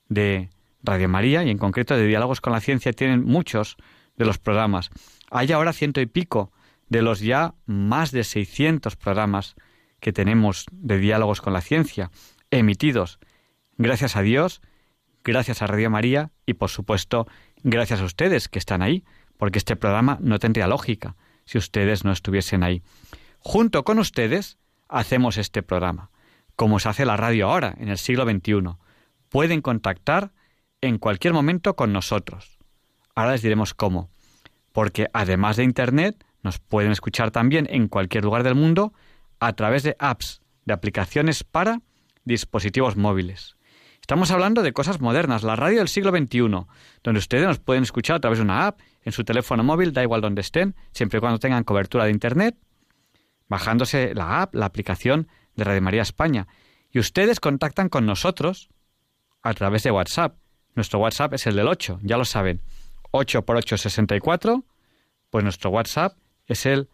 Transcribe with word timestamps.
de 0.09 0.51
Radio 0.83 1.09
María 1.09 1.45
y 1.45 1.51
en 1.51 1.59
concreto 1.59 1.97
de 1.97 2.07
Diálogos 2.07 2.41
con 2.41 2.53
la 2.53 2.61
Ciencia 2.61 2.93
tienen 2.93 3.25
muchos 3.25 3.77
de 4.17 4.25
los 4.25 4.39
programas. 4.39 4.91
Hay 5.31 5.53
ahora 5.53 5.73
ciento 5.73 6.01
y 6.01 6.07
pico 6.07 6.53
de 6.89 7.03
los 7.03 7.21
ya 7.21 7.55
más 7.67 8.11
de 8.11 8.25
600 8.25 8.97
programas 8.97 9.55
que 10.01 10.13
tenemos 10.13 10.67
de 10.73 10.99
Diálogos 10.99 11.41
con 11.41 11.53
la 11.53 11.61
Ciencia 11.61 12.11
emitidos. 12.51 13.19
Gracias 13.77 14.17
a 14.17 14.23
Dios, 14.23 14.61
gracias 15.25 15.63
a 15.63 15.67
Radio 15.67 15.91
María 15.91 16.31
y 16.47 16.55
por 16.55 16.71
supuesto 16.71 17.27
gracias 17.63 18.01
a 18.01 18.05
ustedes 18.05 18.49
que 18.49 18.59
están 18.59 18.83
ahí, 18.83 19.05
porque 19.37 19.59
este 19.59 19.77
programa 19.77 20.19
no 20.21 20.39
tendría 20.39 20.67
lógica 20.67 21.17
si 21.45 21.59
ustedes 21.59 22.05
no 22.05 22.13
estuviesen 22.13 22.63
ahí. 22.63 22.83
Junto 23.39 23.85
con 23.85 23.99
ustedes 23.99 24.59
hacemos 24.89 25.39
este 25.39 25.63
programa, 25.63 26.11
como 26.57 26.79
se 26.79 26.89
hace 26.89 27.07
la 27.07 27.17
radio 27.17 27.49
ahora, 27.49 27.75
en 27.79 27.89
el 27.89 27.99
siglo 27.99 28.25
XXI. 28.25 28.77
Pueden 29.29 29.63
contactar 29.63 30.33
en 30.81 30.99
cualquier 30.99 31.33
momento 31.35 31.77
con 31.77 31.93
nosotros. 31.93 32.59
Ahora 33.15 33.33
les 33.33 33.43
diremos 33.43 33.75
cómo. 33.75 34.11
Porque 34.73 35.09
además 35.13 35.57
de 35.57 35.65
Internet, 35.65 36.25
nos 36.43 36.59
pueden 36.59 36.93
escuchar 36.93 37.31
también 37.31 37.67
en 37.71 37.89
cualquier 37.89 38.25
lugar 38.25 38.43
del 38.43 38.55
mundo 38.55 38.93
a 39.41 39.53
través 39.55 39.83
de 39.83 39.97
apps, 39.99 40.43
de 40.65 40.73
aplicaciones 40.73 41.45
para 41.45 41.81
dispositivos 42.25 42.97
móviles. 42.97 43.57
Estamos 44.01 44.31
hablando 44.31 44.63
de 44.63 44.73
cosas 44.73 45.01
modernas, 45.01 45.43
la 45.43 45.57
radio 45.57 45.79
del 45.79 45.89
siglo 45.89 46.11
XXI, 46.11 46.67
donde 47.05 47.19
ustedes 47.19 47.47
nos 47.47 47.59
pueden 47.59 47.83
escuchar 47.83 48.17
a 48.17 48.21
través 48.21 48.39
de 48.39 48.45
una 48.45 48.67
app, 48.67 48.81
en 49.03 49.13
su 49.13 49.25
teléfono 49.25 49.63
móvil, 49.63 49.93
da 49.93 50.03
igual 50.03 50.21
donde 50.21 50.41
estén, 50.41 50.75
siempre 50.93 51.19
y 51.19 51.21
cuando 51.21 51.39
tengan 51.39 51.65
cobertura 51.65 52.05
de 52.05 52.11
Internet, 52.11 52.57
bajándose 53.49 54.15
la 54.15 54.43
app, 54.43 54.55
la 54.55 54.67
aplicación 54.67 55.29
de 55.57 55.65
Radio 55.65 55.83
María 55.83 56.03
España. 56.03 56.49
Y 56.91 56.99
ustedes 56.99 57.41
contactan 57.41 57.89
con 57.89 58.05
nosotros 58.05 58.69
a 59.43 59.55
través 59.55 59.85
de 59.85 59.91
WhatsApp, 59.91 60.37
nuestro 60.75 60.99
WhatsApp 60.99 61.35
es 61.35 61.47
el 61.47 61.57
del 61.57 61.69
8, 61.69 62.01
ya 62.03 62.17
lo 62.17 62.25
saben. 62.25 62.61
8 63.11 63.43
por 63.43 63.57
8 63.57 63.77
64, 63.77 64.65
pues 65.31 65.45
nuestro 65.45 65.71
WhatsApp 65.71 66.17
es 66.47 66.67
el 66.67 66.89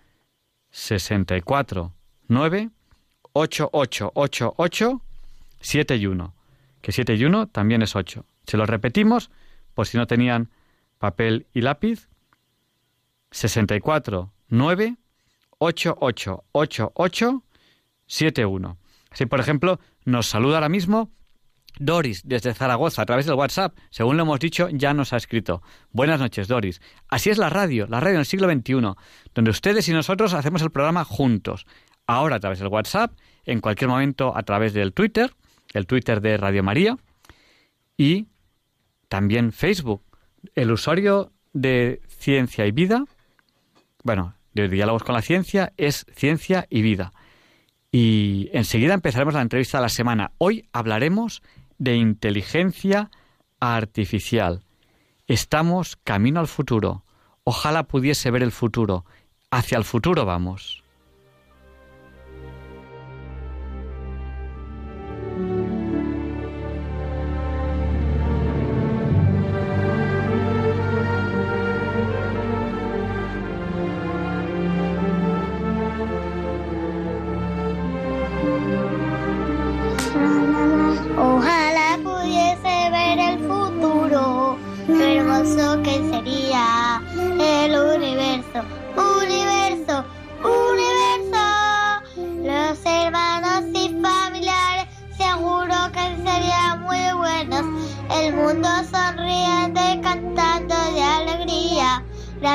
64 0.70 1.92
9 2.28 2.70
8 3.32 3.70
8 3.72 4.12
8 4.14 4.54
8 4.56 5.02
7 5.60 5.96
y 5.96 6.06
1. 6.06 6.34
Que 6.80 6.92
7 6.92 7.14
y 7.14 7.24
1 7.24 7.48
también 7.48 7.82
es 7.82 7.96
8. 7.96 8.24
Se 8.46 8.56
lo 8.56 8.66
repetimos, 8.66 9.30
por 9.74 9.86
si 9.86 9.96
no 9.96 10.06
tenían 10.06 10.50
papel 10.98 11.46
y 11.52 11.60
lápiz. 11.60 12.08
64 13.30 14.32
9 14.48 14.96
8 15.58 15.96
8 16.00 16.44
8 16.52 16.92
8 16.94 17.42
7 18.06 18.46
1. 18.46 18.78
Así, 19.10 19.26
por 19.26 19.40
ejemplo, 19.40 19.80
nos 20.04 20.26
saluda 20.26 20.56
ahora 20.56 20.68
mismo 20.68 21.10
Doris, 21.78 22.22
desde 22.24 22.54
Zaragoza, 22.54 23.02
a 23.02 23.06
través 23.06 23.26
del 23.26 23.34
WhatsApp, 23.34 23.76
según 23.90 24.16
lo 24.16 24.22
hemos 24.22 24.40
dicho, 24.40 24.68
ya 24.70 24.94
nos 24.94 25.12
ha 25.12 25.16
escrito. 25.16 25.62
Buenas 25.90 26.20
noches, 26.20 26.48
Doris. 26.48 26.80
Así 27.08 27.30
es 27.30 27.38
la 27.38 27.50
radio, 27.50 27.86
la 27.86 28.00
radio 28.00 28.14
en 28.14 28.20
el 28.20 28.26
siglo 28.26 28.50
XXI, 28.50 28.94
donde 29.34 29.50
ustedes 29.50 29.88
y 29.88 29.92
nosotros 29.92 30.34
hacemos 30.34 30.62
el 30.62 30.70
programa 30.70 31.04
juntos. 31.04 31.66
Ahora 32.06 32.36
a 32.36 32.40
través 32.40 32.58
del 32.58 32.68
WhatsApp, 32.68 33.12
en 33.44 33.60
cualquier 33.60 33.88
momento 33.88 34.36
a 34.36 34.42
través 34.42 34.72
del 34.72 34.92
Twitter, 34.92 35.32
el 35.74 35.86
Twitter 35.86 36.20
de 36.20 36.36
Radio 36.36 36.62
María, 36.62 36.96
y 37.96 38.26
también 39.08 39.52
Facebook. 39.52 40.02
El 40.54 40.70
usuario 40.70 41.32
de 41.52 42.00
Ciencia 42.08 42.66
y 42.66 42.72
Vida, 42.72 43.04
bueno, 44.02 44.34
de 44.52 44.68
Diálogos 44.68 45.02
con 45.02 45.14
la 45.14 45.22
Ciencia, 45.22 45.72
es 45.76 46.06
Ciencia 46.14 46.66
y 46.70 46.82
Vida. 46.82 47.12
Y 47.90 48.50
enseguida 48.52 48.94
empezaremos 48.94 49.34
la 49.34 49.42
entrevista 49.42 49.78
de 49.78 49.82
la 49.82 49.88
semana. 49.88 50.32
Hoy 50.38 50.68
hablaremos 50.72 51.42
de 51.78 51.96
inteligencia 51.96 53.10
artificial. 53.60 54.64
Estamos 55.26 55.96
camino 55.96 56.40
al 56.40 56.48
futuro. 56.48 57.04
Ojalá 57.44 57.84
pudiese 57.84 58.30
ver 58.30 58.42
el 58.42 58.52
futuro. 58.52 59.04
Hacia 59.50 59.78
el 59.78 59.84
futuro 59.84 60.24
vamos. 60.24 60.82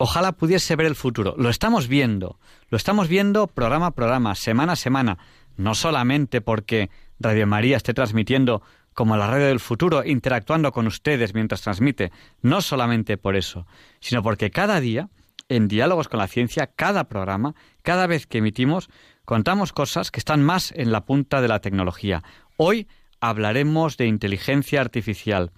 Ojalá 0.00 0.32
pudiese 0.32 0.76
ver 0.76 0.86
el 0.86 0.94
futuro. 0.94 1.34
Lo 1.36 1.50
estamos 1.50 1.88
viendo. 1.88 2.38
Lo 2.70 2.76
estamos 2.76 3.08
viendo 3.08 3.48
programa 3.48 3.86
a 3.86 3.90
programa, 3.90 4.36
semana 4.36 4.74
a 4.74 4.76
semana. 4.76 5.18
No 5.56 5.74
solamente 5.74 6.40
porque 6.40 6.88
Radio 7.18 7.48
María 7.48 7.76
esté 7.76 7.94
transmitiendo 7.94 8.62
como 8.94 9.16
la 9.16 9.26
radio 9.26 9.46
del 9.46 9.58
futuro, 9.58 10.04
interactuando 10.04 10.70
con 10.70 10.86
ustedes 10.86 11.34
mientras 11.34 11.62
transmite. 11.62 12.12
No 12.42 12.60
solamente 12.60 13.16
por 13.16 13.34
eso, 13.34 13.66
sino 13.98 14.22
porque 14.22 14.52
cada 14.52 14.80
día, 14.80 15.08
en 15.48 15.66
Diálogos 15.66 16.08
con 16.08 16.18
la 16.18 16.28
Ciencia, 16.28 16.68
cada 16.68 17.04
programa, 17.04 17.56
cada 17.82 18.06
vez 18.06 18.28
que 18.28 18.38
emitimos, 18.38 18.88
contamos 19.24 19.72
cosas 19.72 20.12
que 20.12 20.20
están 20.20 20.44
más 20.44 20.72
en 20.76 20.92
la 20.92 21.06
punta 21.06 21.40
de 21.40 21.48
la 21.48 21.60
tecnología. 21.60 22.22
Hoy 22.56 22.86
hablaremos 23.20 23.96
de 23.96 24.06
inteligencia 24.06 24.80
artificial. 24.80 25.50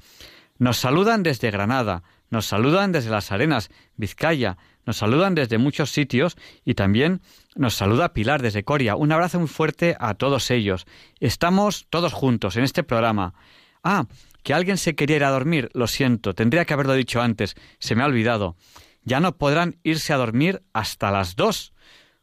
Nos 0.58 0.78
saludan 0.78 1.22
desde 1.22 1.50
Granada, 1.50 2.02
nos 2.30 2.46
saludan 2.46 2.92
desde 2.92 3.10
Las 3.10 3.32
Arenas, 3.32 3.70
Vizcaya, 3.96 4.56
nos 4.86 4.96
saludan 4.96 5.34
desde 5.34 5.58
muchos 5.58 5.90
sitios 5.90 6.36
y 6.64 6.74
también 6.74 7.20
nos 7.54 7.74
saluda 7.74 8.12
Pilar 8.12 8.40
desde 8.40 8.64
Coria. 8.64 8.96
Un 8.96 9.12
abrazo 9.12 9.38
muy 9.38 9.48
fuerte 9.48 9.96
a 10.00 10.14
todos 10.14 10.50
ellos. 10.50 10.86
Estamos 11.18 11.86
todos 11.90 12.12
juntos 12.12 12.56
en 12.56 12.64
este 12.64 12.82
programa. 12.82 13.34
Ah, 13.82 14.06
que 14.42 14.54
alguien 14.54 14.78
se 14.78 14.94
quería 14.94 15.16
ir 15.16 15.24
a 15.24 15.30
dormir, 15.30 15.70
lo 15.74 15.86
siento, 15.86 16.34
tendría 16.34 16.64
que 16.64 16.74
haberlo 16.74 16.94
dicho 16.94 17.20
antes, 17.20 17.56
se 17.78 17.94
me 17.94 18.02
ha 18.02 18.06
olvidado. 18.06 18.56
Ya 19.02 19.20
no 19.20 19.36
podrán 19.36 19.76
irse 19.82 20.12
a 20.12 20.16
dormir 20.16 20.62
hasta 20.72 21.10
las 21.10 21.36
dos, 21.36 21.72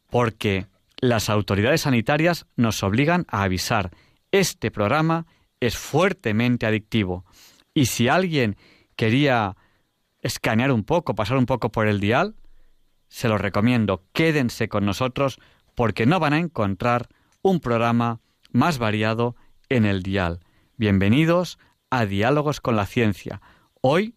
porque 0.09 0.67
las 0.99 1.29
autoridades 1.29 1.81
sanitarias 1.81 2.47
nos 2.55 2.81
obligan 2.83 3.25
a 3.29 3.43
avisar. 3.43 3.91
Este 4.31 4.71
programa 4.71 5.25
es 5.59 5.77
fuertemente 5.77 6.65
adictivo. 6.65 7.25
Y 7.73 7.85
si 7.85 8.07
alguien 8.07 8.57
quería 8.95 9.55
escanear 10.21 10.71
un 10.71 10.83
poco, 10.83 11.15
pasar 11.15 11.37
un 11.37 11.45
poco 11.45 11.71
por 11.71 11.87
el 11.87 11.99
dial, 11.99 12.35
se 13.07 13.27
lo 13.27 13.37
recomiendo. 13.37 14.03
Quédense 14.13 14.67
con 14.67 14.85
nosotros 14.85 15.39
porque 15.75 16.05
no 16.05 16.19
van 16.19 16.33
a 16.33 16.39
encontrar 16.39 17.07
un 17.41 17.59
programa 17.59 18.19
más 18.51 18.77
variado 18.77 19.35
en 19.69 19.85
el 19.85 20.03
dial. 20.03 20.39
Bienvenidos 20.77 21.59
a 21.89 22.05
Diálogos 22.05 22.61
con 22.61 22.75
la 22.75 22.85
Ciencia. 22.85 23.41
Hoy, 23.81 24.15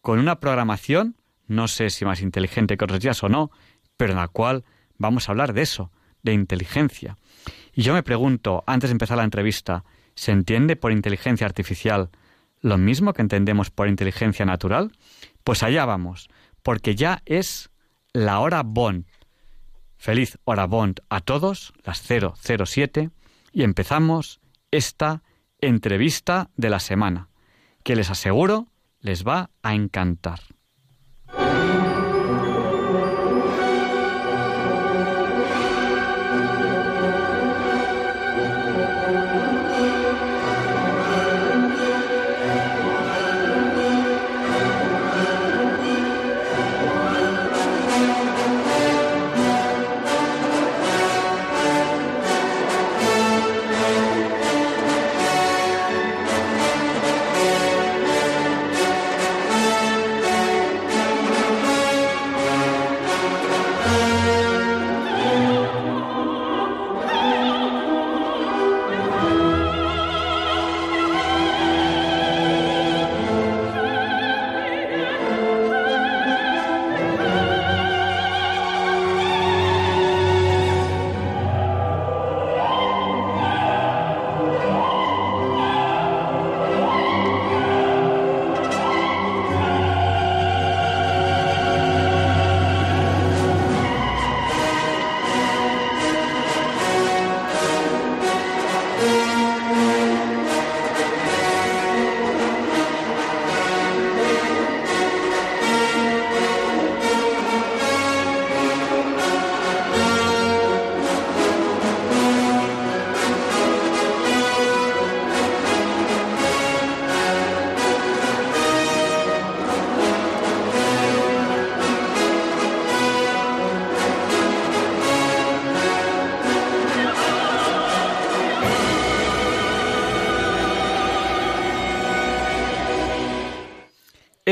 con 0.00 0.18
una 0.18 0.40
programación, 0.40 1.16
no 1.46 1.68
sé 1.68 1.90
si 1.90 2.04
más 2.04 2.20
inteligente 2.22 2.76
que 2.76 2.84
otros 2.84 3.00
días 3.00 3.22
o 3.22 3.28
no, 3.28 3.50
pero 3.96 4.12
en 4.12 4.18
la 4.18 4.28
cual 4.28 4.64
vamos 4.96 5.28
a 5.28 5.32
hablar 5.32 5.52
de 5.52 5.62
eso, 5.62 5.92
de 6.22 6.32
inteligencia. 6.32 7.16
Y 7.72 7.82
yo 7.82 7.92
me 7.92 8.02
pregunto, 8.02 8.64
antes 8.66 8.90
de 8.90 8.92
empezar 8.92 9.18
la 9.18 9.24
entrevista, 9.24 9.84
¿se 10.14 10.32
entiende 10.32 10.76
por 10.76 10.92
inteligencia 10.92 11.46
artificial 11.46 12.10
lo 12.60 12.78
mismo 12.78 13.12
que 13.12 13.22
entendemos 13.22 13.70
por 13.70 13.88
inteligencia 13.88 14.46
natural? 14.46 14.92
Pues 15.44 15.62
allá 15.62 15.84
vamos, 15.84 16.28
porque 16.62 16.94
ya 16.94 17.22
es 17.26 17.70
la 18.12 18.40
hora 18.40 18.62
Bond. 18.64 19.06
Feliz 19.96 20.38
hora 20.44 20.66
Bond 20.66 21.00
a 21.10 21.20
todos, 21.20 21.74
las 21.84 22.02
007, 22.02 23.10
y 23.52 23.62
empezamos 23.62 24.40
esta 24.70 25.22
entrevista 25.60 26.50
de 26.56 26.70
la 26.70 26.80
semana, 26.80 27.28
que 27.82 27.94
les 27.96 28.10
aseguro 28.10 28.68
les 29.00 29.26
va 29.26 29.50
a 29.62 29.74
encantar. 29.74 30.40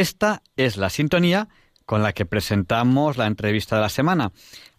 Esta 0.03 0.43
es 0.57 0.79
la 0.79 0.91
sintonía 0.91 1.47
con 1.87 2.03
la 2.03 2.13
que 2.13 2.27
presentamos 2.27 3.19
la 3.19 3.29
entrevista 3.29 3.77
de 3.77 3.83
la 3.83 3.89
semana. 3.89 4.33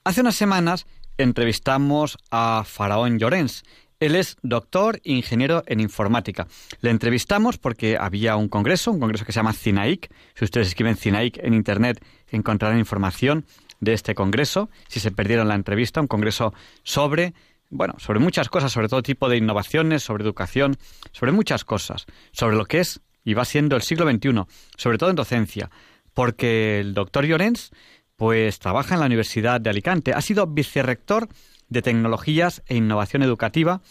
Hace 0.03 0.19
unas 0.19 0.35
semanas 0.35 0.85
entrevistamos 1.17 2.17
a 2.29 2.65
Faraón 2.65 3.19
Llorens. 3.19 3.63
Él 4.01 4.17
es 4.17 4.35
doctor 4.41 4.99
ingeniero 5.05 5.63
en 5.65 5.79
informática. 5.79 6.47
Le 6.81 6.89
entrevistamos 6.89 7.57
porque 7.57 7.95
había 7.97 8.35
un 8.35 8.49
congreso, 8.49 8.91
un 8.91 8.99
congreso 8.99 9.23
que 9.23 9.31
se 9.31 9.37
llama 9.37 9.53
CINAIC. 9.53 10.11
Si 10.35 10.43
ustedes 10.43 10.67
escriben 10.67 10.97
CINAIC 10.97 11.37
en 11.37 11.53
Internet 11.53 12.03
encontrarán 12.27 12.77
información 12.77 13.45
de 13.79 13.93
este 13.93 14.15
congreso. 14.15 14.69
Si 14.89 14.99
se 14.99 15.11
perdieron 15.11 15.47
la 15.47 15.55
entrevista, 15.55 16.01
un 16.01 16.07
congreso 16.07 16.53
sobre, 16.83 17.33
bueno, 17.69 17.93
sobre 17.97 18.19
muchas 18.19 18.49
cosas, 18.49 18.73
sobre 18.73 18.89
todo 18.89 19.01
tipo 19.01 19.29
de 19.29 19.37
innovaciones, 19.37 20.03
sobre 20.03 20.25
educación, 20.25 20.75
sobre 21.13 21.31
muchas 21.31 21.63
cosas, 21.63 22.07
sobre 22.33 22.57
lo 22.57 22.65
que 22.65 22.81
es 22.81 22.99
y 23.23 23.33
va 23.33 23.45
siendo 23.45 23.75
el 23.75 23.81
siglo 23.81 24.09
XXI, 24.09 24.43
sobre 24.77 24.97
todo 24.97 25.09
en 25.09 25.15
docencia, 25.15 25.69
porque 26.13 26.79
el 26.79 26.93
doctor 26.93 27.25
Llorens 27.25 27.71
pues 28.15 28.59
trabaja 28.59 28.93
en 28.93 28.99
la 28.99 29.07
Universidad 29.07 29.59
de 29.59 29.69
Alicante, 29.69 30.13
ha 30.13 30.21
sido 30.21 30.47
vicerrector 30.47 31.27
de 31.69 31.81
Tecnologías 31.81 32.63
e 32.67 32.75
Innovación 32.75 33.23
Educativa 33.23 33.81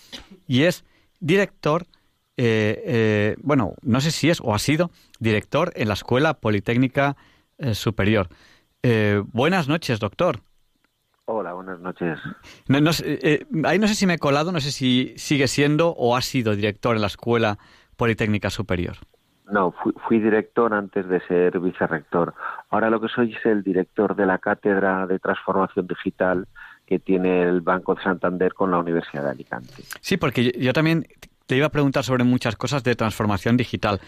y 0.47 0.62
es 0.62 0.85
director, 1.21 1.87
eh, 2.37 2.83
eh, 2.87 3.37
bueno, 3.43 3.75
no 3.83 4.01
sé 4.01 4.11
si 4.11 4.31
es 4.31 4.41
o 4.41 4.55
ha 4.55 4.59
sido 4.59 4.91
director 5.19 5.73
en 5.75 5.89
la 5.89 5.95
Escuela 5.95 6.35
Politécnica 6.35 7.17
eh, 7.59 7.75
Superior. 7.75 8.29
buenas 9.33 9.69
noches, 9.69 10.01
doctor. 10.01 10.41
Hola, 11.25 11.53
buenas 11.53 11.79
noches. 11.81 12.19
ahí 13.65 13.79
no 13.79 13.89
sé 13.89 13.95
si 13.95 14.07
me 14.07 14.15
he 14.15 14.19
colado, 14.19 14.51
no 14.53 14.61
sé 14.61 14.73
si 14.73 15.15
sigue 15.17 15.47
siendo 15.47 15.91
o 15.91 16.17
ha 16.17 16.23
sido 16.23 16.57
director 16.57 16.97
en 16.97 17.03
la 17.03 17.09
Escuela 17.09 17.59
Politécnica 17.97 18.51
Superior. 18.51 18.97
No, 19.51 19.75
fui, 20.07 20.21
director 20.21 20.73
antes 20.73 21.09
de 21.09 21.21
ser 21.27 21.59
vicerrector. 21.59 22.35
Ahora 22.71 22.91
lo 22.91 23.01
que 23.01 23.09
soy 23.09 23.35
es 23.35 23.45
el 23.45 23.63
director 23.63 24.15
de 24.15 24.25
la 24.25 24.39
Cátedra 24.39 25.07
de 25.07 25.19
Transformación 25.19 25.87
Digital 25.87 26.47
que 26.87 26.99
tiene 26.99 27.43
el 27.43 27.61
Banco 27.61 27.95
de 27.95 28.03
Santander 28.03 28.55
con 28.55 28.71
la 28.71 28.79
Universidad 28.79 29.25
de 29.25 29.31
Alicante. 29.31 29.83
Sí, 30.01 30.17
porque 30.17 30.53
yo, 30.59 30.73
también 30.73 31.07
te 31.47 31.57
iba 31.57 31.67
a 31.67 31.71
preguntar 31.71 32.05
sobre 32.05 32.25
muchas 32.25 32.57
cosas 32.57 32.85
de 32.85 32.95
transformación 32.95 33.57
digital. 33.57 34.01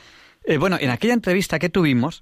Eh, 0.45 0.59
bueno, 0.59 0.77
en 0.81 0.91
aquella 0.91 1.15
entrevista 1.15 1.59
que 1.59 1.69
tuvimos, 1.69 2.21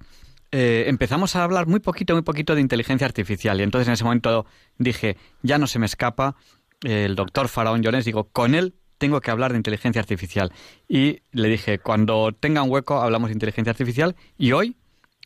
eh, 0.50 0.85
empezamos 0.87 1.37
a 1.37 1.45
hablar 1.45 1.66
muy 1.66 1.81
poquito, 1.81 2.14
muy 2.14 2.23
poquito 2.23 2.54
de 2.54 2.61
inteligencia 2.61 3.07
artificial. 3.07 3.61
Y 3.61 3.62
entonces 3.62 3.88
en 3.88 3.95
ese 3.95 4.04
momento 4.04 4.47
dije, 4.78 5.16
ya 5.42 5.59
no 5.59 5.66
se 5.66 5.78
me 5.78 5.87
escapa 5.87 6.37
el 6.83 7.14
doctor 7.14 7.49
Faraón 7.49 7.83
Llorens, 7.83 8.04
digo, 8.04 8.25
con 8.25 8.54
él 8.54 8.75
tengo 9.02 9.21
que 9.21 9.32
hablar 9.32 9.50
de 9.50 9.56
inteligencia 9.56 9.99
artificial. 9.99 10.52
Y 10.88 11.23
le 11.32 11.49
dije, 11.49 11.80
cuando 11.80 12.30
tenga 12.30 12.62
un 12.62 12.71
hueco 12.71 13.00
hablamos 13.00 13.30
de 13.30 13.32
inteligencia 13.32 13.73
artificial 13.73 14.14
y 14.38 14.52
hoy, 14.52 14.76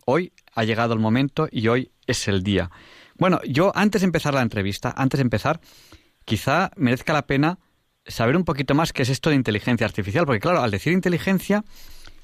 hoy 0.07 0.33
ha 0.55 0.65
llegado 0.65 0.95
el 0.95 0.99
momento 0.99 1.47
y 1.51 1.69
hoy 1.69 1.91
es 2.07 2.27
el 2.27 2.43
día. 2.43 2.71
Bueno, 3.19 3.39
yo 3.47 3.73
antes 3.75 4.01
de 4.01 4.07
empezar 4.07 4.33
la 4.33 4.41
entrevista, 4.41 4.95
antes 4.97 5.19
de 5.19 5.23
empezar, 5.25 5.61
quizá 6.25 6.71
merezca 6.77 7.13
la 7.13 7.27
pena 7.27 7.59
saber 8.07 8.35
un 8.39 8.45
poquito 8.45 8.75
más 8.75 8.95
qué 8.95 9.03
es 9.03 9.11
esto 9.11 9.29
de 9.29 9.37
inteligencia 9.37 9.87
artificial, 9.87 10.25
porque 10.25 10.41
claro, 10.41 10.63
al 10.63 10.71
decir 10.71 10.95
inteligencia, 10.95 11.63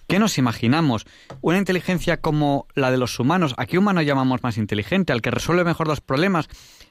¿qué 0.08 0.18
nos 0.18 0.38
imaginamos? 0.38 1.04
¿Una 1.42 1.58
inteligencia 1.58 2.22
como 2.22 2.66
la 2.74 2.90
de 2.90 2.96
los 2.96 3.20
humanos? 3.20 3.54
¿A 3.58 3.66
qué 3.66 3.76
humano 3.76 4.00
llamamos 4.00 4.42
más 4.42 4.56
inteligente? 4.56 5.12
¿Al 5.12 5.20
que 5.20 5.30
resuelve 5.30 5.64
mejor 5.64 5.86
los 5.86 6.00
problemas? 6.00 6.48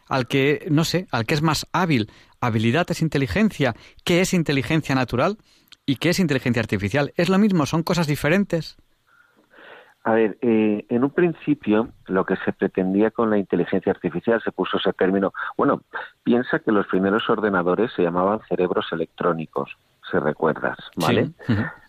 ¿Al 0.08 0.28
que, 0.28 0.68
no 0.70 0.86
sé, 0.86 1.08
al 1.10 1.26
que 1.26 1.34
es 1.34 1.42
más 1.42 1.66
hábil? 1.72 2.12
¿Habilidad 2.42 2.88
es 2.90 3.04
inteligencia? 3.04 3.76
¿Qué 4.04 4.22
es 4.22 4.34
inteligencia 4.34 4.96
natural? 4.96 5.38
¿Y 5.86 5.98
qué 5.98 6.10
es 6.10 6.20
inteligencia 6.20 6.60
artificial? 6.60 7.14
¿Es 7.16 7.30
lo 7.30 7.38
mismo? 7.38 7.68
¿Son 7.68 7.84
cosas 7.84 8.08
diferentes? 8.08 8.78
A 10.04 10.14
ver, 10.14 10.40
eh, 10.42 10.84
en 10.90 11.04
un 11.04 11.12
principio 11.12 11.90
lo 12.08 12.26
que 12.26 12.36
se 12.38 12.52
pretendía 12.52 13.12
con 13.12 13.30
la 13.30 13.38
inteligencia 13.38 13.92
artificial 13.92 14.42
se 14.42 14.52
puso 14.52 14.78
ese 14.78 14.92
término. 14.94 15.32
Bueno, 15.56 15.84
piensa 16.24 16.58
que 16.58 16.72
los 16.72 16.88
primeros 16.88 17.30
ordenadores 17.30 17.92
se 17.94 18.02
llamaban 18.02 18.40
cerebros 18.50 18.88
electrónicos, 18.92 19.78
si 20.12 20.18
recuerdas, 20.18 20.78
¿vale? 20.96 21.32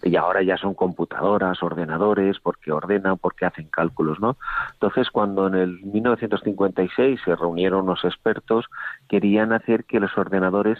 Y 0.02 0.16
ahora 0.16 0.42
ya 0.42 0.56
son 0.56 0.74
computadoras, 0.74 1.62
ordenadores, 1.62 2.38
porque 2.40 2.72
ordenan, 2.72 3.18
porque 3.18 3.46
hacen 3.46 3.68
cálculos, 3.68 4.20
¿no? 4.20 4.36
Entonces, 4.74 5.10
cuando 5.10 5.46
en 5.48 5.54
el 5.54 5.80
1956 5.82 7.20
se 7.24 7.36
reunieron 7.36 7.86
los 7.86 8.04
expertos, 8.04 8.66
querían 9.08 9.52
hacer 9.52 9.84
que 9.84 10.00
los 10.00 10.16
ordenadores 10.16 10.78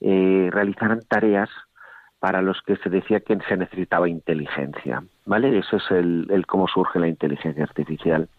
eh, 0.00 0.48
realizaran 0.52 1.00
tareas 1.08 1.50
para 2.24 2.40
los 2.40 2.62
que 2.62 2.76
se 2.76 2.88
decía 2.88 3.20
que 3.20 3.38
se 3.46 3.54
necesitaba 3.54 4.08
inteligencia, 4.08 5.04
¿vale? 5.26 5.58
Eso 5.58 5.76
es 5.76 5.90
el, 5.90 6.44
cómo 6.46 6.66
surge 6.68 6.98
la 6.98 7.06
inteligencia 7.06 7.64
artificial. 7.64 8.30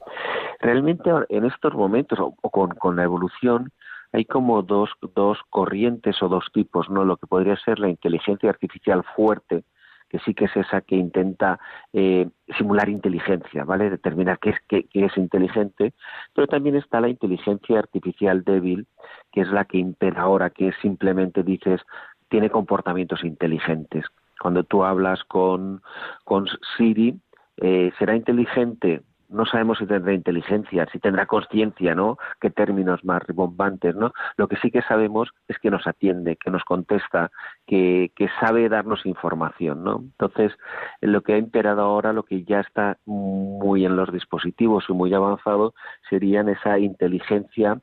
Realmente 0.60 1.12
en 1.30 1.46
estos 1.46 1.72
momentos, 1.76 2.18
o, 2.20 2.50
con, 2.50 2.70
con, 2.70 2.96
la 2.96 3.04
evolución, 3.04 3.72
hay 4.16 4.26
como 4.26 4.62
dos, 4.62 4.92
dos 5.14 5.40
corrientes 5.50 6.22
o 6.24 6.30
dos 6.30 6.46
tipos, 6.54 6.90
¿no? 6.90 7.04
Lo 7.04 7.18
que 7.18 7.28
podría 7.28 7.58
ser 7.58 7.80
la 7.80 7.90
inteligencia 7.90 8.50
artificial 8.50 9.04
fuerte, 9.16 9.64
que 10.10 10.20
sí 10.20 10.34
que 10.34 10.46
es 10.46 10.56
esa 10.56 10.80
que 10.82 10.96
intenta 10.96 11.60
eh, 11.92 12.30
simular 12.58 12.88
inteligencia, 12.88 13.66
¿vale? 13.66 13.90
Determinar 13.90 14.40
qué 14.40 14.52
es, 14.52 14.58
qué, 14.70 14.88
es 14.94 15.18
inteligente, 15.18 15.94
pero 16.34 16.48
también 16.48 16.78
está 16.78 17.02
la 17.02 17.10
inteligencia 17.10 17.78
artificial 17.78 18.44
débil, 18.46 18.88
que 19.34 19.42
es 19.42 19.50
la 19.50 19.66
que 19.66 19.86
ahora, 20.16 20.50
que 20.50 20.72
simplemente 20.82 21.44
dices, 21.44 21.82
tiene 22.30 22.50
comportamientos 22.50 23.22
inteligentes. 23.24 24.06
Cuando 24.40 24.64
tú 24.64 24.86
hablas 24.86 25.24
con, 25.26 25.82
con 26.24 26.46
Siri, 26.78 27.20
eh, 27.58 27.92
será 28.00 28.16
inteligente. 28.16 29.02
No 29.36 29.46
sabemos 29.46 29.78
si 29.78 29.86
tendrá 29.86 30.14
inteligencia, 30.14 30.88
si 30.92 31.00
tendrá 31.00 31.26
conciencia, 31.26 31.94
¿no? 31.94 32.18
Qué 32.40 32.50
términos 32.50 33.04
más 33.04 33.22
ribombantes, 33.24 33.96
¿no? 33.96 34.14
Lo 34.38 34.48
que 34.48 34.56
sí 34.58 34.72
que 34.72 34.82
sabemos 34.82 35.30
es 35.48 35.60
que 35.60 35.70
nos 35.70 35.86
atiende, 35.88 36.38
que 36.38 36.50
nos 36.50 36.64
contesta, 36.64 37.32
que, 37.68 38.12
que 38.16 38.30
sabe 38.40 38.70
darnos 38.70 39.06
información, 39.06 39.84
¿no? 39.84 39.98
Entonces, 39.98 40.54
lo 41.02 41.22
que 41.22 41.34
ha 41.34 41.38
imperado 41.38 41.82
ahora, 41.82 42.14
lo 42.14 42.24
que 42.24 42.44
ya 42.44 42.62
está 42.62 42.98
muy 43.06 43.86
en 43.86 43.96
los 43.96 44.12
dispositivos 44.12 44.86
y 44.90 44.94
muy 44.94 45.14
avanzado, 45.14 45.74
serían 46.10 46.50
esa 46.50 46.80
inteligencia 46.80 47.80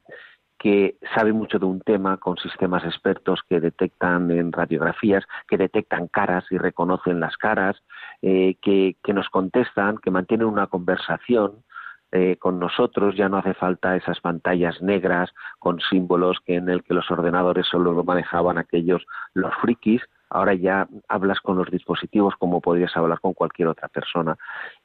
que 0.63 0.95
sabe 1.17 1.33
mucho 1.33 1.59
de 1.59 1.65
un 1.65 1.81
tema 1.81 2.19
con 2.19 2.37
sistemas 2.37 2.85
expertos 2.85 3.41
que 3.49 3.59
detectan 3.59 4.31
en 4.31 4.53
radiografías, 4.53 5.25
que 5.49 5.57
detectan 5.57 6.07
caras 6.07 6.45
y 6.53 6.57
reconocen 6.57 7.19
las 7.19 7.37
caras, 7.37 7.83
eh, 8.23 8.55
que, 8.63 8.95
nos 9.13 9.29
contestan, 9.29 9.99
que 9.99 10.13
mantienen 10.13 10.47
una 10.47 10.69
conversación 10.69 11.65
eh, 12.13 12.37
con 12.39 12.61
nosotros, 12.61 13.17
ya 13.17 13.29
no 13.29 13.39
hace 13.39 13.55
falta 13.55 13.97
esas 13.97 14.21
pantallas 14.21 14.81
negras 14.81 15.31
con 15.59 15.81
símbolos 15.81 16.39
que 16.47 16.55
en 16.55 16.69
el 16.69 16.85
que 16.85 16.95
los 16.95 17.11
ordenadores 17.11 17.67
solo 17.67 17.93
lo 17.93 18.05
manejaban 18.05 18.57
aquellos 18.57 19.03
los 19.35 19.53
frikis, 19.61 20.03
ahora 20.31 20.55
ya 20.55 20.87
hablas 21.09 21.41
con 21.41 21.57
los 21.57 21.73
dispositivos 21.73 22.35
como 22.39 22.61
podrías 22.61 22.97
hablar 22.97 23.19
con 23.19 23.35
cualquier 23.35 23.67
otra 23.67 23.89
persona 23.89 24.39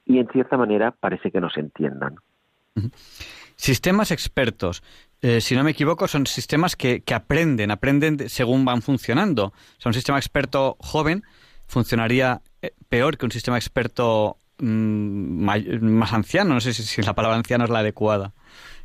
y 0.05 0.17
en 0.17 0.27
cierta 0.29 0.57
manera 0.57 0.89
parece 0.89 1.29
que 1.29 1.39
nos 1.39 1.55
entiendan. 1.55 2.15
Sistemas 3.55 4.11
expertos. 4.11 4.83
Eh, 5.21 5.41
si 5.41 5.55
no 5.55 5.63
me 5.63 5.71
equivoco, 5.71 6.07
son 6.07 6.27
sistemas 6.27 6.75
que, 6.75 7.01
que 7.01 7.13
aprenden, 7.13 7.71
aprenden 7.71 8.29
según 8.29 8.65
van 8.65 8.81
funcionando. 8.81 9.45
O 9.45 9.79
sea, 9.79 9.89
un 9.89 9.93
sistema 9.93 10.19
experto 10.19 10.77
joven 10.79 11.23
funcionaría 11.67 12.41
eh, 12.61 12.71
peor 12.87 13.17
que 13.17 13.25
un 13.25 13.31
sistema 13.31 13.57
experto 13.57 14.37
mm, 14.59 15.43
más 15.43 16.13
anciano. 16.13 16.53
No 16.53 16.61
sé 16.61 16.73
si, 16.73 17.01
la 17.01 17.15
palabra 17.15 17.37
anciano 17.37 17.63
es 17.63 17.69
la 17.71 17.79
adecuada. 17.79 18.33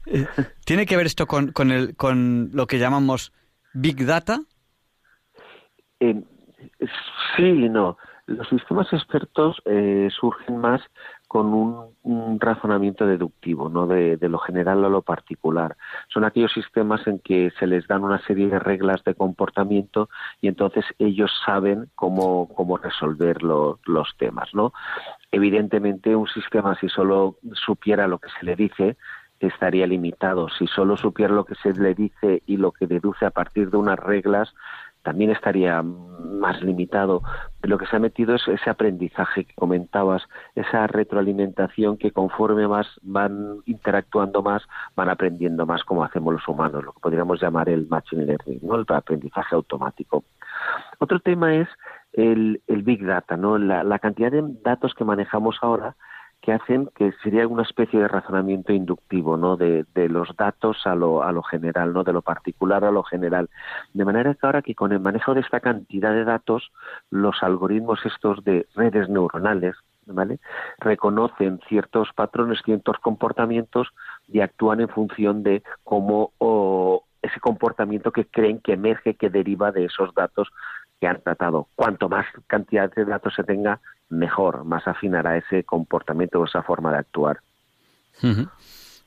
Eh, 0.06 0.26
¿Tiene 0.64 0.86
que 0.86 0.96
ver 0.96 1.06
esto 1.06 1.26
con, 1.26 1.52
con, 1.52 1.70
el, 1.70 1.96
con 1.96 2.50
lo 2.54 2.66
que 2.66 2.78
llamamos 2.78 3.32
Big 3.74 4.04
Data? 4.04 4.40
sí 6.00 7.44
y 7.44 7.68
no. 7.68 7.96
Los 8.26 8.48
sistemas 8.48 8.92
expertos 8.92 9.56
surgen 10.18 10.58
más 10.58 10.80
con 11.32 11.54
un, 11.54 12.38
razonamiento 12.40 13.06
deductivo, 13.06 13.70
no 13.70 13.86
de, 13.86 14.18
lo 14.20 14.38
general 14.38 14.84
a 14.84 14.90
lo 14.90 15.00
particular. 15.00 15.78
Son 16.08 16.24
aquellos 16.26 16.52
sistemas 16.52 17.06
en 17.06 17.20
que 17.20 17.50
se 17.58 17.66
les 17.66 17.86
dan 17.86 18.04
una 18.04 18.20
serie 18.26 18.48
de 18.48 18.58
reglas 18.58 19.02
de 19.04 19.14
comportamiento 19.14 20.10
y 20.42 20.48
entonces 20.48 20.84
ellos 20.98 21.30
saben 21.46 21.88
cómo, 21.94 22.48
cómo 22.54 22.76
resolver 22.76 23.42
los 23.42 24.16
temas, 24.18 24.50
¿no? 24.52 24.74
Evidentemente, 25.30 26.14
un 26.14 26.28
sistema, 26.28 26.74
si 26.78 26.90
solo 26.90 27.38
supiera 27.54 28.06
lo 28.08 28.18
que 28.18 28.28
se 28.38 28.44
le 28.44 28.54
dice, 28.54 28.98
estaría 29.40 29.86
limitado. 29.86 30.50
Si 30.50 30.66
solo 30.66 30.98
supiera 30.98 31.32
lo 31.32 31.46
que 31.46 31.54
se 31.54 31.72
le 31.72 31.94
dice 31.94 32.42
y 32.44 32.58
lo 32.58 32.72
que 32.72 32.86
deduce 32.86 33.24
a 33.24 33.30
partir 33.30 33.70
de 33.70 33.78
unas 33.78 33.98
reglas, 33.98 34.52
también 35.02 35.30
estaría 35.30 35.82
más 35.82 36.62
limitado. 36.62 37.22
Lo 37.62 37.78
que 37.78 37.86
se 37.86 37.96
ha 37.96 37.98
metido 37.98 38.34
es 38.34 38.46
ese 38.48 38.70
aprendizaje 38.70 39.44
que 39.44 39.54
comentabas, 39.54 40.22
esa 40.54 40.86
retroalimentación 40.86 41.96
que 41.96 42.10
conforme 42.10 42.66
más 42.68 42.86
van 43.02 43.58
interactuando 43.66 44.42
más, 44.42 44.62
van 44.96 45.08
aprendiendo 45.08 45.66
más 45.66 45.84
como 45.84 46.04
hacemos 46.04 46.34
los 46.34 46.48
humanos, 46.48 46.84
lo 46.84 46.92
que 46.92 47.00
podríamos 47.00 47.40
llamar 47.40 47.68
el 47.68 47.86
machine 47.88 48.24
learning, 48.24 48.60
¿no? 48.62 48.76
el 48.76 48.86
aprendizaje 48.88 49.54
automático. 49.54 50.24
Otro 50.98 51.20
tema 51.20 51.54
es 51.54 51.68
el, 52.12 52.60
big 52.68 53.04
data, 53.04 53.36
¿no? 53.36 53.58
la 53.58 53.98
cantidad 53.98 54.30
de 54.30 54.42
datos 54.62 54.94
que 54.94 55.04
manejamos 55.04 55.56
ahora 55.62 55.96
que 56.42 56.52
hacen 56.52 56.90
que 56.96 57.12
sería 57.22 57.46
una 57.46 57.62
especie 57.62 58.00
de 58.00 58.08
razonamiento 58.08 58.72
inductivo, 58.72 59.36
¿no? 59.36 59.56
De, 59.56 59.86
los 59.94 60.28
datos 60.36 60.76
a 60.86 60.96
lo, 60.96 61.22
a 61.22 61.30
lo 61.30 61.42
general, 61.44 61.92
¿no? 61.92 62.02
De 62.02 62.12
lo 62.12 62.20
particular 62.20 62.84
a 62.84 62.90
lo 62.90 63.04
general. 63.04 63.48
De 63.94 64.04
manera 64.04 64.34
que 64.34 64.44
ahora 64.44 64.60
que 64.60 64.74
con 64.74 64.92
el 64.92 64.98
manejo 64.98 65.34
de 65.34 65.40
esta 65.40 65.60
cantidad 65.60 66.12
de 66.12 66.24
datos, 66.24 66.72
los 67.10 67.42
algoritmos 67.42 68.04
estos 68.04 68.42
de 68.42 68.66
redes 68.74 69.08
neuronales, 69.08 69.76
¿vale? 70.06 70.40
Reconocen 70.78 71.60
ciertos 71.68 72.08
patrones, 72.12 72.60
ciertos 72.64 72.98
comportamientos 72.98 73.88
y 74.26 74.40
actúan 74.40 74.80
en 74.80 74.88
función 74.88 75.44
de 75.44 75.62
cómo 75.84 76.32
o 76.38 77.04
ese 77.22 77.38
comportamiento 77.38 78.10
que 78.10 78.26
creen 78.26 78.58
que 78.58 78.72
emerge, 78.72 79.14
que 79.14 79.30
deriva 79.30 79.70
de 79.70 79.84
esos 79.84 80.12
datos 80.12 80.48
que 81.02 81.08
han 81.08 81.20
tratado. 81.20 81.66
Cuanto 81.74 82.08
más 82.08 82.26
cantidad 82.46 82.88
de 82.94 83.04
datos 83.04 83.34
se 83.34 83.42
tenga, 83.42 83.80
mejor, 84.08 84.64
más 84.64 84.86
afinará 84.86 85.36
ese 85.36 85.64
comportamiento 85.64 86.38
o 86.38 86.44
esa 86.44 86.62
forma 86.62 86.92
de 86.92 86.98
actuar. 86.98 87.40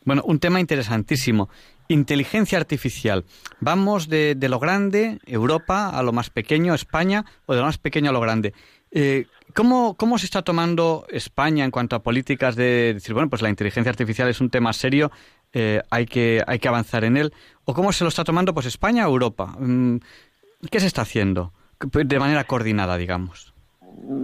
Bueno, 0.04 0.22
un 0.26 0.40
tema 0.40 0.60
interesantísimo. 0.60 1.48
Inteligencia 1.88 2.58
artificial. 2.58 3.24
Vamos 3.62 4.10
de, 4.10 4.36
lo 4.38 4.60
grande, 4.60 5.20
Europa, 5.26 5.88
a 5.88 6.04
lo 6.04 6.12
más 6.12 6.30
pequeño, 6.30 6.74
España, 6.74 7.24
o 7.46 7.54
de 7.54 7.62
lo 7.62 7.66
más 7.66 7.78
pequeño 7.78 8.10
a 8.10 8.14
lo 8.14 8.20
grande. 8.20 8.54
Eh, 8.92 9.28
¿cómo, 9.54 9.96
¿Cómo 9.96 10.18
se 10.18 10.26
está 10.26 10.42
tomando 10.42 11.06
España 11.08 11.64
en 11.64 11.72
cuanto 11.72 11.96
a 11.96 12.04
políticas 12.04 12.58
de 12.58 12.96
decir, 12.96 13.14
bueno, 13.14 13.30
pues 13.30 13.42
la 13.42 13.48
inteligencia 13.48 13.90
artificial 13.90 14.28
es 14.28 14.42
un 14.42 14.50
tema 14.50 14.74
serio, 14.74 15.14
eh, 15.54 15.82
hay, 15.90 16.08
que, 16.08 16.44
hay 16.46 16.60
que 16.60 16.68
avanzar 16.68 17.06
en 17.06 17.16
él? 17.16 17.34
¿O 17.64 17.74
cómo 17.74 17.94
se 17.94 18.04
lo 18.04 18.10
está 18.10 18.26
tomando 18.26 18.54
pues 18.54 18.66
España 18.66 19.08
o 19.08 19.12
Europa? 19.12 19.56
Mm, 19.58 20.00
¿Qué 20.70 20.82
se 20.82 20.88
está 20.88 21.04
haciendo? 21.04 21.54
De 21.80 22.20
manera 22.20 22.44
coordinada, 22.44 22.98
digamos. 22.98 23.56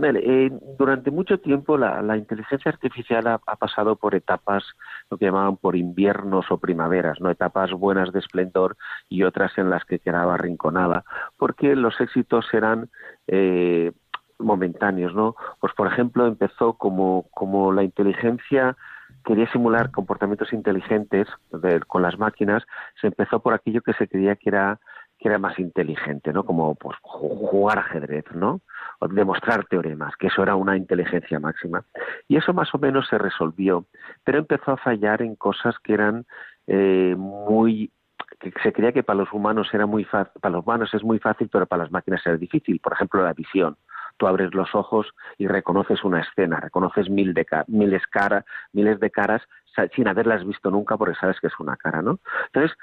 Eh, 0.04 0.52
durante 0.78 1.12
mucho 1.12 1.40
tiempo 1.40 1.78
la, 1.78 2.18
inteligencia 2.18 2.70
artificial 2.70 3.26
ha, 3.28 3.38
pasado 3.38 3.96
por 3.96 4.16
etapas, 4.16 4.64
lo 5.10 5.18
que 5.18 5.26
llamaban 5.26 5.58
por 5.58 5.76
inviernos 5.76 6.52
o 6.52 6.58
primaveras, 6.58 7.22
no 7.22 7.30
etapas 7.30 7.72
buenas 7.72 8.12
de 8.12 8.20
esplendor 8.20 8.76
y 9.10 9.24
otras 9.24 9.58
en 9.58 9.70
las 9.70 9.86
que 9.86 10.00
quedaba 10.00 10.36
arrinconada, 10.36 11.04
porque 11.38 11.76
los 11.76 12.00
éxitos 12.02 12.46
eran 12.54 12.90
eh, 13.28 13.92
momentáneos, 14.40 15.16
¿no? 15.16 15.36
Pues 15.60 15.74
por 15.74 15.88
ejemplo 15.88 16.28
empezó 16.28 16.74
como, 16.74 17.28
como 17.32 17.72
la 17.72 17.84
inteligencia 17.84 18.76
quería 19.24 19.52
simular 19.52 19.92
comportamientos 19.92 20.52
inteligentes 20.54 21.28
con 21.88 22.02
las 22.02 22.18
máquinas, 22.18 22.64
se 23.00 23.08
empezó 23.08 23.40
por 23.40 23.54
aquello 23.54 23.82
que 23.82 23.94
se 23.94 24.08
creía 24.08 24.36
que 24.36 24.50
era 24.50 24.80
que 25.22 25.28
era 25.28 25.38
más 25.38 25.60
inteligente, 25.60 26.34
¿no? 26.34 26.44
Como 26.44 26.74
pues, 26.74 26.98
jugar 27.04 27.78
ajedrez, 27.78 28.26
¿no? 28.34 28.62
O 29.00 29.08
demostrar 29.08 29.66
teoremas, 29.66 30.16
que 30.18 30.28
eso 30.28 30.42
era 30.42 30.56
una 30.56 30.76
inteligencia 30.76 31.40
máxima. 31.40 31.86
Y 32.28 32.38
eso 32.38 32.54
más 32.54 32.74
o 32.74 32.80
menos 32.80 33.08
se 33.08 33.20
resolvió, 33.20 33.86
pero 34.24 34.40
empezó 34.40 34.72
a 34.72 34.78
fallar 34.78 35.22
en 35.22 35.36
cosas 35.36 35.76
que 35.84 35.94
eran 35.94 36.26
eh, 36.66 37.16
muy 37.16 37.92
que 38.40 38.52
se 38.64 38.74
creía 38.74 38.92
que 38.92 39.04
para 39.04 39.20
los 39.20 39.32
humanos 39.32 39.70
era 39.72 39.86
muy 39.86 40.04
fácil, 40.04 40.34
para 40.42 40.54
los 40.56 40.66
humanos 40.66 40.92
es 40.94 41.04
muy 41.04 41.20
fácil, 41.20 41.48
pero 41.52 41.68
para 41.68 41.84
las 41.84 41.92
máquinas 41.92 42.26
era 42.26 42.38
difícil. 42.38 42.80
Por 42.80 42.94
ejemplo, 42.94 43.24
la 43.24 43.34
visión. 43.34 43.78
Tú 44.18 44.28
abres 44.28 44.54
los 44.56 44.74
ojos 44.74 45.08
y 45.38 45.48
reconoces 45.48 46.04
una 46.04 46.22
escena, 46.22 46.60
reconoces 46.60 47.10
mil 47.10 47.36
de 47.36 47.46
miles, 47.68 48.06
cara, 48.08 48.44
miles 48.74 49.00
de 49.00 49.12
caras 49.12 49.44
sin 49.96 50.08
haberlas 50.08 50.46
visto 50.46 50.70
nunca 50.70 50.98
porque 50.98 51.16
sabes 51.16 51.40
que 51.40 51.48
es 51.48 51.60
una 51.60 51.78
cara, 51.78 52.02
¿no? 52.02 52.20
Entonces, 52.48 52.78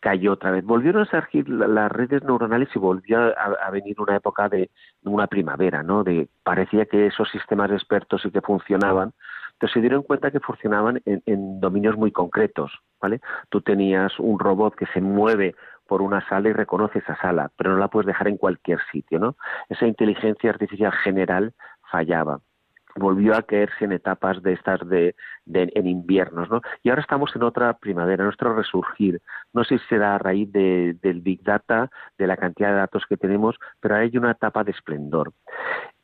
cayó 0.00 0.32
otra 0.32 0.50
vez. 0.50 0.64
Volvieron 0.64 1.02
a 1.02 1.10
surgir 1.10 1.48
las 1.48 1.90
redes 1.90 2.22
neuronales 2.22 2.68
y 2.74 2.78
volvió 2.78 3.18
a, 3.18 3.70
venir 3.70 4.00
una 4.00 4.16
época 4.16 4.48
de 4.48 4.70
una 5.02 5.26
primavera, 5.26 5.82
¿no? 5.82 6.04
De 6.04 6.28
parecía 6.42 6.86
que 6.86 7.06
esos 7.06 7.28
sistemas 7.30 7.70
expertos 7.70 8.24
y 8.24 8.30
que 8.30 8.40
funcionaban, 8.40 9.12
entonces 9.52 9.74
se 9.74 9.80
dieron 9.80 10.02
cuenta 10.02 10.30
que 10.30 10.40
funcionaban 10.40 11.02
en, 11.04 11.22
en, 11.26 11.60
dominios 11.60 11.96
muy 11.96 12.12
concretos, 12.12 12.72
¿vale? 13.00 13.20
Tú 13.48 13.60
tenías 13.60 14.18
un 14.18 14.38
robot 14.38 14.74
que 14.76 14.86
se 14.86 15.00
mueve 15.00 15.54
por 15.86 16.02
una 16.02 16.26
sala 16.28 16.50
y 16.50 16.52
reconoce 16.52 17.00
esa 17.00 17.16
sala, 17.20 17.50
pero 17.56 17.72
no 17.72 17.78
la 17.78 17.88
puedes 17.88 18.06
dejar 18.06 18.28
en 18.28 18.36
cualquier 18.36 18.78
sitio, 18.92 19.18
¿no? 19.18 19.36
Esa 19.68 19.86
inteligencia 19.86 20.50
artificial 20.50 20.92
general 20.92 21.54
fallaba 21.90 22.40
volvió 22.98 23.34
a 23.36 23.42
caerse 23.42 23.84
en 23.84 23.92
etapas 23.92 24.42
de 24.42 24.52
estas 24.52 24.80
de, 24.88 25.14
en 25.46 25.86
inviernos, 25.86 26.50
¿no? 26.50 26.60
Y 26.82 26.90
ahora 26.90 27.02
estamos 27.02 27.34
en 27.34 27.42
otra 27.42 27.74
primavera, 27.78 28.24
nuestro 28.24 28.54
resurgir. 28.54 29.20
No 29.52 29.64
sé 29.64 29.78
si 29.78 29.84
será 29.86 30.14
a 30.14 30.18
raíz 30.18 30.50
de, 30.52 30.96
del 31.02 31.20
big 31.20 31.42
data, 31.42 31.90
de 32.18 32.26
la 32.26 32.36
cantidad 32.36 32.70
de 32.70 32.76
datos 32.76 33.04
que 33.08 33.16
tenemos, 33.16 33.56
pero 33.80 33.96
hay 33.96 34.16
una 34.16 34.32
etapa 34.32 34.64
de 34.64 34.72
esplendor. 34.72 35.32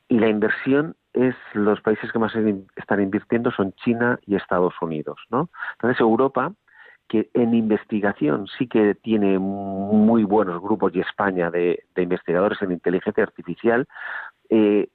Y 0.08 0.18
la 0.18 0.28
inversión 0.28 0.96
es 1.12 1.34
los 1.54 1.80
países 1.80 2.10
que 2.12 2.18
más 2.18 2.32
están 2.76 3.02
invirtiendo 3.02 3.50
son 3.50 3.72
China 3.72 4.18
y 4.26 4.36
Estados 4.36 4.74
Unidos, 4.80 5.18
¿no? 5.30 5.48
Entonces 5.74 6.00
Europa 6.00 6.52
que 7.08 7.30
en 7.34 7.54
investigación 7.54 8.46
sí 8.58 8.66
que 8.66 8.94
tiene 8.94 9.38
muy 9.38 10.24
buenos 10.24 10.60
grupos 10.60 10.94
y 10.94 11.00
España 11.00 11.50
de, 11.50 11.84
investigadores 11.96 12.60
en 12.62 12.72
inteligencia 12.72 13.22
artificial, 13.22 13.86
eh, 14.48 14.88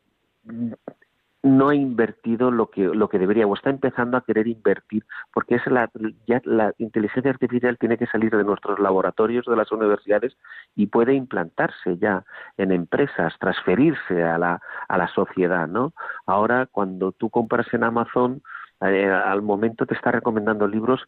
no 1.41 1.69
ha 1.69 1.75
invertido 1.75 2.51
lo 2.51 2.69
que 2.69 2.81
lo 2.83 3.07
que 3.07 3.17
debería 3.17 3.47
o 3.47 3.53
está 3.53 3.69
empezando 3.69 4.17
a 4.17 4.23
querer 4.25 4.47
invertir 4.47 5.05
porque 5.33 5.55
es 5.55 5.65
la 5.67 5.89
ya 6.27 6.41
la 6.43 6.73
inteligencia 6.77 7.31
artificial 7.31 7.77
tiene 7.77 7.97
que 7.97 8.07
salir 8.07 8.35
de 8.35 8.43
nuestros 8.43 8.77
laboratorios 8.79 9.45
de 9.45 9.55
las 9.55 9.71
universidades 9.71 10.35
y 10.75 10.87
puede 10.87 11.13
implantarse 11.13 11.97
ya 11.97 12.25
en 12.57 12.71
empresas 12.71 13.33
transferirse 13.39 14.21
a 14.23 14.37
la 14.37 14.61
a 14.89 14.97
la 14.97 15.07
sociedad 15.07 15.67
no 15.67 15.93
ahora 16.25 16.65
cuando 16.65 17.13
tú 17.13 17.29
compras 17.29 17.67
en 17.73 17.85
Amazon 17.85 18.41
eh, 18.81 19.09
al 19.09 19.41
momento 19.41 19.85
te 19.85 19.93
está 19.93 20.11
recomendando 20.11 20.67
libros 20.67 21.01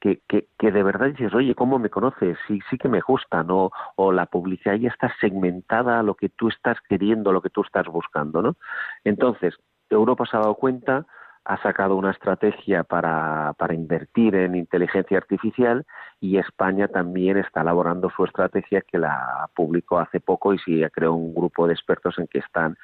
que, 0.00 0.20
que, 0.28 0.48
que, 0.58 0.72
de 0.72 0.82
verdad 0.82 1.06
dices, 1.06 1.32
oye, 1.32 1.54
¿cómo 1.54 1.78
me 1.78 1.88
conoces? 1.88 2.36
Sí, 2.48 2.58
sí 2.68 2.76
que 2.76 2.88
me 2.88 3.00
gustan, 3.00 3.46
o, 3.52 3.70
o 3.94 4.10
la 4.10 4.26
publicidad 4.26 4.74
ya 4.74 4.88
está 4.88 5.14
segmentada 5.20 6.00
a 6.00 6.02
lo 6.02 6.16
que 6.16 6.28
tú 6.28 6.48
estás 6.48 6.76
queriendo, 6.88 7.32
lo 7.32 7.40
que 7.40 7.50
tú 7.50 7.62
estás 7.62 7.86
buscando, 7.86 8.42
¿no? 8.42 8.56
Entonces, 9.04 9.54
Europa 9.94 10.24
se 10.26 10.36
ha 10.36 10.40
dado 10.40 10.54
cuenta, 10.54 11.06
ha 11.44 11.60
sacado 11.62 11.96
una 11.96 12.12
estrategia 12.12 12.84
para, 12.84 13.54
invertir 13.70 14.34
en 14.34 14.54
inteligencia 14.54 15.18
artificial 15.18 15.84
y 16.20 16.38
España 16.38 16.88
también 16.88 17.36
está 17.36 17.62
elaborando 17.62 18.10
su 18.10 18.24
estrategia 18.24 18.82
que 18.82 18.98
la 18.98 19.48
publicó 19.54 19.98
hace 19.98 20.20
poco 20.20 20.54
y 20.54 20.58
sí 20.58 20.82
creó 20.92 21.14
un 21.14 21.34
grupo 21.34 21.66
de 21.66 21.74
expertos 21.74 22.18
en 22.18 22.26
que 22.28 22.38
están 22.38 22.76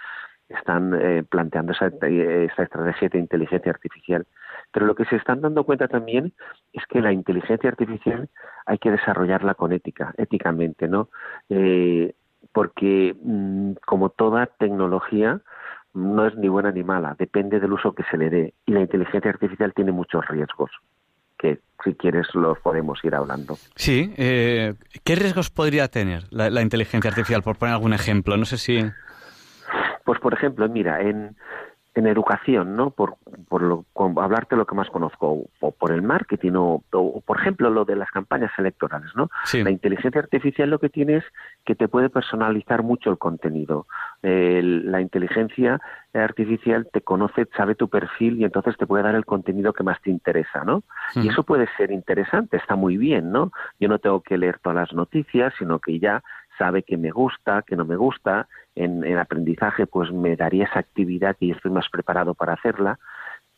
están 0.49 0.95
eh, 0.95 1.25
planteando 1.29 1.73
esa, 1.73 1.89
esa, 1.89 2.63
estrategia 2.63 3.11
de 3.11 3.19
inteligencia 3.19 3.71
artificial. 3.71 4.27
Pero 4.73 4.87
lo 4.87 4.95
que 4.95 5.05
se 5.05 5.17
están 5.17 5.43
dando 5.43 5.65
cuenta 5.65 5.89
también 5.89 6.33
es 6.73 6.87
que 6.87 7.03
la 7.03 7.13
inteligencia 7.13 7.69
artificial 7.69 8.31
hay 8.65 8.79
que 8.79 8.91
desarrollarla 8.91 9.55
con 9.55 9.75
ética, 9.75 10.15
éticamente, 10.17 10.89
¿no? 10.89 11.11
Eh, 11.51 12.15
porque 12.53 13.15
mm, 13.21 13.73
como 13.85 14.09
toda 14.09 14.47
tecnología, 14.47 15.43
no 15.95 16.27
es 16.27 16.37
ni 16.37 16.49
buena 16.49 16.71
ni 16.71 16.83
mala, 16.85 17.17
depende 17.19 17.61
del 17.61 17.73
uso 17.73 17.93
que 17.93 18.05
se 18.11 18.17
le 18.17 18.31
dé. 18.31 18.55
Y 18.67 18.73
la 18.73 18.81
inteligencia 18.81 19.31
artificial 19.31 19.73
tiene 19.75 19.93
muchos 19.93 20.27
riesgos, 20.29 20.71
que 21.39 21.61
si 21.85 21.95
quieres 21.95 22.27
los 22.35 22.59
podemos 22.61 23.03
ir 23.05 23.15
hablando. 23.15 23.57
Sí, 23.75 24.13
eh, 24.17 24.75
¿qué 25.05 25.15
riesgos 25.15 25.51
podría 25.51 25.89
tener 25.89 26.25
la, 26.31 26.63
inteligencia 26.63 27.11
artificial? 27.11 27.43
Por 27.43 27.57
poner 27.57 27.75
algún 27.75 27.93
ejemplo, 27.93 28.37
no 28.37 28.45
sé 28.45 28.59
si... 28.59 28.85
Pues 30.05 30.21
por 30.21 30.33
ejemplo, 30.33 30.69
mira, 30.69 31.03
en, 31.03 31.37
en 31.99 32.07
educación, 32.07 32.77
¿no? 32.77 32.91
Por, 32.91 33.17
por 33.49 33.63
lo, 33.63 33.85
hablarte 34.21 34.57
lo 34.57 34.67
que 34.67 34.77
más 34.77 34.89
conozco, 34.89 35.47
o 35.61 35.71
por 35.73 35.91
el 35.91 36.03
marketing, 36.03 36.53
o, 36.55 36.83
por 37.27 37.41
ejemplo 37.41 37.71
lo 37.71 37.85
de 37.85 37.97
las 37.97 38.11
campañas 38.11 38.53
electorales, 38.57 39.11
¿no? 39.17 39.29
La 39.53 39.71
inteligencia 39.71 40.21
artificial 40.21 40.71
lo 40.71 40.79
que 40.79 40.89
tiene 40.89 41.17
es 41.17 41.25
que 41.65 41.75
te 41.75 41.89
puede 41.89 42.09
personalizar 42.09 42.83
mucho 42.83 43.11
el 43.11 43.19
contenido. 43.19 43.87
la 44.23 45.01
inteligencia 45.01 45.81
artificial 46.15 46.89
te 46.93 47.01
conoce, 47.01 47.47
sabe 47.57 47.75
tu 47.75 47.89
perfil 47.89 48.41
y 48.41 48.45
entonces 48.45 48.77
te 48.77 48.87
puede 48.87 49.03
dar 49.03 49.15
el 49.15 49.25
contenido 49.25 49.73
que 49.73 49.83
más 49.83 50.01
te 50.01 50.11
interesa, 50.11 50.65
¿no? 50.65 50.85
Y 51.17 51.29
eso 51.29 51.43
puede 51.43 51.67
ser 51.77 51.91
interesante, 51.91 52.57
está 52.57 52.77
muy 52.77 52.97
bien, 52.97 53.33
¿no? 53.33 53.51
Yo 53.81 53.89
no 53.89 53.99
tengo 53.99 54.23
que 54.23 54.39
leer 54.39 54.61
todas 54.61 54.77
las 54.77 54.93
noticias, 54.93 55.53
sino 55.59 55.81
que 55.81 55.99
ya 55.99 56.23
sabe 56.59 56.83
que 56.83 56.97
me 56.97 57.11
gusta, 57.11 57.63
que 57.63 57.77
no 57.77 57.85
me 57.85 57.97
gusta, 57.97 58.49
en, 58.75 59.05
en 59.05 59.19
aprendizaje 59.19 59.87
pues 59.87 60.13
me 60.13 60.37
daría 60.37 60.65
esa 60.65 60.81
actividad 60.81 61.37
y 61.41 61.53
estoy 61.53 61.71
más 61.71 61.89
preparado 61.89 62.35
para 62.35 62.55
hacerla, 62.55 62.99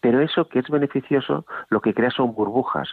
pero 0.01 0.21
eso 0.21 0.49
que 0.49 0.59
es 0.61 0.69
beneficioso 0.69 1.47
lo 1.69 1.81
que 1.81 1.95
crea 1.95 2.11
son 2.11 2.35
burbujas. 2.35 2.89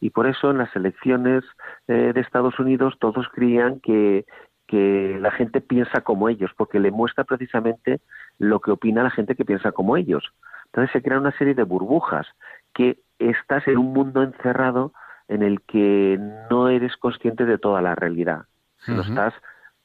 Y 0.00 0.10
por 0.10 0.26
eso 0.26 0.50
en 0.50 0.58
las 0.58 0.74
elecciones 0.74 1.44
eh, 1.86 2.12
de 2.14 2.20
Estados 2.20 2.58
Unidos 2.58 2.96
todos 2.98 3.28
creían 3.32 3.80
que, 3.80 4.24
que 4.66 5.18
la 5.20 5.30
gente 5.30 5.60
piensa 5.60 6.00
como 6.00 6.28
ellos, 6.28 6.50
porque 6.56 6.80
le 6.80 6.90
muestra 6.90 7.24
precisamente 7.24 8.00
lo 8.38 8.60
que 8.60 8.70
opina 8.70 9.02
la 9.02 9.10
gente 9.10 9.36
que 9.36 9.44
piensa 9.44 9.72
como 9.72 9.96
ellos. 9.96 10.32
Entonces 10.66 10.92
se 10.92 11.02
crea 11.02 11.18
una 11.18 11.36
serie 11.36 11.54
de 11.54 11.64
burbujas 11.64 12.26
que 12.72 12.98
estás 13.18 13.66
en 13.68 13.76
un 13.76 13.92
mundo 13.92 14.22
encerrado 14.22 14.92
en 15.28 15.42
el 15.42 15.60
que 15.62 16.18
no 16.50 16.68
eres 16.68 16.96
consciente 16.96 17.44
de 17.44 17.58
toda 17.58 17.82
la 17.82 17.94
realidad. 17.94 18.46
Estás 18.86 19.34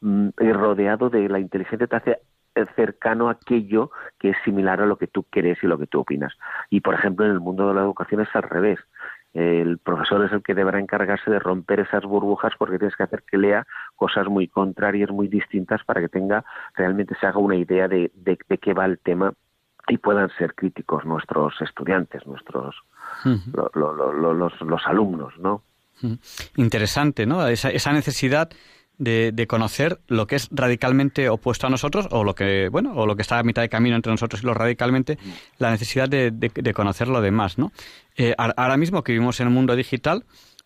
mm, 0.06 0.30
rodeado 0.54 1.10
de 1.10 1.28
la 1.30 1.39
inteligencia, 1.39 1.88
te 1.88 1.96
hace 1.96 2.20
cercano 2.76 3.28
a 3.28 3.34
aquello 3.34 3.91
que 4.20 4.30
es 4.30 4.38
similar 4.46 4.82
a 4.82 4.86
lo 4.86 4.98
que 4.98 5.08
tú 5.08 5.24
crees 5.24 5.62
y 5.62 5.68
lo 5.68 5.78
que 5.78 5.88
tú 5.88 6.00
opinas. 6.00 6.34
Y, 6.70 6.82
por 6.82 6.94
ejemplo, 6.94 7.26
en 7.26 7.32
el 7.32 7.39
mundo 7.39 7.68
de 7.68 7.74
la 7.74 7.82
educación 7.82 8.22
es 8.22 8.30
al 8.34 8.44
revés. 8.44 8.80
El 9.34 9.80
profesor 9.80 10.24
es 10.24 10.32
el 10.32 10.41
que 10.41 10.54
deberá 10.54 10.80
encargarse 10.80 11.30
de 11.30 11.39
romper 11.39 11.82
esas 11.82 12.04
burbujas 12.06 12.54
porque 12.58 12.78
tienes 12.78 12.96
que 12.96 13.04
hacer 13.04 13.24
que 13.30 13.38
lea 13.38 13.68
cosas 13.98 14.28
muy 14.28 14.48
contrarias, 14.48 15.10
muy 15.12 15.28
distintas 15.28 15.84
para 15.84 16.00
que 16.00 16.08
tenga 16.08 16.46
realmente 16.74 17.15
se 17.20 17.28
haga 17.28 17.39
una 17.39 17.58
idea 17.58 17.89
de, 17.89 18.12
de, 18.15 18.38
qué 18.38 18.74
va 18.74 18.86
el 18.86 18.98
tema 18.98 19.34
y 19.89 19.98
puedan 19.98 20.30
ser 20.38 20.56
críticos 20.56 21.04
nuestros 21.04 21.54
estudiantes, 21.62 22.26
nuestros 22.26 22.76
los, 23.74 24.52
los, 24.62 24.88
alumnos, 24.88 25.38
¿no? 25.38 25.63
Interesante, 26.56 27.26
¿no? 27.26 27.46
Esa, 27.46 27.72
esa 27.72 27.91
necesidad 27.91 28.50
de, 28.97 29.45
conocer 29.47 29.99
lo 30.08 30.27
que 30.27 30.36
es 30.36 30.47
radicalmente 30.51 31.29
opuesto 31.29 31.67
a 31.67 31.69
nosotros 31.69 32.08
o 32.12 32.23
lo 32.23 32.36
que 32.36 32.69
bueno 32.69 32.93
o 32.95 33.05
lo 33.05 33.15
que 33.15 33.21
está 33.21 33.39
a 33.39 33.43
mitad 33.43 33.62
de 33.62 33.69
camino 33.69 33.95
entre 33.95 34.12
nosotros 34.12 34.41
y 34.41 34.45
lo 34.45 34.53
radicalmente 34.53 35.17
la 35.58 35.71
necesidad 35.71 36.10
de, 36.10 36.31
de, 36.31 36.73
conocer 36.73 37.08
lo 37.08 37.21
demás 37.21 37.58
no 37.58 37.71
eh, 38.17 38.34
ahora 38.38 38.77
mismo 38.77 39.03
que 39.03 39.12
vivimos 39.12 39.39
en 39.39 39.47
el 39.47 39.53
mundo 39.53 39.75
digital 39.75 40.23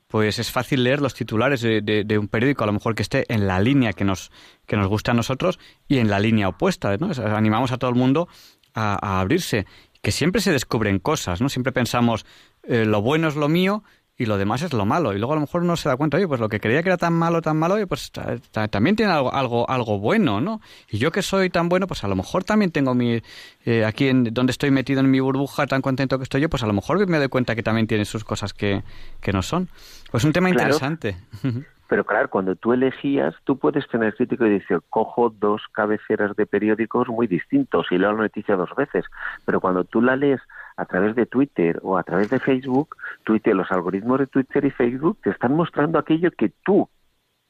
pues 0.07 0.39
es 0.39 0.51
fácil 0.51 0.83
leer 0.83 1.01
los 1.01 1.13
titulares 1.13 1.61
de, 1.61 2.17
un 2.19 2.27
periódico 2.27 2.63
a 2.63 2.67
lo 2.67 2.73
mejor 2.73 2.95
que 2.95 3.03
esté 3.03 3.25
en 3.33 3.47
la 3.47 3.59
línea 3.59 3.93
que 3.93 4.05
nos 4.05 4.31
que 4.65 4.75
nos 4.75 4.87
gusta 4.87 5.11
a 5.11 5.15
nosotros 5.15 5.59
y 5.87 5.97
en 5.97 6.09
la 6.09 6.19
línea 6.19 6.49
opuesta 6.49 6.95
no 6.97 7.11
animamos 7.35 7.71
a 7.71 7.77
todo 7.77 7.89
el 7.89 7.95
mundo 7.95 8.27
a, 8.73 9.19
abrirse 9.19 9.65
que 10.01 10.11
siempre 10.11 10.41
se 10.41 10.51
descubren 10.51 10.99
cosas 10.99 11.41
no 11.41 11.49
siempre 11.49 11.71
pensamos 11.71 12.25
eh, 12.63 12.85
lo 12.85 13.01
bueno 13.01 13.27
es 13.27 13.35
lo 13.35 13.49
mío 13.49 13.83
y 14.19 14.25
lo 14.25 14.37
demás 14.37 14.61
es 14.61 14.73
lo 14.73 14.85
malo. 14.85 15.13
Y 15.13 15.17
luego 15.17 15.31
a 15.31 15.35
lo 15.37 15.41
mejor 15.41 15.63
uno 15.63 15.77
se 15.77 15.87
da 15.87 15.95
cuenta, 15.95 16.17
oye, 16.17 16.27
pues 16.27 16.41
lo 16.41 16.49
que 16.49 16.59
creía 16.59 16.83
que 16.83 16.89
era 16.89 16.97
tan 16.97 17.13
malo, 17.13 17.41
tan 17.41 17.55
malo, 17.55 17.75
oye, 17.75 17.87
pues 17.87 18.11
también 18.51 18.97
tiene 18.97 19.13
algo, 19.13 19.33
algo, 19.33 19.67
algo 19.69 19.97
bueno, 19.97 20.41
¿no? 20.41 20.59
Y 20.89 20.97
yo 20.97 21.09
que 21.11 21.21
soy 21.21 21.49
tan 21.49 21.69
bueno, 21.69 21.87
pues 21.87 22.03
a 22.03 22.09
lo 22.09 22.17
mejor 22.17 22.43
también 22.43 22.71
tengo 22.71 22.93
mi, 22.93 23.21
eh, 23.65 23.85
aquí 23.85 24.09
en 24.09 24.25
donde 24.25 24.51
estoy 24.51 24.71
metido 24.71 24.99
en 24.99 25.09
mi 25.09 25.21
burbuja, 25.21 25.67
tan 25.67 25.81
contento 25.81 26.17
que 26.17 26.23
estoy 26.23 26.41
yo, 26.41 26.49
pues 26.49 26.63
a 26.63 26.67
lo 26.67 26.73
mejor 26.73 27.07
me 27.07 27.17
doy 27.17 27.29
cuenta 27.29 27.55
que 27.55 27.63
también 27.63 27.87
tiene 27.87 28.03
sus 28.03 28.25
cosas 28.25 28.53
que, 28.53 28.83
que 29.21 29.31
no 29.31 29.41
son. 29.41 29.69
Pues 30.11 30.25
un 30.25 30.33
tema 30.33 30.49
interesante. 30.49 31.15
Pero 31.87 32.03
claro, 32.03 32.29
cuando 32.29 32.55
tú 32.55 32.73
elegías, 32.73 33.33
tú 33.45 33.57
puedes 33.57 33.87
tener 33.87 34.13
crítico 34.15 34.45
y 34.45 34.51
decir, 34.51 34.79
cojo 34.89 35.29
dos 35.31 35.63
cabeceras 35.71 36.35
de 36.35 36.45
periódicos 36.45 37.07
muy 37.07 37.25
distintos 37.25 37.87
y 37.89 37.97
leo 37.97 38.11
la 38.11 38.23
noticia 38.23 38.55
dos 38.55 38.69
veces. 38.75 39.05
Pero 39.45 39.59
cuando 39.59 39.85
tú 39.85 39.99
la 40.01 40.15
lees 40.15 40.39
a 40.79 40.85
través 40.85 41.15
de 41.15 41.25
Twitter 41.25 41.79
o 41.83 41.97
a 41.97 42.03
través 42.03 42.29
de 42.29 42.39
Facebook, 42.39 42.95
Twitter, 43.23 43.53
los 43.53 43.69
algoritmos 43.69 44.19
de 44.19 44.27
Twitter 44.27 44.63
y 44.63 44.71
Facebook 44.71 45.19
te 45.21 45.29
están 45.29 45.53
mostrando 45.53 45.99
aquello 45.99 46.31
que 46.31 46.53
tú 46.63 46.89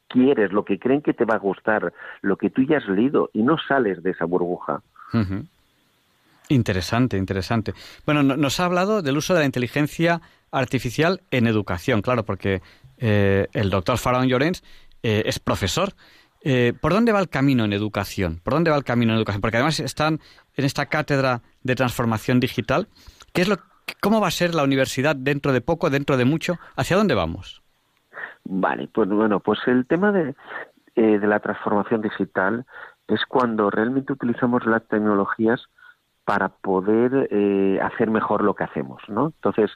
quieres, 0.08 0.52
lo 0.52 0.66
que 0.66 0.80
creen 0.80 1.04
que 1.04 1.14
te 1.14 1.26
va 1.26 1.36
a 1.36 1.40
gustar, 1.40 1.94
lo 2.22 2.38
que 2.38 2.50
tú 2.50 2.64
ya 2.64 2.78
has 2.78 2.88
leído 2.88 3.30
y 3.32 3.44
no 3.44 3.58
sales 3.60 4.02
de 4.02 4.12
esa 4.12 4.26
burbuja. 4.26 4.82
Interesante, 6.50 7.18
interesante. 7.18 7.74
Bueno, 8.06 8.24
nos 8.24 8.60
ha 8.60 8.66
hablado 8.66 9.04
del 9.04 9.18
uso 9.18 9.36
de 9.36 9.42
la 9.42 9.46
inteligencia 9.46 10.22
artificial 10.52 11.22
en 11.30 11.46
educación, 11.46 12.02
claro, 12.02 12.26
porque 12.26 12.64
eh, 12.98 13.48
el 13.54 13.70
doctor 13.70 14.00
Faraón 14.00 14.28
Llorens 14.28 14.64
eh, 15.04 15.22
es 15.26 15.38
profesor. 15.38 15.94
Eh, 16.42 16.74
¿Por 16.80 16.94
dónde 16.94 17.12
va 17.12 17.20
el 17.20 17.30
camino 17.30 17.66
en 17.66 17.74
educación? 17.74 18.40
¿Por 18.44 18.54
dónde 18.54 18.72
va 18.72 18.78
el 18.78 18.84
camino 18.84 19.12
en 19.12 19.18
educación? 19.18 19.42
Porque 19.42 19.58
además 19.58 19.80
están 19.80 20.20
en 20.56 20.66
esta 20.66 20.88
cátedra 20.88 21.44
de 21.64 21.76
transformación 21.76 22.40
digital. 22.40 22.88
¿Qué 23.34 23.42
es 23.42 23.48
lo, 23.48 23.58
¿Cómo 24.02 24.22
va 24.22 24.28
a 24.28 24.32
ser 24.32 24.56
la 24.56 24.64
universidad 24.64 25.16
dentro 25.16 25.54
de 25.54 25.62
poco, 25.62 25.90
dentro 25.90 26.18
de 26.18 26.26
mucho? 26.26 26.58
¿Hacia 26.76 26.98
dónde 26.98 27.16
vamos? 27.16 27.62
Vale, 28.44 28.90
pues 28.94 29.10
bueno, 29.10 29.40
pues 29.40 29.60
el 29.68 29.86
tema 29.86 30.12
de, 30.12 30.36
de 30.96 31.28
la 31.28 31.40
transformación 31.40 32.02
digital 32.02 32.66
es 33.08 33.26
cuando 33.28 33.70
realmente 33.70 34.14
utilizamos 34.14 34.66
las 34.66 34.88
tecnologías 34.88 35.68
para 36.30 36.50
poder 36.50 37.28
eh, 37.32 37.80
hacer 37.82 38.12
mejor 38.12 38.44
lo 38.44 38.54
que 38.54 38.64
hacemos, 38.64 39.02
¿no? 39.08 39.28
Entonces, 39.28 39.72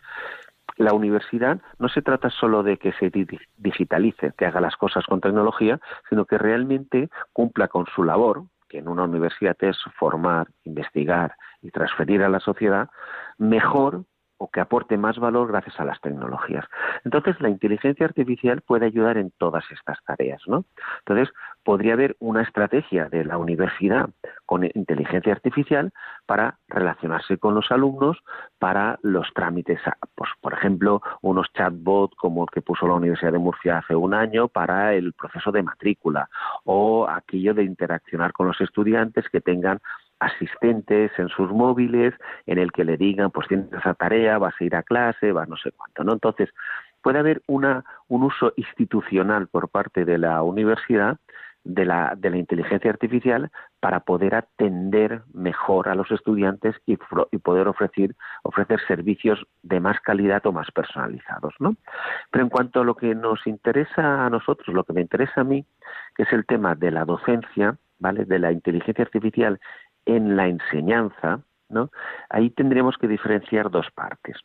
la 0.78 0.94
universidad 0.94 1.60
no 1.80 1.90
se 1.90 2.02
trata 2.02 2.30
solo 2.30 2.62
de 2.62 2.78
que 2.78 2.94
se 2.94 3.12
digitalice, 3.58 4.34
que 4.38 4.46
haga 4.46 4.62
las 4.62 4.76
cosas 4.76 5.06
con 5.06 5.20
tecnología, 5.20 5.80
sino 6.10 6.26
que 6.26 6.38
realmente 6.38 7.10
cumpla 7.32 7.68
con 7.68 7.86
su 7.96 8.04
labor, 8.04 8.44
que 8.74 8.80
en 8.80 8.88
una 8.88 9.04
universidad 9.04 9.56
es 9.60 9.78
formar, 10.00 10.48
investigar 10.64 11.36
y 11.62 11.70
transferir 11.70 12.24
a 12.24 12.30
la 12.30 12.40
sociedad, 12.40 12.90
mejor 13.38 14.04
o 14.44 14.50
que 14.50 14.60
aporte 14.60 14.98
más 14.98 15.18
valor 15.20 15.48
gracias 15.48 15.80
a 15.80 15.86
las 15.86 16.02
tecnologías. 16.02 16.66
Entonces, 17.06 17.40
la 17.40 17.48
inteligencia 17.48 18.06
artificial 18.06 18.60
puede 18.60 18.86
ayudar 18.86 19.18
en 19.18 19.32
todas 19.38 19.64
estas 19.72 20.04
tareas, 20.04 20.42
¿no? 20.48 20.66
Entonces, 21.00 21.34
podría 21.64 21.94
haber 21.94 22.18
una 22.20 22.42
estrategia 22.42 23.08
de 23.08 23.24
la 23.24 23.38
universidad 23.38 24.10
con 24.46 24.66
inteligencia 24.66 25.32
artificial 25.32 25.94
para 26.26 26.58
relacionarse 26.68 27.38
con 27.38 27.56
los 27.56 27.72
alumnos 27.72 28.18
para 28.60 29.00
los 29.02 29.34
trámites, 29.34 29.80
pues, 30.14 30.30
por 30.42 30.54
ejemplo, 30.54 31.02
unos 31.22 31.48
chatbots 31.54 32.18
como 32.18 32.44
el 32.44 32.50
que 32.50 32.62
puso 32.62 32.86
la 32.86 32.96
Universidad 32.96 33.32
de 33.32 33.40
Murcia 33.40 33.78
hace 33.78 33.96
un 33.96 34.14
año 34.14 34.50
para 34.50 34.94
el 34.94 35.14
proceso 35.14 35.54
de 35.54 35.64
matrícula 35.64 36.30
o 36.66 37.08
aquello 37.08 37.54
de 37.54 37.64
interaccionar 37.64 38.34
con 38.34 38.48
los 38.48 38.60
estudiantes 38.60 39.30
que 39.30 39.40
tengan 39.40 39.80
asistentes 40.20 41.12
en 41.18 41.30
sus 41.30 41.52
móviles 41.52 42.14
en 42.46 42.60
el 42.60 42.72
que 42.72 42.86
le 42.86 42.98
digan, 42.98 43.32
pues 43.32 43.48
tienes 43.48 43.72
esa 43.74 43.94
tarea, 43.94 44.38
vas 44.38 44.54
a 44.60 44.64
ir 44.64 44.76
a 44.76 44.84
clase, 44.84 45.32
vas 45.32 45.48
no 45.50 45.58
sé 45.58 45.72
cuánto, 45.72 46.04
¿no? 46.04 46.14
Entonces, 46.14 46.50
puede 47.02 47.20
haber 47.20 47.42
una, 47.48 47.84
un 48.08 48.24
uso 48.24 48.54
institucional 48.56 49.48
por 49.48 49.70
parte 49.70 50.06
de 50.06 50.18
la 50.18 50.42
universidad 50.42 51.18
de 51.64 51.86
la, 51.86 52.14
de 52.18 52.30
la 52.30 52.38
inteligencia 52.38 52.92
artificial 52.92 53.50
para 53.80 54.02
poder 54.02 54.36
atender 54.36 55.22
mejor 55.34 55.88
a 55.88 55.96
los 55.96 56.12
estudiantes 56.12 56.76
y, 56.86 56.98
y, 57.32 57.38
poder 57.38 57.68
ofrecer, 57.68 58.16
ofrecer 58.44 58.80
servicios 58.88 59.46
de 59.62 59.80
más 59.80 60.00
calidad 60.02 60.46
o 60.46 60.52
más 60.52 60.72
personalizados. 60.72 61.54
¿no? 61.60 61.76
Pero 62.32 62.44
en 62.44 62.50
cuanto 62.50 62.82
a 62.82 62.84
lo 62.84 62.96
que 62.96 63.16
nos 63.16 63.46
interesa 63.48 64.26
a 64.26 64.30
nosotros, 64.30 64.74
lo 64.74 64.84
que 64.84 64.94
me 64.94 65.02
interesa 65.02 65.42
a 65.42 65.46
mí, 65.46 65.66
que 66.16 66.24
es 66.24 66.34
el 66.34 66.46
tema 66.46 66.76
de 66.76 66.92
la 66.92 67.06
docencia, 67.06 67.78
¿vale? 68.00 68.26
de 68.26 68.40
la 68.40 68.52
inteligencia 68.52 69.04
artificial 69.04 69.60
en 70.06 70.36
la 70.36 70.48
enseñanza, 70.48 71.42
¿no? 71.70 71.90
Ahí 72.30 72.50
tendremos 72.50 72.98
que 72.98 73.08
diferenciar 73.08 73.70
dos 73.72 73.90
partes. 73.92 74.38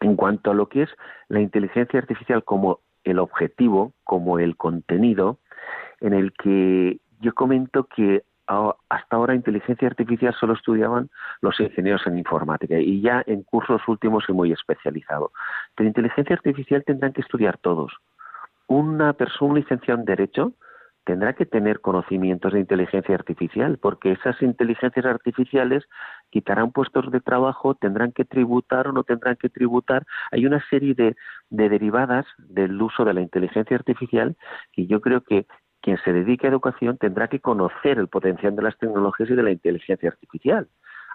En 0.00 0.16
cuanto 0.16 0.50
a 0.50 0.54
lo 0.54 0.68
que 0.68 0.82
es 0.82 0.90
la 1.28 1.40
inteligencia 1.40 1.98
artificial 1.98 2.44
como 2.44 2.80
el 3.04 3.18
objetivo, 3.18 3.92
como 4.04 4.38
el 4.38 4.56
contenido, 4.56 5.38
en 6.00 6.12
el 6.12 6.32
que 6.32 6.98
yo 7.20 7.34
comento 7.34 7.84
que 7.84 8.24
hasta 8.46 9.16
ahora 9.16 9.34
inteligencia 9.34 9.88
artificial 9.88 10.32
solo 10.38 10.52
estudiaban 10.54 11.10
los 11.40 11.58
ingenieros 11.58 12.06
en 12.06 12.18
informática 12.18 12.78
y 12.78 13.00
ya 13.00 13.22
en 13.26 13.42
cursos 13.42 13.82
últimos 13.88 14.24
y 14.28 14.32
muy 14.32 14.52
especializado. 14.52 15.32
Pero 15.74 15.88
inteligencia 15.88 16.36
artificial 16.36 16.84
tendrán 16.84 17.12
que 17.12 17.22
estudiar 17.22 17.58
todos. 17.58 17.92
Una 18.68 19.14
persona, 19.14 19.50
un 19.50 19.58
licenciado 19.58 19.98
en 19.98 20.06
Derecho, 20.06 20.52
tendrá 21.06 21.34
que 21.34 21.46
tener 21.46 21.80
conocimientos 21.80 22.52
de 22.52 22.58
inteligencia 22.58 23.14
artificial, 23.14 23.78
porque 23.78 24.10
esas 24.10 24.42
inteligencias 24.42 25.06
artificiales 25.06 25.84
quitarán 26.30 26.72
puestos 26.72 27.12
de 27.12 27.20
trabajo, 27.20 27.76
tendrán 27.76 28.10
que 28.10 28.24
tributar 28.24 28.88
o 28.88 28.92
no 28.92 29.04
tendrán 29.04 29.36
que 29.36 29.48
tributar. 29.48 30.04
Hay 30.32 30.46
una 30.46 30.60
serie 30.68 30.94
de, 30.94 31.14
de 31.48 31.68
derivadas 31.68 32.26
del 32.38 32.82
uso 32.82 33.04
de 33.04 33.14
la 33.14 33.20
inteligencia 33.20 33.76
artificial 33.76 34.36
y 34.74 34.88
yo 34.88 35.00
creo 35.00 35.20
que 35.20 35.46
quien 35.80 35.96
se 35.98 36.12
dedique 36.12 36.48
a 36.48 36.50
educación 36.50 36.98
tendrá 36.98 37.28
que 37.28 37.38
conocer 37.38 37.98
el 37.98 38.08
potencial 38.08 38.56
de 38.56 38.62
las 38.62 38.76
tecnologías 38.76 39.30
y 39.30 39.36
de 39.36 39.42
la 39.44 39.52
inteligencia 39.52 40.08
artificial, 40.08 40.66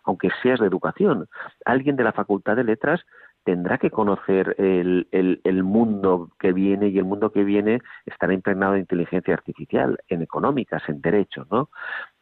aunque 0.06 0.30
seas 0.42 0.62
de 0.62 0.68
educación. 0.68 1.28
Alguien 1.66 1.98
de 1.98 2.06
la 2.06 2.14
Facultad 2.14 2.56
de 2.56 2.64
Letras 2.64 3.02
tendrá 3.44 3.78
que 3.78 3.90
conocer 3.90 4.56
el, 4.60 5.08
el, 5.12 5.64
mundo 5.64 6.30
que 6.40 6.54
viene 6.54 6.90
y 6.90 6.98
el 6.98 7.06
mundo 7.06 7.32
que 7.32 7.44
viene 7.44 7.82
estará 8.06 8.34
impregnado 8.34 8.74
de 8.74 8.80
inteligencia 8.80 9.34
artificial, 9.34 9.98
en 10.10 10.22
económicas, 10.22 10.84
en 10.88 11.02
derechos, 11.02 11.48
¿no? 11.50 11.70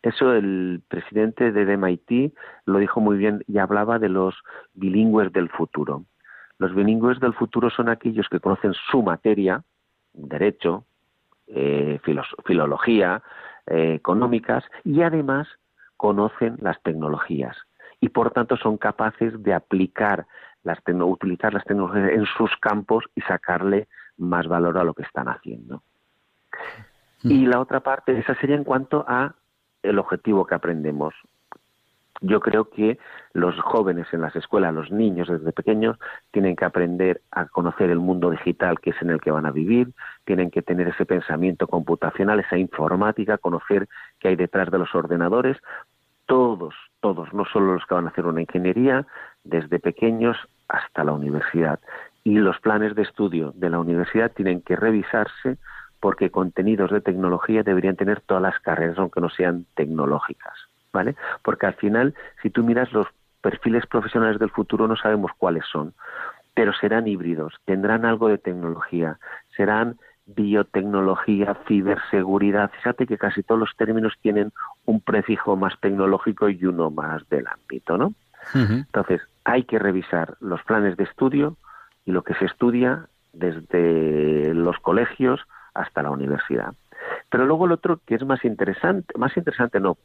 Eso 0.02 0.34
el 0.34 0.82
presidente 0.88 1.52
de 1.52 1.78
MIT 1.78 2.34
lo 2.66 2.80
dijo 2.80 3.02
muy 3.02 3.18
bien 3.18 3.44
y 3.48 3.58
hablaba 3.58 4.00
de 4.00 4.10
los 4.10 4.36
bilingües 4.74 5.34
del 5.34 5.50
futuro. 5.50 6.06
Los 6.58 6.74
bilingües 6.74 7.20
del 7.20 7.34
futuro 7.34 7.70
son 7.70 7.90
aquellos 7.90 8.28
que 8.30 8.40
conocen 8.40 8.74
su 8.90 9.04
materia, 9.04 9.64
derecho, 10.14 10.86
eh, 11.48 12.00
filología, 12.46 13.22
eh, 13.68 13.94
económicas 13.96 14.64
y 14.84 15.02
además 15.02 15.48
conocen 15.98 16.56
las 16.62 16.82
tecnologías 16.82 17.58
y 18.02 18.10
por 18.10 18.32
tanto 18.32 18.58
son 18.58 18.78
capaces 18.78 19.42
de 19.44 19.54
aplicar 19.54 20.26
las 20.64 20.80
utilizar 20.86 21.54
las 21.54 21.64
tecnologías 21.64 22.12
en 22.12 22.26
sus 22.38 22.56
campos 22.58 23.06
y 23.16 23.22
sacarle 23.22 23.88
más 24.18 24.48
valor 24.48 24.78
a 24.78 24.84
lo 24.84 24.94
que 24.94 25.04
están 25.04 25.28
haciendo. 25.28 25.82
Y 27.24 27.46
la 27.46 27.60
otra 27.60 27.82
parte, 27.82 28.18
esa 28.18 28.36
sería 28.36 28.56
en 28.56 28.64
cuanto 28.64 29.04
a 29.08 29.36
el 29.84 30.00
objetivo 30.00 30.46
que 30.46 30.56
aprendemos. 30.56 31.14
Yo 32.22 32.42
creo 32.42 32.70
que 32.70 32.98
los 33.34 33.58
jóvenes 33.60 34.08
en 34.12 34.22
las 34.22 34.36
escuelas, 34.36 34.74
los 34.74 34.92
niños 34.92 35.30
desde 35.30 35.54
pequeños, 35.54 35.98
tienen 36.32 36.56
que 36.56 36.66
aprender 36.66 37.22
a 37.32 37.46
conocer 37.46 37.90
el 37.90 38.00
mundo 38.00 38.30
digital 38.30 38.80
que 38.80 38.90
es 38.90 39.02
en 39.02 39.10
el 39.10 39.22
que 39.22 39.32
van 39.32 39.46
a 39.46 39.52
vivir, 39.52 39.94
tienen 40.26 40.52
que 40.52 40.62
tener 40.62 40.90
ese 40.90 41.06
pensamiento 41.06 41.68
computacional, 41.68 42.42
esa 42.42 42.58
informática, 42.58 43.38
conocer 43.38 43.88
qué 44.20 44.30
hay 44.30 44.36
detrás 44.36 44.70
de 44.70 44.80
los 44.80 44.94
ordenadores. 44.94 45.58
Todos, 46.26 46.76
todos, 47.00 47.34
no 47.34 47.46
solo 47.46 47.74
los 47.74 47.86
que 47.86 47.96
van 47.96 48.06
a 48.06 48.10
hacer 48.10 48.26
una 48.26 48.42
ingeniería, 48.42 49.08
desde 49.44 49.80
pequeños 49.80 50.38
hasta 50.68 51.04
la 51.04 51.14
universidad. 51.14 51.80
Y 52.24 52.36
los 52.36 52.60
planes 52.60 52.96
de 52.96 53.04
estudio 53.04 53.52
de 53.56 53.70
la 53.70 53.80
universidad 53.80 54.32
tienen 54.32 54.62
que 54.62 54.76
revisarse 54.76 55.58
porque 56.00 56.30
contenidos 56.30 56.92
de 56.92 57.02
tecnología 57.02 57.64
deberían 57.64 57.96
tener 57.96 58.22
todas 58.22 58.44
las 58.44 58.60
carreras, 58.60 58.98
aunque 58.98 59.22
no 59.22 59.30
sean 59.30 59.66
tecnológicas, 59.76 60.54
¿vale? 60.94 61.16
Porque 61.44 61.66
al 61.66 61.74
final, 61.74 62.14
si 62.42 62.50
tú 62.50 62.64
miras 62.64 62.92
los 62.94 63.08
perfiles 63.42 63.86
profesionales 63.86 64.40
del 64.40 64.50
futuro, 64.50 64.88
no 64.88 64.96
sabemos 64.96 65.32
cuáles 65.38 65.66
son, 65.66 65.94
pero 66.54 66.74
serán 66.74 67.08
híbridos, 67.08 67.56
tendrán 67.66 68.06
algo 68.06 68.28
de 68.28 68.38
tecnología, 68.38 69.18
serán 69.56 69.98
biotecnología, 70.26 71.58
ciberseguridad. 71.68 72.72
Fíjate 72.72 73.08
que 73.08 73.18
casi 73.18 73.44
todos 73.44 73.60
los 73.60 73.76
términos 73.76 74.14
tienen 74.22 74.52
un 74.86 75.02
prefijo 75.02 75.56
más 75.56 75.80
tecnológico 75.80 76.50
y 76.50 76.64
uno 76.66 76.92
más 76.92 77.28
del 77.30 77.48
ámbito, 77.48 77.98
¿no? 77.98 78.14
Entonces, 78.54 79.22
hay 79.44 79.64
que 79.64 79.80
revisar 79.80 80.36
los 80.40 80.62
planes 80.64 80.98
de 80.98 81.04
estudio 81.04 81.58
y 82.06 82.12
lo 82.12 82.24
que 82.24 82.34
se 82.36 82.46
estudia 82.46 83.08
desde 83.34 84.54
los 84.54 84.78
colegios 84.80 85.42
hasta 85.74 86.04
la 86.04 86.12
universidad. 86.12 86.74
Pero 87.30 87.46
luego 87.46 87.66
el 87.66 87.72
otro 87.72 88.00
que 88.06 88.16
es 88.16 88.26
más 88.26 88.44
interesante, 88.44 89.18
más 89.18 89.36
interesante 89.38 89.80
no, 89.80 89.98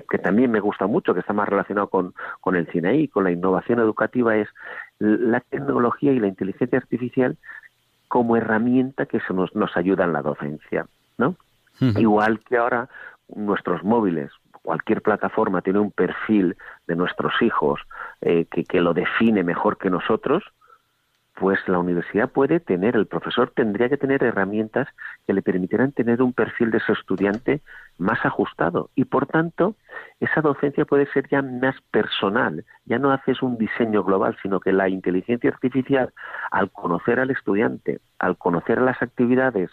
que, 0.00 0.18
también 0.18 0.50
me 0.50 0.60
gusta 0.60 0.86
mucho, 0.86 1.12
que 1.12 1.20
está 1.20 1.32
más 1.32 1.48
relacionado 1.48 1.88
con, 1.88 2.14
con 2.40 2.56
el 2.56 2.66
CINEI, 2.68 3.08
con 3.08 3.24
la 3.24 3.30
innovación 3.30 3.78
educativa, 3.78 4.36
es 4.36 4.48
la 4.98 5.40
tecnología 5.40 6.12
y 6.12 6.20
la 6.20 6.28
inteligencia 6.28 6.78
artificial 6.78 7.36
como 8.08 8.36
herramienta 8.36 9.06
que 9.06 9.20
se 9.20 9.34
nos, 9.34 9.54
nos 9.54 9.76
ayuda 9.76 10.04
en 10.04 10.12
la 10.12 10.22
docencia, 10.22 10.86
¿no? 11.18 11.36
Igual 11.80 12.40
que 12.40 12.58
ahora 12.58 12.88
nuestros 13.34 13.82
móviles, 13.82 14.30
cualquier 14.62 15.02
plataforma 15.02 15.60
tiene 15.60 15.80
un 15.80 15.90
perfil 15.90 16.56
de 16.86 16.96
nuestros 16.96 17.32
hijos 17.42 17.80
eh, 18.20 18.46
que, 18.50 18.64
que 18.64 18.80
lo 18.80 18.94
define 18.94 19.42
mejor 19.42 19.76
que 19.76 19.90
nosotros, 19.90 20.44
pues 21.34 21.58
la 21.66 21.78
universidad 21.78 22.30
puede 22.30 22.60
tener, 22.60 22.94
el 22.94 23.06
profesor 23.06 23.50
tendría 23.54 23.88
que 23.88 23.96
tener 23.96 24.22
herramientas 24.22 24.86
que 25.26 25.32
le 25.32 25.42
permitieran 25.42 25.92
tener 25.92 26.22
un 26.22 26.32
perfil 26.32 26.70
de 26.70 26.80
su 26.80 26.92
estudiante 26.92 27.62
más 27.98 28.24
ajustado. 28.24 28.90
Y 28.94 29.06
por 29.06 29.26
tanto 29.26 29.74
esa 30.20 30.40
docencia 30.40 30.84
puede 30.84 31.06
ser 31.06 31.28
ya 31.28 31.42
más 31.42 31.74
personal, 31.90 32.64
ya 32.84 32.98
no 32.98 33.10
haces 33.10 33.42
un 33.42 33.56
diseño 33.56 34.04
global, 34.04 34.36
sino 34.42 34.60
que 34.60 34.72
la 34.72 34.88
inteligencia 34.88 35.50
artificial 35.50 36.12
al 36.50 36.70
conocer 36.70 37.18
al 37.18 37.30
estudiante, 37.30 38.00
al 38.18 38.36
conocer 38.36 38.80
las 38.80 39.00
actividades 39.02 39.70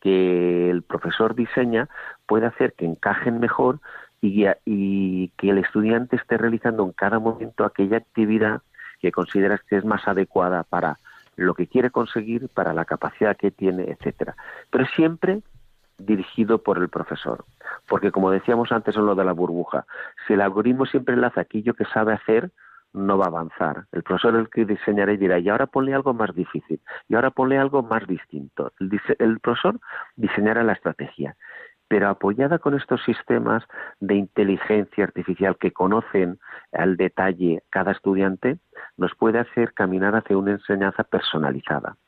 que 0.00 0.70
el 0.70 0.82
profesor 0.82 1.34
diseña 1.34 1.88
puede 2.26 2.46
hacer 2.46 2.72
que 2.72 2.86
encajen 2.86 3.38
mejor 3.38 3.80
y, 4.22 4.46
y 4.64 5.28
que 5.36 5.50
el 5.50 5.58
estudiante 5.58 6.16
esté 6.16 6.38
realizando 6.38 6.84
en 6.84 6.92
cada 6.92 7.18
momento 7.18 7.64
aquella 7.64 7.98
actividad 7.98 8.62
que 9.00 9.12
consideras 9.12 9.60
que 9.64 9.76
es 9.76 9.84
más 9.84 10.08
adecuada 10.08 10.62
para 10.62 10.98
lo 11.36 11.54
que 11.54 11.66
quiere 11.66 11.90
conseguir, 11.90 12.48
para 12.48 12.72
la 12.72 12.84
capacidad 12.84 13.36
que 13.36 13.50
tiene, 13.50 13.90
etcétera. 13.90 14.36
Pero 14.70 14.86
siempre 14.86 15.42
dirigido 15.98 16.62
por 16.62 16.78
el 16.78 16.88
profesor. 16.88 17.44
Porque 17.88 18.10
como 18.10 18.30
decíamos 18.30 18.72
antes 18.72 18.96
en 18.96 19.06
lo 19.06 19.14
de 19.14 19.24
la 19.24 19.32
burbuja, 19.32 19.84
si 20.26 20.34
el 20.34 20.40
algoritmo 20.40 20.86
siempre 20.86 21.14
enlaza 21.14 21.40
aquello 21.42 21.74
que 21.74 21.84
sabe 21.86 22.12
hacer, 22.12 22.50
no 22.92 23.16
va 23.16 23.26
a 23.26 23.28
avanzar. 23.28 23.86
El 23.92 24.02
profesor 24.02 24.36
el 24.36 24.50
que 24.50 24.64
diseñará 24.64 25.12
y 25.12 25.16
dirá, 25.16 25.38
y 25.38 25.48
ahora 25.48 25.66
ponle 25.66 25.94
algo 25.94 26.12
más 26.12 26.34
difícil, 26.34 26.80
y 27.08 27.14
ahora 27.14 27.30
ponle 27.30 27.58
algo 27.58 27.82
más 27.82 28.06
distinto. 28.06 28.72
El, 28.78 29.00
el 29.18 29.40
profesor 29.40 29.80
diseñará 30.16 30.62
la 30.62 30.74
estrategia, 30.74 31.36
pero 31.92 32.08
apoyada 32.08 32.58
con 32.58 32.72
estos 32.72 33.02
sistemas 33.04 33.62
de 34.00 34.14
inteligencia 34.14 35.04
artificial 35.04 35.58
que 35.58 35.72
conocen 35.72 36.38
al 36.72 36.96
detalle 36.96 37.64
cada 37.68 37.92
estudiante, 37.92 38.56
nos 38.96 39.14
puede 39.14 39.38
hacer 39.38 39.74
caminar 39.74 40.16
hacia 40.16 40.38
una 40.38 40.52
enseñanza 40.52 41.04
personalizada, 41.04 41.98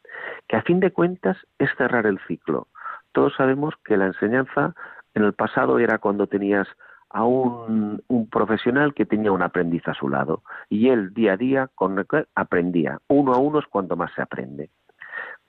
que 0.49 0.57
a 0.57 0.63
fin 0.63 0.81
de 0.81 0.91
cuentas 0.91 1.37
es 1.59 1.69
cerrar 1.77 2.07
el 2.07 2.19
ciclo. 2.27 2.69
Todos 3.13 3.35
sabemos 3.37 3.75
que 3.85 3.99
la 3.99 4.07
enseñanza 4.07 4.75
en 5.13 5.25
el 5.25 5.35
pasado 5.35 5.79
era 5.79 5.99
cuando 5.99 6.29
tenías 6.29 6.67
a 7.11 7.27
un, 7.27 8.03
profesional 8.33 8.95
que 8.95 9.05
tenía 9.05 9.33
un 9.33 9.43
aprendiz 9.43 9.87
a 9.87 9.93
su 9.93 10.09
lado 10.09 10.45
y 10.71 10.89
él 10.89 11.13
día 11.13 11.35
a 11.35 11.37
día 11.37 11.71
con, 11.75 12.03
aprendía. 12.35 13.01
Uno 13.09 13.35
a 13.35 13.39
uno 13.39 13.59
es 13.59 13.67
cuando 13.67 13.97
más 13.97 14.15
se 14.15 14.23
aprende. 14.23 14.71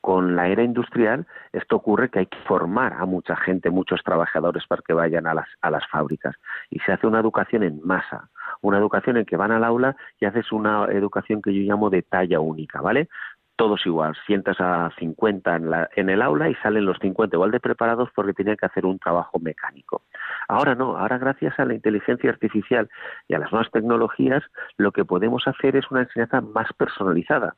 Con 0.06 0.36
la 0.36 0.50
era 0.50 0.62
industrial 0.62 1.26
esto 1.52 1.78
ocurre 1.78 2.12
que 2.12 2.20
hay 2.20 2.26
que 2.28 2.38
formar 2.46 2.94
a 2.94 3.08
mucha 3.08 3.36
gente, 3.36 3.72
muchos 3.72 4.04
trabajadores 4.04 4.64
para 4.68 4.84
que 4.84 4.94
vayan 4.94 5.26
a 5.26 5.34
las, 5.34 5.48
a 5.62 5.72
las 5.72 5.84
fábricas 5.88 6.36
y 6.70 6.78
se 6.82 6.92
hace 6.92 7.08
una 7.08 7.20
educación 7.20 7.64
en 7.64 7.82
masa, 7.84 8.30
una 8.62 8.78
educación 8.78 9.18
en 9.18 9.26
que 9.26 9.36
van 9.36 9.52
al 9.52 9.64
aula 9.64 9.96
y 10.20 10.26
haces 10.26 10.52
una 10.52 10.86
educación 10.92 11.42
que 11.42 11.56
yo 11.56 11.62
llamo 11.64 11.90
de 11.90 12.04
talla 12.04 12.40
única, 12.40 12.82
¿vale? 12.82 13.10
todos 13.56 13.84
igual, 13.88 14.16
sientas 14.28 14.58
a 14.60 14.92
50 15.00 15.56
en, 15.56 15.72
la, 15.72 15.90
en 15.96 16.12
el 16.12 16.22
aula 16.22 16.50
y 16.50 16.56
salen 16.56 16.86
los 16.86 17.00
50 17.00 17.36
igual 17.36 17.50
de 17.50 17.60
preparados 17.60 18.10
porque 18.14 18.34
tenían 18.34 18.58
que 18.58 18.68
hacer 18.68 18.86
un 18.86 19.00
trabajo 19.00 19.40
mecánico. 19.40 20.04
Ahora 20.48 20.76
no, 20.76 20.98
ahora 20.98 21.18
gracias 21.18 21.58
a 21.60 21.66
la 21.66 21.74
inteligencia 21.74 22.30
artificial 22.30 22.90
y 23.28 23.34
a 23.34 23.40
las 23.40 23.52
nuevas 23.52 23.72
tecnologías, 23.72 24.44
lo 24.78 24.92
que 24.92 25.04
podemos 25.04 25.48
hacer 25.48 25.76
es 25.76 25.90
una 25.90 26.02
enseñanza 26.02 26.42
más 26.42 26.72
personalizada, 26.74 27.56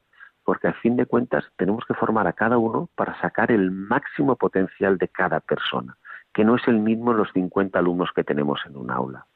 porque 0.47 0.69
a 0.69 0.73
fin 0.75 0.95
de 0.95 1.05
cuentas 1.05 1.43
tenemos 1.57 1.83
que 1.86 1.93
formar 1.93 2.25
a 2.25 2.31
cada 2.31 2.57
uno 2.57 2.89
para 2.95 3.19
sacar 3.19 3.51
el 3.51 3.69
máximo 3.69 4.38
potencial 4.38 4.97
de 4.97 5.10
cada 5.10 5.41
persona, 5.41 5.97
que 6.33 6.45
no 6.45 6.55
es 6.55 6.65
el 6.69 6.79
mismo 6.79 7.12
los 7.12 7.27
50 7.33 7.77
alumnos 7.77 8.12
que 8.15 8.23
tenemos 8.23 8.62
en 8.65 8.77
un 8.77 8.89
aula. 8.89 9.27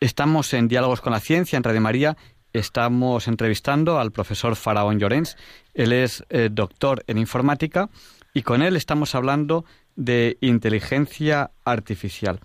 Estamos 0.00 0.54
en 0.54 0.68
Diálogos 0.68 1.02
con 1.02 1.12
la 1.12 1.20
Ciencia 1.20 1.58
en 1.58 1.62
Radio 1.62 1.82
María 1.82 2.16
estamos 2.54 3.28
entrevistando 3.28 3.98
al 3.98 4.12
profesor 4.12 4.56
Faraón 4.56 4.98
Llorens. 4.98 5.36
Él 5.74 5.92
es 5.92 6.24
eh, 6.30 6.48
doctor 6.50 7.04
en 7.06 7.18
informática 7.18 7.90
y 8.32 8.44
con 8.44 8.62
él 8.62 8.76
estamos 8.76 9.14
hablando 9.14 9.66
de 9.94 10.38
inteligencia 10.40 11.50
artificial. 11.66 12.40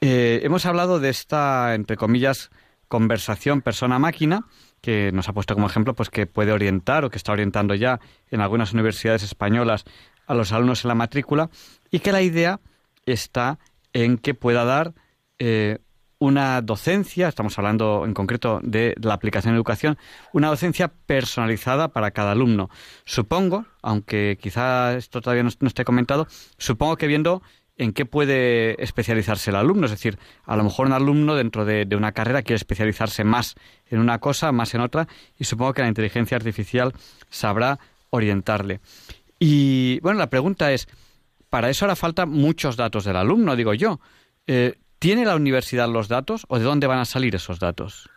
Eh, 0.00 0.40
hemos 0.42 0.64
hablado 0.64 1.00
de 1.00 1.10
esta, 1.10 1.74
entre 1.74 1.98
comillas, 1.98 2.50
conversación 2.88 3.60
persona-máquina, 3.60 4.46
que 4.82 5.10
nos 5.12 5.28
ha 5.28 5.32
puesto 5.32 5.54
como 5.54 5.66
ejemplo 5.66 5.94
pues 5.94 6.10
que 6.10 6.26
puede 6.26 6.52
orientar 6.52 7.04
o 7.04 7.10
que 7.10 7.16
está 7.16 7.32
orientando 7.32 7.74
ya 7.74 8.00
en 8.30 8.42
algunas 8.42 8.74
universidades 8.74 9.22
españolas 9.22 9.84
a 10.26 10.34
los 10.34 10.52
alumnos 10.52 10.84
en 10.84 10.88
la 10.88 10.94
matrícula 10.94 11.48
y 11.90 12.00
que 12.00 12.12
la 12.12 12.20
idea 12.20 12.60
está 13.06 13.58
en 13.92 14.18
que 14.18 14.34
pueda 14.34 14.64
dar 14.64 14.92
eh, 15.38 15.78
una 16.18 16.60
docencia, 16.62 17.26
estamos 17.26 17.58
hablando 17.58 18.04
en 18.06 18.14
concreto 18.14 18.60
de 18.62 18.94
la 19.02 19.14
aplicación 19.14 19.54
de 19.54 19.56
educación, 19.56 19.98
una 20.32 20.48
docencia 20.48 20.86
personalizada 20.86 21.88
para 21.88 22.12
cada 22.12 22.30
alumno. 22.30 22.70
Supongo, 23.04 23.66
aunque 23.82 24.38
quizá 24.40 24.94
esto 24.96 25.20
todavía 25.20 25.42
no, 25.42 25.50
esté 25.66 25.84
comentado, 25.84 26.28
supongo 26.58 26.96
que 26.96 27.08
viendo 27.08 27.42
en 27.82 27.92
qué 27.92 28.06
puede 28.06 28.82
especializarse 28.82 29.50
el 29.50 29.56
alumno. 29.56 29.86
Es 29.86 29.90
decir, 29.90 30.18
a 30.44 30.56
lo 30.56 30.64
mejor 30.64 30.86
un 30.86 30.92
alumno 30.92 31.34
dentro 31.34 31.64
de, 31.64 31.86
una 31.96 32.12
carrera 32.12 32.42
quiere 32.42 32.56
especializarse 32.56 33.24
más 33.24 33.54
en 33.86 33.98
una 33.98 34.18
cosa, 34.18 34.52
más 34.52 34.74
en 34.74 34.80
otra, 34.80 35.08
y 35.38 35.44
supongo 35.44 35.74
que 35.74 35.82
la 35.82 35.88
inteligencia 35.88 36.36
artificial 36.36 36.92
sabrá 37.28 37.78
orientarle. 38.10 38.80
Y 39.38 39.98
bueno, 40.00 40.18
la 40.18 40.30
pregunta 40.30 40.72
es, 40.72 40.88
para 41.50 41.70
eso 41.70 41.84
hará 41.84 41.96
falta 41.96 42.26
muchos 42.26 42.76
datos 42.76 43.04
del 43.04 43.16
alumno, 43.16 43.56
digo 43.56 43.74
yo. 43.74 44.00
Eh, 44.46 44.74
¿Tiene 44.98 45.24
la 45.24 45.34
universidad 45.34 45.88
los 45.88 46.06
datos 46.06 46.46
o 46.48 46.58
de 46.58 46.64
dónde 46.64 46.86
van 46.86 47.00
a 47.00 47.04
salir 47.04 47.34
esos 47.34 47.58
datos? 47.58 48.08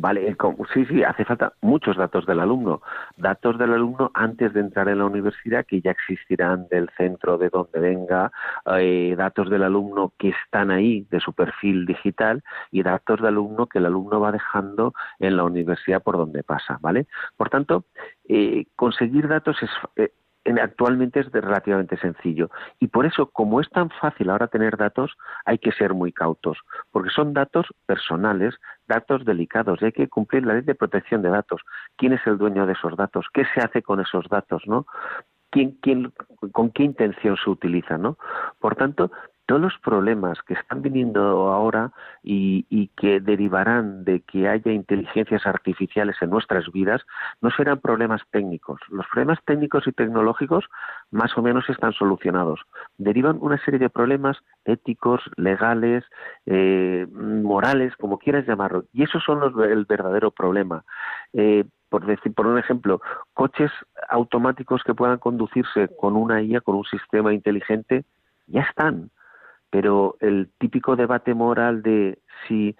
Vale, 0.00 0.36
sí, 0.72 0.84
sí, 0.86 1.02
hace 1.02 1.24
falta 1.24 1.54
muchos 1.60 1.96
datos 1.96 2.24
del 2.24 2.38
alumno. 2.38 2.82
Datos 3.16 3.58
del 3.58 3.72
alumno 3.72 4.12
antes 4.14 4.52
de 4.52 4.60
entrar 4.60 4.88
en 4.88 4.98
la 4.98 5.06
universidad, 5.06 5.66
que 5.66 5.80
ya 5.80 5.90
existirán 5.90 6.68
del 6.68 6.88
centro 6.96 7.36
de 7.36 7.48
donde 7.48 7.80
venga, 7.80 8.30
eh, 8.78 9.16
datos 9.18 9.50
del 9.50 9.64
alumno 9.64 10.12
que 10.16 10.28
están 10.28 10.70
ahí, 10.70 11.04
de 11.10 11.18
su 11.18 11.32
perfil 11.32 11.84
digital, 11.84 12.44
y 12.70 12.84
datos 12.84 13.18
del 13.18 13.26
alumno 13.30 13.66
que 13.66 13.78
el 13.78 13.86
alumno 13.86 14.20
va 14.20 14.30
dejando 14.30 14.94
en 15.18 15.36
la 15.36 15.42
universidad 15.42 16.00
por 16.00 16.16
donde 16.16 16.44
pasa, 16.44 16.78
¿vale? 16.80 17.08
Por 17.36 17.50
tanto, 17.50 17.86
eh, 18.28 18.66
conseguir 18.76 19.26
datos 19.26 19.60
es, 19.64 19.70
eh, 19.96 20.12
actualmente 20.60 21.20
es 21.20 21.30
relativamente 21.30 21.96
sencillo. 21.98 22.50
Y 22.80 22.88
por 22.88 23.06
eso, 23.06 23.26
como 23.30 23.60
es 23.60 23.68
tan 23.70 23.90
fácil 23.90 24.30
ahora 24.30 24.48
tener 24.48 24.76
datos, 24.76 25.12
hay 25.44 25.58
que 25.58 25.72
ser 25.72 25.94
muy 25.94 26.12
cautos, 26.12 26.58
porque 26.90 27.10
son 27.10 27.34
datos 27.34 27.66
personales, 27.86 28.54
datos 28.86 29.24
delicados, 29.24 29.80
y 29.82 29.86
hay 29.86 29.92
que 29.92 30.08
cumplir 30.08 30.46
la 30.46 30.54
ley 30.54 30.62
de 30.62 30.74
protección 30.74 31.22
de 31.22 31.30
datos. 31.30 31.60
¿Quién 31.96 32.12
es 32.12 32.26
el 32.26 32.38
dueño 32.38 32.66
de 32.66 32.72
esos 32.72 32.96
datos? 32.96 33.26
¿Qué 33.32 33.44
se 33.54 33.60
hace 33.60 33.82
con 33.82 34.00
esos 34.00 34.28
datos? 34.28 34.62
¿no? 34.66 34.86
¿Quién, 35.50 35.78
quién, 35.82 36.12
¿Con 36.52 36.70
qué 36.70 36.84
intención 36.84 37.36
se 37.42 37.50
utiliza? 37.50 37.98
¿no? 37.98 38.16
Por 38.58 38.76
tanto, 38.76 39.10
todos 39.48 39.62
los 39.62 39.78
problemas 39.78 40.38
que 40.42 40.52
están 40.52 40.82
viniendo 40.82 41.20
ahora 41.50 41.90
y, 42.22 42.90
que 42.98 43.18
derivarán 43.18 44.04
de 44.04 44.20
que 44.20 44.46
haya 44.46 44.72
inteligencias 44.72 45.46
artificiales 45.46 46.16
en 46.20 46.28
nuestras 46.28 46.70
vidas 46.70 47.00
no 47.40 47.50
serán 47.50 47.80
problemas 47.80 48.20
técnicos. 48.30 48.78
Los 48.90 49.06
problemas 49.06 49.38
técnicos 49.46 49.86
y 49.86 49.92
tecnológicos 49.92 50.66
más 51.10 51.36
o 51.38 51.42
menos 51.42 51.64
están 51.70 51.94
solucionados. 51.94 52.60
Derivan 52.98 53.38
una 53.40 53.56
serie 53.64 53.80
de 53.80 53.88
problemas 53.88 54.36
éticos, 54.66 55.22
legales, 55.36 56.04
eh, 56.44 57.06
morales, 57.10 57.96
como 57.96 58.18
quieras 58.18 58.46
llamarlo. 58.46 58.84
Y 58.92 59.04
esos 59.04 59.24
son 59.24 59.40
los, 59.40 59.54
el 59.66 59.86
verdadero 59.86 60.30
problema. 60.30 60.84
Eh, 61.32 61.64
por 61.88 62.04
decir, 62.04 62.34
por 62.34 62.46
un 62.46 62.58
ejemplo, 62.58 63.00
coches 63.32 63.70
automáticos 64.10 64.82
que 64.84 64.92
puedan 64.92 65.18
conducirse 65.18 65.88
con 65.98 66.16
una 66.16 66.42
IA, 66.42 66.60
con 66.60 66.74
un 66.74 66.84
sistema 66.84 67.32
inteligente, 67.32 68.04
ya 68.46 68.60
están 68.60 69.10
pero 69.70 70.16
el 70.20 70.50
típico 70.58 70.96
debate 70.96 71.34
moral 71.34 71.82
de 71.82 72.18
si 72.46 72.76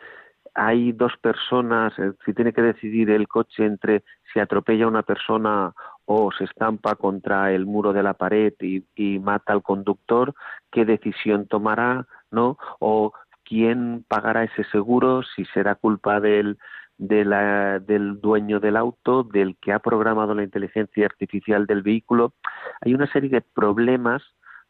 hay 0.55 0.93
dos 0.93 1.13
personas, 1.21 1.97
eh, 1.99 2.13
si 2.25 2.35
tiene 2.35 2.53
que 2.53 2.63
decidir 2.63 3.11
el 3.11 3.29
coche 3.29 3.65
entre 3.65 4.03
si 4.33 4.41
atropella 4.41 4.87
a 4.87 4.89
una 4.89 5.03
persona 5.03 5.73
o 6.05 6.33
se 6.33 6.45
estampa 6.45 6.97
contra 6.97 7.53
el 7.53 7.67
muro 7.67 7.93
de 7.93 8.03
la 8.03 8.15
pared 8.15 8.53
y, 8.61 9.19
mata 9.21 9.53
al 9.53 9.63
conductor, 9.63 10.35
¿qué 10.73 10.85
decisión 10.85 11.47
tomará? 11.47 12.07
¿No? 12.31 12.59
O 12.81 13.13
quién 13.45 14.05
pagará 14.09 14.45
ese 14.45 14.65
seguro, 14.65 15.23
si 15.23 15.45
será 15.47 15.75
culpa 15.75 16.19
del, 16.19 16.59
del 16.97 18.21
dueño 18.21 18.59
del 18.59 18.77
auto, 18.77 19.23
del 19.23 19.57
que 19.61 19.73
ha 19.73 19.79
programado 19.79 20.35
la 20.35 20.43
inteligencia 20.43 21.07
artificial 21.07 21.67
del 21.67 21.83
vehículo. 21.83 22.33
Hay 22.81 22.95
una 22.95 23.07
serie 23.13 23.31
de 23.31 23.43
problemas 23.43 24.23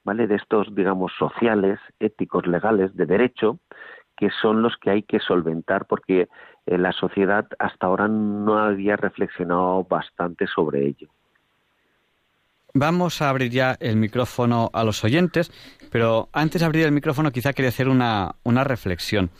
¿vale? 0.04 0.26
De 0.26 0.36
estos, 0.36 0.74
digamos, 0.74 1.12
sociales, 1.18 1.78
éticos, 2.00 2.46
legales, 2.46 2.94
de 2.96 3.06
derecho, 3.06 3.58
que 4.16 4.30
son 4.42 4.62
los 4.62 4.76
que 4.76 4.90
hay 4.90 5.02
que 5.02 5.20
solventar 5.20 5.86
porque 5.86 6.28
eh, 6.66 6.78
la 6.78 6.92
sociedad 6.92 7.46
hasta 7.58 7.86
ahora 7.86 8.08
no 8.08 8.58
había 8.58 8.96
reflexionado 8.96 9.84
bastante 9.84 10.46
sobre 10.46 10.86
ello. 10.86 11.08
Vamos 12.74 13.22
a 13.22 13.30
abrir 13.30 13.50
ya 13.50 13.76
el 13.80 13.96
micrófono 13.96 14.70
a 14.72 14.84
los 14.84 15.02
oyentes, 15.04 15.50
pero 15.90 16.28
antes 16.32 16.60
de 16.60 16.66
abrir 16.66 16.84
el 16.84 16.92
micrófono 16.92 17.30
quizá 17.30 17.52
quería 17.52 17.70
hacer 17.70 17.88
una, 17.88 18.34
una 18.42 18.64
reflexión. 18.64 19.30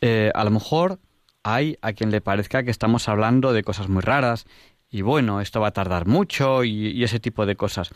Eh, 0.00 0.30
a 0.34 0.44
lo 0.44 0.50
mejor 0.50 0.98
hay 1.44 1.76
a 1.82 1.92
quien 1.92 2.10
le 2.10 2.20
parezca 2.20 2.62
que 2.62 2.70
estamos 2.70 3.08
hablando 3.08 3.52
de 3.52 3.62
cosas 3.62 3.88
muy 3.88 4.02
raras 4.02 4.46
y 4.90 5.02
bueno, 5.02 5.40
esto 5.40 5.60
va 5.60 5.68
a 5.68 5.72
tardar 5.72 6.06
mucho 6.06 6.64
y, 6.64 6.88
y 6.88 7.04
ese 7.04 7.20
tipo 7.20 7.46
de 7.46 7.56
cosas. 7.56 7.90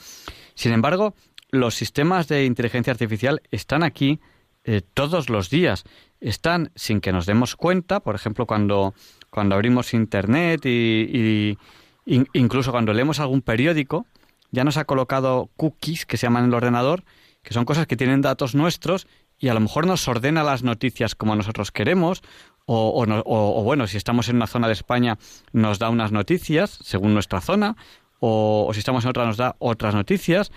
Sin 0.55 0.73
embargo, 0.73 1.14
los 1.51 1.75
sistemas 1.75 2.29
de 2.29 2.45
inteligencia 2.45 2.93
artificial 2.93 3.43
están 3.51 3.83
aquí 3.83 4.21
eh, 4.65 4.83
todos 4.95 5.31
los 5.31 5.51
días. 5.51 5.85
Están 6.21 6.71
sin 6.75 7.01
que 7.01 7.13
nos 7.13 7.27
demos 7.27 7.57
cuenta, 7.57 8.01
por 8.01 8.15
ejemplo, 8.15 8.47
cuando, 8.47 8.95
cuando 9.31 9.55
abrimos 9.55 9.95
Internet 9.95 10.67
y, 10.67 11.57
incluso 12.05 12.71
cuando 12.71 12.93
leemos 12.93 13.21
algún 13.21 13.43
periódico, 13.43 14.07
ya 14.51 14.65
nos 14.65 14.77
ha 14.77 14.85
colocado 14.85 15.51
cookies 15.57 16.07
que 16.07 16.17
se 16.17 16.27
llaman 16.27 16.45
en 16.45 16.51
el 16.51 16.55
ordenador, 16.55 17.05
que 17.43 17.55
son 17.55 17.65
cosas 17.65 17.87
que 17.87 17.97
tienen 17.97 18.21
datos 18.21 18.55
nuestros 18.55 19.07
y 19.39 19.49
a 19.49 19.55
lo 19.55 19.61
mejor 19.61 19.87
nos 19.87 20.07
ordena 20.09 20.43
las 20.43 20.63
noticias 20.63 21.15
como 21.15 21.37
nosotros 21.37 21.71
queremos 21.71 22.23
o, 22.67 23.05
o, 23.25 23.63
bueno, 23.63 23.87
si 23.87 23.97
estamos 23.97 24.29
en 24.29 24.37
una 24.37 24.47
zona 24.47 24.67
de 24.67 24.75
España 24.75 25.17
nos 25.53 25.79
da 25.79 25.89
unas 25.89 26.13
noticias 26.13 26.79
según 26.83 27.15
nuestra 27.15 27.41
zona 27.41 27.77
o, 28.21 28.71
si 28.75 28.81
estamos 28.81 29.05
en 29.05 29.11
otra 29.11 29.25
nos 29.25 29.37
da 29.37 29.57
otras 29.59 29.95
noticias 29.95 30.51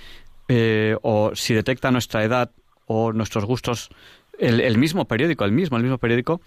eh, 0.53 0.97
o 1.01 1.31
si 1.33 1.53
detecta 1.53 1.91
nuestra 1.91 2.25
edad 2.25 2.51
o 2.85 3.13
nuestros 3.13 3.45
gustos 3.45 3.89
el, 4.37 4.77
mismo 4.77 5.05
periódico, 5.05 5.45
el 5.45 5.53
mismo, 5.53 5.77
el 5.77 5.83
mismo 5.83 5.97
periódico, 5.97 6.41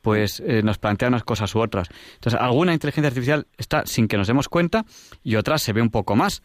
pues 0.00 0.40
eh, 0.40 0.62
nos 0.62 0.78
plantea 0.78 1.08
unas 1.08 1.24
cosas 1.24 1.54
u 1.54 1.60
otras. 1.60 1.88
Entonces, 2.14 2.40
alguna 2.40 2.72
inteligencia 2.72 3.08
artificial 3.08 3.46
está 3.58 3.84
sin 3.84 4.08
que 4.08 4.16
nos 4.16 4.28
demos 4.28 4.48
cuenta 4.48 4.86
y 5.22 5.36
otra 5.36 5.58
se 5.58 5.74
ve 5.74 5.82
un 5.82 5.90
poco 5.90 6.16
más. 6.16 6.42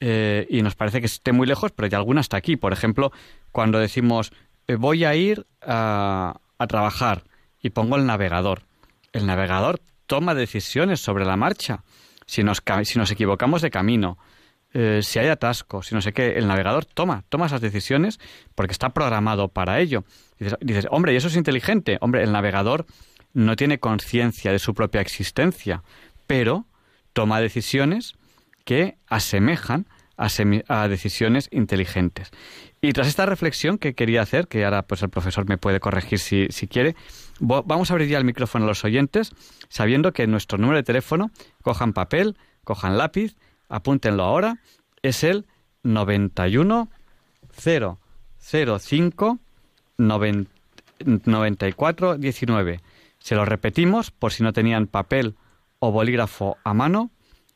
Eh, 0.00 0.48
y 0.50 0.62
nos 0.62 0.74
parece 0.74 0.98
que 0.98 1.06
esté 1.06 1.30
muy 1.30 1.46
lejos, 1.46 1.70
pero 1.70 1.86
ya 1.86 1.98
alguna 1.98 2.22
está 2.22 2.36
aquí. 2.36 2.56
Por 2.56 2.72
ejemplo, 2.72 3.12
cuando 3.52 3.78
decimos 3.78 4.32
eh, 4.66 4.74
voy 4.74 5.04
a 5.04 5.14
ir 5.14 5.46
a, 5.62 6.40
a 6.58 6.66
trabajar 6.66 7.22
y 7.62 7.70
pongo 7.70 7.94
el 7.94 8.04
navegador. 8.04 8.62
El 9.12 9.26
navegador 9.26 9.80
toma 10.08 10.34
decisiones 10.34 10.98
sobre 10.98 11.24
la 11.24 11.36
marcha. 11.36 11.84
Si 12.26 12.42
nos, 12.42 12.62
si 12.82 12.98
nos 12.98 13.12
equivocamos 13.12 13.62
de 13.62 13.70
camino, 13.70 14.18
eh, 14.80 15.00
si 15.02 15.18
hay 15.18 15.26
atasco, 15.26 15.82
si 15.82 15.96
no 15.96 16.00
sé 16.00 16.12
qué, 16.12 16.38
el 16.38 16.46
navegador 16.46 16.84
toma, 16.84 17.24
toma 17.28 17.46
esas 17.46 17.60
decisiones 17.60 18.20
porque 18.54 18.70
está 18.70 18.90
programado 18.90 19.48
para 19.48 19.80
ello. 19.80 20.04
Dices, 20.60 20.86
hombre, 20.92 21.12
¿y 21.12 21.16
eso 21.16 21.26
es 21.26 21.34
inteligente? 21.34 21.98
Hombre, 22.00 22.22
el 22.22 22.30
navegador 22.30 22.86
no 23.32 23.56
tiene 23.56 23.80
conciencia 23.80 24.52
de 24.52 24.60
su 24.60 24.74
propia 24.74 25.00
existencia, 25.00 25.82
pero 26.28 26.66
toma 27.12 27.40
decisiones 27.40 28.14
que 28.64 28.98
asemejan 29.08 29.88
a, 30.16 30.86
decisiones 30.86 31.48
inteligentes. 31.50 32.30
Y 32.80 32.92
tras 32.92 33.08
esta 33.08 33.26
reflexión 33.26 33.78
que 33.78 33.94
quería 33.94 34.22
hacer, 34.22 34.46
que 34.46 34.64
ahora 34.64 34.82
pues 34.82 35.02
el 35.02 35.08
profesor 35.08 35.48
me 35.48 35.58
puede 35.58 35.80
corregir 35.80 36.20
si, 36.20 36.46
si 36.50 36.68
quiere, 36.68 36.94
vamos 37.40 37.90
a 37.90 37.94
abrir 37.94 38.08
ya 38.08 38.18
el 38.18 38.24
micrófono 38.24 38.64
a 38.64 38.68
los 38.68 38.84
oyentes, 38.84 39.32
sabiendo 39.68 40.12
que 40.12 40.28
nuestro 40.28 40.56
número 40.56 40.76
de 40.76 40.84
teléfono, 40.84 41.32
cojan 41.62 41.92
papel, 41.92 42.36
cojan 42.62 42.96
lápiz 42.96 43.34
apúntenlo 43.68 44.24
ahora, 44.24 44.58
es 45.02 45.24
el 45.24 45.46
91 45.82 46.88
005 47.56 49.38
94 49.96 52.18
19. 52.18 52.80
Se 53.18 53.34
lo 53.34 53.44
repetimos 53.44 54.10
por 54.10 54.32
si 54.32 54.42
no 54.42 54.52
tenían 54.52 54.86
papel 54.86 55.34
o 55.78 55.92
bolígrafo 55.92 56.56
a 56.64 56.74
mano. 56.74 57.10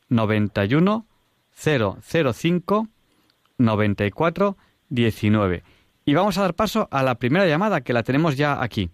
91 0.09 1.05
005 1.55 2.87
94 3.57 4.57
19. 4.89 5.63
Y 6.05 6.13
vamos 6.13 6.37
a 6.37 6.41
dar 6.41 6.53
paso 6.53 6.87
a 6.91 7.03
la 7.03 7.15
primera 7.15 7.47
llamada 7.47 7.81
que 7.81 7.93
la 7.93 8.03
tenemos 8.03 8.35
ya 8.35 8.61
aquí. 8.61 8.89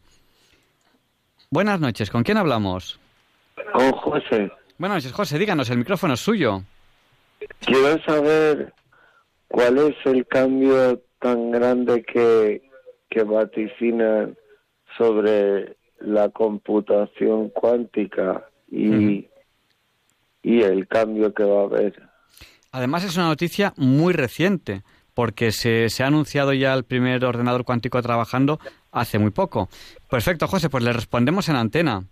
Buenas 1.50 1.80
noches, 1.80 2.12
¿con 2.12 2.24
quién 2.24 2.38
hablamos? 2.38 3.00
Con 3.74 3.92
José. 3.94 4.52
Buenas 4.78 4.98
noches, 4.98 5.12
José, 5.12 5.40
díganos, 5.40 5.70
el 5.72 5.80
micrófono 5.80 6.14
es 6.14 6.20
suyo. 6.20 6.64
Quiero 7.66 8.02
saber 8.04 8.74
cuál 9.48 9.78
es 9.78 9.96
el 10.06 10.26
cambio 10.28 11.02
tan 11.20 11.52
grande 11.52 12.04
que, 12.04 12.62
que 13.10 13.24
vaticina 13.24 14.30
sobre 14.98 15.78
la 16.00 16.30
computación 16.30 17.50
cuántica 17.50 18.46
y, 18.70 19.28
y 20.44 20.62
el 20.62 20.88
cambio 20.88 21.34
que 21.34 21.44
va 21.44 21.62
a 21.62 21.66
haber. 21.66 22.02
Además 22.72 23.04
es 23.04 23.18
una 23.18 23.28
noticia 23.28 23.74
muy 23.78 24.14
reciente 24.14 24.84
porque 25.14 25.52
se, 25.52 25.90
se, 25.90 26.04
ha 26.04 26.08
anunciado 26.08 26.54
ya 26.54 26.74
el 26.74 26.86
primer 26.86 27.26
ordenador 27.26 27.66
cuántico 27.66 28.02
trabajando 28.02 28.60
hace 28.92 29.20
muy 29.20 29.32
poco. 29.32 29.68
Perfecto, 30.10 30.48
José, 30.48 30.70
pues 30.70 30.84
le 30.84 30.94
respondemos 30.94 31.50
en 31.50 31.56
antena. 31.58 32.04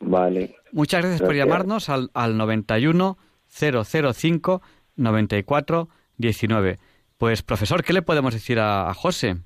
Vale. 0.00 0.56
Muchas 0.72 1.02
gracias, 1.02 1.22
por 1.22 1.36
llamarnos 1.36 1.88
al, 1.88 2.10
al 2.14 2.36
91 2.36 3.16
005 3.48 4.62
94 4.96 5.88
19. 6.16 6.78
Pues, 7.16 7.42
profesor, 7.42 7.82
¿qué 7.82 7.92
le 7.92 8.02
podemos 8.02 8.34
decir 8.34 8.60
a, 8.60 8.92
José? 8.94 9.36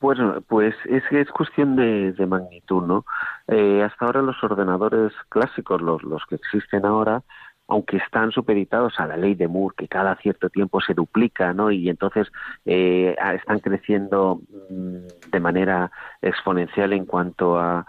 Bueno, 0.00 0.40
pues 0.46 0.74
es 0.84 1.02
es 1.10 1.28
cuestión 1.30 1.74
de, 1.74 2.14
magnitud, 2.26 2.82
¿no? 2.84 3.04
Eh, 3.48 3.82
hasta 3.82 4.06
ahora 4.06 4.22
los 4.22 4.42
ordenadores 4.44 5.12
clásicos, 5.28 5.80
los, 5.82 6.02
los 6.04 6.22
que 6.28 6.36
existen 6.36 6.86
ahora, 6.86 7.22
aunque 7.68 7.98
están 7.98 8.32
supeditados 8.32 8.98
a 8.98 9.06
la 9.06 9.18
ley 9.18 9.34
de 9.34 9.46
Moore, 9.46 9.74
que 9.76 9.88
cada 9.88 10.16
cierto 10.16 10.48
tiempo 10.48 10.80
se 10.80 10.94
duplica, 10.94 11.52
¿no? 11.52 11.70
Y 11.70 11.90
entonces 11.90 12.26
eh, 12.64 13.14
están 13.34 13.60
creciendo 13.60 14.40
mm, 14.70 15.30
de 15.30 15.40
manera 15.40 15.90
exponencial 16.22 16.94
en 16.94 17.04
cuanto 17.04 17.58
a, 17.58 17.86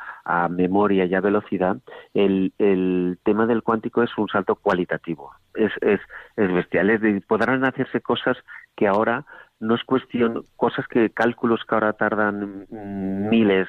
memoria 0.51 1.05
y 1.05 1.15
a 1.15 1.21
velocidad, 1.21 1.77
el, 2.13 2.53
el, 2.59 3.17
tema 3.23 3.47
del 3.47 3.63
cuántico 3.63 4.03
es 4.03 4.15
un 4.15 4.27
salto 4.27 4.55
cualitativo. 4.55 5.31
Es, 5.55 5.71
es, 5.81 5.99
es 6.35 6.53
bestial. 6.53 6.91
Es 6.91 7.25
podrán 7.25 7.65
hacerse 7.65 7.99
cosas 7.99 8.37
que 8.75 8.87
ahora 8.87 9.25
no 9.59 9.73
es 9.73 9.83
cuestión, 9.83 10.43
cosas 10.55 10.87
que 10.87 11.09
cálculos 11.09 11.61
que 11.67 11.73
ahora 11.73 11.93
tardan 11.93 12.67
mm, 12.69 13.29
miles 13.29 13.67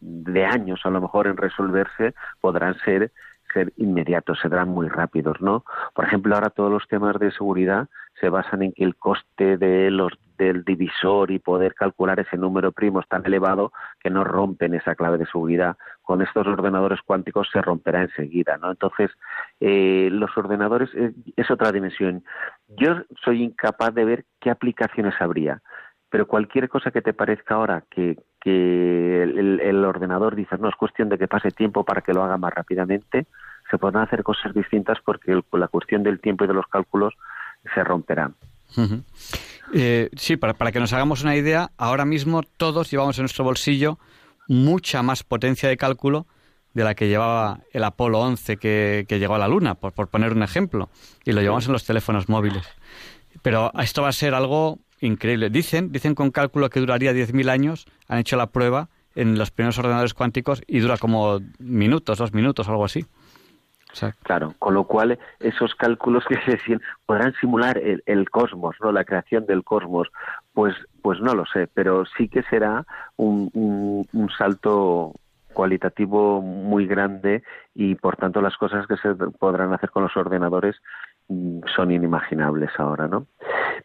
de 0.00 0.44
años 0.44 0.80
a 0.84 0.90
lo 0.90 1.00
mejor 1.00 1.28
en 1.28 1.38
resolverse, 1.38 2.14
podrán 2.42 2.76
ser 2.80 3.10
ser 3.52 3.72
inmediatos, 3.76 4.38
serán 4.40 4.68
muy 4.68 4.88
rápidos, 4.88 5.40
¿no? 5.40 5.64
Por 5.94 6.04
ejemplo, 6.04 6.34
ahora 6.34 6.50
todos 6.50 6.70
los 6.70 6.86
temas 6.88 7.18
de 7.18 7.30
seguridad 7.32 7.88
se 8.20 8.28
basan 8.28 8.62
en 8.62 8.72
que 8.72 8.84
el 8.84 8.96
coste 8.96 9.56
de 9.56 9.90
los 9.90 10.12
del 10.38 10.64
divisor 10.64 11.30
y 11.30 11.38
poder 11.38 11.74
calcular 11.74 12.18
ese 12.18 12.36
número 12.36 12.72
primo 12.72 13.00
es 13.00 13.08
tan 13.08 13.24
elevado 13.24 13.72
que 14.00 14.10
no 14.10 14.24
rompen 14.24 14.74
esa 14.74 14.94
clave 14.94 15.18
de 15.18 15.26
seguridad. 15.26 15.76
Con 16.02 16.20
estos 16.20 16.46
ordenadores 16.46 17.00
cuánticos 17.04 17.48
se 17.52 17.62
romperá 17.62 18.02
enseguida, 18.02 18.56
¿no? 18.56 18.70
Entonces, 18.70 19.10
eh, 19.60 20.08
los 20.10 20.36
ordenadores 20.36 20.90
es, 21.36 21.50
otra 21.50 21.70
dimensión. 21.70 22.24
Yo 22.68 23.02
soy 23.24 23.42
incapaz 23.42 23.94
de 23.94 24.04
ver 24.04 24.24
qué 24.40 24.50
aplicaciones 24.50 25.14
habría 25.20 25.60
pero 26.10 26.28
cualquier 26.28 26.68
cosa 26.68 26.90
que 26.90 27.00
te 27.00 27.14
parezca 27.14 27.54
ahora 27.54 27.84
que, 27.88 28.18
que 28.42 29.22
el, 29.22 29.84
ordenador 29.84 30.34
dice, 30.34 30.56
no, 30.58 30.68
es 30.68 30.74
cuestión 30.74 31.08
de 31.08 31.18
que 31.18 31.28
pase 31.28 31.50
tiempo 31.50 31.84
para 31.84 32.00
que 32.00 32.12
lo 32.12 32.24
haga 32.24 32.36
más 32.36 32.52
rápidamente, 32.52 33.26
se 33.70 33.78
podrán 33.78 34.02
hacer 34.02 34.22
cosas 34.24 34.52
distintas 34.52 34.98
porque 35.04 35.40
la 35.52 35.68
cuestión 35.68 36.02
del 36.02 36.20
tiempo 36.20 36.44
y 36.44 36.48
de 36.48 36.54
los 36.54 36.66
cálculos 36.66 37.14
se 37.72 37.84
romperán. 37.84 38.34
Eh, 39.72 40.10
sí, 40.16 40.36
para, 40.36 40.54
para 40.54 40.72
que 40.72 40.80
nos 40.80 40.92
hagamos 40.92 41.22
una 41.22 41.36
idea, 41.36 41.70
ahora 41.76 42.04
mismo 42.04 42.42
todos 42.42 42.90
llevamos 42.90 43.18
en 43.18 43.22
nuestro 43.22 43.44
bolsillo 43.44 43.98
mucha 44.48 45.02
más 45.02 45.22
potencia 45.22 45.68
de 45.68 45.76
cálculo 45.76 46.26
de 46.74 46.84
la 46.84 46.94
que 46.94 47.06
llevaba 47.06 47.60
el 47.72 47.84
Apolo 47.84 48.18
11 48.20 48.56
que, 48.56 49.04
que 49.08 49.18
llegó 49.18 49.36
a 49.36 49.38
la 49.38 49.46
Luna, 49.46 49.76
por, 49.76 49.92
por 49.92 50.08
poner 50.08 50.32
un 50.32 50.42
ejemplo, 50.42 50.88
y 51.24 51.32
lo 51.32 51.42
llevamos 51.42 51.66
en 51.66 51.72
los 51.72 51.84
teléfonos 51.84 52.28
móviles. 52.28 52.66
Pero 53.42 53.70
esto 53.78 54.02
va 54.02 54.08
a 54.08 54.12
ser 54.12 54.34
algo 54.34 54.78
increíble. 55.02 55.50
Dicen, 55.50 55.92
dicen 55.92 56.14
con 56.14 56.30
cálculo 56.30 56.70
que 56.70 56.80
duraría 56.80 57.12
10.000 57.12 57.50
años, 57.50 57.86
han 58.08 58.18
hecho 58.18 58.36
la 58.36 58.46
prueba 58.48 58.88
en 59.14 59.36
los 59.36 59.50
primeros 59.50 59.78
ordenadores 59.78 60.14
cuánticos 60.14 60.62
y 60.66 60.80
dura 60.80 60.96
como 60.96 61.40
minutos, 61.58 62.18
dos 62.18 62.32
minutos, 62.32 62.68
algo 62.68 62.84
así. 62.84 63.04
Claro, 64.22 64.54
con 64.58 64.74
lo 64.74 64.84
cual 64.84 65.18
esos 65.38 65.74
cálculos 65.74 66.24
que 66.26 66.36
se 66.44 66.52
decían 66.52 66.80
podrán 67.04 67.34
simular 67.40 67.78
el, 67.78 68.30
cosmos, 68.30 68.76
no 68.80 68.90
la 68.90 69.04
creación 69.04 69.46
del 69.46 69.64
cosmos, 69.64 70.08
pues 70.54 70.74
pues 71.02 71.20
no 71.20 71.34
lo 71.34 71.44
sé, 71.46 71.68
pero 71.74 72.04
sí 72.16 72.28
que 72.28 72.42
será 72.44 72.86
un, 73.16 73.50
un 74.12 74.30
salto 74.30 75.12
cualitativo 75.52 76.40
muy 76.40 76.86
grande 76.86 77.42
y 77.74 77.94
por 77.94 78.16
tanto 78.16 78.40
las 78.40 78.56
cosas 78.56 78.86
que 78.86 78.96
se 78.96 79.14
podrán 79.14 79.72
hacer 79.74 79.90
con 79.90 80.04
los 80.04 80.16
ordenadores 80.16 80.76
son 81.28 81.90
inimaginables 81.90 82.70
ahora, 82.78 83.08
¿no? 83.08 83.26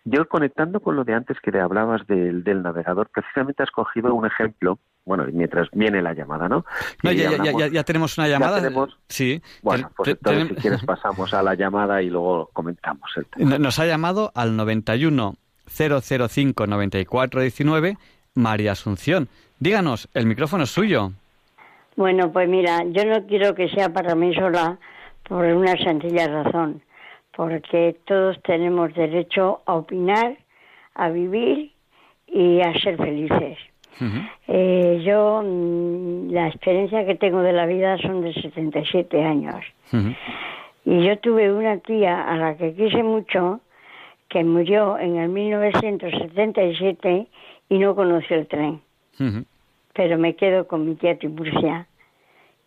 Yo 0.03 0.27
conectando 0.27 0.79
con 0.79 0.95
lo 0.95 1.03
de 1.03 1.13
antes 1.13 1.37
que 1.41 1.51
te 1.51 1.59
hablabas 1.59 2.05
del, 2.07 2.43
del 2.43 2.61
navegador, 2.61 3.09
precisamente 3.09 3.63
has 3.63 3.71
cogido 3.71 4.13
un 4.13 4.25
ejemplo, 4.25 4.79
bueno, 5.05 5.25
mientras 5.31 5.69
viene 5.71 6.01
la 6.01 6.13
llamada, 6.13 6.47
¿no? 6.47 6.65
ya, 7.03 7.67
ya, 7.67 7.83
tenemos 7.83 8.17
una 8.17 8.27
llamada. 8.27 8.61
Sí. 9.09 9.41
Bueno, 9.61 9.89
pues 9.95 10.09
entonces 10.09 10.47
si 10.49 10.55
quieres 10.55 10.83
pasamos 10.83 11.33
a 11.33 11.43
la 11.43 11.55
llamada 11.55 12.01
y 12.01 12.09
luego 12.09 12.49
comentamos 12.53 13.09
el 13.15 13.25
tema. 13.25 13.57
Nos 13.57 13.79
ha 13.79 13.85
llamado 13.85 14.31
al 14.35 14.55
91 14.55 15.35
005 15.67 16.67
94 16.67 17.41
19 17.41 17.97
María 18.35 18.71
Asunción. 18.73 19.27
Díganos, 19.59 20.09
el 20.13 20.25
micrófono 20.25 20.63
es 20.63 20.69
suyo. 20.69 21.11
Bueno, 21.95 22.31
pues 22.31 22.47
mira, 22.47 22.83
yo 22.91 23.05
no 23.05 23.25
quiero 23.25 23.55
que 23.55 23.69
sea 23.69 23.89
para 23.91 24.15
mí 24.15 24.33
sola 24.35 24.77
por 25.27 25.43
una 25.45 25.75
sencilla 25.77 26.27
razón 26.27 26.81
porque 27.37 27.95
todos 28.05 28.41
tenemos 28.41 28.93
derecho 28.95 29.61
a 29.67 29.75
opinar, 29.75 30.35
a 30.95 31.09
vivir 31.09 31.71
y 32.25 32.59
a 32.61 32.73
ser 32.79 32.97
felices. 32.97 33.59
eh, 34.47 35.03
yo, 35.05 35.43
mm, 35.43 36.31
la 36.31 36.47
experiencia 36.47 37.05
que 37.05 37.13
tengo 37.13 37.41
de 37.41 37.53
la 37.53 37.67
vida 37.67 37.97
son 37.99 38.21
de 38.21 38.33
77 38.33 39.23
años. 39.23 39.63
Y 40.83 41.05
yo 41.05 41.19
tuve 41.19 41.53
una 41.53 41.77
tía 41.77 42.23
a 42.23 42.37
la 42.37 42.57
que 42.57 42.73
quise 42.73 43.03
mucho, 43.03 43.59
que 44.29 44.43
murió 44.43 44.97
en 44.97 45.17
el 45.17 45.29
1977 45.29 47.27
y 47.69 47.77
no 47.77 47.95
conoció 47.95 48.35
el 48.35 48.47
tren. 48.47 48.81
Pero 49.93 50.17
me 50.17 50.35
quedo 50.35 50.67
con 50.67 50.89
mi 50.89 50.95
tía 50.95 51.19
Tiburcia, 51.19 51.85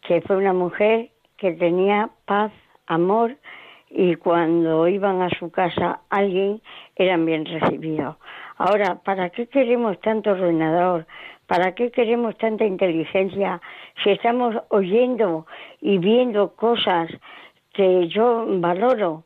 que 0.02 0.20
fue 0.20 0.36
una 0.36 0.52
mujer 0.52 1.10
que 1.38 1.52
tenía 1.52 2.10
paz, 2.24 2.52
amor 2.86 3.36
y 3.90 4.14
cuando 4.14 4.86
iban 4.86 5.20
a 5.20 5.30
su 5.30 5.50
casa 5.50 6.00
alguien 6.08 6.62
eran 6.96 7.26
bien 7.26 7.44
recibidos. 7.44 8.16
Ahora, 8.56 9.00
¿para 9.02 9.30
qué 9.30 9.46
queremos 9.46 10.00
tanto 10.00 10.30
ordenador? 10.30 11.06
¿Para 11.46 11.74
qué 11.74 11.90
queremos 11.90 12.38
tanta 12.38 12.64
inteligencia 12.64 13.60
si 14.04 14.10
estamos 14.10 14.54
oyendo 14.68 15.46
y 15.80 15.98
viendo 15.98 16.54
cosas 16.54 17.10
que 17.72 18.08
yo 18.08 18.46
valoro? 18.60 19.24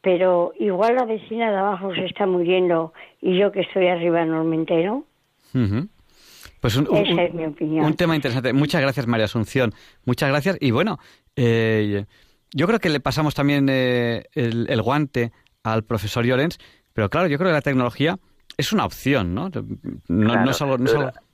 Pero 0.00 0.52
igual 0.60 0.94
la 0.94 1.04
vecina 1.04 1.50
de 1.50 1.56
abajo 1.56 1.92
se 1.94 2.04
está 2.04 2.26
muriendo 2.26 2.92
y 3.20 3.36
yo 3.36 3.50
que 3.50 3.60
estoy 3.60 3.88
arriba 3.88 4.24
no 4.24 4.44
me 4.44 4.54
entero. 4.54 5.04
Pues 6.60 6.76
un, 6.76 6.88
Esa 6.96 7.22
es 7.24 7.34
mi 7.34 7.46
opinión. 7.46 7.84
Un 7.84 7.94
tema 7.94 8.14
interesante. 8.14 8.52
Muchas 8.52 8.80
gracias, 8.80 9.06
María 9.06 9.24
Asunción. 9.24 9.72
Muchas 10.04 10.28
gracias. 10.28 10.56
Y 10.60 10.70
bueno, 10.70 10.98
eh, 11.34 12.04
yo 12.52 12.66
creo 12.66 12.78
que 12.78 12.88
le 12.88 13.00
pasamos 13.00 13.34
también 13.34 13.68
eh, 13.68 14.24
el, 14.32 14.82
guante 14.82 15.32
al 15.62 15.84
profesor 15.84 16.24
Llorens, 16.24 16.58
pero 16.92 17.10
claro, 17.10 17.28
yo 17.28 17.38
creo 17.38 17.50
que 17.50 17.54
la 17.54 17.62
tecnología 17.62 18.18
es 18.56 18.72
una 18.72 18.84
opción, 18.84 19.34
¿no? 19.34 19.50
No, 20.08 20.50
es 20.50 20.62
algo, 20.62 20.78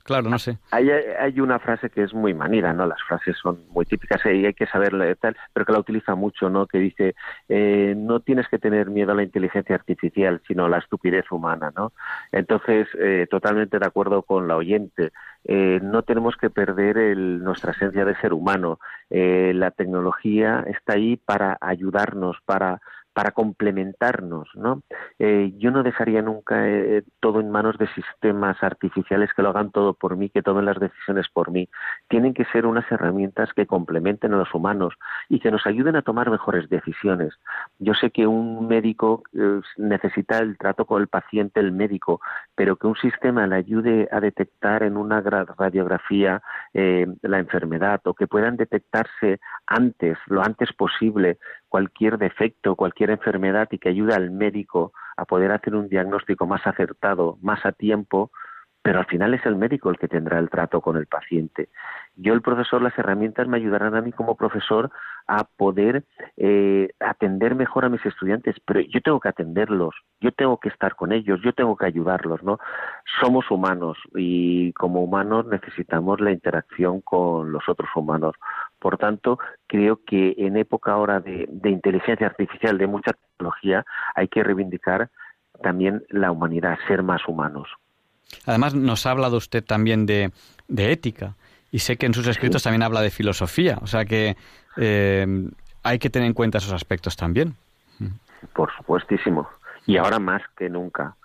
claro, 0.05 0.29
no 0.29 0.39
sé. 0.39 0.57
Hay, 0.71 0.89
hay, 0.89 1.39
una 1.41 1.59
frase 1.59 1.89
que 1.89 2.03
es 2.03 2.13
muy 2.13 2.33
manida, 2.33 2.71
¿no? 2.71 2.85
Las 2.85 3.01
frases 3.03 3.35
son 3.37 3.65
muy 3.69 3.85
típicas 3.85 4.21
y 4.25 4.45
hay 4.45 4.53
que 4.53 4.67
saberla 4.67 5.13
tal, 5.15 5.35
pero 5.51 5.65
que 5.65 5.73
la 5.73 5.79
utiliza 5.79 6.15
mucho, 6.15 6.49
¿no? 6.49 6.67
Que 6.67 6.77
dice, 6.77 7.15
eh, 7.49 7.93
no 7.97 8.21
tienes 8.21 8.47
que 8.47 8.59
tener 8.59 8.89
miedo 8.89 9.11
a 9.11 9.15
la 9.15 9.23
inteligencia 9.23 9.75
artificial, 9.75 10.41
sino 10.47 10.65
a 10.65 10.69
la 10.69 10.77
estupidez 10.77 11.29
humana, 11.31 11.73
¿no? 11.75 11.91
Entonces, 12.31 12.87
eh, 12.99 13.27
totalmente 13.29 13.79
de 13.79 13.85
acuerdo 13.85 14.21
con 14.21 14.47
la 14.47 14.55
oyente. 14.55 15.11
Eh, 15.43 15.79
no 15.83 16.03
tenemos 16.03 16.37
que 16.37 16.49
perder 16.49 16.97
el, 16.97 17.43
nuestra 17.43 17.71
esencia 17.71 18.05
de 18.05 18.15
ser 18.17 18.33
humano. 18.33 18.79
la 19.09 19.71
tecnología 19.71 20.65
está 20.67 20.93
ahí 20.93 21.17
para 21.17 21.57
ayudarnos, 21.61 22.37
para 22.45 22.81
para 23.15 23.31
complementarnos, 23.31 24.49
¿no? 24.55 24.81
Eh, 25.19 25.53
yo 25.55 25.71
no 25.71 25.83
dejaría 25.83 26.21
nunca 26.21 26.67
eh, 26.67 27.01
todo 27.21 27.39
en 27.39 27.49
manos 27.49 27.77
de 27.77 27.87
sistemas 27.93 28.61
artificiales 28.61 29.29
que 29.33 29.41
lo 29.41 29.51
hagan 29.51 29.71
todo 29.71 29.93
por 29.93 30.17
mí, 30.17 30.29
que 30.29 30.41
tomen 30.41 30.65
las 30.65 30.77
decisiones 30.81 31.29
por 31.29 31.49
mí. 31.49 31.69
Tienen 32.09 32.33
que 32.33 32.43
ser 32.51 32.65
unas 32.65 32.91
herramientas 32.91 33.53
que 33.53 33.67
complementen 33.67 34.33
a 34.33 34.37
los 34.37 34.53
humanos 34.53 34.95
y 35.29 35.39
que 35.39 35.49
nos 35.49 35.65
ayuden 35.65 35.95
a 35.95 36.01
tomar 36.01 36.29
mejores 36.29 36.67
decisiones. 36.67 37.33
Yo 37.79 37.93
sé 37.93 38.11
que 38.11 38.27
un 38.27 38.67
médico 38.67 39.23
eh, 39.33 39.61
necesita 39.77 40.39
el 40.39 40.57
trato 40.57 40.83
con 40.83 41.01
el 41.01 41.07
paciente, 41.07 41.61
el 41.61 41.71
médico, 41.71 42.19
pero 42.53 42.75
que 42.75 42.87
un 42.87 42.97
sistema 42.97 43.47
le 43.47 43.55
ayude 43.55 44.09
a 44.11 44.19
detectar 44.19 44.83
en 44.83 44.97
una 44.97 45.21
radiografía 45.21 46.41
la 46.73 47.39
enfermedad 47.39 48.01
o 48.03 48.13
que 48.13 48.27
puedan 48.27 48.57
detectarse 48.57 49.39
antes, 49.67 50.17
lo 50.27 50.43
antes 50.43 50.73
posible, 50.73 51.37
cualquier 51.75 52.17
defecto, 52.17 52.77
cualquier 52.77 53.09
enfermedad 53.09 53.67
y 53.69 53.79
que 53.79 53.89
ayude 53.89 54.13
al 54.13 54.31
médico 54.31 54.93
a 55.17 55.25
poder 55.25 55.51
hacer 55.51 55.75
un 55.75 55.89
diagnóstico 55.89 56.47
más 56.47 56.65
acertado, 56.65 57.37
más 57.41 57.65
a 57.65 57.73
tiempo, 57.73 58.31
pero 58.85 58.99
al 58.99 59.07
final 59.07 59.33
es 59.33 59.43
el 59.47 59.55
médico 59.55 59.89
el 59.89 59.97
que 59.97 60.07
tendrá 60.07 60.37
el 60.37 60.51
trato 60.51 60.79
con 60.79 60.95
el 60.95 61.07
paciente. 61.07 61.69
Yo, 62.15 62.35
el 62.35 62.43
profesor, 62.43 62.83
las 62.83 62.95
herramientas 62.99 63.47
me 63.47 63.57
ayudarán 63.57 63.95
a 63.95 64.01
mí 64.01 64.11
como 64.11 64.35
profesor 64.35 64.91
a 65.25 65.43
poder 65.43 66.03
eh, 66.37 66.89
atender 66.99 67.55
mejor 67.55 67.85
a 67.85 67.89
mis 67.89 68.05
estudiantes, 68.05 68.57
pero 68.63 68.81
yo 68.81 69.01
tengo 69.01 69.19
que 69.19 69.29
atenderlos, 69.29 69.95
yo 70.21 70.31
tengo 70.31 70.59
que 70.59 70.69
estar 70.69 70.95
con 70.95 71.13
ellos, 71.13 71.39
yo 71.43 71.51
tengo 71.53 71.75
que 71.75 71.87
ayudarlos, 71.87 72.43
¿no? 72.43 72.59
Somos 73.19 73.49
humanos 73.49 73.97
y 74.13 74.71
como 74.73 75.03
humanos 75.03 75.47
necesitamos 75.47 76.21
la 76.21 76.31
interacción 76.31 77.01
con 77.01 77.51
los 77.51 77.67
otros 77.67 77.89
humanos. 77.95 78.35
Por 78.77 78.99
tanto, 78.99 79.39
creo 79.65 80.01
que 80.05 80.35
en 80.37 80.57
época 80.57 80.91
ahora 80.91 81.21
de, 81.21 81.49
inteligencia 81.63 82.27
artificial, 82.27 82.77
de 82.77 82.85
mucha 82.85 83.13
tecnología, 83.13 83.83
hay 84.13 84.27
que 84.27 84.43
reivindicar 84.43 85.09
también 85.63 86.03
la 86.09 86.31
humanidad, 86.31 86.77
ser 86.87 87.01
más 87.01 87.27
humanos. 87.27 87.67
Además, 88.45 88.73
nos 88.73 89.05
ha 89.05 89.11
hablado 89.11 89.37
usted 89.37 89.63
también 89.63 90.05
de, 90.05 90.31
ética 90.67 91.35
y 91.71 91.79
sé 91.79 91.97
que 91.97 92.05
en 92.05 92.13
sus 92.13 92.27
escritos 92.27 92.63
también 92.63 92.83
habla 92.83 93.01
de 93.01 93.09
filosofía, 93.09 93.79
o 93.81 93.87
sea 93.87 94.05
que 94.05 94.35
eh, 94.77 95.49
hay 95.83 95.99
que 95.99 96.09
tener 96.09 96.27
en 96.27 96.33
cuenta 96.33 96.57
esos 96.57 96.73
aspectos 96.73 97.15
también. 97.15 97.55
Por 98.53 98.71
supuestísimo, 98.75 99.49
y 99.85 99.97
ahora 99.97 100.19
más 100.19 100.41
que 100.57 100.69
nunca 100.69 101.15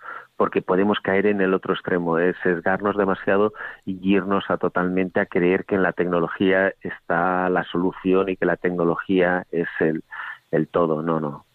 porque 0.41 0.63
podemos 0.63 0.99
caer 0.99 1.27
en 1.27 1.39
el 1.39 1.53
otro 1.53 1.75
extremo, 1.75 2.17
es 2.17 2.35
sesgarnos 2.41 2.97
demasiado 2.97 3.53
y 3.85 3.99
irnos 4.01 4.43
a 4.49 4.57
totalmente 4.57 5.19
a 5.19 5.27
creer 5.27 5.65
que 5.65 5.75
en 5.75 5.83
la 5.83 5.93
tecnología 5.93 6.73
está 6.81 7.47
la 7.47 7.63
solución 7.65 8.27
y 8.27 8.37
que 8.37 8.47
la 8.47 8.55
tecnología 8.55 9.45
es 9.51 9.67
el, 9.79 10.03
el 10.49 10.67
todo. 10.67 11.03
No, 11.03 11.19
no. 11.19 11.45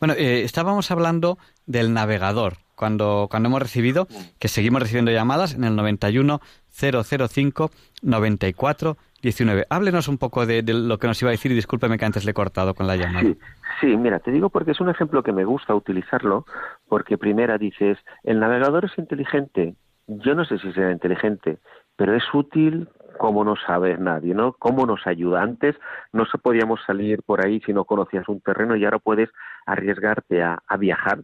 Bueno, 0.00 0.14
eh, 0.14 0.42
estábamos 0.42 0.90
hablando 0.90 1.38
del 1.64 1.94
navegador 1.94 2.54
cuando, 2.78 3.26
cuando 3.30 3.48
hemos 3.48 3.60
recibido, 3.60 4.06
que 4.38 4.48
seguimos 4.48 4.80
recibiendo 4.80 5.10
llamadas 5.10 5.54
en 5.54 5.64
el 5.64 5.76
91 5.76 6.40
005 6.70 7.70
94 8.02 8.96
19. 9.20 9.66
Háblenos 9.68 10.06
un 10.06 10.18
poco 10.18 10.46
de, 10.46 10.62
lo 10.62 10.98
que 10.98 11.08
nos 11.08 11.20
iba 11.22 11.30
a 11.30 11.32
decir 11.32 11.50
y 11.50 11.54
discúlpeme 11.56 11.98
que 11.98 12.04
antes 12.04 12.24
le 12.24 12.30
he 12.30 12.34
cortado 12.34 12.74
con 12.74 12.86
la 12.86 12.96
llamada. 12.96 13.22
Sí, 13.22 13.36
sí, 13.80 13.96
mira, 13.96 14.20
te 14.20 14.30
digo 14.30 14.48
porque 14.48 14.70
es 14.70 14.80
un 14.80 14.88
ejemplo 14.88 15.22
que 15.22 15.32
me 15.32 15.44
gusta 15.44 15.74
utilizarlo, 15.74 16.46
porque 16.88 17.18
primera 17.18 17.58
dices, 17.58 17.98
el 18.22 18.38
navegador 18.38 18.84
es 18.84 18.96
inteligente. 18.96 19.74
Yo 20.06 20.34
no 20.34 20.44
sé 20.44 20.58
si 20.58 20.72
será 20.72 20.92
inteligente, 20.92 21.58
pero 21.96 22.16
es 22.16 22.22
útil 22.32 22.88
como 23.18 23.42
no 23.44 23.56
sabe 23.56 23.98
nadie, 23.98 24.32
¿no? 24.32 24.52
Cómo 24.52 24.86
nos 24.86 25.04
ayuda. 25.06 25.42
Antes 25.42 25.74
no 26.12 26.24
se 26.26 26.38
podíamos 26.38 26.78
salir 26.86 27.22
por 27.24 27.44
ahí 27.44 27.60
si 27.66 27.72
no 27.72 27.84
conocías 27.84 28.28
un 28.28 28.40
terreno 28.40 28.76
y 28.76 28.84
ahora 28.84 29.00
puedes 29.00 29.28
arriesgarte 29.66 30.40
a, 30.42 30.62
a 30.68 30.76
viajar 30.76 31.18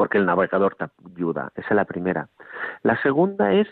porque 0.00 0.16
el 0.16 0.24
navegador 0.24 0.76
te 0.76 0.86
ayuda. 1.14 1.52
Esa 1.54 1.68
es 1.68 1.76
la 1.76 1.84
primera. 1.84 2.30
La 2.82 2.96
segunda 3.02 3.52
es 3.52 3.68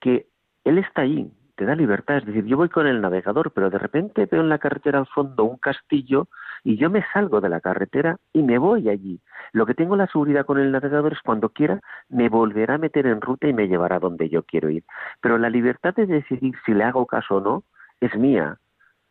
que 0.00 0.26
él 0.64 0.76
está 0.78 1.02
ahí, 1.02 1.30
te 1.54 1.66
da 1.66 1.76
libertad. 1.76 2.16
Es 2.16 2.26
decir, 2.26 2.46
yo 2.46 2.56
voy 2.56 2.68
con 2.68 2.88
el 2.88 3.00
navegador, 3.00 3.52
pero 3.52 3.70
de 3.70 3.78
repente 3.78 4.26
veo 4.26 4.40
en 4.40 4.48
la 4.48 4.58
carretera 4.58 4.98
al 4.98 5.06
fondo 5.06 5.44
un 5.44 5.56
castillo 5.56 6.26
y 6.64 6.78
yo 6.78 6.90
me 6.90 7.04
salgo 7.12 7.40
de 7.40 7.48
la 7.48 7.60
carretera 7.60 8.16
y 8.32 8.42
me 8.42 8.58
voy 8.58 8.88
allí. 8.88 9.20
Lo 9.52 9.66
que 9.66 9.74
tengo 9.74 9.94
la 9.94 10.08
seguridad 10.08 10.44
con 10.44 10.58
el 10.58 10.72
navegador 10.72 11.12
es 11.12 11.20
cuando 11.20 11.50
quiera 11.50 11.78
me 12.08 12.28
volverá 12.28 12.74
a 12.74 12.78
meter 12.78 13.06
en 13.06 13.20
ruta 13.20 13.46
y 13.46 13.52
me 13.52 13.68
llevará 13.68 14.00
donde 14.00 14.28
yo 14.28 14.42
quiero 14.42 14.70
ir. 14.70 14.82
Pero 15.20 15.38
la 15.38 15.48
libertad 15.48 15.94
de 15.94 16.06
decidir 16.06 16.56
si 16.66 16.74
le 16.74 16.82
hago 16.82 17.06
caso 17.06 17.36
o 17.36 17.40
no 17.40 17.62
es 18.00 18.16
mía. 18.16 18.58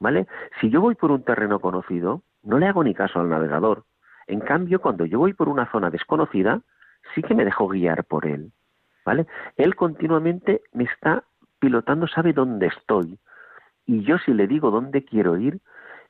¿Vale? 0.01 0.27
Si 0.59 0.69
yo 0.69 0.81
voy 0.81 0.95
por 0.95 1.11
un 1.11 1.23
terreno 1.23 1.61
conocido, 1.61 2.23
no 2.43 2.59
le 2.59 2.67
hago 2.67 2.83
ni 2.83 2.93
caso 2.93 3.21
al 3.21 3.29
navegador. 3.29 3.85
En 4.27 4.41
cambio, 4.41 4.79
cuando 4.79 5.05
yo 5.05 5.19
voy 5.19 5.33
por 5.33 5.49
una 5.49 5.71
zona 5.71 5.89
desconocida, 5.89 6.61
sí 7.15 7.23
que 7.23 7.33
me 7.33 7.45
dejo 7.45 7.67
guiar 7.67 8.03
por 8.03 8.25
él. 8.25 8.51
¿Vale? 9.05 9.25
Él 9.55 9.75
continuamente 9.75 10.61
me 10.73 10.83
está 10.83 11.23
pilotando 11.59 12.07
sabe 12.07 12.33
dónde 12.33 12.67
estoy. 12.67 13.17
Y 13.85 14.03
yo 14.03 14.17
si 14.19 14.33
le 14.33 14.47
digo 14.47 14.69
dónde 14.69 15.05
quiero 15.05 15.37
ir, 15.37 15.59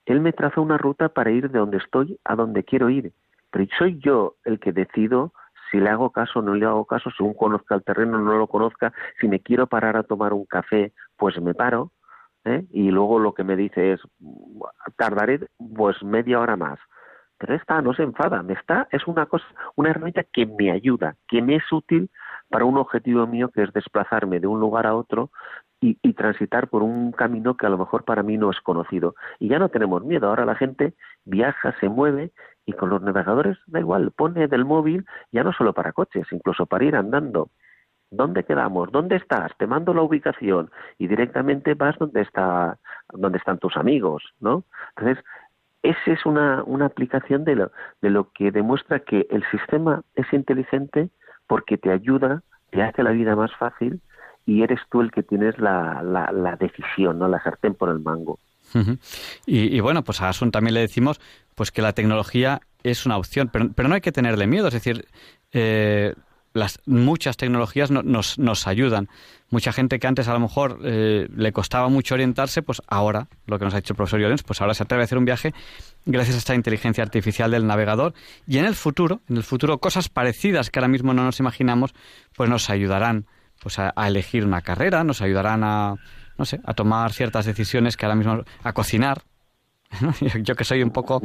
él 0.06 0.20
me 0.20 0.34
traza 0.34 0.62
una 0.62 0.78
ruta 0.78 1.10
para 1.10 1.32
ir 1.32 1.52
de 1.52 1.60
donde 1.60 1.78
estoy 1.78 2.20
a 2.26 2.36
donde 2.36 2.64
quiero 2.64 2.90
ir. 2.90 3.14
Pero 3.52 3.66
soy 3.78 4.00
yo 4.00 4.36
el 4.46 4.60
que 4.60 4.72
decido 4.72 5.32
si 5.70 5.80
le 5.80 5.90
hago 5.90 6.12
caso 6.12 6.40
o 6.40 6.42
no 6.42 6.56
le 6.56 6.66
hago 6.66 6.86
caso, 6.86 7.10
según 7.16 7.34
conozca 7.34 7.76
el 7.76 7.84
terreno 7.84 8.18
o 8.18 8.22
no 8.22 8.38
lo 8.38 8.48
conozca, 8.48 8.94
si 9.20 9.28
me 9.28 9.42
quiero 9.42 9.68
parar 9.68 9.98
a 9.98 10.04
tomar 10.04 10.34
un 10.34 10.46
café, 10.46 10.94
pues 11.18 11.40
me 11.42 11.54
paro, 11.54 11.92
¿eh? 12.46 12.66
y 12.72 12.90
luego 12.90 13.20
lo 13.20 13.34
que 13.34 13.44
me 13.44 13.56
dice 13.56 13.94
es, 13.94 14.02
tardaré 14.96 15.42
pues 15.76 16.02
media 16.04 16.40
hora 16.40 16.56
más. 16.56 16.80
Pero 17.38 17.56
esta 17.56 17.82
no 17.82 17.94
se 17.94 18.04
enfada, 18.04 18.42
me 18.44 18.54
está, 18.54 18.88
es 18.92 19.06
una 19.08 19.26
cosa, 19.28 19.46
una 19.76 19.90
herramienta 19.90 20.24
que 20.24 20.46
me 20.46 20.72
ayuda, 20.72 21.16
que 21.28 21.42
me 21.42 21.56
es 21.56 21.72
útil 21.72 22.10
para 22.50 22.66
un 22.66 22.78
objetivo 22.78 23.28
mío 23.28 23.50
que 23.50 23.64
es 23.64 23.74
desplazarme 23.74 24.40
de 24.40 24.48
un 24.48 24.60
lugar 24.60 24.88
a 24.88 24.96
otro 24.96 25.32
y, 25.80 26.14
transitar 26.14 26.70
por 26.70 26.82
un 26.82 27.12
camino 27.12 27.56
que 27.56 27.68
a 27.68 27.70
lo 27.70 27.78
mejor 27.78 28.04
para 28.04 28.24
mí 28.24 28.38
no 28.38 28.50
es 28.50 28.60
conocido. 28.62 29.16
Y 29.40 29.48
ya 29.48 29.60
no 29.60 29.70
tenemos 29.70 30.04
miedo, 30.04 30.28
ahora 30.28 30.46
la 30.46 30.56
gente 30.56 30.94
viaja, 31.26 31.76
se 31.80 31.90
mueve 31.90 32.32
y 32.66 32.74
con 32.74 32.90
los 32.90 33.02
navegadores 33.02 33.58
da 33.68 33.80
igual, 33.80 34.12
pone 34.12 34.48
del 34.48 34.66
móvil 34.66 35.06
ya 35.32 35.44
no 35.44 35.54
solo 35.54 35.74
para 35.74 35.94
coches, 35.94 36.26
incluso 36.32 36.66
para 36.66 36.86
ir 36.86 36.96
andando. 36.96 37.50
¿Dónde 38.10 38.46
quedamos? 38.46 38.92
¿Dónde 38.92 39.18
estás? 39.18 39.52
Te 39.58 39.68
mando 39.68 39.94
la 39.94 40.02
ubicación 40.02 40.72
y 40.98 41.08
directamente 41.08 41.74
vas 41.74 41.98
donde 42.00 42.22
está 42.22 42.80
donde 43.14 43.38
están 43.38 43.60
tus 43.60 43.76
amigos, 43.76 44.24
¿no? 44.40 44.64
Entonces, 44.96 45.24
esa 45.84 46.12
es 46.12 46.26
una, 46.26 46.64
una 46.64 46.86
aplicación 46.86 47.44
de 47.44 47.56
lo, 47.56 47.72
de 48.02 48.10
lo 48.10 48.32
que 48.32 48.52
demuestra 48.52 49.00
que 49.00 49.28
el 49.30 49.44
sistema 49.52 50.02
es 50.16 50.26
inteligente 50.34 51.10
porque 51.48 51.78
te 51.78 51.92
ayuda, 51.92 52.44
te 52.72 52.82
hace 52.82 53.04
la 53.04 53.12
vida 53.12 53.36
más 53.36 53.52
fácil 53.58 54.02
y 54.46 54.64
eres 54.64 54.80
tú 54.90 55.02
el 55.02 55.12
que 55.12 55.24
tienes 55.24 55.58
la, 55.60 56.02
la, 56.04 56.56
decisión, 56.56 57.20
¿no? 57.20 57.28
La 57.28 57.42
sartén 57.44 57.74
por 57.74 57.90
el 57.90 58.00
mango. 58.00 58.40
y, 59.46 59.80
bueno, 59.80 60.04
pues 60.04 60.22
a 60.22 60.30
Asun 60.30 60.52
también 60.52 60.74
le 60.74 60.82
decimos 60.82 61.20
pues 61.56 61.72
que 61.72 61.82
la 61.82 61.94
tecnología 61.94 62.60
es 62.84 63.06
una 63.06 63.18
opción, 63.18 63.50
pero, 63.52 63.70
pero 63.74 63.90
no 63.90 63.96
hay 63.96 64.02
que 64.02 64.12
tenerle 64.12 64.48
miedo, 64.48 64.68
es 64.68 64.74
decir, 64.74 65.06
eh, 65.52 66.14
las 66.58 66.80
muchas 66.86 67.38
tecnologías 67.38 67.92
nos, 67.92 68.38
nos 68.38 68.68
ayudan. 68.68 69.10
Mucha 69.50 69.72
gente 69.72 70.00
que 70.00 70.08
antes 70.08 70.28
a 70.28 70.34
lo 70.34 70.40
mejor 70.40 70.80
eh, 70.84 71.28
le 71.34 71.54
costaba 71.54 71.88
mucho 71.88 72.16
orientarse, 72.16 72.62
pues 72.62 72.82
ahora, 72.88 73.28
lo 73.46 73.58
que 73.58 73.66
nos 73.66 73.74
ha 73.74 73.78
dicho 73.78 73.94
el 73.94 73.98
profesor 73.98 74.20
Llorens, 74.20 74.44
pues 74.44 74.60
ahora 74.60 74.74
se 74.74 74.84
atreve 74.84 75.04
a 75.04 75.06
hacer 75.06 75.18
un 75.18 75.26
viaje 75.26 75.54
gracias 76.06 76.36
a 76.36 76.40
esta 76.40 76.56
inteligencia 76.56 77.04
artificial 77.04 77.52
del 77.52 77.66
navegador. 77.66 78.14
Y 78.46 78.58
en 78.58 78.66
el 78.66 78.76
futuro, 78.76 79.22
en 79.30 79.38
el 79.38 79.44
futuro, 79.44 79.78
cosas 79.78 80.10
parecidas 80.10 80.70
que 80.70 80.80
ahora 80.80 80.90
mismo 80.90 81.14
no 81.14 81.24
nos 81.24 81.40
imaginamos, 81.40 81.94
pues 82.36 82.50
nos 82.50 82.70
ayudarán 82.70 83.26
pues 83.62 83.80
a, 83.80 83.94
elegir 84.06 84.46
una 84.46 84.62
carrera, 84.62 85.04
nos 85.04 85.22
ayudarán 85.22 85.64
a, 85.64 85.96
no 86.38 86.46
sé, 86.46 86.60
a 86.66 86.74
tomar 86.74 87.14
ciertas 87.14 87.46
decisiones 87.46 87.98
que 87.98 88.06
ahora 88.06 88.16
mismo, 88.16 88.44
a 88.64 88.74
cocinar, 88.74 89.24
yo 90.42 90.56
que 90.56 90.64
soy 90.64 90.84
un 90.84 90.92
poco 90.92 91.22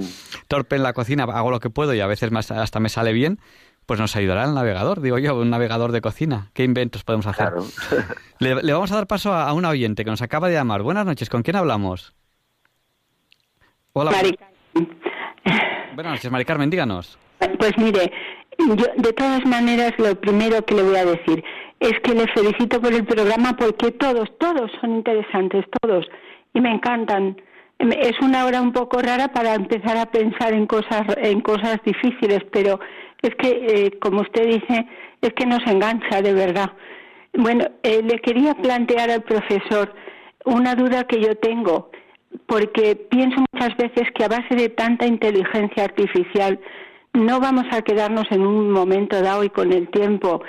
torpe 0.49 0.77
en 0.77 0.83
la 0.83 0.93
cocina, 0.93 1.25
hago 1.25 1.51
lo 1.51 1.61
que 1.61 1.71
puedo 1.71 1.95
y 1.95 2.01
a 2.01 2.07
veces 2.07 2.31
hasta 2.51 2.81
me 2.81 2.89
sale 2.89 3.13
bien, 3.13 3.41
pues 3.87 4.01
nos 4.01 4.15
ayudará 4.17 4.45
el 4.45 4.55
navegador, 4.55 5.01
digo 5.01 5.19
yo, 5.19 5.37
un 5.37 5.51
navegador 5.51 5.93
de 5.93 6.01
cocina. 6.01 6.51
¿Qué 6.55 6.65
inventos 6.65 7.05
podemos 7.05 7.27
hacer? 7.27 7.53
Le, 8.39 8.73
vamos 8.73 8.93
a 8.93 8.97
dar 8.97 9.07
paso 9.07 9.33
a, 9.33 9.53
una 9.53 9.71
oyente 9.71 10.05
que 10.05 10.11
nos 10.11 10.23
acaba 10.23 10.49
de 10.49 10.55
llamar. 10.55 10.83
Buenas 10.83 11.07
noches, 11.07 11.29
¿con 11.29 11.43
quién 11.43 11.57
hablamos? 11.57 12.15
Hola. 13.93 14.13
Buenas 15.95 16.13
noches, 16.13 16.31
Mari 16.31 16.45
Carmen, 16.45 16.71
díganos. 16.71 17.19
Pues 17.59 17.73
mire, 17.77 18.11
yo 18.59 18.87
de 18.97 19.13
todas 19.13 19.45
maneras 19.45 19.93
lo 19.99 20.15
primero 20.21 20.65
que 20.65 20.75
le 20.75 20.83
voy 20.83 20.97
a 20.97 21.05
decir 21.05 21.45
es 21.81 21.93
que 22.05 22.15
le 22.15 22.27
felicito 22.29 22.81
por 22.81 22.93
el 22.93 23.05
programa 23.05 23.57
porque 23.57 23.91
todos, 23.91 24.29
todos 24.39 24.71
son 24.81 24.95
interesantes, 24.97 25.65
todos, 25.81 26.07
y 26.55 26.61
me 26.61 26.71
encantan. 26.71 27.37
Es 27.79 28.13
una 28.23 28.47
hora 28.47 28.63
un 28.63 28.73
poco 28.73 29.03
rara 29.03 29.29
para 29.29 29.55
empezar 29.55 29.97
a 29.97 30.07
pensar 30.07 30.55
en 30.55 30.67
cosas, 30.67 31.03
en 31.17 31.41
cosas 31.41 31.79
difíciles, 31.85 32.41
pero 32.53 32.79
es 33.23 33.35
que, 33.37 33.49
eh, 33.49 33.99
como 34.01 34.21
usted 34.21 34.47
dice, 34.47 34.87
es 35.21 35.33
que 35.35 35.47
nos 35.47 35.65
engancha 35.67 36.21
de 36.21 36.35
verdad. 36.35 36.73
Bueno, 37.35 37.65
eh, 37.83 38.03
le 38.03 38.19
quería 38.19 38.55
plantear 38.55 39.11
al 39.11 39.23
profesor 39.23 39.95
una 40.45 40.75
duda 40.75 41.05
que 41.05 41.21
yo 41.21 41.35
tengo, 41.37 41.91
porque 42.47 42.97
pienso 42.97 43.45
muchas 43.53 43.77
veces 43.77 44.11
que 44.15 44.25
a 44.25 44.29
base 44.29 44.55
de 44.55 44.69
tanta 44.69 45.07
inteligencia 45.07 45.85
artificial 45.85 46.59
no 47.15 47.41
vamos 47.41 47.65
a 47.71 47.83
quedarnos 47.83 48.27
en 48.31 48.45
un 48.45 48.71
momento 48.71 49.21
dado 49.23 49.45
y 49.45 49.51
con 49.51 49.73
el 49.73 49.89
tiempo 49.89 50.43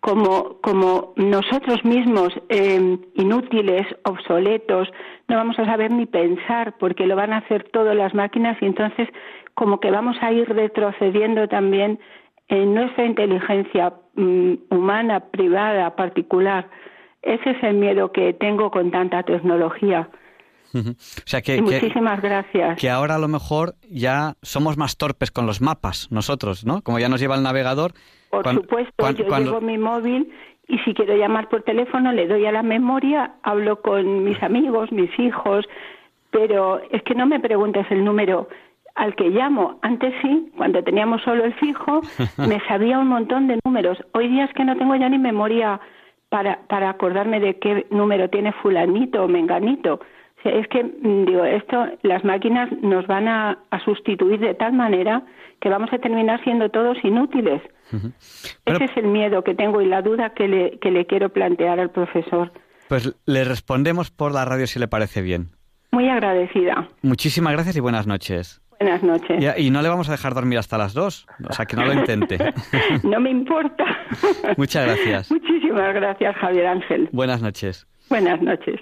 como, 0.00 0.58
como 0.60 1.12
nosotros 1.16 1.84
mismos 1.84 2.28
eh, 2.48 2.98
inútiles, 3.14 3.86
obsoletos, 4.04 4.88
no 5.28 5.36
vamos 5.36 5.58
a 5.58 5.64
saber 5.64 5.90
ni 5.90 6.06
pensar 6.06 6.74
porque 6.78 7.06
lo 7.06 7.16
van 7.16 7.32
a 7.32 7.38
hacer 7.38 7.68
todas 7.72 7.96
las 7.96 8.14
máquinas 8.14 8.56
y 8.60 8.66
entonces 8.66 9.08
como 9.54 9.80
que 9.80 9.90
vamos 9.90 10.16
a 10.20 10.32
ir 10.32 10.48
retrocediendo 10.48 11.48
también 11.48 11.98
en 12.48 12.74
nuestra 12.74 13.04
inteligencia 13.04 13.92
mm, 14.14 14.54
humana, 14.70 15.20
privada, 15.20 15.94
particular. 15.94 16.68
Ese 17.22 17.50
es 17.50 17.62
el 17.62 17.74
miedo 17.74 18.12
que 18.12 18.32
tengo 18.32 18.70
con 18.70 18.90
tanta 18.90 19.22
tecnología. 19.22 20.08
O 20.74 20.94
sea 21.24 21.40
que, 21.40 21.60
muchísimas 21.62 22.20
gracias. 22.20 22.78
Que 22.78 22.90
ahora 22.90 23.14
a 23.14 23.18
lo 23.18 23.28
mejor 23.28 23.74
ya 23.88 24.34
somos 24.42 24.76
más 24.76 24.96
torpes 24.96 25.30
con 25.30 25.46
los 25.46 25.60
mapas 25.60 26.08
nosotros, 26.10 26.64
¿no? 26.66 26.82
Como 26.82 26.98
ya 26.98 27.08
nos 27.08 27.20
lleva 27.20 27.36
el 27.36 27.42
navegador. 27.42 27.92
Por 28.30 28.46
supuesto, 28.52 29.10
yo 29.12 29.38
llevo 29.38 29.60
mi 29.60 29.78
móvil 29.78 30.30
y 30.68 30.78
si 30.80 30.92
quiero 30.92 31.16
llamar 31.16 31.48
por 31.48 31.62
teléfono 31.62 32.12
le 32.12 32.26
doy 32.26 32.44
a 32.44 32.52
la 32.52 32.62
memoria, 32.62 33.36
hablo 33.42 33.80
con 33.80 34.24
mis 34.24 34.42
amigos, 34.42 34.92
mis 34.92 35.10
hijos, 35.18 35.66
pero 36.30 36.80
es 36.90 37.02
que 37.02 37.14
no 37.14 37.26
me 37.26 37.40
preguntes 37.40 37.86
el 37.90 38.04
número 38.04 38.48
al 38.98 39.14
que 39.14 39.30
llamo. 39.30 39.78
Antes 39.82 40.12
sí, 40.20 40.52
cuando 40.56 40.82
teníamos 40.82 41.22
solo 41.22 41.44
el 41.44 41.54
fijo, 41.54 42.00
me 42.36 42.60
sabía 42.66 42.98
un 42.98 43.08
montón 43.08 43.46
de 43.46 43.58
números. 43.64 43.98
Hoy 44.12 44.28
día 44.28 44.44
es 44.44 44.52
que 44.52 44.64
no 44.64 44.76
tengo 44.76 44.94
ya 44.96 45.08
ni 45.08 45.18
memoria 45.18 45.80
para, 46.28 46.66
para 46.68 46.90
acordarme 46.90 47.40
de 47.40 47.58
qué 47.58 47.86
número 47.90 48.28
tiene 48.28 48.52
fulanito 48.52 49.22
o 49.22 49.28
menganito. 49.28 50.00
es 50.44 50.66
que, 50.68 50.82
mm, 50.82 51.24
digo, 51.26 51.44
esto, 51.44 51.86
las 52.02 52.24
máquinas 52.24 52.70
nos 52.82 53.06
van 53.06 53.28
a, 53.28 53.58
sustituir 53.84 54.40
de 54.40 54.54
tal 54.54 54.72
manera 54.72 55.22
que 55.60 55.68
vamos 55.68 55.90
a 55.92 55.98
terminar 55.98 56.42
siendo 56.42 56.68
todos 56.68 56.98
inútiles. 57.04 57.62
Ese 58.66 58.84
es 58.84 58.96
el 58.96 59.06
miedo 59.06 59.42
que 59.44 59.54
tengo 59.54 59.80
y 59.80 59.86
la 59.86 60.02
duda 60.02 60.30
que 60.30 60.46
le, 60.48 60.78
que 60.78 60.90
le 60.90 61.06
quiero 61.06 61.30
plantear 61.30 61.80
al 61.80 61.90
profesor. 61.90 62.52
Pues 62.88 63.16
le 63.26 63.44
respondemos 63.44 64.10
por 64.10 64.32
la 64.32 64.44
radio 64.44 64.66
si 64.66 64.78
le 64.78 64.88
parece 64.88 65.22
bien. 65.22 65.50
Muy 65.92 66.08
agradecida. 66.08 66.88
Muchísimas 67.02 67.52
gracias 67.54 67.76
y 67.76 67.80
buenas 67.80 68.06
noches. 68.06 68.60
Buenas 68.80 69.02
noches. 69.02 69.58
y 69.58 69.70
no 69.70 69.82
le 69.82 69.88
vamos 69.88 70.08
a 70.08 70.12
dejar 70.12 70.34
dormir 70.34 70.58
hasta 70.58 70.78
las 70.78 70.94
dos, 70.94 71.26
o 71.48 71.52
sea 71.52 71.66
que 71.66 71.76
no 71.76 71.84
lo 71.84 71.92
intente. 71.92 72.38
no 73.02 73.18
me 73.18 73.30
importa. 73.30 73.84
Muchas 74.56 74.86
gracias. 74.86 75.30
Muchísimas 75.32 75.94
gracias, 75.94 76.36
Javier 76.36 76.66
Ángel. 76.66 77.08
Buenas 77.12 77.42
noches. 77.42 77.86
Buenas 78.08 78.40
noches. 78.40 78.80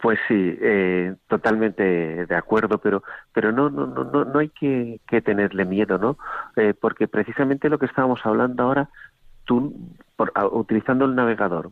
Pues 0.00 0.18
sí, 0.28 0.58
eh, 0.60 1.14
totalmente 1.28 2.26
de 2.26 2.36
acuerdo, 2.36 2.76
pero 2.76 3.02
pero 3.32 3.52
no 3.52 3.70
no 3.70 3.86
no 3.86 4.24
no 4.24 4.38
hay 4.38 4.50
que, 4.50 5.00
tenerle 5.22 5.64
miedo, 5.64 5.96
¿no? 5.96 6.18
Eh, 6.56 6.74
porque 6.78 7.08
precisamente 7.08 7.70
lo 7.70 7.78
que 7.78 7.86
estábamos 7.86 8.20
hablando 8.24 8.64
ahora, 8.64 8.90
tú 9.46 9.74
por, 10.14 10.32
utilizando 10.52 11.06
el 11.06 11.14
navegador, 11.14 11.70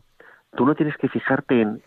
tú 0.55 0.65
no 0.65 0.73
tienes 0.73 0.97
que 0.97 1.09
fijarte 1.09 1.61
en 1.61 1.83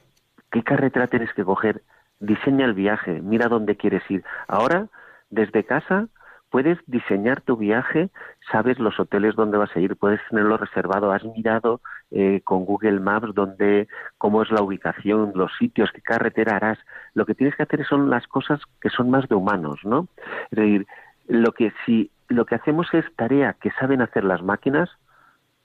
qué 0.52 0.62
carretera 0.62 1.08
tienes 1.08 1.32
que 1.34 1.42
coger, 1.42 1.82
diseña 2.20 2.64
el 2.64 2.74
viaje, 2.74 3.20
mira 3.22 3.48
dónde 3.48 3.76
quieres 3.76 4.02
ir. 4.10 4.24
Ahora, 4.48 4.88
desde 5.30 5.64
casa, 5.64 6.08
puedes 6.50 6.78
diseñar 6.86 7.40
tu 7.40 7.56
viaje, 7.56 8.10
sabes 8.50 8.78
los 8.78 8.98
hoteles 8.98 9.34
donde 9.34 9.58
vas 9.58 9.74
a 9.76 9.80
ir, 9.80 9.96
puedes 9.96 10.20
tenerlo 10.30 10.56
reservado, 10.56 11.12
has 11.12 11.24
mirado 11.24 11.80
eh, 12.10 12.40
con 12.44 12.64
Google 12.64 13.00
Maps 13.00 13.34
dónde, 13.34 13.88
cómo 14.18 14.42
es 14.42 14.50
la 14.50 14.62
ubicación, 14.62 15.32
los 15.34 15.52
sitios, 15.58 15.90
qué 15.92 16.00
carretera 16.00 16.56
harás. 16.56 16.78
Lo 17.14 17.26
que 17.26 17.34
tienes 17.34 17.56
que 17.56 17.64
hacer 17.64 17.84
son 17.86 18.10
las 18.10 18.26
cosas 18.26 18.60
que 18.80 18.90
son 18.90 19.10
más 19.10 19.28
de 19.28 19.34
humanos, 19.34 19.80
¿no? 19.84 20.08
Es 20.50 20.58
decir, 20.58 20.86
lo 21.28 21.52
que 21.52 21.72
si 21.84 22.10
lo 22.28 22.44
que 22.44 22.56
hacemos 22.56 22.92
es 22.92 23.04
tarea 23.16 23.54
que 23.60 23.70
saben 23.72 24.02
hacer 24.02 24.24
las 24.24 24.42
máquinas, 24.42 24.90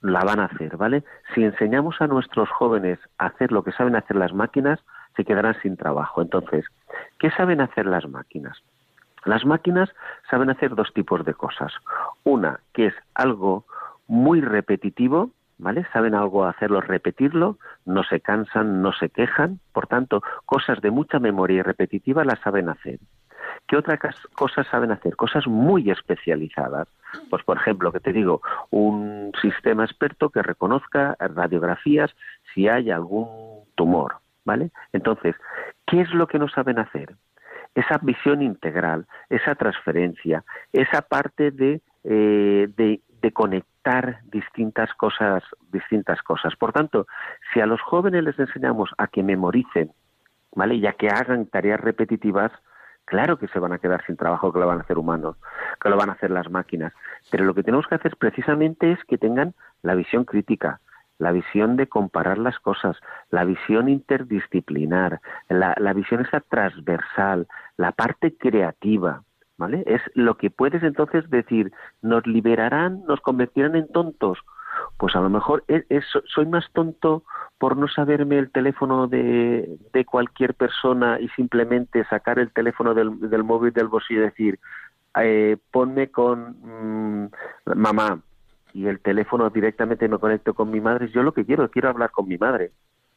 la 0.00 0.20
van 0.24 0.40
a 0.40 0.46
hacer, 0.46 0.76
¿vale? 0.76 1.04
Si 1.34 1.42
enseñamos 1.42 2.00
a 2.00 2.06
nuestros 2.06 2.48
jóvenes 2.50 2.98
a 3.18 3.26
hacer 3.26 3.52
lo 3.52 3.62
que 3.62 3.72
saben 3.72 3.96
hacer 3.96 4.16
las 4.16 4.32
máquinas, 4.32 4.80
se 5.16 5.24
quedarán 5.24 5.56
sin 5.62 5.76
trabajo. 5.76 6.22
Entonces, 6.22 6.64
¿qué 7.18 7.30
saben 7.30 7.60
hacer 7.60 7.86
las 7.86 8.08
máquinas? 8.08 8.62
Las 9.24 9.44
máquinas 9.44 9.90
saben 10.30 10.50
hacer 10.50 10.74
dos 10.74 10.92
tipos 10.92 11.24
de 11.24 11.34
cosas. 11.34 11.72
Una, 12.24 12.60
que 12.72 12.86
es 12.86 12.94
algo 13.14 13.64
muy 14.08 14.40
repetitivo, 14.40 15.30
¿vale? 15.58 15.86
Saben 15.92 16.14
algo 16.14 16.44
hacerlo, 16.44 16.80
repetirlo, 16.80 17.58
no 17.84 18.02
se 18.02 18.20
cansan, 18.20 18.82
no 18.82 18.92
se 18.92 19.10
quejan, 19.10 19.60
por 19.72 19.86
tanto, 19.86 20.22
cosas 20.44 20.80
de 20.80 20.90
mucha 20.90 21.18
memoria 21.20 21.58
y 21.58 21.62
repetitiva 21.62 22.24
las 22.24 22.40
saben 22.40 22.68
hacer. 22.68 22.98
¿Qué 23.68 23.76
otras 23.76 23.98
cosas 24.34 24.66
saben 24.68 24.90
hacer? 24.90 25.14
Cosas 25.14 25.46
muy 25.46 25.90
especializadas. 25.90 26.88
Pues, 27.30 27.44
por 27.44 27.58
ejemplo, 27.58 27.92
que 27.92 28.00
te 28.00 28.12
digo, 28.12 28.42
un 28.70 29.32
sistema 29.40 29.84
experto 29.84 30.30
que 30.30 30.42
reconozca 30.42 31.16
radiografías 31.18 32.10
si 32.52 32.68
hay 32.68 32.90
algún 32.90 33.64
tumor, 33.74 34.16
¿vale? 34.44 34.70
Entonces, 34.92 35.34
¿qué 35.86 36.00
es 36.00 36.12
lo 36.12 36.26
que 36.26 36.38
no 36.38 36.48
saben 36.48 36.78
hacer? 36.78 37.16
Esa 37.74 37.98
visión 38.02 38.42
integral, 38.42 39.06
esa 39.30 39.54
transferencia, 39.54 40.44
esa 40.72 41.02
parte 41.02 41.50
de, 41.50 41.80
eh, 42.04 42.68
de, 42.76 43.00
conectar 43.32 44.18
distintas 44.24 44.92
cosas, 44.94 45.42
distintas 45.70 46.20
cosas. 46.22 46.54
Por 46.56 46.72
tanto, 46.72 47.06
si 47.52 47.60
a 47.60 47.66
los 47.66 47.80
jóvenes 47.80 48.24
les 48.24 48.38
enseñamos 48.38 48.90
a 48.98 49.06
que 49.06 49.22
memoricen, 49.22 49.92
¿vale? 50.54 50.74
Y 50.74 50.86
a 50.86 50.92
que 50.92 51.08
hagan 51.08 51.46
tareas 51.46 51.80
repetitivas, 51.80 52.50
claro 53.04 53.38
que 53.38 53.48
se 53.48 53.60
van 53.60 53.72
a 53.72 53.78
quedar 53.78 54.04
sin 54.06 54.16
trabajo, 54.16 54.52
que 54.52 54.58
lo 54.58 54.66
van 54.66 54.78
a 54.78 54.82
hacer 54.82 54.98
humanos, 54.98 55.36
que 55.80 55.88
lo 55.88 55.96
van 55.96 56.10
a 56.10 56.14
hacer 56.14 56.30
las 56.30 56.50
máquinas. 56.50 56.92
Pero 57.30 57.44
lo 57.44 57.54
que 57.54 57.62
tenemos 57.62 57.86
que 57.86 57.94
hacer 57.94 58.16
precisamente 58.16 58.92
es 58.92 58.98
que 59.04 59.18
tengan 59.18 59.54
la 59.82 59.94
visión 59.94 60.24
crítica, 60.24 60.80
la 61.22 61.30
visión 61.30 61.76
de 61.76 61.86
comparar 61.86 62.36
las 62.36 62.58
cosas, 62.58 62.96
la 63.30 63.44
visión 63.44 63.88
interdisciplinar, 63.88 65.20
la, 65.48 65.92
visión 65.92 66.20
esa 66.20 66.40
transversal, 66.40 67.46
la 67.76 67.92
parte 67.92 68.36
creativa, 68.36 69.22
¿vale? 69.56 69.84
Es 69.86 70.02
lo 70.14 70.36
que 70.36 70.50
puedes 70.50 70.82
entonces 70.82 71.30
decir, 71.30 71.70
nos 72.02 72.26
liberarán, 72.26 73.04
nos 73.06 73.20
convertirán 73.20 73.76
en 73.76 73.86
tontos. 73.86 74.40
Pues 74.96 75.14
a 75.14 75.20
lo 75.20 75.30
mejor 75.30 75.64
soy 76.26 76.46
más 76.46 76.64
tonto 76.72 77.22
por 77.56 77.76
no 77.76 77.86
saberme 77.86 78.38
el 78.38 78.50
teléfono 78.50 79.06
de, 79.06 79.78
cualquier 80.10 80.54
persona 80.54 81.20
y 81.20 81.28
simplemente 81.36 82.04
sacar 82.06 82.40
el 82.40 82.50
teléfono 82.50 82.94
del, 82.94 83.44
móvil 83.44 83.72
del 83.72 83.86
bolsillo 83.86 84.22
y 84.22 84.24
decir, 84.24 84.58
eh, 85.20 85.56
ponme 85.70 86.10
con 86.10 86.56
mm, 86.62 87.30
mamá, 87.76 88.18
y 88.72 88.86
el 88.86 89.00
teléfono 89.00 89.50
directamente 89.50 90.08
me 90.08 90.18
conecto 90.18 90.54
con 90.54 90.70
mi 90.70 90.80
madre, 90.80 91.08
yo 91.08 91.22
lo 91.22 91.32
que 91.32 91.44
quiero, 91.44 91.70
quiero 91.70 91.88
hablar 91.88 92.10
con 92.10 92.28
mi 92.28 92.38
madre. 92.38 92.72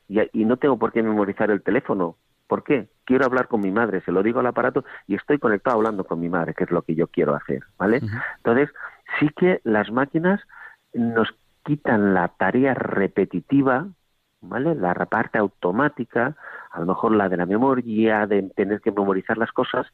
Y, 0.07 0.19
y 0.33 0.45
no 0.45 0.57
tengo 0.57 0.77
por 0.77 0.91
qué 0.91 1.01
memorizar 1.01 1.49
el 1.51 1.63
teléfono. 1.63 2.17
¿Por 2.47 2.63
qué? 2.63 2.87
Quiero 3.05 3.25
hablar 3.25 3.47
con 3.47 3.61
mi 3.61 3.71
madre, 3.71 4.01
se 4.01 4.11
lo 4.11 4.21
digo 4.21 4.39
al 4.39 4.47
aparato 4.47 4.85
y 5.07 5.15
estoy 5.15 5.39
conectado 5.39 5.77
hablando 5.77 6.03
con 6.03 6.19
mi 6.19 6.29
madre, 6.29 6.53
que 6.53 6.65
es 6.65 6.71
lo 6.71 6.83
que 6.83 6.95
yo 6.95 7.07
quiero 7.07 7.35
hacer, 7.35 7.63
¿vale? 7.77 8.01
Entonces, 8.37 8.69
sí 9.19 9.29
que 9.35 9.61
las 9.63 9.91
máquinas 9.91 10.41
nos 10.93 11.33
quitan 11.63 12.13
la 12.13 12.27
tarea 12.27 12.75
repetitiva, 12.75 13.87
¿vale? 14.41 14.75
La 14.75 14.93
parte 14.93 15.39
automática, 15.39 16.35
a 16.71 16.79
lo 16.79 16.85
mejor 16.85 17.15
la 17.15 17.29
de 17.29 17.37
la 17.37 17.45
memoria, 17.45 18.27
de 18.27 18.43
tener 18.55 18.81
que 18.81 18.91
memorizar 18.91 19.37
las 19.37 19.51
cosas, 19.51 19.87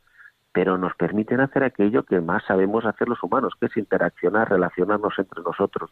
pero 0.54 0.78
nos 0.78 0.94
permiten 0.96 1.40
hacer 1.40 1.64
aquello 1.64 2.04
que 2.04 2.20
más 2.20 2.44
sabemos 2.46 2.86
hacer 2.86 3.08
los 3.08 3.22
humanos, 3.24 3.54
que 3.60 3.68
es 3.68 3.78
interaccionar, 3.78 4.50
relacionarnos 4.50 5.14
entre 5.18 5.42
nosotros. 5.42 5.90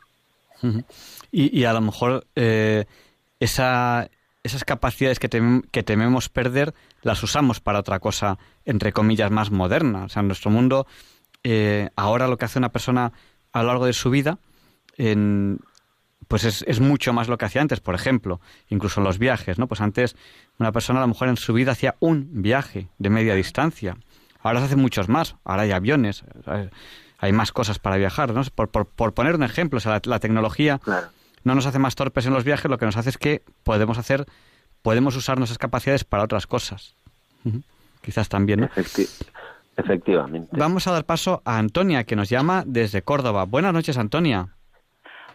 y, 1.31 1.63
a 1.63 1.73
lo 1.73 1.81
mejor 1.81 2.25
eh, 2.35 2.85
esa, 3.39 4.09
esas 4.43 4.65
capacidades 4.65 5.19
que, 5.19 5.29
que, 5.71 5.83
tememos 5.83 6.27
perder 6.27 6.73
las 7.01 7.23
usamos 7.23 7.61
para 7.61 7.79
otra 7.79 7.99
cosa, 7.99 8.37
entre 8.65 8.91
comillas, 8.91 9.31
más 9.31 9.51
moderna. 9.51 10.03
O 10.03 10.09
sea, 10.09 10.21
en 10.21 10.27
nuestro 10.27 10.51
mundo, 10.51 10.85
eh, 11.43 11.89
ahora 11.95 12.27
lo 12.27 12.37
que 12.37 12.45
hace 12.45 12.59
una 12.59 12.69
persona 12.69 13.13
a 13.53 13.61
lo 13.61 13.69
largo 13.69 13.85
de 13.85 13.93
su 13.93 14.09
vida, 14.09 14.39
en, 14.97 15.59
pues 16.27 16.43
es, 16.43 16.65
es, 16.67 16.81
mucho 16.81 17.13
más 17.13 17.29
lo 17.29 17.37
que 17.37 17.45
hacía 17.45 17.61
antes, 17.61 17.79
por 17.79 17.95
ejemplo, 17.95 18.41
incluso 18.67 18.99
los 18.99 19.17
viajes, 19.17 19.57
¿no? 19.57 19.67
Pues 19.67 19.79
antes 19.79 20.17
una 20.59 20.73
persona 20.73 20.99
a 20.99 21.03
lo 21.03 21.07
mejor 21.07 21.29
en 21.29 21.37
su 21.37 21.53
vida 21.53 21.71
hacía 21.71 21.95
un 22.01 22.41
viaje 22.41 22.89
de 22.97 23.09
media 23.09 23.35
distancia 23.35 23.95
Ahora 24.39 24.59
se 24.59 24.67
hacen 24.67 24.79
muchos 24.79 25.09
más, 25.09 25.35
ahora 25.43 25.63
hay 25.63 25.71
aviones, 25.71 26.23
hay 27.17 27.31
más 27.33 27.51
cosas 27.51 27.79
para 27.79 27.97
viajar, 27.97 28.33
¿no? 28.33 28.41
Por, 28.55 28.69
por, 28.69 29.13
poner 29.13 29.35
un 29.35 29.43
ejemplo, 29.43 29.77
o 29.77 29.79
sea, 29.79 29.99
la, 30.03 30.19
tecnología 30.19 30.79
no 31.43 31.55
nos 31.55 31.65
hace 31.65 31.79
más 31.79 31.95
torpes 31.95 32.25
en 32.25 32.33
los 32.33 32.45
viajes, 32.45 32.69
lo 32.71 32.77
que 32.77 32.85
nos 32.85 32.95
hace 32.95 33.09
es 33.09 33.17
que 33.17 33.41
podemos 33.63 33.97
hacer, 33.97 34.25
podemos 34.81 35.15
usar 35.15 35.37
nuestras 35.37 35.57
capacidades 35.57 36.05
para 36.05 36.23
otras 36.23 36.47
cosas. 36.47 36.95
Quizás 38.01 38.29
también, 38.29 38.61
¿no? 38.61 38.69
efectivamente. 39.75 40.49
Vamos 40.51 40.87
a 40.87 40.91
dar 40.91 41.05
paso 41.05 41.41
a 41.45 41.57
Antonia, 41.57 42.05
que 42.05 42.15
nos 42.15 42.29
llama 42.29 42.63
desde 42.65 43.01
Córdoba. 43.01 43.45
Buenas 43.45 43.73
noches, 43.73 43.97
Antonia. 43.97 44.47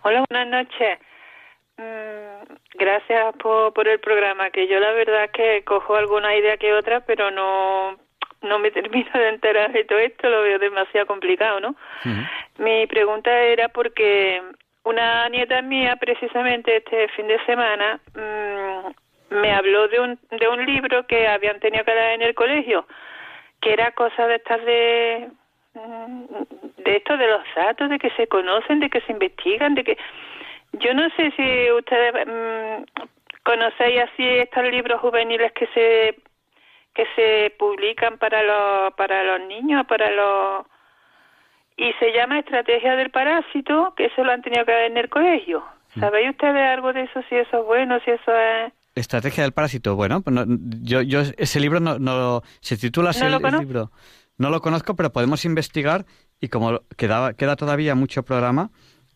Hola, 0.02 0.24
buenas 0.30 0.48
noches. 0.48 0.98
Mm, 1.76 2.54
gracias 2.78 3.34
por, 3.42 3.72
por 3.74 3.88
el 3.88 4.00
programa, 4.00 4.50
que 4.50 4.68
yo 4.68 4.78
la 4.78 4.92
verdad 4.92 5.30
que 5.32 5.62
cojo 5.64 5.96
alguna 5.96 6.36
idea 6.36 6.56
que 6.56 6.72
otra, 6.72 7.00
pero 7.00 7.30
no 7.30 8.03
no 8.44 8.58
me 8.58 8.70
termino 8.78 9.10
de 9.12 9.28
enterar 9.28 9.72
de 9.72 9.84
todo 9.84 9.98
esto, 9.98 10.28
lo 10.28 10.42
veo 10.42 10.58
demasiado 10.58 11.06
complicado, 11.06 11.60
¿no? 11.60 11.74
Mi 12.58 12.86
pregunta 12.86 13.30
era 13.40 13.68
porque 13.68 14.42
una 14.84 15.28
nieta 15.28 15.62
mía, 15.62 15.96
precisamente 15.96 16.76
este 16.76 17.08
fin 17.08 17.26
de 17.26 17.44
semana, 17.44 18.00
mm, 18.14 19.34
me 19.40 19.52
habló 19.52 19.88
de 19.88 20.00
un, 20.00 20.18
de 20.30 20.48
un 20.48 20.64
libro 20.64 21.06
que 21.06 21.26
habían 21.26 21.58
tenido 21.58 21.84
que 21.84 21.94
dar 21.94 22.12
en 22.12 22.22
el 22.22 22.34
colegio, 22.34 22.86
que 23.60 23.72
era 23.72 23.90
cosa 23.92 24.26
de 24.26 24.36
estas 24.36 24.64
de 24.64 25.28
mm, 25.74 26.24
de 26.84 26.96
esto 26.96 27.16
de 27.16 27.26
los 27.26 27.42
datos, 27.56 27.88
de 27.88 27.98
que 27.98 28.10
se 28.10 28.26
conocen, 28.28 28.80
de 28.80 28.90
que 28.90 29.00
se 29.00 29.12
investigan, 29.12 29.74
de 29.74 29.84
que 29.84 29.98
yo 30.72 30.92
no 30.94 31.08
sé 31.16 31.32
si 31.36 31.70
ustedes 31.72 32.26
mm, 32.26 32.84
conocéis 33.42 34.02
así 34.02 34.26
estos 34.26 34.64
libros 34.64 35.00
juveniles 35.00 35.52
que 35.52 35.66
se 35.68 36.16
que 36.94 37.04
se 37.16 37.54
publican 37.58 38.18
para 38.18 38.42
los 38.42 38.94
para 38.94 39.24
los 39.24 39.48
niños, 39.48 39.86
para 39.86 40.10
los 40.10 40.66
y 41.76 41.92
se 41.98 42.12
llama 42.12 42.38
Estrategia 42.38 42.94
del 42.94 43.10
Parásito, 43.10 43.94
que 43.96 44.06
eso 44.06 44.22
lo 44.22 44.32
han 44.32 44.42
tenido 44.42 44.64
que 44.64 44.72
ver 44.72 44.90
en 44.90 44.96
el 44.96 45.08
colegio. 45.08 45.64
Mm. 45.94 46.00
¿Sabéis 46.00 46.30
ustedes 46.30 46.62
algo 46.72 46.92
de 46.92 47.02
eso? 47.02 47.20
Si 47.28 47.34
eso 47.34 47.60
es 47.60 47.66
bueno, 47.66 47.98
si 48.04 48.12
eso 48.12 48.32
es... 48.32 48.72
Estrategia 48.94 49.42
del 49.42 49.52
Parásito, 49.52 49.96
bueno, 49.96 50.22
pues 50.22 50.36
yo, 50.82 51.02
yo 51.02 51.22
ese 51.36 51.58
libro 51.58 51.80
no, 51.80 51.98
no 51.98 52.42
se 52.60 52.76
titula 52.76 53.10
el, 53.10 53.58
libro. 53.58 53.90
No 54.38 54.50
lo 54.50 54.60
conozco, 54.60 54.94
pero 54.94 55.10
podemos 55.10 55.44
investigar 55.44 56.04
y 56.40 56.48
como 56.48 56.80
queda, 56.96 57.34
queda 57.34 57.56
todavía 57.56 57.96
mucho 57.96 58.22
programa, 58.22 58.70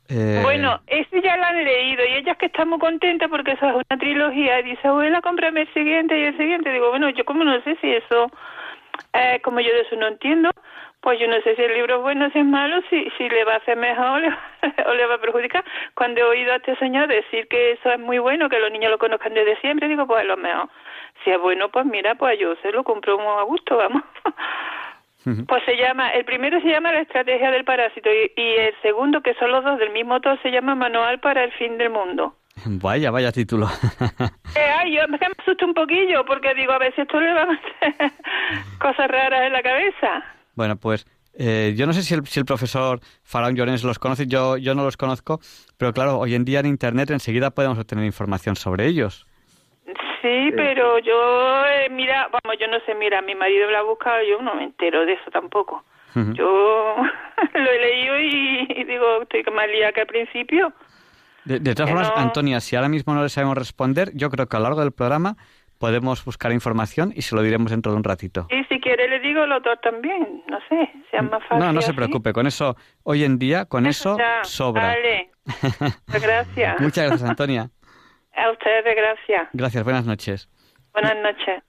eh... 0.09 0.40
Bueno, 0.42 0.80
ese 0.86 1.20
ya 1.20 1.36
lo 1.36 1.44
han 1.44 1.62
leído 1.64 2.04
y 2.04 2.14
ella 2.14 2.32
es 2.32 2.38
que 2.38 2.46
está 2.46 2.64
muy 2.64 2.78
contenta 2.78 3.28
porque 3.28 3.52
eso 3.52 3.68
es 3.68 3.74
una 3.74 3.98
trilogía. 3.98 4.61
Y 4.61 4.64
dice, 4.64 4.88
abuela, 4.88 5.20
cómprame 5.20 5.62
el 5.62 5.74
siguiente 5.74 6.18
y 6.18 6.24
el 6.24 6.36
siguiente. 6.36 6.72
Digo, 6.72 6.90
bueno, 6.90 7.11
yo 7.11 7.24
como 7.24 7.44
no 7.44 7.61
sé 7.62 7.76
si 7.80 7.92
eso, 7.92 8.30
eh, 9.12 9.40
como 9.42 9.61
yo 9.61 9.72
de 9.72 9.80
eso 9.82 9.96
no 9.96 10.09
entiendo, 10.09 10.50
pues 11.00 11.20
yo 11.20 11.28
no 11.28 11.40
sé 11.42 11.54
si 11.54 11.62
el 11.62 11.74
libro 11.74 11.96
es 11.96 12.02
bueno, 12.02 12.30
si 12.30 12.38
es 12.38 12.44
malo, 12.44 12.80
si, 12.90 13.09
si 13.16 13.28
le 13.28 13.44
va 13.44 13.54
a 13.54 13.59
hacer 13.59 13.76
mejor 13.76 14.22
o 14.86 14.94
le, 14.94 15.06
va 15.06 15.14
a 15.14 15.20
perjudicar. 15.20 15.64
Cuando 15.94 16.20
he 16.20 16.24
oído 16.24 16.52
a 16.52 16.56
este 16.56 16.76
señor 16.76 17.09
decir 17.09 17.46
que 17.48 17.72
eso 17.72 17.92
es 17.92 18.00
muy 18.00 18.18
bueno, 18.18 18.48
que 18.48 18.59
los 18.59 18.70
niños 18.70 18.90
lo 18.90 18.98
conozcan 18.98 19.34
desde 19.34 19.61
siempre, 19.61 19.88
digo, 19.88 20.06
pues 20.06 20.22
es 20.22 20.28
lo 20.28 20.36
mejor. 20.36 20.68
Si 21.24 21.30
es 21.30 21.38
bueno, 21.38 21.68
pues 21.68 21.84
mira, 21.84 22.14
pues 22.14 22.38
yo 22.38 22.54
se 22.62 22.72
lo 22.72 22.82
compro 22.84 23.20
a 23.38 23.42
gusto, 23.42 23.76
vamos. 23.76 24.02
Pues 25.47 25.62
se 25.64 25.76
llama, 25.76 26.11
el 26.11 26.24
primero 26.24 26.61
se 26.61 26.68
llama 26.68 26.93
La 26.93 27.01
estrategia 27.01 27.51
del 27.51 27.64
parásito 27.64 28.09
y, 28.11 28.43
el 28.43 28.74
segundo, 28.83 29.20
que 29.20 29.35
son 29.35 29.51
los 29.51 29.64
dos 29.64 29.79
del 29.79 29.93
mismo 29.93 30.14
autor, 30.14 30.41
se 30.43 30.51
llama 30.51 30.74
Manual 30.74 31.20
para 31.20 31.45
el 31.45 31.53
fin 31.53 31.79
del 31.79 31.91
mundo. 31.91 32.37
Vaya, 32.66 33.11
vaya 33.11 33.31
título. 33.31 33.66
eh, 34.57 34.70
ay, 34.79 34.97
yo 34.97 35.07
me 35.09 35.16
asusto 35.16 35.64
un 35.64 35.74
poquillo 35.74 36.24
porque 36.26 36.55
digo, 36.55 36.72
a 36.72 36.79
ver 36.79 36.93
si 36.95 37.03
esto 37.03 37.20
le 37.20 37.33
va 37.33 37.43
a 37.43 37.47
meter 37.47 38.12
cosas 38.81 39.09
raras 39.09 39.47
en 39.47 39.53
la 39.53 39.62
cabeza. 39.62 40.24
Bueno, 40.57 40.76
pues 40.76 41.07
eh, 41.39 41.74
yo 41.76 41.87
no 41.87 41.93
sé 41.93 42.03
si 42.03 42.14
el, 42.14 42.26
si 42.26 42.41
el 42.41 42.47
profesor 42.47 42.99
Faraón 43.22 43.55
Llorens 43.55 43.85
los 43.85 44.01
conoce, 44.01 44.26
yo, 44.26 44.57
yo 44.57 44.74
no 44.74 44.83
los 44.83 44.97
conozco, 44.97 45.41
pero 45.76 45.93
claro, 45.93 46.18
hoy 46.18 46.35
en 46.35 46.45
día 46.45 46.59
en 46.59 46.66
Internet 46.66 47.11
enseguida 47.11 47.51
podemos 47.51 47.79
obtener 47.79 48.05
información 48.05 48.57
sobre 48.57 48.87
ellos. 48.87 49.28
Sí, 50.22 50.50
pero 50.56 50.98
yo, 50.98 51.66
eh, 51.66 51.88
mira, 51.90 52.28
vamos, 52.32 52.58
yo 52.58 52.66
no 52.66 52.80
sé, 52.86 52.94
mira, 52.94 53.22
mi 53.22 53.34
marido 53.34 53.70
lo 53.70 53.78
ha 53.78 53.82
buscado, 53.82 54.22
yo 54.22 54.42
no 54.42 54.54
me 54.54 54.64
entero 54.64 55.06
de 55.06 55.12
eso 55.14 55.30
tampoco. 55.30 55.84
Yo 56.14 56.96
lo 57.54 57.70
he 57.70 57.78
leído 57.78 58.18
y, 58.18 58.84
digo, 58.84 59.22
estoy 59.22 59.44
más 59.52 59.68
lía 59.68 59.92
que 59.92 60.00
al 60.00 60.06
principio. 60.08 60.72
De, 61.44 61.60
todas 61.74 61.90
formas, 61.90 62.12
Antonia, 62.16 62.60
si 62.60 62.74
ahora 62.74 62.88
mismo 62.88 63.14
no 63.14 63.22
le 63.22 63.28
sabemos 63.28 63.56
responder, 63.56 64.10
yo 64.14 64.28
creo 64.28 64.48
que 64.48 64.56
a 64.56 64.58
lo 64.58 64.64
largo 64.64 64.80
del 64.80 64.92
programa 64.92 65.36
podemos 65.78 66.24
buscar 66.24 66.52
información 66.52 67.12
y 67.14 67.22
se 67.22 67.36
lo 67.36 67.42
diremos 67.42 67.70
dentro 67.70 67.92
de 67.92 67.98
un 67.98 68.04
ratito. 68.04 68.48
Y 68.50 68.64
si 68.64 68.80
quiere 68.80 69.08
le 69.08 69.20
digo 69.20 69.44
el 69.44 69.52
otro 69.52 69.76
también, 69.78 70.42
no 70.48 70.58
sé, 70.68 70.90
sea 71.10 71.22
más 71.22 71.40
fácil. 71.44 71.64
No, 71.64 71.72
no 71.72 71.80
se 71.80 71.94
preocupe, 71.94 72.32
con 72.32 72.46
eso, 72.46 72.76
hoy 73.04 73.24
en 73.24 73.38
día, 73.38 73.66
con 73.66 73.86
eso 73.86 74.16
sobra. 74.42 74.88
Vale, 74.88 75.30
gracias. 76.08 76.80
Muchas 76.80 77.06
gracias, 77.06 77.30
Antonia. 77.30 77.70
A 78.39 78.51
ustedes, 78.53 78.97
gracias. 78.97 79.49
Gracias, 79.53 79.84
buenas 79.84 80.07
noches. 80.07 80.49
Buenas 80.93 81.16
noches. 81.16 81.62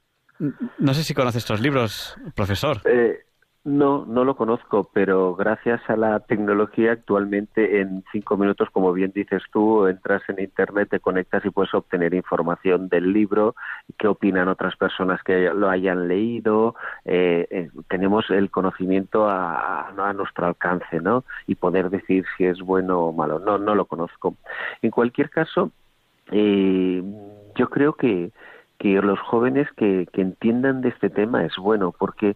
No 0.78 0.94
sé 0.94 1.04
si 1.04 1.14
conoce 1.14 1.40
estos 1.40 1.60
libros, 1.60 2.16
profesor. 2.36 2.78
Eh, 2.86 3.20
no, 3.66 4.06
no 4.06 4.24
lo 4.24 4.36
conozco, 4.38 4.90
pero 4.94 5.36
gracias 5.36 5.82
a 5.90 5.98
la 5.98 6.22
tecnología 6.22 6.94
actualmente 6.94 7.82
en 7.82 8.06
cinco 8.12 8.38
minutos, 8.38 8.70
como 8.72 8.94
bien 8.94 9.12
dices 9.14 9.44
tú, 9.52 9.86
entras 9.88 10.22
en 10.30 10.40
Internet, 10.40 10.90
te 10.92 11.00
conectas 11.02 11.44
y 11.44 11.50
puedes 11.50 11.74
obtener 11.74 12.14
información 12.14 12.88
del 12.88 13.12
libro, 13.12 13.56
qué 13.98 14.08
opinan 14.08 14.48
otras 14.48 14.78
personas 14.78 15.22
que 15.24 15.52
lo 15.54 15.70
hayan 15.70 16.08
leído, 16.08 16.76
eh, 17.04 17.48
eh, 17.52 17.70
tenemos 17.90 18.30
el 18.30 18.50
conocimiento 18.50 19.28
a, 19.28 19.90
a, 19.90 20.14
nuestro 20.14 20.48
alcance, 20.48 21.02
¿no? 21.02 21.26
Y 21.46 21.56
poder 21.56 21.90
decir 21.90 22.26
si 22.38 22.46
es 22.46 22.60
bueno 22.60 23.00
o 23.00 23.12
malo. 23.12 23.40
No, 23.40 23.58
no 23.58 23.76
lo 23.76 23.86
conozco. 23.86 24.36
En 24.82 24.92
cualquier 24.92 25.30
caso, 25.30 25.72
eh, 26.32 27.04
yo 27.56 27.70
creo 27.70 27.94
que, 27.94 28.32
que 28.78 29.02
los 29.02 29.20
jóvenes 29.20 29.68
que, 29.76 30.08
que 30.14 30.22
entiendan 30.22 30.82
de 30.82 30.90
este 30.90 31.10
tema 31.10 31.46
es 31.46 31.56
bueno, 31.58 31.94
porque 31.98 32.36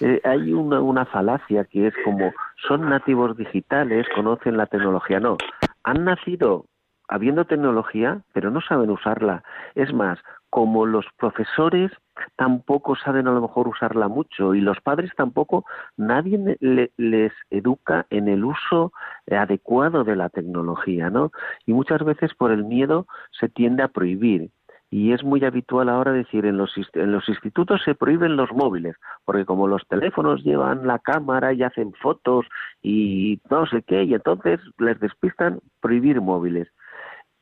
eh, 0.00 0.20
hay 0.24 0.52
una, 0.52 0.80
una 0.80 1.04
falacia 1.04 1.64
que 1.64 1.86
es 1.86 1.94
como 2.04 2.32
son 2.66 2.88
nativos 2.88 3.36
digitales, 3.36 4.06
conocen 4.14 4.56
la 4.56 4.66
tecnología. 4.66 5.20
No, 5.20 5.36
han 5.84 6.04
nacido 6.04 6.66
habiendo 7.08 7.44
tecnología, 7.44 8.22
pero 8.32 8.50
no 8.50 8.60
saben 8.60 8.90
usarla. 8.90 9.42
Es 9.74 9.92
más, 9.92 10.18
como 10.50 10.86
los 10.86 11.04
profesores 11.18 11.90
tampoco 12.36 12.94
saben 12.94 13.26
a 13.26 13.32
lo 13.32 13.40
mejor 13.40 13.66
usarla 13.66 14.06
mucho 14.06 14.54
y 14.54 14.60
los 14.60 14.80
padres 14.80 15.10
tampoco, 15.16 15.64
nadie 15.96 16.56
les 16.96 17.32
educa 17.50 18.06
en 18.10 18.28
el 18.28 18.44
uso 18.44 18.92
adecuado 19.30 20.04
de 20.04 20.14
la 20.14 20.28
tecnología, 20.28 21.10
¿no? 21.10 21.32
Y 21.66 21.72
muchas 21.72 22.04
veces 22.04 22.34
por 22.34 22.52
el 22.52 22.64
miedo 22.64 23.06
se 23.32 23.48
tiende 23.48 23.82
a 23.82 23.88
prohibir. 23.88 24.50
Y 24.90 25.12
es 25.12 25.24
muy 25.24 25.44
habitual 25.44 25.88
ahora 25.88 26.12
decir 26.12 26.46
en 26.46 26.56
los, 26.56 26.72
en 26.92 27.10
los 27.10 27.28
institutos 27.28 27.82
se 27.84 27.96
prohíben 27.96 28.36
los 28.36 28.52
móviles, 28.52 28.94
porque 29.24 29.44
como 29.44 29.66
los 29.66 29.84
teléfonos 29.88 30.44
llevan 30.44 30.86
la 30.86 31.00
cámara 31.00 31.52
y 31.52 31.64
hacen 31.64 31.92
fotos 31.94 32.46
y 32.80 33.40
no 33.50 33.66
sé 33.66 33.82
qué, 33.82 34.04
y 34.04 34.14
entonces 34.14 34.60
les 34.78 35.00
despistan 35.00 35.58
prohibir 35.80 36.20
móviles. 36.20 36.68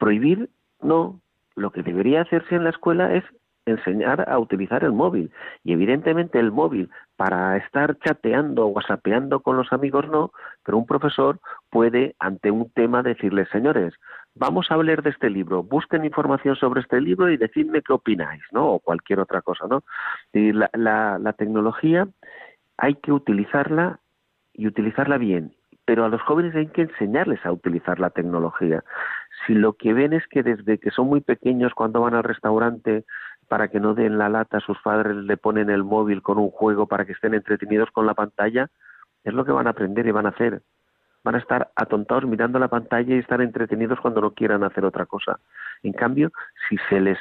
Prohibir 0.02 0.50
no, 0.80 1.20
lo 1.54 1.70
que 1.70 1.84
debería 1.84 2.22
hacerse 2.22 2.56
en 2.56 2.64
la 2.64 2.70
escuela 2.70 3.14
es 3.14 3.22
enseñar 3.66 4.28
a 4.28 4.36
utilizar 4.40 4.82
el 4.82 4.90
móvil. 4.90 5.30
Y 5.62 5.74
evidentemente 5.74 6.40
el 6.40 6.50
móvil 6.50 6.90
para 7.14 7.56
estar 7.56 7.96
chateando 8.00 8.66
o 8.66 8.70
whatsappeando 8.70 9.38
con 9.38 9.56
los 9.56 9.72
amigos 9.72 10.08
no, 10.08 10.32
pero 10.64 10.76
un 10.76 10.86
profesor 10.86 11.38
puede 11.70 12.16
ante 12.18 12.50
un 12.50 12.68
tema 12.70 13.04
decirles, 13.04 13.48
señores, 13.50 13.94
vamos 14.34 14.72
a 14.72 14.74
hablar 14.74 15.04
de 15.04 15.10
este 15.10 15.30
libro, 15.30 15.62
busquen 15.62 16.04
información 16.04 16.56
sobre 16.56 16.80
este 16.80 17.00
libro 17.00 17.30
y 17.30 17.36
decidme 17.36 17.82
qué 17.82 17.92
opináis, 17.92 18.42
¿no? 18.50 18.72
O 18.72 18.80
cualquier 18.80 19.20
otra 19.20 19.40
cosa, 19.40 19.68
¿no? 19.68 19.84
Y 20.32 20.50
la, 20.50 20.68
la, 20.72 21.20
la 21.20 21.32
tecnología 21.34 22.08
hay 22.76 22.96
que 22.96 23.12
utilizarla 23.12 24.00
y 24.52 24.66
utilizarla 24.66 25.16
bien, 25.16 25.54
pero 25.84 26.04
a 26.04 26.08
los 26.08 26.22
jóvenes 26.22 26.56
hay 26.56 26.66
que 26.66 26.82
enseñarles 26.82 27.44
a 27.46 27.52
utilizar 27.52 28.00
la 28.00 28.10
tecnología. 28.10 28.82
Si 29.46 29.54
lo 29.54 29.74
que 29.74 29.92
ven 29.92 30.12
es 30.12 30.26
que 30.28 30.42
desde 30.42 30.78
que 30.78 30.90
son 30.90 31.08
muy 31.08 31.20
pequeños, 31.20 31.74
cuando 31.74 32.00
van 32.00 32.14
al 32.14 32.24
restaurante, 32.24 33.04
para 33.48 33.68
que 33.68 33.80
no 33.80 33.94
den 33.94 34.18
la 34.18 34.28
lata, 34.28 34.60
sus 34.60 34.78
padres 34.80 35.16
le 35.16 35.36
ponen 35.36 35.70
el 35.70 35.84
móvil 35.84 36.22
con 36.22 36.38
un 36.38 36.50
juego 36.50 36.86
para 36.86 37.04
que 37.04 37.12
estén 37.12 37.34
entretenidos 37.34 37.90
con 37.90 38.06
la 38.06 38.14
pantalla, 38.14 38.70
es 39.24 39.34
lo 39.34 39.44
que 39.44 39.52
van 39.52 39.66
a 39.66 39.70
aprender 39.70 40.06
y 40.06 40.10
van 40.10 40.26
a 40.26 40.30
hacer. 40.30 40.62
Van 41.24 41.34
a 41.34 41.38
estar 41.38 41.70
atontados 41.76 42.24
mirando 42.24 42.58
la 42.58 42.68
pantalla 42.68 43.14
y 43.14 43.18
estar 43.18 43.40
entretenidos 43.40 44.00
cuando 44.00 44.20
no 44.20 44.32
quieran 44.32 44.64
hacer 44.64 44.84
otra 44.84 45.06
cosa. 45.06 45.38
En 45.82 45.92
cambio, 45.92 46.32
si 46.68 46.76
se 46.88 47.00
les 47.00 47.18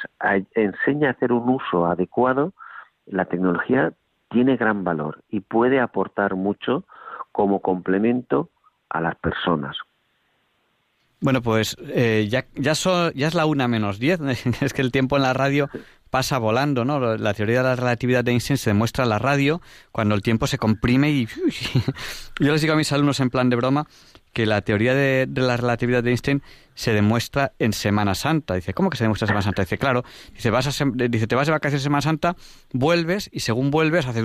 enseña 0.55 1.09
a 1.09 1.11
hacer 1.11 1.31
un 1.31 1.47
uso 1.49 1.85
adecuado, 1.85 2.53
la 3.05 3.25
tecnología 3.25 3.93
tiene 4.29 4.57
gran 4.57 4.83
valor 4.83 5.21
y 5.29 5.41
puede 5.41 5.79
aportar 5.79 6.35
mucho 6.35 6.85
como 7.31 7.61
complemento 7.61 8.49
a 8.89 9.01
las 9.01 9.15
personas. 9.15 9.77
Bueno, 11.21 11.43
pues 11.43 11.77
eh, 11.87 12.27
ya, 12.29 12.47
ya, 12.55 12.73
ya 12.73 13.27
es 13.27 13.33
la 13.35 13.45
una 13.45 13.67
menos 13.67 13.99
diez. 13.99 14.19
es 14.61 14.73
que 14.73 14.81
el 14.81 14.91
tiempo 14.91 15.15
en 15.15 15.21
la 15.21 15.33
radio 15.33 15.69
pasa 16.09 16.39
volando, 16.39 16.83
¿no? 16.83 17.15
La 17.17 17.33
teoría 17.33 17.59
de 17.59 17.63
la 17.63 17.75
relatividad 17.75 18.23
de 18.23 18.31
Einstein 18.31 18.57
se 18.57 18.71
demuestra 18.71 19.05
en 19.05 19.11
la 19.11 19.19
radio 19.19 19.61
cuando 19.91 20.13
el 20.13 20.21
tiempo 20.21 20.45
se 20.45 20.57
comprime 20.57 21.09
y... 21.09 21.27
Yo 22.39 22.51
les 22.51 22.61
digo 22.61 22.73
a 22.73 22.77
mis 22.77 22.91
alumnos 22.91 23.19
en 23.21 23.29
plan 23.29 23.49
de 23.49 23.55
broma 23.55 23.87
que 24.33 24.45
la 24.45 24.61
teoría 24.61 24.93
de, 24.93 25.27
la 25.33 25.57
relatividad 25.57 26.03
de 26.03 26.11
Einstein 26.11 26.41
se 26.73 26.93
demuestra 26.93 27.53
en 27.59 27.73
Semana 27.73 28.15
Santa. 28.15 28.55
Dice, 28.55 28.73
¿cómo 28.73 28.89
que 28.89 28.97
se 28.97 29.03
demuestra 29.03 29.25
en 29.25 29.29
Semana 29.29 29.43
Santa? 29.43 29.61
Dice, 29.61 29.77
claro, 29.77 30.03
dice, 30.33 30.49
vas 30.49 30.67
a, 30.67 30.85
dice, 30.85 31.27
te 31.27 31.35
vas 31.35 31.47
de 31.47 31.51
vacaciones 31.51 31.83
Semana 31.83 32.01
Santa, 32.01 32.35
vuelves 32.73 33.29
y 33.31 33.41
según 33.41 33.71
vuelves, 33.71 34.05
hace, 34.05 34.19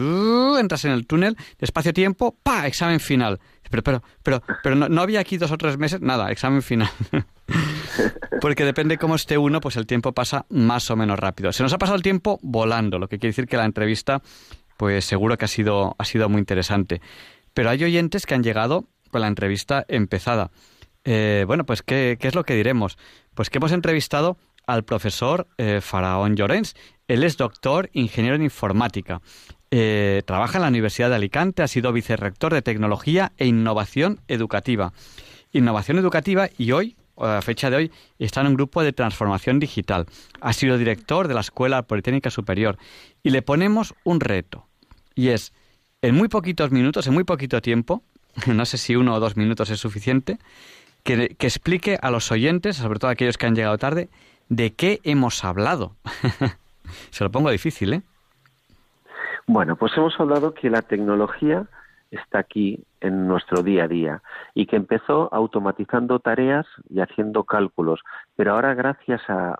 entras 0.59 0.84
en 0.84 0.92
el 0.92 1.07
túnel, 1.07 1.36
espacio-tiempo, 1.59 2.36
pa, 2.42 2.66
examen 2.66 3.01
final. 3.01 3.40
Pero, 3.70 3.82
pero, 3.82 4.02
pero, 4.22 4.42
pero 4.62 4.76
no, 4.76 5.00
había 5.02 5.20
aquí 5.20 5.36
dos 5.36 5.50
o 5.50 5.58
tres 5.58 5.78
meses, 5.78 6.00
nada, 6.00 6.30
examen 6.30 6.62
final. 6.62 6.90
Porque 8.40 8.64
depende 8.64 8.98
cómo 8.98 9.14
esté 9.14 9.38
uno, 9.38 9.60
pues 9.60 9.76
el 9.76 9.86
tiempo 9.86 10.12
pasa 10.12 10.46
más 10.50 10.90
o 10.90 10.96
menos 10.96 11.18
rápido. 11.18 11.52
Se 11.52 11.62
nos 11.62 11.72
ha 11.72 11.78
pasado 11.78 11.96
el 11.96 12.02
tiempo 12.02 12.38
volando, 12.42 12.98
lo 12.98 13.08
que 13.08 13.18
quiere 13.18 13.30
decir 13.30 13.46
que 13.46 13.56
la 13.56 13.64
entrevista, 13.64 14.22
pues 14.76 15.04
seguro 15.04 15.36
que 15.36 15.46
ha 15.46 15.48
sido, 15.48 15.94
ha 15.98 16.04
sido 16.04 16.28
muy 16.28 16.38
interesante. 16.38 17.00
Pero 17.54 17.70
hay 17.70 17.82
oyentes 17.84 18.26
que 18.26 18.34
han 18.34 18.42
llegado 18.42 18.84
con 19.10 19.20
la 19.22 19.28
entrevista 19.28 19.84
empezada. 19.88 20.50
Eh, 21.04 21.44
bueno, 21.46 21.64
pues 21.64 21.82
¿qué, 21.82 22.18
es 22.20 22.34
lo 22.34 22.44
que 22.44 22.54
diremos? 22.54 22.98
Pues 23.34 23.48
que 23.48 23.58
hemos 23.58 23.72
entrevistado 23.72 24.36
al 24.66 24.84
profesor 24.84 25.46
eh, 25.56 25.80
Faraón 25.80 26.36
Llorens. 26.36 26.74
Él 27.08 27.22
es 27.22 27.36
doctor, 27.36 27.88
ingeniero 27.92 28.34
en 28.34 28.42
informática. 28.42 29.22
Eh, 29.70 30.22
trabaja 30.26 30.58
en 30.58 30.62
la 30.62 30.68
Universidad 30.68 31.08
de 31.08 31.16
Alicante, 31.16 31.62
ha 31.62 31.68
sido 31.68 31.92
vicerrector 31.92 32.54
de 32.54 32.62
Tecnología 32.62 33.32
e 33.36 33.46
Innovación 33.46 34.20
Educativa. 34.28 34.92
Innovación 35.52 35.98
Educativa 35.98 36.48
y 36.56 36.72
hoy, 36.72 36.96
a 37.16 37.42
fecha 37.42 37.70
de 37.70 37.76
hoy, 37.76 37.92
está 38.18 38.42
en 38.42 38.48
un 38.48 38.54
grupo 38.54 38.82
de 38.82 38.92
transformación 38.92 39.58
digital. 39.58 40.06
Ha 40.40 40.52
sido 40.52 40.78
director 40.78 41.28
de 41.28 41.34
la 41.34 41.40
Escuela 41.40 41.82
Politécnica 41.82 42.30
Superior. 42.30 42.78
Y 43.22 43.30
le 43.30 43.42
ponemos 43.42 43.94
un 44.04 44.20
reto. 44.20 44.66
Y 45.14 45.28
es, 45.28 45.52
en 46.02 46.14
muy 46.14 46.28
poquitos 46.28 46.70
minutos, 46.70 47.06
en 47.06 47.14
muy 47.14 47.24
poquito 47.24 47.60
tiempo, 47.60 48.02
no 48.46 48.64
sé 48.66 48.78
si 48.78 48.96
uno 48.96 49.14
o 49.14 49.20
dos 49.20 49.36
minutos 49.36 49.70
es 49.70 49.80
suficiente, 49.80 50.38
que, 51.02 51.36
explique 51.40 51.98
a 52.02 52.10
los 52.10 52.30
oyentes, 52.32 52.76
sobre 52.76 52.98
todo 52.98 53.08
a 53.08 53.12
aquellos 53.12 53.38
que 53.38 53.46
han 53.46 53.54
llegado 53.54 53.78
tarde, 53.78 54.08
de 54.48 54.74
qué 54.74 55.00
hemos 55.04 55.44
hablado. 55.44 55.96
Se 57.10 57.24
lo 57.24 57.30
pongo 57.30 57.50
difícil, 57.50 57.94
¿eh? 57.94 58.02
Bueno, 59.47 59.76
pues 59.76 59.92
hemos 59.97 60.18
hablado 60.18 60.55
que 60.55 60.70
la 60.70 60.82
tecnología 60.82 61.66
está 62.11 62.40
aquí 62.40 62.84
en 63.01 63.28
nuestro 63.28 63.62
día 63.62 63.84
a 63.84 63.88
día 63.88 64.22
y 64.55 64.66
que 64.66 64.76
empezó 64.76 65.32
automatizando 65.32 66.18
tareas 66.18 66.66
y 66.88 67.01
haciendo 67.01 67.44
cálculos, 67.44 68.01
pero 68.34 68.53
ahora 68.53 68.74
gracias 68.74 69.20
a 69.28 69.57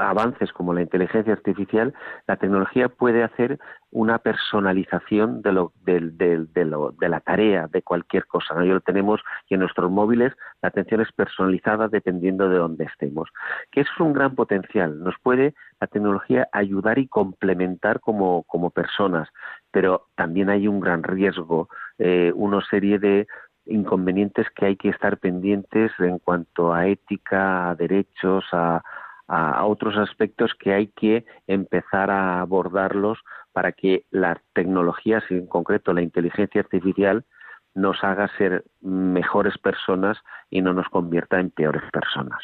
avances 0.00 0.52
como 0.52 0.72
la 0.72 0.82
inteligencia 0.82 1.32
artificial, 1.32 1.94
la 2.26 2.36
tecnología 2.36 2.88
puede 2.88 3.22
hacer 3.22 3.58
una 3.90 4.18
personalización 4.18 5.42
de, 5.42 5.52
lo, 5.52 5.72
de, 5.84 7.08
la 7.08 7.20
tarea, 7.20 7.68
de 7.68 7.82
cualquier 7.82 8.26
cosa. 8.26 8.54
¿no? 8.54 8.64
lo 8.64 8.80
tenemos 8.80 9.20
y 9.48 9.54
en 9.54 9.60
nuestros 9.60 9.90
móviles 9.90 10.32
la 10.62 10.68
atención 10.68 11.00
es 11.00 11.12
personalizada 11.12 11.88
dependiendo 11.88 12.48
de 12.48 12.58
dónde 12.58 12.84
estemos. 12.84 13.28
Que 13.70 13.82
eso 13.82 13.90
es 13.94 14.00
un 14.00 14.12
gran 14.12 14.34
potencial. 14.34 14.98
Nos 15.02 15.14
puede 15.22 15.54
la 15.80 15.86
tecnología 15.86 16.48
ayudar 16.52 16.98
y 16.98 17.06
complementar 17.06 18.00
como, 18.00 18.42
como 18.44 18.70
personas, 18.70 19.28
pero 19.70 20.06
también 20.16 20.50
hay 20.50 20.66
un 20.66 20.80
gran 20.80 21.02
riesgo, 21.02 21.68
eh, 21.98 22.32
una 22.34 22.64
serie 22.68 22.98
de 22.98 23.26
inconvenientes 23.66 24.46
que 24.54 24.66
hay 24.66 24.76
que 24.76 24.90
estar 24.90 25.18
pendientes 25.18 25.92
en 25.98 26.18
cuanto 26.18 26.74
a 26.74 26.86
ética, 26.86 27.70
a 27.70 27.74
derechos, 27.74 28.44
a, 28.52 28.82
a, 29.28 29.64
otros 29.66 29.96
aspectos 29.96 30.52
que 30.58 30.72
hay 30.72 30.88
que 30.88 31.24
empezar 31.46 32.10
a 32.10 32.40
abordarlos 32.40 33.18
para 33.52 33.72
que 33.72 34.04
las 34.10 34.38
tecnologías, 34.52 35.22
y 35.30 35.34
en 35.34 35.46
concreto 35.46 35.92
la 35.92 36.02
inteligencia 36.02 36.60
artificial, 36.60 37.24
nos 37.74 38.02
haga 38.04 38.28
ser 38.38 38.64
mejores 38.80 39.58
personas 39.58 40.18
y 40.50 40.62
no 40.62 40.72
nos 40.72 40.88
convierta 40.88 41.40
en 41.40 41.50
peores 41.50 41.82
personas. 41.92 42.40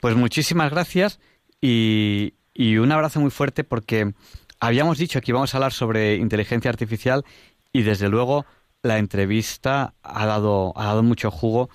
Pues 0.00 0.16
muchísimas 0.16 0.70
gracias 0.70 1.20
y, 1.60 2.34
y 2.54 2.78
un 2.78 2.92
abrazo 2.92 3.20
muy 3.20 3.30
fuerte 3.30 3.64
porque 3.64 4.14
habíamos 4.58 4.98
dicho 4.98 5.20
que 5.20 5.32
íbamos 5.32 5.54
a 5.54 5.58
hablar 5.58 5.72
sobre 5.72 6.16
inteligencia 6.16 6.70
artificial 6.70 7.24
y 7.72 7.82
desde 7.82 8.08
luego 8.08 8.46
la 8.82 8.98
entrevista 8.98 9.94
ha 10.02 10.26
dado, 10.26 10.72
ha 10.76 10.86
dado 10.86 11.02
mucho 11.02 11.30
jugo 11.30 11.68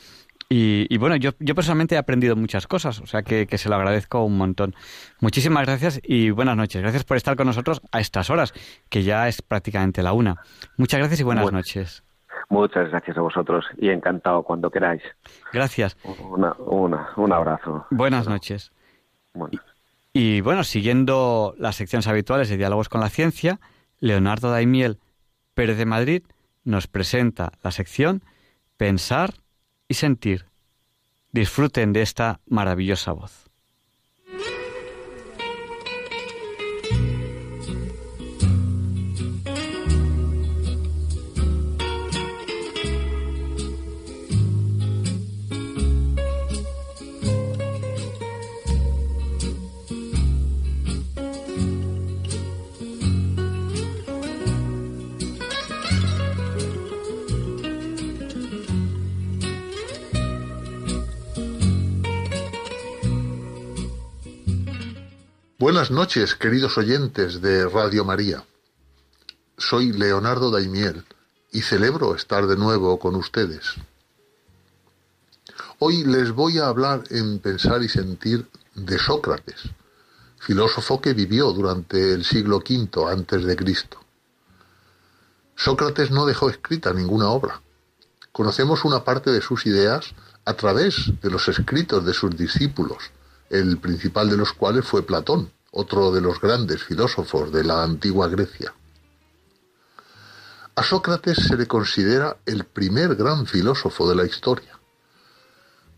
y, 0.48 0.98
bueno, 0.98 1.16
yo, 1.16 1.32
yo 1.40 1.56
personalmente 1.56 1.96
he 1.96 1.98
aprendido 1.98 2.36
muchas 2.36 2.68
cosas, 2.68 3.02
o 3.02 3.08
sea 3.08 3.24
que, 3.24 3.48
se 3.58 3.70
lo 3.70 3.76
agradezco 3.76 4.24
un 4.24 4.38
montón. 4.38 4.76
Muchísimas 5.20 5.66
gracias 5.66 6.00
y 6.04 6.30
buenas 6.30 6.56
noches. 6.56 6.82
Gracias 6.82 7.04
por 7.04 7.18
estar 7.18 7.36
con 7.36 7.48
nosotros 7.48 7.82
a 7.92 8.00
estas 8.00 8.30
horas, 8.30 8.54
que 8.90 9.04
ya 9.04 9.28
es 9.28 9.42
prácticamente 9.42 10.04
la 10.04 10.14
una. 10.14 10.36
Muchas 10.78 11.00
gracias 11.00 11.20
y 11.20 11.24
buenas 11.24 11.52
noches. 11.52 12.04
Muchas 12.50 12.90
gracias 12.90 13.18
a 13.18 13.22
vosotros 13.22 13.66
y 13.78 13.90
encantado 13.90 14.44
cuando 14.44 14.70
queráis. 14.70 15.02
Gracias. 15.52 15.98
Una, 16.30 16.54
una, 16.60 17.10
un 17.16 17.34
abrazo. 17.34 17.88
Buenas 17.90 18.28
noches. 18.28 18.72
Y, 19.52 19.60
y 20.14 20.42
bueno, 20.42 20.64
siguiendo 20.64 21.56
las 21.58 21.76
secciones 21.76 22.08
habituales 22.08 22.50
de 22.50 22.58
Diálogos 22.58 22.88
con 22.88 23.02
la 23.02 23.10
Ciencia, 23.10 23.60
Leonardo 24.00 24.52
Daimiel 24.52 25.00
Pérez 25.56 25.78
de 25.78 25.86
Madrid 25.86 26.24
nos 26.64 26.88
presenta 26.88 27.54
la 27.64 27.72
sección 27.72 28.22
Pensar 28.78 29.34
y 29.88 29.94
sentir. 29.96 30.46
Disfruten 31.32 31.94
de 31.94 32.02
esta 32.02 32.40
maravillosa 32.46 33.12
voz. 33.12 33.45
Buenas 65.66 65.90
noches, 65.90 66.36
queridos 66.36 66.78
oyentes 66.78 67.42
de 67.42 67.68
Radio 67.68 68.06
María. 68.06 68.46
Soy 69.58 69.94
Leonardo 69.94 70.52
Daimiel 70.52 71.04
y 71.52 71.64
celebro 71.64 72.14
estar 72.14 72.46
de 72.46 72.56
nuevo 72.56 73.00
con 73.00 73.16
ustedes. 73.16 73.74
Hoy 75.80 76.04
les 76.04 76.34
voy 76.34 76.60
a 76.60 76.68
hablar 76.68 77.06
en 77.10 77.40
Pensar 77.40 77.82
y 77.82 77.90
Sentir 77.90 78.48
de 78.76 79.00
Sócrates, 79.00 79.64
filósofo 80.38 81.02
que 81.02 81.16
vivió 81.16 81.52
durante 81.52 82.14
el 82.14 82.26
siglo 82.26 82.58
V 82.58 83.12
antes 83.12 83.44
de 83.44 83.56
Cristo. 83.56 83.98
Sócrates 85.56 86.12
no 86.12 86.28
dejó 86.28 86.52
escrita 86.52 86.94
ninguna 86.94 87.30
obra. 87.30 87.64
Conocemos 88.32 88.86
una 88.86 89.04
parte 89.04 89.32
de 89.32 89.42
sus 89.42 89.66
ideas 89.66 90.14
a 90.46 90.54
través 90.54 91.12
de 91.24 91.32
los 91.32 91.48
escritos 91.48 92.06
de 92.06 92.14
sus 92.14 92.38
discípulos, 92.38 93.10
el 93.60 93.78
principal 93.78 94.30
de 94.30 94.38
los 94.38 94.54
cuales 94.54 94.86
fue 94.86 95.06
Platón, 95.06 95.52
otro 95.72 96.12
de 96.12 96.22
los 96.22 96.40
grandes 96.40 96.84
filósofos 96.84 97.52
de 97.52 97.64
la 97.64 97.84
antigua 97.84 98.28
Grecia. 98.28 98.74
A 100.76 100.84
Sócrates 100.84 101.38
se 101.38 101.56
le 101.56 101.68
considera 101.68 102.38
el 102.46 102.66
primer 102.66 103.16
gran 103.16 103.46
filósofo 103.46 104.10
de 104.10 104.16
la 104.16 104.26
historia. 104.26 104.78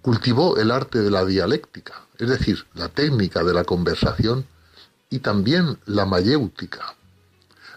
Cultivó 0.01 0.57
el 0.57 0.69
arte 0.69 0.99
de 0.99 1.09
la 1.09 1.25
dialéctica, 1.25 2.05
es 2.17 2.29
decir, 2.29 2.65
la 2.75 2.89
técnica 2.89 3.43
de 3.43 3.53
la 3.53 3.63
conversación 3.63 4.45
y 5.09 5.19
también 5.19 5.79
la 5.85 6.05
mayéutica. 6.05 6.95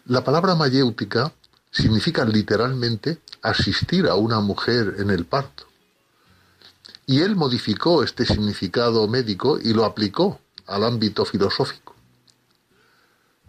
La 0.06 0.22
palabra 0.24 0.54
mayéutica 0.54 1.32
significa 1.70 2.24
literalmente 2.24 3.20
asistir 3.42 4.06
a 4.06 4.16
una 4.16 4.40
mujer 4.40 4.96
en 4.98 5.10
el 5.10 5.24
parto. 5.24 5.69
Y 7.10 7.22
él 7.22 7.34
modificó 7.34 8.04
este 8.04 8.24
significado 8.24 9.08
médico 9.08 9.58
y 9.60 9.72
lo 9.72 9.84
aplicó 9.84 10.38
al 10.68 10.84
ámbito 10.84 11.24
filosófico. 11.24 11.96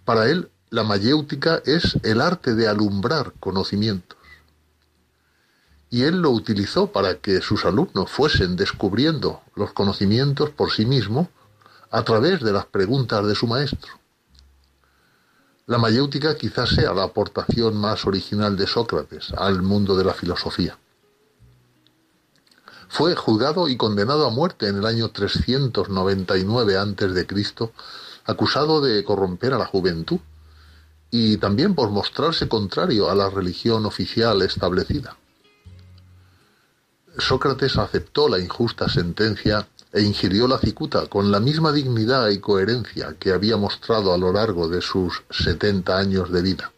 Para 0.03 0.31
él, 0.31 0.49
la 0.71 0.83
mayéutica 0.83 1.61
es 1.63 1.95
el 2.01 2.21
arte 2.21 2.55
de 2.55 2.67
alumbrar 2.67 3.33
conocimientos. 3.39 4.17
Y 5.91 6.05
él 6.05 6.23
lo 6.23 6.31
utilizó 6.31 6.91
para 6.91 7.19
que 7.19 7.39
sus 7.41 7.63
alumnos 7.63 8.09
fuesen 8.09 8.55
descubriendo 8.55 9.41
los 9.53 9.73
conocimientos 9.73 10.49
por 10.49 10.71
sí 10.71 10.87
mismos 10.87 11.27
a 11.91 12.01
través 12.01 12.41
de 12.41 12.53
las 12.53 12.65
preguntas 12.65 13.27
de 13.27 13.35
su 13.35 13.45
maestro. 13.45 13.91
La 15.67 15.77
mayéutica 15.77 16.35
quizás 16.35 16.71
sea 16.71 16.95
la 16.95 17.03
aportación 17.03 17.77
más 17.77 18.07
original 18.07 18.57
de 18.57 18.65
Sócrates 18.65 19.31
al 19.37 19.61
mundo 19.61 19.95
de 19.95 20.05
la 20.05 20.15
filosofía. 20.15 20.79
Fue 22.91 23.15
juzgado 23.15 23.69
y 23.69 23.77
condenado 23.77 24.27
a 24.27 24.31
muerte 24.31 24.67
en 24.67 24.79
el 24.79 24.85
año 24.85 25.11
399 25.11 26.77
a.C., 26.77 27.69
acusado 28.25 28.81
de 28.81 29.01
corromper 29.05 29.53
a 29.53 29.57
la 29.57 29.65
juventud 29.65 30.19
y 31.09 31.37
también 31.37 31.73
por 31.73 31.89
mostrarse 31.89 32.49
contrario 32.49 33.09
a 33.09 33.15
la 33.15 33.29
religión 33.29 33.85
oficial 33.85 34.41
establecida. 34.41 35.15
Sócrates 37.17 37.77
aceptó 37.77 38.27
la 38.27 38.39
injusta 38.39 38.89
sentencia 38.89 39.69
e 39.93 40.01
ingirió 40.01 40.45
la 40.49 40.57
cicuta 40.57 41.07
con 41.07 41.31
la 41.31 41.39
misma 41.39 41.71
dignidad 41.71 42.27
y 42.27 42.39
coherencia 42.39 43.15
que 43.17 43.31
había 43.31 43.55
mostrado 43.55 44.13
a 44.13 44.17
lo 44.17 44.33
largo 44.33 44.67
de 44.67 44.81
sus 44.81 45.23
setenta 45.29 45.97
años 45.97 46.29
de 46.29 46.41
vida. 46.41 46.73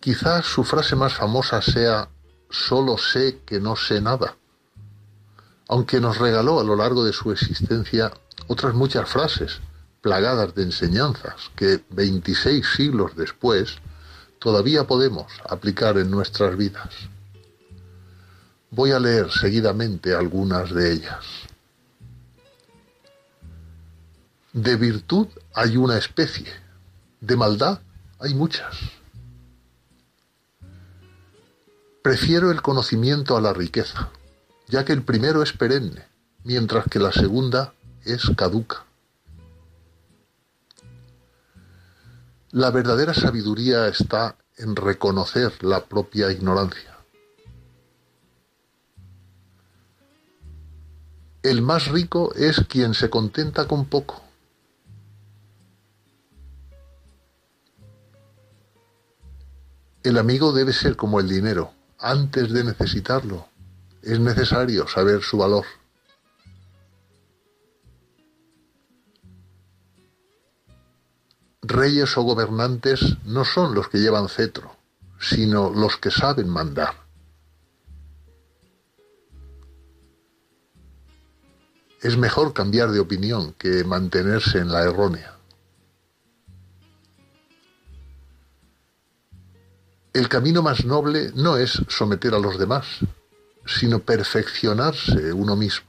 Quizás 0.00 0.46
su 0.46 0.64
frase 0.64 0.96
más 0.96 1.14
famosa 1.14 1.62
sea 1.62 2.08
solo 2.50 2.98
sé 2.98 3.40
que 3.46 3.60
no 3.60 3.76
sé 3.76 4.00
nada, 4.00 4.36
aunque 5.68 6.00
nos 6.00 6.18
regaló 6.18 6.60
a 6.60 6.64
lo 6.64 6.76
largo 6.76 7.04
de 7.04 7.12
su 7.12 7.30
existencia 7.30 8.12
otras 8.48 8.74
muchas 8.74 9.08
frases 9.08 9.60
plagadas 10.00 10.54
de 10.54 10.64
enseñanzas 10.64 11.50
que 11.54 11.82
26 11.90 12.66
siglos 12.76 13.14
después 13.16 13.76
todavía 14.38 14.86
podemos 14.86 15.26
aplicar 15.48 15.98
en 15.98 16.10
nuestras 16.10 16.56
vidas. 16.56 16.90
Voy 18.70 18.92
a 18.92 18.98
leer 18.98 19.30
seguidamente 19.30 20.14
algunas 20.14 20.74
de 20.74 20.92
ellas. 20.92 21.24
De 24.52 24.76
virtud 24.76 25.28
hay 25.54 25.76
una 25.76 25.98
especie, 25.98 26.52
de 27.20 27.36
maldad 27.36 27.80
hay 28.18 28.34
muchas. 28.34 28.76
Prefiero 32.02 32.50
el 32.50 32.62
conocimiento 32.62 33.36
a 33.36 33.42
la 33.42 33.52
riqueza, 33.52 34.08
ya 34.68 34.86
que 34.86 34.94
el 34.94 35.02
primero 35.02 35.42
es 35.42 35.52
perenne, 35.52 36.06
mientras 36.44 36.86
que 36.86 36.98
la 36.98 37.12
segunda 37.12 37.74
es 38.04 38.30
caduca. 38.34 38.86
La 42.52 42.70
verdadera 42.70 43.12
sabiduría 43.12 43.86
está 43.86 44.36
en 44.56 44.76
reconocer 44.76 45.62
la 45.62 45.84
propia 45.84 46.32
ignorancia. 46.32 46.96
El 51.42 51.60
más 51.60 51.88
rico 51.88 52.34
es 52.34 52.64
quien 52.66 52.94
se 52.94 53.10
contenta 53.10 53.68
con 53.68 53.84
poco. 53.84 54.22
El 60.02 60.16
amigo 60.16 60.52
debe 60.52 60.72
ser 60.72 60.96
como 60.96 61.20
el 61.20 61.28
dinero. 61.28 61.74
Antes 62.02 62.50
de 62.50 62.64
necesitarlo, 62.64 63.46
es 64.02 64.18
necesario 64.18 64.88
saber 64.88 65.22
su 65.22 65.36
valor. 65.36 65.66
Reyes 71.60 72.16
o 72.16 72.22
gobernantes 72.22 73.18
no 73.26 73.44
son 73.44 73.74
los 73.74 73.90
que 73.90 73.98
llevan 73.98 74.30
cetro, 74.30 74.74
sino 75.20 75.68
los 75.68 75.98
que 75.98 76.10
saben 76.10 76.48
mandar. 76.48 76.94
Es 82.00 82.16
mejor 82.16 82.54
cambiar 82.54 82.92
de 82.92 83.00
opinión 83.00 83.52
que 83.52 83.84
mantenerse 83.84 84.58
en 84.58 84.72
la 84.72 84.84
errónea. 84.84 85.39
El 90.12 90.28
camino 90.28 90.60
más 90.60 90.84
noble 90.84 91.30
no 91.36 91.56
es 91.56 91.82
someter 91.88 92.34
a 92.34 92.40
los 92.40 92.58
demás, 92.58 92.84
sino 93.64 94.00
perfeccionarse 94.00 95.32
uno 95.32 95.54
mismo. 95.54 95.88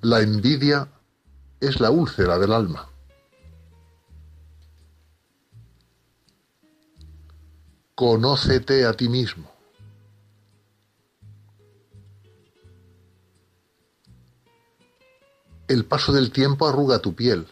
La 0.00 0.20
envidia 0.20 0.88
es 1.60 1.80
la 1.80 1.90
úlcera 1.90 2.38
del 2.38 2.52
alma. 2.52 2.88
Conócete 7.94 8.86
a 8.86 8.94
ti 8.94 9.10
mismo. 9.10 9.52
El 15.68 15.84
paso 15.84 16.10
del 16.10 16.32
tiempo 16.32 16.66
arruga 16.66 16.98
tu 17.00 17.14
piel, 17.14 17.46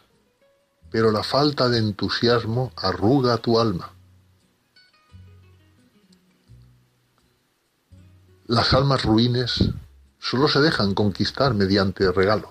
pero 0.91 1.11
la 1.11 1.23
falta 1.23 1.69
de 1.69 1.79
entusiasmo 1.79 2.73
arruga 2.77 3.39
tu 3.39 3.61
alma. 3.61 3.93
Las 8.47 8.73
almas 8.73 9.05
ruines 9.05 9.71
solo 10.19 10.49
se 10.49 10.61
dejan 10.61 10.95
conquistar 10.95 11.55
mediante 11.55 12.11
regalos. 12.11 12.51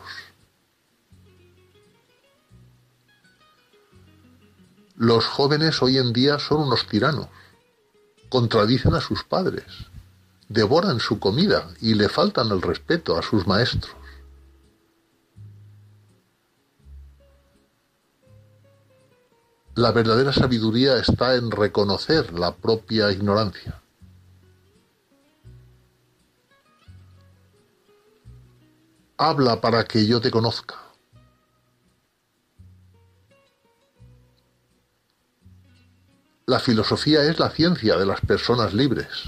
Los 4.96 5.26
jóvenes 5.26 5.82
hoy 5.82 5.98
en 5.98 6.14
día 6.14 6.40
son 6.40 6.62
unos 6.62 6.88
tiranos, 6.88 7.28
contradicen 8.30 8.96
a 8.96 9.02
sus 9.02 9.24
padres, 9.24 9.66
devoran 10.50 11.00
su 11.00 11.20
comida 11.20 11.70
y 11.82 11.94
le 11.94 12.10
faltan 12.10 12.50
el 12.50 12.62
respeto 12.62 13.18
a 13.18 13.22
sus 13.22 13.46
maestros. 13.46 13.96
La 19.78 19.92
verdadera 19.92 20.34
sabiduría 20.34 20.98
está 20.98 21.36
en 21.36 21.52
reconocer 21.52 22.34
la 22.34 22.56
propia 22.56 23.12
ignorancia. 23.12 23.80
Habla 29.18 29.62
para 29.62 29.84
que 29.84 30.08
yo 30.08 30.20
te 30.20 30.32
conozca. 30.32 30.78
La 36.48 36.60
filosofía 36.60 37.22
es 37.26 37.38
la 37.38 37.52
ciencia 37.52 37.98
de 37.98 38.06
las 38.08 38.22
personas 38.22 38.74
libres. 38.74 39.26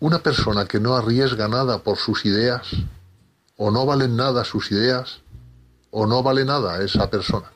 Una 0.00 0.22
persona 0.22 0.64
que 0.64 0.80
no 0.80 0.94
arriesga 0.94 1.46
nada 1.46 1.82
por 1.82 1.98
sus 1.98 2.24
ideas 2.24 2.74
o 3.64 3.70
no 3.70 3.86
valen 3.86 4.16
nada 4.16 4.44
sus 4.44 4.72
ideas, 4.72 5.20
o 5.92 6.04
no 6.04 6.20
vale 6.24 6.44
nada 6.44 6.82
esa 6.82 7.08
persona. 7.08 7.52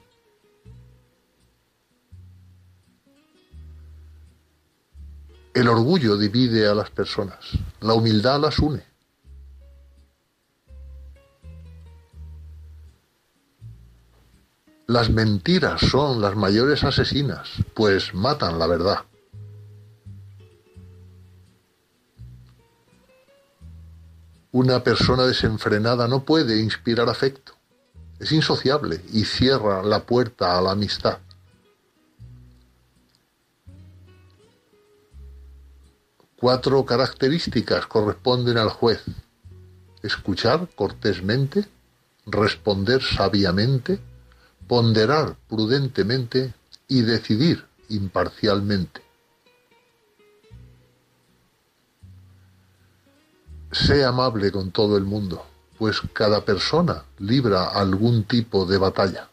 El 5.53 5.67
orgullo 5.67 6.17
divide 6.17 6.69
a 6.69 6.77
las 6.77 6.91
personas, 6.91 7.41
la 7.81 7.95
humildad 7.95 8.39
las 8.41 8.61
une. 8.61 8.85
Las 14.87 15.11
mentiras 15.11 15.81
son 15.81 16.21
las 16.21 16.37
mayores 16.37 16.85
asesinas, 16.85 17.49
pues 17.75 18.15
matan 18.15 18.61
la 18.61 18.69
verdad. 18.69 18.99
Una 24.59 24.83
persona 24.83 25.27
desenfrenada 25.27 26.09
no 26.09 26.25
puede 26.25 26.59
inspirar 26.59 27.11
afecto. 27.11 27.53
Es 28.19 28.33
insociable 28.33 29.03
y 29.13 29.27
cierra 29.27 29.83
la 29.83 30.07
puerta 30.07 30.57
a 30.57 30.63
la 30.63 30.71
amistad. 30.71 31.19
Cuatro 36.41 36.87
características 36.87 37.87
corresponden 37.87 38.57
al 38.57 38.71
juez. 38.71 39.03
Escuchar 40.03 40.67
cortésmente, 40.75 41.67
responder 42.25 43.03
sabiamente, 43.03 44.01
ponderar 44.67 45.37
prudentemente 45.51 46.55
y 46.89 47.03
decidir 47.03 47.67
imparcialmente. 47.91 49.06
Sé 53.85 54.05
amable 54.05 54.51
con 54.51 54.70
todo 54.70 54.97
el 54.97 55.05
mundo, 55.05 55.45
pues 55.79 56.01
cada 56.14 56.47
persona 56.47 57.05
libra 57.18 57.68
algún 57.68 58.24
tipo 58.24 58.64
de 58.64 58.79
batalla. 58.79 59.29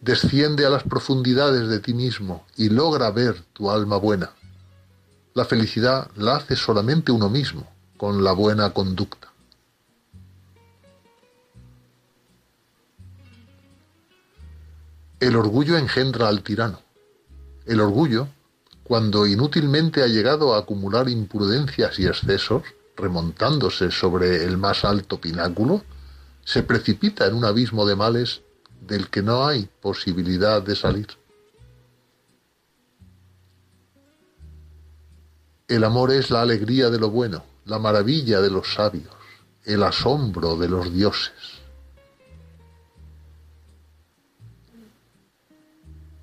Desciende 0.00 0.66
a 0.66 0.70
las 0.70 0.82
profundidades 0.82 1.68
de 1.68 1.80
ti 1.80 1.94
mismo 1.94 2.44
y 2.56 2.68
logra 2.68 3.10
ver 3.10 3.42
tu 3.54 3.70
alma 3.70 3.96
buena. 3.96 4.32
La 5.32 5.46
felicidad 5.46 6.10
la 6.16 6.36
hace 6.36 6.54
solamente 6.54 7.10
uno 7.10 7.30
mismo, 7.30 7.66
con 7.96 8.22
la 8.22 8.32
buena 8.32 8.74
conducta. 8.74 9.32
El 15.20 15.36
orgullo 15.36 15.78
engendra 15.78 16.28
al 16.28 16.42
tirano. 16.42 16.80
El 17.64 17.80
orgullo, 17.80 18.28
cuando 18.88 19.26
inútilmente 19.26 20.02
ha 20.02 20.06
llegado 20.06 20.54
a 20.54 20.60
acumular 20.60 21.10
imprudencias 21.10 21.98
y 21.98 22.06
excesos, 22.06 22.62
remontándose 22.96 23.90
sobre 23.90 24.44
el 24.44 24.56
más 24.56 24.82
alto 24.82 25.20
pináculo, 25.20 25.84
se 26.42 26.62
precipita 26.62 27.26
en 27.26 27.34
un 27.34 27.44
abismo 27.44 27.84
de 27.84 27.94
males 27.94 28.40
del 28.80 29.10
que 29.10 29.22
no 29.22 29.46
hay 29.46 29.68
posibilidad 29.82 30.62
de 30.62 30.74
salir. 30.74 31.08
El 35.68 35.84
amor 35.84 36.10
es 36.10 36.30
la 36.30 36.40
alegría 36.40 36.88
de 36.88 36.98
lo 36.98 37.10
bueno, 37.10 37.44
la 37.66 37.78
maravilla 37.78 38.40
de 38.40 38.48
los 38.48 38.72
sabios, 38.72 39.14
el 39.64 39.82
asombro 39.82 40.56
de 40.56 40.68
los 40.70 40.90
dioses. 40.94 41.34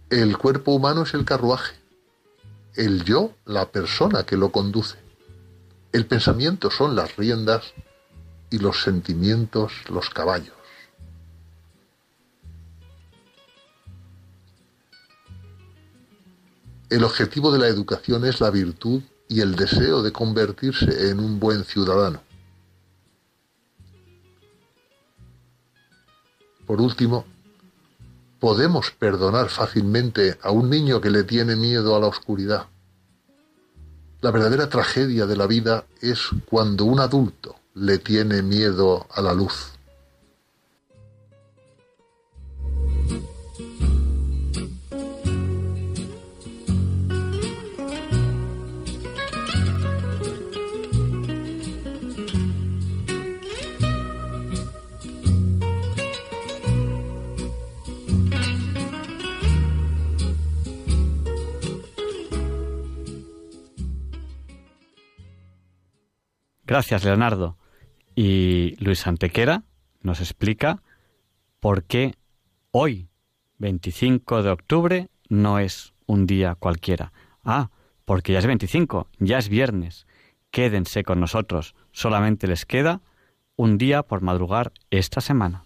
El 0.09 0.36
cuerpo 0.39 0.72
humano 0.72 1.03
es 1.03 1.13
el 1.13 1.26
carruaje, 1.26 1.85
el 2.76 3.04
yo 3.04 3.34
la 3.46 3.72
persona 3.72 4.26
que 4.26 4.38
lo 4.38 4.52
conduce. 4.52 4.98
El 5.92 6.06
pensamiento 6.06 6.70
son 6.70 6.96
las 6.96 7.16
riendas 7.16 7.74
y 8.50 8.60
los 8.60 8.82
sentimientos 8.82 9.72
los 9.90 10.10
caballos. 10.10 10.54
El 16.90 17.04
objetivo 17.04 17.52
de 17.52 17.60
la 17.60 17.68
educación 17.68 18.26
es 18.26 18.40
la 18.42 18.52
virtud 18.52 19.02
y 19.28 19.42
el 19.42 19.56
deseo 19.56 20.04
de 20.04 20.12
convertirse 20.12 21.10
en 21.10 21.20
un 21.20 21.40
buen 21.40 21.64
ciudadano. 21.64 22.22
Por 26.66 26.82
último, 26.82 27.26
podemos 28.40 28.92
perdonar 28.92 29.50
fácilmente 29.50 30.38
a 30.42 30.52
un 30.52 30.70
niño 30.70 31.02
que 31.02 31.10
le 31.10 31.24
tiene 31.24 31.56
miedo 31.56 31.96
a 31.96 32.00
la 32.00 32.08
oscuridad. 32.08 32.68
La 34.22 34.32
verdadera 34.32 34.70
tragedia 34.70 35.26
de 35.26 35.38
la 35.38 35.48
vida 35.48 35.86
es 36.02 36.30
cuando 36.50 36.86
un 36.86 37.00
adulto 37.00 37.56
le 37.76 37.98
tiene 37.98 38.42
miedo 38.42 39.06
a 39.12 39.22
la 39.22 39.34
luz. 39.34 39.75
Gracias, 66.66 67.03
Leonardo. 67.03 67.57
Y 68.16 68.76
Luis 68.80 69.05
Antequera 69.07 69.63
nos 70.01 70.20
explica 70.20 70.82
por 71.59 71.84
qué 71.84 72.16
hoy, 72.72 73.09
25 73.57 74.43
de 74.43 74.49
octubre, 74.49 75.09
no 75.30 75.59
es 75.59 75.93
un 76.05 76.26
día 76.26 76.55
cualquiera. 76.55 77.11
Ah, 77.43 77.70
porque 78.05 78.34
ya 78.34 78.39
es 78.39 78.45
25, 78.45 79.09
ya 79.20 79.38
es 79.38 79.49
viernes. 79.49 80.07
Quédense 80.51 81.03
con 81.03 81.20
nosotros. 81.20 81.76
Solamente 81.91 82.47
les 82.47 82.66
queda 82.66 83.01
un 83.55 83.78
día 83.78 84.03
por 84.03 84.22
madrugar 84.22 84.72
esta 84.89 85.22
semana. 85.22 85.66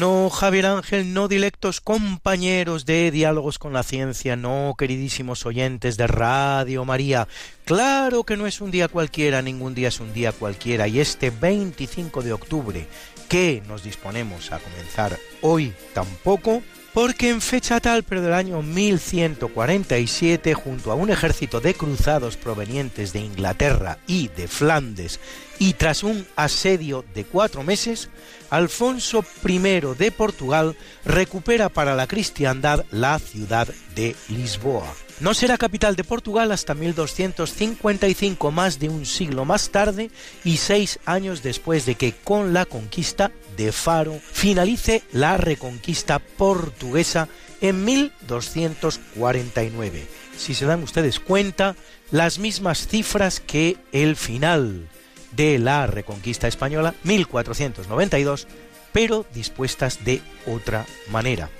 No, 0.00 0.30
Javier 0.30 0.64
Ángel, 0.64 1.12
no 1.12 1.28
directos 1.28 1.82
compañeros 1.82 2.86
de 2.86 3.10
Diálogos 3.10 3.58
con 3.58 3.74
la 3.74 3.82
Ciencia, 3.82 4.34
no, 4.34 4.74
queridísimos 4.78 5.44
oyentes 5.44 5.98
de 5.98 6.06
Radio 6.06 6.86
María. 6.86 7.28
Claro 7.66 8.24
que 8.24 8.38
no 8.38 8.46
es 8.46 8.62
un 8.62 8.70
día 8.70 8.88
cualquiera, 8.88 9.42
ningún 9.42 9.74
día 9.74 9.88
es 9.88 10.00
un 10.00 10.14
día 10.14 10.32
cualquiera. 10.32 10.88
Y 10.88 11.00
este 11.00 11.28
25 11.28 12.22
de 12.22 12.32
octubre, 12.32 12.86
que 13.28 13.62
nos 13.68 13.82
disponemos 13.82 14.52
a 14.52 14.58
comenzar 14.60 15.18
hoy 15.42 15.74
tampoco, 15.92 16.62
porque 16.92 17.30
en 17.30 17.40
fecha 17.40 17.80
tal, 17.80 18.02
pero 18.02 18.20
del 18.20 18.32
año 18.32 18.62
1147, 18.62 20.54
junto 20.54 20.90
a 20.90 20.94
un 20.94 21.10
ejército 21.10 21.60
de 21.60 21.74
cruzados 21.74 22.36
provenientes 22.36 23.12
de 23.12 23.20
Inglaterra 23.20 23.98
y 24.06 24.28
de 24.28 24.48
Flandes, 24.48 25.20
y 25.58 25.74
tras 25.74 26.02
un 26.02 26.26
asedio 26.36 27.04
de 27.14 27.24
cuatro 27.24 27.62
meses, 27.62 28.08
Alfonso 28.50 29.24
I 29.46 29.58
de 29.96 30.10
Portugal 30.10 30.76
recupera 31.04 31.68
para 31.68 31.94
la 31.94 32.06
cristiandad 32.06 32.84
la 32.90 33.18
ciudad 33.18 33.68
de 33.94 34.16
Lisboa. 34.28 34.92
No 35.20 35.34
será 35.34 35.58
capital 35.58 35.94
de 35.96 36.04
Portugal 36.04 36.50
hasta 36.50 36.74
1255, 36.74 38.50
más 38.50 38.78
de 38.78 38.88
un 38.88 39.04
siglo 39.04 39.44
más 39.44 39.68
tarde 39.68 40.10
y 40.44 40.56
seis 40.56 40.98
años 41.04 41.42
después 41.42 41.84
de 41.84 41.94
que 41.94 42.14
con 42.14 42.54
la 42.54 42.64
conquista 42.64 43.30
de 43.54 43.70
Faro 43.70 44.18
finalice 44.32 45.02
la 45.12 45.36
reconquista 45.36 46.20
portuguesa 46.20 47.28
en 47.60 47.84
1249. 47.84 50.06
Si 50.38 50.54
se 50.54 50.64
dan 50.64 50.82
ustedes 50.82 51.20
cuenta, 51.20 51.76
las 52.10 52.38
mismas 52.38 52.86
cifras 52.86 53.40
que 53.40 53.76
el 53.92 54.16
final 54.16 54.88
de 55.32 55.58
la 55.58 55.86
reconquista 55.86 56.48
española, 56.48 56.94
1492, 57.04 58.48
pero 58.92 59.26
dispuestas 59.34 60.02
de 60.02 60.22
otra 60.46 60.86
manera. 61.10 61.50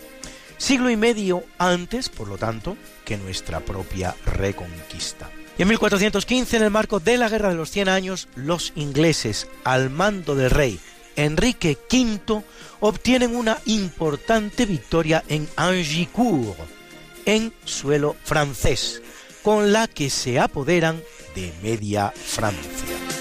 Siglo 0.61 0.91
y 0.91 0.97
medio 0.97 1.43
antes, 1.57 2.11
por 2.11 2.29
lo 2.29 2.37
tanto, 2.37 2.77
que 3.07 3.17
nuestra 3.17 3.61
propia 3.61 4.15
reconquista. 4.27 5.31
Y 5.57 5.63
en 5.63 5.69
1415, 5.69 6.59
en 6.59 6.63
el 6.65 6.71
marco 6.71 7.01
de 7.01 7.17
la 7.17 7.31
Guerra 7.31 7.49
de 7.49 7.55
los 7.55 7.71
Cien 7.71 7.89
Años, 7.89 8.29
los 8.35 8.75
ingleses, 8.77 9.49
al 9.65 9.89
mando 9.89 10.35
del 10.35 10.51
rey 10.51 10.79
Enrique 11.17 11.79
V, 11.91 12.45
obtienen 12.81 13.35
una 13.35 13.57
importante 13.65 14.67
victoria 14.67 15.25
en 15.29 15.49
Angicourt, 15.57 16.59
en 17.25 17.55
suelo 17.65 18.15
francés, 18.23 19.01
con 19.43 19.73
la 19.73 19.89
que 19.89 20.11
se 20.11 20.39
apoderan 20.39 21.03
de 21.35 21.55
media 21.63 22.13
Francia. 22.15 23.20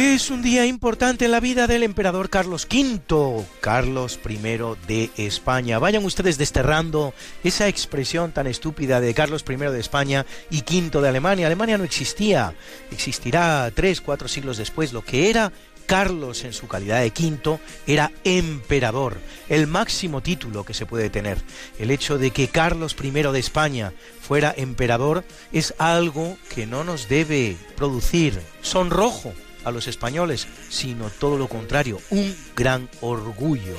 Es 0.00 0.30
un 0.30 0.42
día 0.42 0.64
importante 0.64 1.24
en 1.24 1.32
la 1.32 1.40
vida 1.40 1.66
del 1.66 1.82
emperador 1.82 2.30
Carlos 2.30 2.68
V, 2.70 3.44
Carlos 3.60 4.20
I 4.24 4.38
de 4.86 5.10
España. 5.16 5.80
Vayan 5.80 6.04
ustedes 6.04 6.38
desterrando 6.38 7.14
esa 7.42 7.66
expresión 7.66 8.30
tan 8.30 8.46
estúpida 8.46 9.00
de 9.00 9.12
Carlos 9.12 9.44
I 9.48 9.56
de 9.56 9.80
España 9.80 10.24
y 10.52 10.60
V 10.60 11.00
de 11.02 11.08
Alemania. 11.08 11.46
Alemania 11.46 11.78
no 11.78 11.82
existía, 11.82 12.54
existirá 12.92 13.68
tres, 13.74 14.00
cuatro 14.00 14.28
siglos 14.28 14.56
después. 14.56 14.92
Lo 14.92 15.02
que 15.02 15.30
era 15.30 15.50
Carlos 15.86 16.44
en 16.44 16.52
su 16.52 16.68
calidad 16.68 17.00
de 17.00 17.10
quinto 17.10 17.58
era 17.84 18.12
emperador, 18.22 19.16
el 19.48 19.66
máximo 19.66 20.22
título 20.22 20.64
que 20.64 20.74
se 20.74 20.86
puede 20.86 21.10
tener. 21.10 21.38
El 21.80 21.90
hecho 21.90 22.18
de 22.18 22.30
que 22.30 22.46
Carlos 22.46 22.94
I 23.02 23.10
de 23.10 23.38
España 23.40 23.92
fuera 24.20 24.54
emperador 24.56 25.24
es 25.52 25.74
algo 25.78 26.38
que 26.54 26.68
no 26.68 26.84
nos 26.84 27.08
debe 27.08 27.56
producir 27.74 28.40
sonrojo 28.62 29.34
a 29.68 29.72
los 29.72 29.86
españoles, 29.86 30.48
sino 30.68 31.10
todo 31.10 31.38
lo 31.38 31.48
contrario, 31.48 32.00
un 32.10 32.34
gran 32.56 32.88
orgullo. 33.00 33.76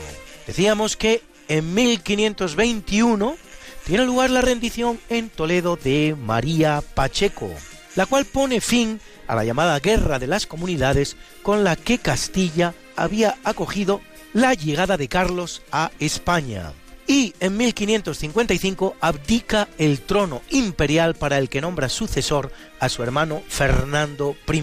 Decíamos 0.47 0.95
que 0.95 1.21
en 1.47 1.73
1521 1.73 3.37
tiene 3.85 4.05
lugar 4.05 4.29
la 4.29 4.41
rendición 4.41 4.99
en 5.09 5.29
Toledo 5.29 5.75
de 5.75 6.15
María 6.19 6.81
Pacheco, 6.93 7.49
la 7.95 8.05
cual 8.05 8.25
pone 8.25 8.61
fin 8.61 9.01
a 9.27 9.35
la 9.35 9.43
llamada 9.43 9.79
Guerra 9.79 10.19
de 10.19 10.27
las 10.27 10.45
Comunidades 10.45 11.17
con 11.43 11.63
la 11.63 11.75
que 11.75 11.97
Castilla 11.97 12.73
había 12.95 13.37
acogido 13.43 14.01
la 14.33 14.53
llegada 14.53 14.97
de 14.97 15.07
Carlos 15.07 15.61
a 15.71 15.91
España. 15.99 16.73
Y 17.09 17.33
en 17.39 17.57
1555 17.57 18.95
abdica 19.01 19.67
el 19.79 19.99
trono 19.99 20.43
imperial 20.51 21.15
para 21.15 21.39
el 21.39 21.49
que 21.49 21.59
nombra 21.59 21.89
sucesor 21.89 22.51
a 22.79 22.87
su 22.87 23.01
hermano 23.01 23.41
Fernando 23.47 24.35
I, 24.47 24.61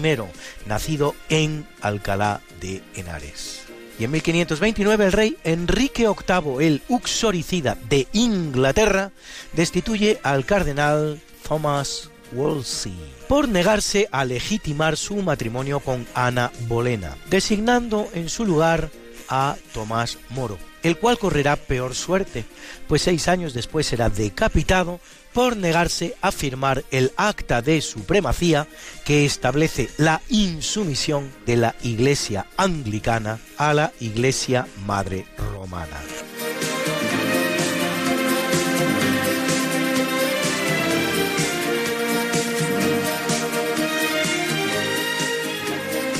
nacido 0.65 1.13
en 1.27 1.67
Alcalá 1.81 2.39
de 2.61 2.81
Henares. 2.95 3.63
Y 3.99 4.05
en 4.05 4.11
1529 4.11 5.05
el 5.07 5.11
rey 5.11 5.37
Enrique 5.43 6.07
VIII, 6.07 6.65
el 6.65 6.83
uxoricida 6.87 7.77
de 7.89 8.07
Inglaterra, 8.13 9.11
destituye 9.51 10.21
al 10.23 10.45
cardenal 10.45 11.19
Thomas 11.45 12.09
Wolsey 12.31 12.95
por 13.27 13.49
negarse 13.49 14.07
a 14.09 14.23
legitimar 14.23 14.95
su 14.95 15.17
matrimonio 15.17 15.81
con 15.81 16.07
Ana 16.13 16.53
Bolena, 16.69 17.17
designando 17.29 18.07
en 18.13 18.29
su 18.29 18.45
lugar 18.45 18.89
a 19.27 19.57
Tomás 19.73 20.17
Moro, 20.29 20.57
el 20.87 20.97
cual 20.97 21.19
correrá 21.19 21.57
peor 21.57 21.93
suerte, 21.93 22.45
pues 22.87 23.01
seis 23.01 23.27
años 23.27 23.53
después 23.53 23.85
será 23.85 24.09
decapitado 24.09 24.99
por 25.33 25.57
negarse 25.57 26.15
a 26.21 26.31
firmar 26.31 26.83
el 26.91 27.11
acta 27.17 27.61
de 27.61 27.81
supremacía 27.81 28.67
que 29.05 29.25
establece 29.25 29.89
la 29.97 30.21
insumisión 30.29 31.31
de 31.45 31.57
la 31.57 31.75
Iglesia 31.83 32.47
anglicana 32.55 33.39
a 33.57 33.73
la 33.73 33.91
Iglesia 33.99 34.65
Madre 34.85 35.25
Romana. 35.37 35.99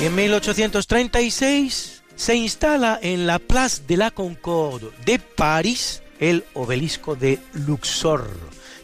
En 0.01 0.13
1836 0.13 1.96
se 2.17 2.35
instala 2.35 2.99
en 3.01 3.27
la 3.27 3.39
Place 3.39 3.83
de 3.87 3.95
la 3.95 4.11
Concorde 4.11 4.89
de 5.05 5.19
París 5.19 6.01
el 6.19 6.43
obelisco 6.55 7.15
de 7.15 7.39
Luxor 7.53 8.27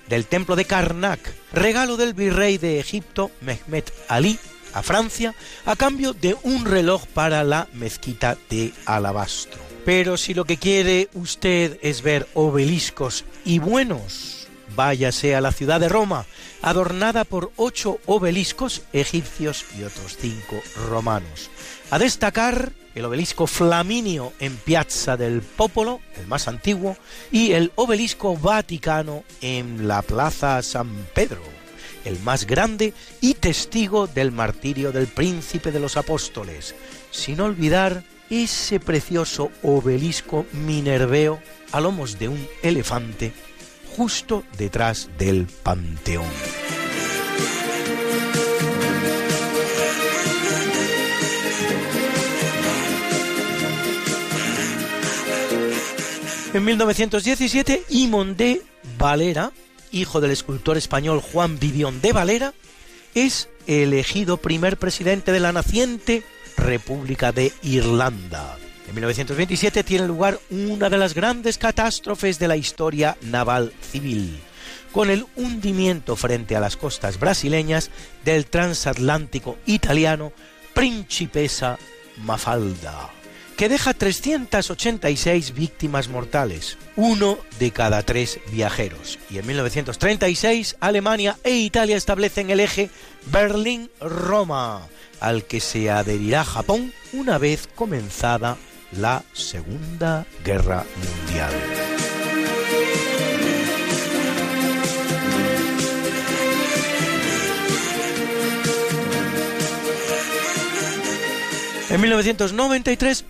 del 0.08 0.28
templo 0.28 0.56
de 0.56 0.66
Karnak, 0.66 1.20
regalo 1.52 1.98
del 1.98 2.14
virrey 2.14 2.60
de 2.60 2.80
Egipto 2.80 3.32
Mehmet 3.42 3.92
Ali 4.08 4.38
a 4.74 4.84
Francia 4.84 5.34
a 5.66 5.76
cambio 5.76 6.14
de 6.14 6.36
un 6.44 6.66
reloj 6.66 7.06
para 7.08 7.44
la 7.44 7.68
mezquita 7.74 8.38
de 8.50 8.72
Alabastro. 8.86 9.60
Pero 9.84 10.16
si 10.16 10.34
lo 10.34 10.46
que 10.46 10.58
quiere 10.58 11.10
usted 11.14 11.80
es 11.82 12.04
ver 12.04 12.28
obeliscos 12.36 13.26
y 13.46 13.58
buenos, 13.60 14.48
váyase 14.76 15.36
a 15.36 15.42
la 15.42 15.52
ciudad 15.52 15.80
de 15.80 15.90
Roma, 15.90 16.26
adornada 16.62 17.24
por 17.24 17.52
ocho 17.56 18.00
obeliscos 18.06 18.84
egipcios 18.94 19.66
y 19.78 19.84
otros 19.84 20.18
cinco 20.18 20.62
romanos. 20.88 21.50
A 21.90 22.00
destacar 22.00 22.72
el 22.96 23.06
obelisco 23.06 23.48
Flaminio 23.48 24.34
en 24.40 24.56
Piazza 24.58 25.18
del 25.18 25.42
Popolo, 25.42 26.00
el 26.20 26.28
más 26.28 26.48
antiguo, 26.48 26.98
y 27.32 27.54
el 27.54 27.72
obelisco 27.76 28.38
Vaticano 28.38 29.24
en 29.42 29.88
la 29.88 30.02
Plaza 30.02 30.62
San 30.62 31.08
Pedro, 31.14 31.42
el 32.06 32.20
más 32.20 32.46
grande 32.46 32.94
y 33.22 33.36
testigo 33.36 34.08
del 34.08 34.32
martirio 34.32 34.92
del 34.92 35.08
príncipe 35.08 35.72
de 35.72 35.80
los 35.80 35.98
apóstoles, 35.98 36.76
sin 37.12 37.42
olvidar 37.42 38.04
ese 38.30 38.80
precioso 38.80 39.52
obelisco 39.64 40.46
minerveo 40.54 41.40
a 41.72 41.82
lomos 41.82 42.20
de 42.20 42.30
un 42.30 42.48
elefante 42.62 43.34
justo 43.96 44.44
detrás 44.58 45.10
del 45.18 45.48
Panteón. 45.64 46.83
En 56.54 56.64
1917, 56.66 57.86
Imón 57.90 58.38
de 58.38 58.62
Valera, 59.00 59.52
hijo 59.92 60.22
del 60.22 60.30
escultor 60.30 60.78
español 60.78 61.20
Juan 61.20 61.58
Vivión 61.58 62.00
de 62.00 62.14
Valera, 62.14 62.54
es 63.16 63.50
elegido 63.66 64.38
primer 64.38 64.78
presidente 64.78 65.32
de 65.32 65.40
la 65.40 65.52
naciente 65.52 66.24
República 66.56 67.32
de 67.32 67.52
Irlanda. 67.64 68.58
En 68.88 68.94
1927 68.94 69.84
tiene 69.84 70.06
lugar 70.06 70.40
una 70.52 70.92
de 70.92 70.98
las 71.00 71.16
grandes 71.16 71.58
catástrofes 71.58 72.38
de 72.38 72.48
la 72.48 72.56
historia 72.56 73.18
naval 73.22 73.74
civil, 73.82 74.40
con 74.92 75.10
el 75.10 75.26
hundimiento 75.36 76.16
frente 76.16 76.56
a 76.56 76.60
las 76.60 76.78
costas 76.78 77.20
brasileñas 77.20 77.90
del 78.24 78.46
transatlántico 78.46 79.58
italiano 79.66 80.34
Principesa 80.76 81.80
Mafalda, 82.18 83.10
que 83.58 83.70
deja 83.70 83.94
386 83.94 85.54
víctimas 85.54 86.08
mortales, 86.10 86.78
uno 86.96 87.38
de 87.60 87.72
cada 87.72 88.02
tres 88.02 88.40
viajeros. 88.52 89.20
Y 89.30 89.38
en 89.38 89.48
1936 89.48 90.78
Alemania 90.80 91.38
e 91.44 91.56
Italia 91.56 91.98
establecen 91.98 92.50
el 92.50 92.60
eje 92.60 92.90
Berlín-Roma, 93.28 94.88
al 95.20 95.46
que 95.46 95.60
se 95.60 95.90
adherirá 95.90 96.44
Japón 96.44 96.94
una 97.14 97.38
vez 97.38 97.68
comenzada 97.76 98.58
la 98.92 99.24
Segunda 99.34 100.26
Guerra 100.44 100.86
Mundial. 100.98 101.54
En 111.90 112.02
1993, 112.02 113.24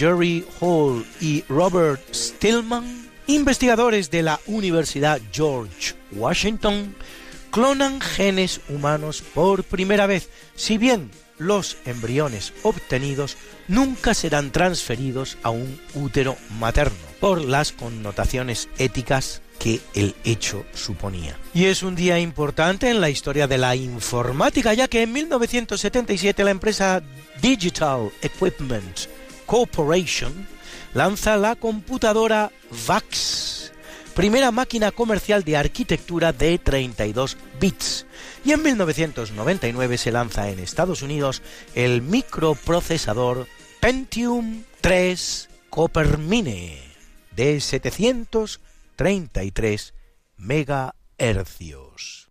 Jerry 0.00 0.46
Hall 0.60 1.04
y 1.20 1.44
Robert 1.46 2.00
Stillman, 2.14 3.06
investigadores 3.26 4.10
de 4.10 4.22
la 4.22 4.40
Universidad 4.46 5.20
George 5.30 5.92
Washington, 6.12 6.96
clonan 7.50 8.00
genes 8.00 8.62
humanos 8.70 9.22
por 9.34 9.62
primera 9.62 10.06
vez, 10.06 10.30
si 10.54 10.78
bien 10.78 11.10
los 11.36 11.76
embriones 11.84 12.54
obtenidos 12.62 13.36
nunca 13.68 14.14
serán 14.14 14.52
transferidos 14.52 15.36
a 15.42 15.50
un 15.50 15.78
útero 15.92 16.38
materno 16.58 16.96
por 17.20 17.44
las 17.44 17.72
connotaciones 17.72 18.70
éticas 18.78 19.42
que 19.58 19.80
el 19.92 20.14
hecho 20.24 20.64
suponía. 20.72 21.36
Y 21.52 21.66
es 21.66 21.82
un 21.82 21.94
día 21.94 22.18
importante 22.18 22.88
en 22.88 23.02
la 23.02 23.10
historia 23.10 23.46
de 23.46 23.58
la 23.58 23.76
informática, 23.76 24.72
ya 24.72 24.88
que 24.88 25.02
en 25.02 25.12
1977 25.12 26.42
la 26.42 26.52
empresa 26.52 27.02
Digital 27.42 28.10
Equipment 28.22 29.19
Corporation 29.50 30.46
lanza 30.94 31.36
la 31.36 31.56
computadora 31.56 32.52
VAX, 32.86 33.72
primera 34.14 34.52
máquina 34.52 34.92
comercial 34.92 35.42
de 35.42 35.56
arquitectura 35.56 36.32
de 36.32 36.58
32 36.58 37.36
bits 37.58 38.06
y 38.44 38.52
en 38.52 38.62
1999 38.62 39.98
se 39.98 40.12
lanza 40.12 40.50
en 40.50 40.60
Estados 40.60 41.02
Unidos 41.02 41.42
el 41.74 42.00
microprocesador 42.00 43.48
Pentium 43.80 44.62
3 44.82 45.48
Coppermine 45.68 46.78
de 47.34 47.60
733 47.60 49.94
megahercios. 50.36 52.30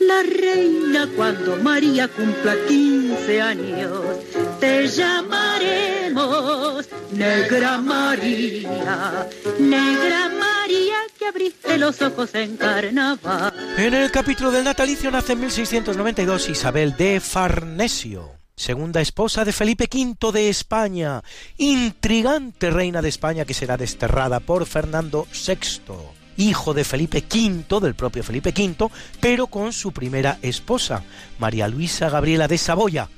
la 0.00 0.22
reina 0.22 1.08
cuando 1.16 1.56
María 1.56 2.08
cumpla 2.08 2.54
15 2.68 3.40
años. 3.40 4.02
Te 4.60 4.86
llamaremos 4.88 6.86
Negra 7.12 7.78
María, 7.78 9.28
Negra 9.58 10.28
María 10.28 10.96
que 11.18 11.26
abriste 11.26 11.78
los 11.78 12.00
ojos 12.02 12.34
en 12.34 12.56
carnaval. 12.56 13.54
En 13.78 13.94
el 13.94 14.10
capítulo 14.10 14.50
del 14.50 14.64
natalicio 14.64 15.10
nace 15.10 15.32
en 15.32 15.40
1692 15.40 16.50
Isabel 16.50 16.96
de 16.96 17.20
Farnesio, 17.20 18.32
segunda 18.56 19.00
esposa 19.00 19.44
de 19.44 19.52
Felipe 19.52 19.88
V 19.92 20.32
de 20.32 20.48
España, 20.48 21.22
intrigante 21.56 22.70
reina 22.70 23.02
de 23.02 23.08
España 23.08 23.44
que 23.44 23.54
será 23.54 23.76
desterrada 23.76 24.40
por 24.40 24.66
Fernando 24.66 25.26
VI, 25.32 25.80
hijo 26.36 26.74
de 26.74 26.84
Felipe 26.84 27.24
V, 27.28 27.80
del 27.80 27.94
propio 27.94 28.22
Felipe 28.22 28.50
V, 28.50 28.90
pero 29.20 29.46
con 29.46 29.72
su 29.72 29.92
primera 29.92 30.38
esposa, 30.42 31.02
María 31.38 31.68
Luisa 31.68 32.08
Gabriela 32.10 32.48
de 32.48 32.58
Saboya, 32.58 33.08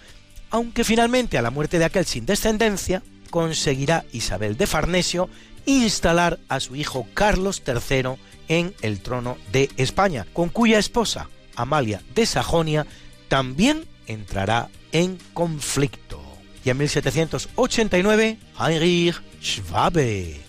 aunque 0.51 0.85
finalmente 0.85 1.39
a 1.39 1.43
la 1.43 1.51
muerte 1.51 1.78
de 1.78 1.85
aquel 1.85 2.07
sin 2.07 2.27
descendencia, 2.27 3.03
conseguirá 3.31 4.05
Isabel 4.12 4.57
de 4.57 4.66
Farnesio 4.66 5.28
instalar 5.66 6.39
a 6.49 6.61
su 6.61 6.77
hijo 6.77 7.07
Carlos 7.15 7.62
III 7.66 8.16
en 8.49 8.74
el 8.81 9.01
trono 9.01 9.36
de 9.53 9.70
España, 9.77 10.27
con 10.32 10.49
cuya 10.49 10.78
esposa, 10.78 11.28
Amalia 11.55 12.03
de 12.15 12.24
Sajonia, 12.24 12.86
también 13.28 13.85
entrará 14.07 14.70
en 14.93 15.19
conflicto. 15.35 16.23
Y 16.65 16.70
en 16.70 16.78
1789, 16.78 18.39
Heinrich 18.59 19.23
Schwabe, 19.43 20.40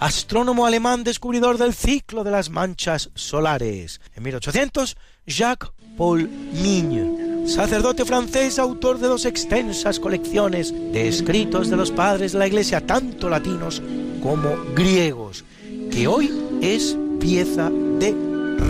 astrónomo 0.00 0.66
alemán 0.66 1.04
descubridor 1.04 1.58
del 1.58 1.74
ciclo 1.74 2.24
de 2.24 2.30
las 2.30 2.50
manchas 2.50 3.10
solares. 3.14 4.00
En 4.14 4.22
1800, 4.22 4.96
Jacques 5.26 5.70
Paul 5.96 6.28
Migne, 6.28 7.46
sacerdote 7.48 8.04
francés, 8.04 8.58
autor 8.58 8.98
de 8.98 9.08
dos 9.08 9.24
extensas 9.24 9.98
colecciones 9.98 10.72
de 10.72 11.08
escritos 11.08 11.70
de 11.70 11.76
los 11.76 11.90
padres 11.90 12.32
de 12.32 12.38
la 12.38 12.46
Iglesia, 12.46 12.86
tanto 12.86 13.28
latinos 13.28 13.82
como 14.22 14.50
griegos, 14.74 15.44
que 15.90 16.06
hoy 16.06 16.30
es 16.60 16.96
pieza 17.18 17.70
de 17.70 18.14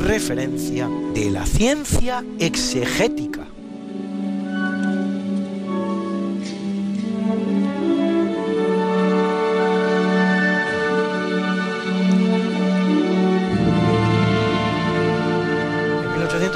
referencia 0.07 0.89
de 1.15 1.31
la 1.31 1.45
ciencia 1.45 2.25
exegética. 2.39 3.48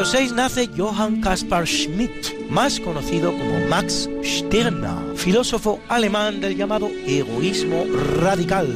En 0.02 0.08
1806 0.08 0.32
nace 0.32 0.68
Johann 0.76 1.20
Caspar 1.20 1.64
Schmidt, 1.64 2.50
más 2.50 2.80
conocido 2.80 3.30
como 3.30 3.68
Max 3.68 4.10
Stirner, 4.24 5.16
filósofo 5.16 5.78
alemán 5.88 6.40
del 6.40 6.56
llamado 6.56 6.88
egoísmo 7.06 7.84
radical 8.20 8.66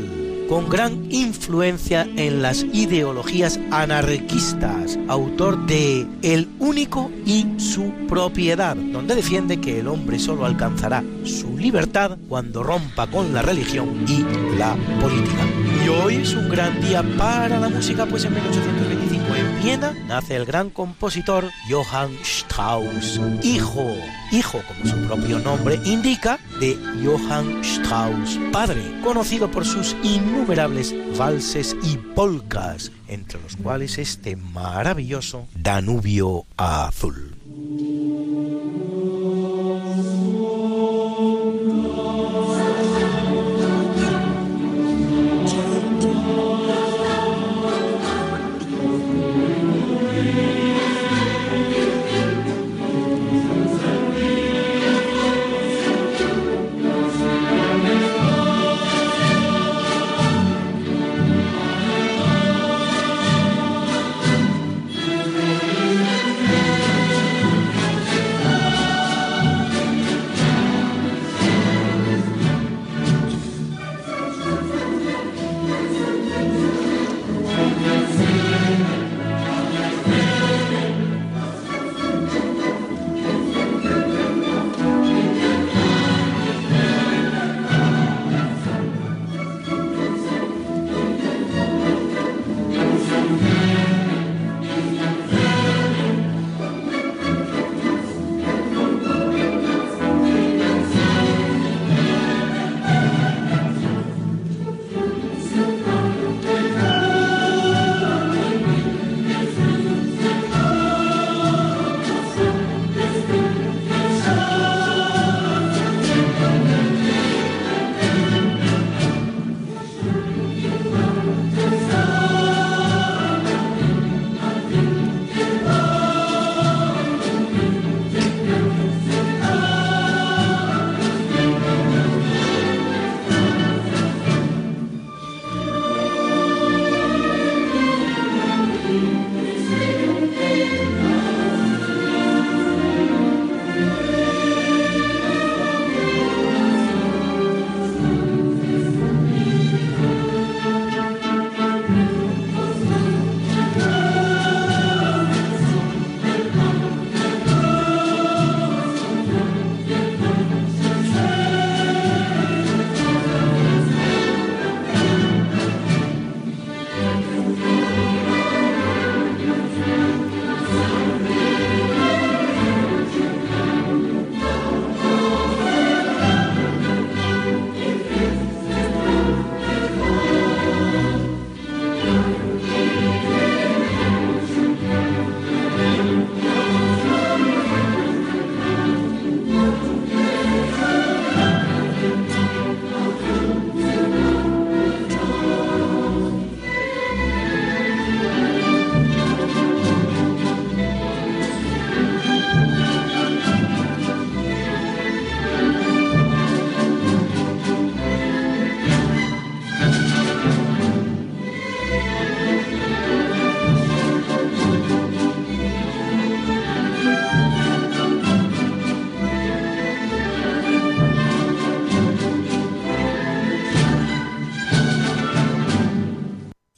con 0.49 0.69
gran 0.69 1.11
influencia 1.11 2.07
en 2.17 2.43
las 2.43 2.63
ideologías 2.63 3.59
anarquistas, 3.73 4.97
autor 5.09 5.67
de 5.67 6.07
El 6.23 6.49
único 6.61 7.11
y 7.27 7.45
su 7.59 7.93
propiedad, 8.09 8.77
donde 8.77 9.17
defiende 9.17 9.61
que 9.61 9.81
el 9.81 9.89
hombre 9.89 10.21
solo 10.21 10.47
alcanzará 10.47 11.03
su 11.25 11.59
libertad 11.59 12.19
cuando 12.29 12.63
rompa 12.63 13.09
con 13.09 13.35
la 13.35 13.43
religión 13.43 14.05
y 14.07 14.21
la 14.57 14.77
política. 15.01 15.66
Hoy 15.89 16.17
es 16.17 16.35
un 16.35 16.49
gran 16.49 16.81
día 16.81 17.05
para 17.17 17.61
la 17.61 17.69
música, 17.69 18.07
pues 18.07 18.25
en 18.25 18.35
1825 18.35 19.35
en 19.37 19.63
Viena 19.63 19.95
nace 20.09 20.35
el 20.35 20.45
gran 20.45 20.71
compositor 20.71 21.49
Johann 21.71 22.11
Strauss, 22.23 23.21
hijo, 23.45 23.95
hijo 24.33 24.61
como 24.67 24.91
su 24.91 24.97
propio 25.07 25.39
nombre 25.39 25.79
indica, 25.85 26.41
de 26.59 26.77
Johann 27.05 27.61
Strauss, 27.63 28.39
padre, 28.53 28.83
conocido 29.05 29.49
por 29.49 29.65
sus 29.65 29.95
innumerables 30.03 30.93
valses 31.17 31.77
y 31.85 31.97
polcas, 31.97 32.91
entre 33.07 33.41
los 33.41 33.55
cuales 33.57 33.99
este 33.99 34.35
maravilloso 34.35 35.47
Danubio 35.55 36.47
Azul. 36.57 37.37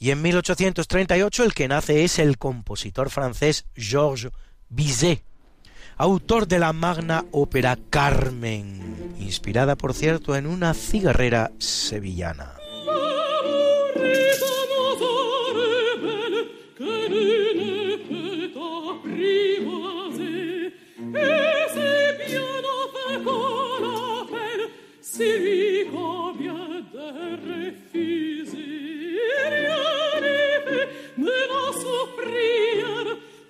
Y 0.09 0.11
en 0.11 0.23
1838 0.23 1.43
el 1.43 1.53
que 1.53 1.67
nace 1.67 2.03
es 2.03 2.17
el 2.17 2.39
compositor 2.39 3.11
francés 3.11 3.67
Georges 3.75 4.31
Bizet, 4.67 5.21
autor 5.97 6.47
de 6.47 6.57
la 6.57 6.73
magna 6.73 7.25
ópera 7.31 7.77
Carmen, 7.91 9.13
inspirada 9.19 9.75
por 9.75 9.93
cierto 9.93 10.35
en 10.35 10.47
una 10.47 10.73
cigarrera 10.73 11.51
sevillana. 11.59 12.55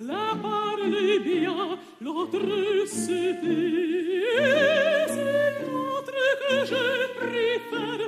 La 0.01 0.35
parle 0.41 1.19
bien, 1.23 1.77
l'autre 2.01 2.39
c'était, 2.85 4.25
c'est 5.07 5.51
l'autre 5.61 6.19
que 6.39 6.65
je 6.65 6.85
préfère, 7.17 8.03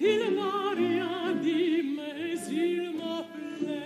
il 0.00 0.22
n'a 0.34 0.56
rien 0.76 1.34
dit, 1.42 1.82
mais 1.96 2.38
il 2.50 2.96
m'appelait. 2.96 3.84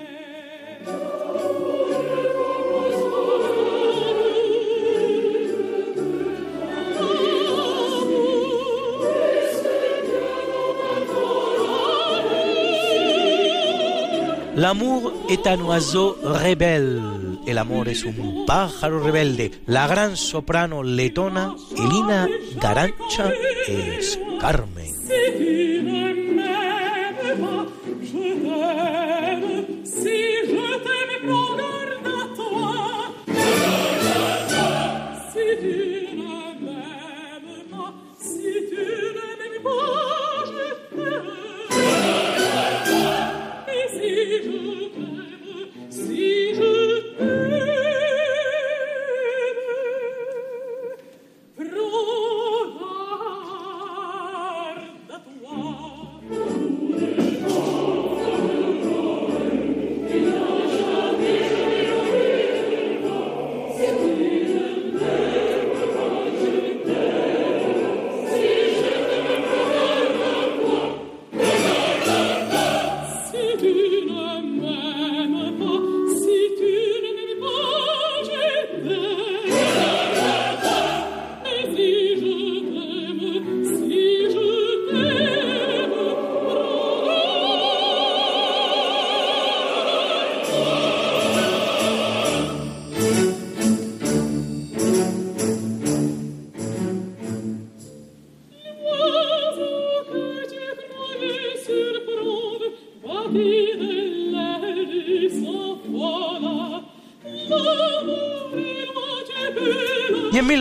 L'amour 14.59 15.13
est 15.29 15.47
un 15.47 15.61
oiseau 15.61 16.17
rebelle. 16.21 17.01
El 17.47 17.59
amor 17.59 17.89
es 17.89 18.03
un 18.03 18.45
pájaro 18.45 18.99
rebelde. 18.99 19.53
La 19.67 19.87
gran 19.87 20.17
soprano 20.17 20.83
letona 20.83 21.55
Elina 21.77 22.27
Garancha 22.61 23.31
es 23.69 24.19
Carmen. 24.41 25.88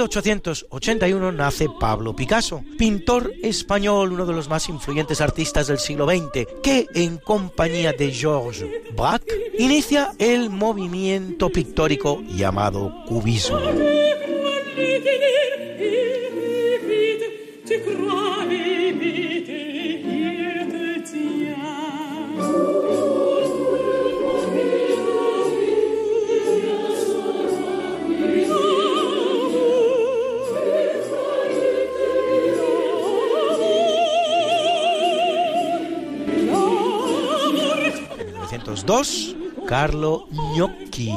1881 0.07 1.31
nace 1.31 1.67
Pablo 1.79 2.15
Picasso, 2.15 2.63
pintor 2.77 3.33
español, 3.43 4.13
uno 4.13 4.25
de 4.25 4.33
los 4.33 4.47
más 4.47 4.69
influyentes 4.69 5.21
artistas 5.21 5.67
del 5.67 5.79
siglo 5.79 6.07
XX, 6.07 6.47
que 6.63 6.87
en 6.95 7.17
compañía 7.17 7.93
de 7.93 8.11
Georges 8.11 8.69
Braque 8.95 9.51
inicia 9.59 10.13
el 10.17 10.49
movimiento 10.49 11.49
pictórico 11.49 12.21
llamado 12.21 12.93
cubismo. 13.05 13.59
Carlo 39.67 40.27
Gnocchi, 40.31 41.11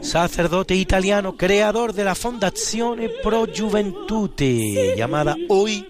sacerdote 0.00 0.74
italiano, 0.74 1.36
creador 1.36 1.92
de 1.92 2.02
la 2.02 2.16
Fondazione 2.16 3.08
Pro 3.08 3.46
Gioventute, 3.46 4.96
llamada 4.96 5.36
hoy 5.48 5.86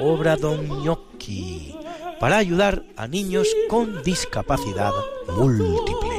Obra 0.00 0.36
Don 0.36 0.66
Gnocchi, 0.66 1.72
para 2.18 2.38
ayudar 2.38 2.82
a 2.96 3.06
niños 3.06 3.46
con 3.68 4.02
discapacidad 4.02 4.90
múltiple. 5.36 6.11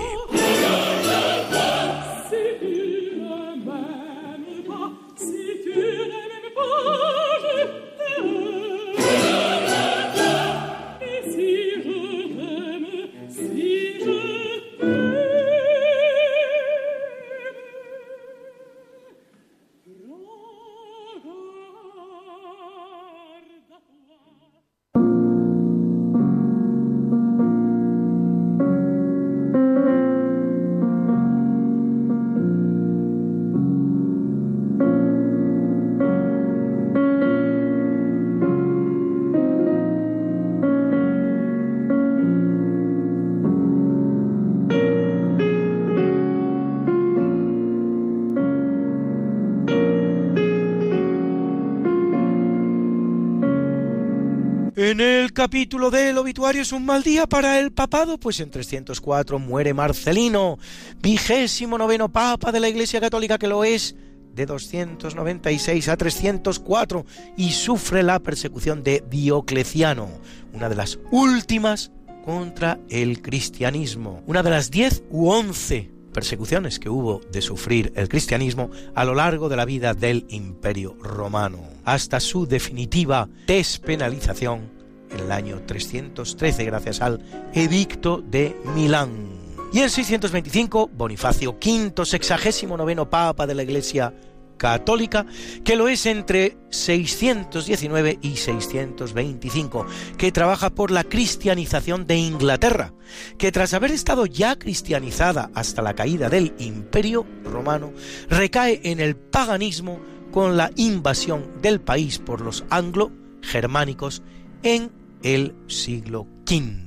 Capítulo 55.33 55.89
del 55.89 56.17
obituario 56.17 56.61
es 56.61 56.71
un 56.71 56.85
mal 56.85 57.01
día 57.01 57.25
para 57.25 57.59
el 57.59 57.71
papado, 57.71 58.19
pues 58.19 58.39
en 58.39 58.51
304 58.51 59.39
muere 59.39 59.73
Marcelino, 59.73 60.59
vigésimo 61.01 61.77
noveno 61.77 62.11
papa 62.11 62.51
de 62.51 62.59
la 62.59 62.69
Iglesia 62.69 63.01
Católica 63.01 63.39
que 63.39 63.47
lo 63.47 63.63
es 63.63 63.95
de 64.33 64.45
296 64.45 65.89
a 65.89 65.97
304 65.97 67.05
y 67.35 67.51
sufre 67.51 68.03
la 68.03 68.19
persecución 68.19 68.83
de 68.83 69.03
Diocleciano, 69.09 70.07
una 70.53 70.69
de 70.69 70.75
las 70.75 70.99
últimas 71.11 71.91
contra 72.23 72.79
el 72.89 73.21
cristianismo, 73.21 74.21
una 74.27 74.43
de 74.43 74.51
las 74.51 74.69
10 74.69 75.03
u 75.09 75.29
11 75.29 75.91
persecuciones 76.13 76.79
que 76.79 76.89
hubo 76.89 77.21
de 77.31 77.41
sufrir 77.41 77.91
el 77.95 78.07
cristianismo 78.07 78.69
a 78.93 79.03
lo 79.03 79.15
largo 79.15 79.49
de 79.49 79.57
la 79.57 79.65
vida 79.65 79.95
del 79.95 80.27
Imperio 80.29 80.95
Romano, 81.01 81.59
hasta 81.85 82.19
su 82.19 82.45
definitiva 82.45 83.27
despenalización 83.47 84.72
en 85.13 85.19
el 85.21 85.31
año 85.31 85.61
313 85.65 86.65
gracias 86.65 87.01
al 87.01 87.21
Edicto 87.53 88.21
de 88.21 88.55
Milán. 88.75 89.43
Y 89.73 89.79
en 89.79 89.89
625, 89.89 90.89
Bonifacio 90.93 91.53
V, 91.53 92.05
sexagésimo 92.05 92.77
noveno 92.77 93.09
Papa 93.09 93.47
de 93.47 93.55
la 93.55 93.63
Iglesia 93.63 94.13
católica, 94.57 95.25
que 95.63 95.75
lo 95.75 95.87
es 95.87 96.05
entre 96.05 96.57
619 96.69 98.19
y 98.21 98.37
625, 98.37 99.85
que 100.17 100.31
trabaja 100.31 100.69
por 100.69 100.91
la 100.91 101.03
cristianización 101.03 102.07
de 102.07 102.17
Inglaterra, 102.17 102.93
que 103.37 103.51
tras 103.51 103.73
haber 103.73 103.91
estado 103.91 104.25
ya 104.25 104.57
cristianizada 104.57 105.49
hasta 105.53 105.81
la 105.81 105.95
caída 105.95 106.29
del 106.29 106.53
Imperio 106.59 107.25
romano, 107.43 107.91
recae 108.29 108.79
en 108.83 108.99
el 108.99 109.15
paganismo 109.15 109.99
con 110.31 110.55
la 110.55 110.71
invasión 110.75 111.61
del 111.61 111.81
país 111.81 112.19
por 112.19 112.41
los 112.41 112.63
anglo-germánicos 112.69 114.23
en 114.63 115.02
el 115.23 115.55
siglo 115.67 116.27
V. 116.45 116.83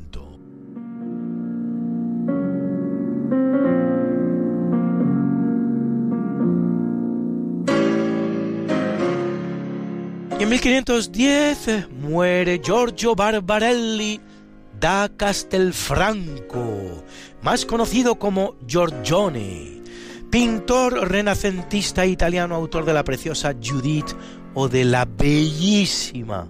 En 10.39 10.51
1510 10.51 11.89
muere 11.91 12.61
Giorgio 12.63 13.15
Barbarelli 13.15 14.21
da 14.79 15.09
Castelfranco, 15.09 17.03
más 17.43 17.65
conocido 17.65 18.19
como 18.19 18.57
Giorgione, 18.67 19.81
pintor 20.31 21.11
renacentista 21.11 22.05
italiano, 22.05 22.55
autor 22.55 22.85
de 22.85 22.93
la 22.93 23.03
preciosa 23.03 23.55
Judith 23.55 24.13
o 24.53 24.69
de 24.69 24.85
la 24.85 25.07
bellísima 25.07 26.49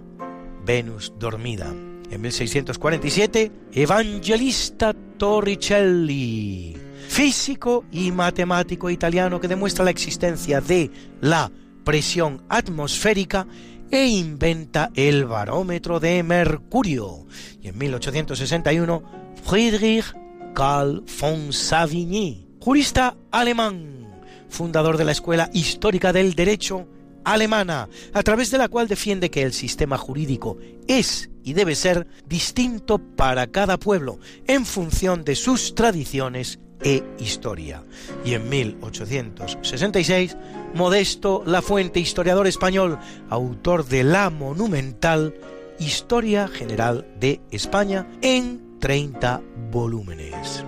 Venus 0.67 1.13
dormida. 1.17 1.73
En 2.11 2.21
1647, 2.21 3.51
Evangelista 3.71 4.93
Torricelli, 5.17 6.75
físico 7.07 7.85
y 7.91 8.11
matemático 8.11 8.89
italiano 8.89 9.39
que 9.39 9.47
demuestra 9.47 9.85
la 9.85 9.91
existencia 9.91 10.59
de 10.59 10.91
la 11.21 11.49
presión 11.85 12.43
atmosférica 12.49 13.47
e 13.89 14.07
inventa 14.07 14.91
el 14.93 15.25
barómetro 15.25 16.01
de 16.01 16.21
mercurio. 16.21 17.25
Y 17.61 17.69
en 17.69 17.77
1861, 17.77 19.03
Friedrich 19.43 20.13
Karl 20.53 21.03
von 21.19 21.53
Savigny, 21.53 22.45
jurista 22.59 23.15
alemán, 23.31 24.21
fundador 24.49 24.97
de 24.97 25.05
la 25.05 25.13
Escuela 25.13 25.49
Histórica 25.53 26.11
del 26.11 26.35
Derecho 26.35 26.87
alemana, 27.33 27.89
a 28.13 28.23
través 28.23 28.51
de 28.51 28.57
la 28.57 28.69
cual 28.69 28.87
defiende 28.87 29.29
que 29.29 29.43
el 29.43 29.53
sistema 29.53 29.97
jurídico 29.97 30.57
es 30.87 31.29
y 31.43 31.53
debe 31.53 31.75
ser 31.75 32.07
distinto 32.25 32.99
para 32.99 33.47
cada 33.47 33.77
pueblo 33.77 34.19
en 34.47 34.65
función 34.65 35.23
de 35.23 35.35
sus 35.35 35.75
tradiciones 35.75 36.59
e 36.81 37.03
historia. 37.19 37.83
Y 38.23 38.33
en 38.33 38.47
1866, 38.49 40.37
Modesto 40.73 41.43
La 41.45 41.61
Fuente, 41.61 41.99
historiador 41.99 42.47
español, 42.47 42.97
autor 43.29 43.85
de 43.85 44.03
la 44.03 44.29
monumental 44.29 45.33
Historia 45.79 46.47
General 46.47 47.05
de 47.19 47.41
España 47.51 48.07
en 48.21 48.79
30 48.79 49.41
volúmenes. 49.71 50.63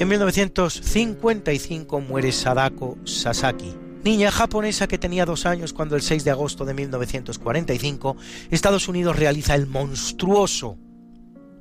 En 0.00 0.08
1955 0.08 2.00
muere 2.00 2.32
Sadako 2.32 2.96
Sasaki, 3.04 3.74
niña 4.02 4.30
japonesa 4.30 4.88
que 4.88 4.96
tenía 4.96 5.26
dos 5.26 5.44
años 5.44 5.74
cuando 5.74 5.94
el 5.94 6.00
6 6.00 6.24
de 6.24 6.30
agosto 6.30 6.64
de 6.64 6.72
1945 6.72 8.16
Estados 8.50 8.88
Unidos 8.88 9.16
realiza 9.16 9.54
el 9.54 9.66
monstruoso 9.66 10.78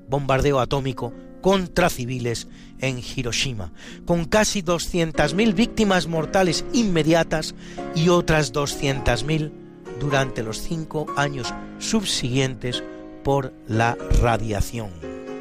bombardeo 0.07 0.61
atómico 0.61 1.13
contra 1.41 1.89
civiles 1.89 2.47
en 2.79 2.99
Hiroshima, 2.99 3.73
con 4.05 4.23
casi 4.23 4.61
200.000 4.61 5.53
víctimas 5.53 6.07
mortales 6.07 6.63
inmediatas 6.71 7.55
y 7.93 8.07
otras 8.07 8.53
200.000 8.53 9.51
durante 9.99 10.43
los 10.43 10.61
cinco 10.61 11.07
años 11.17 11.53
subsiguientes 11.79 12.85
por 13.21 13.53
la 13.67 13.97
radiación. 14.21 14.91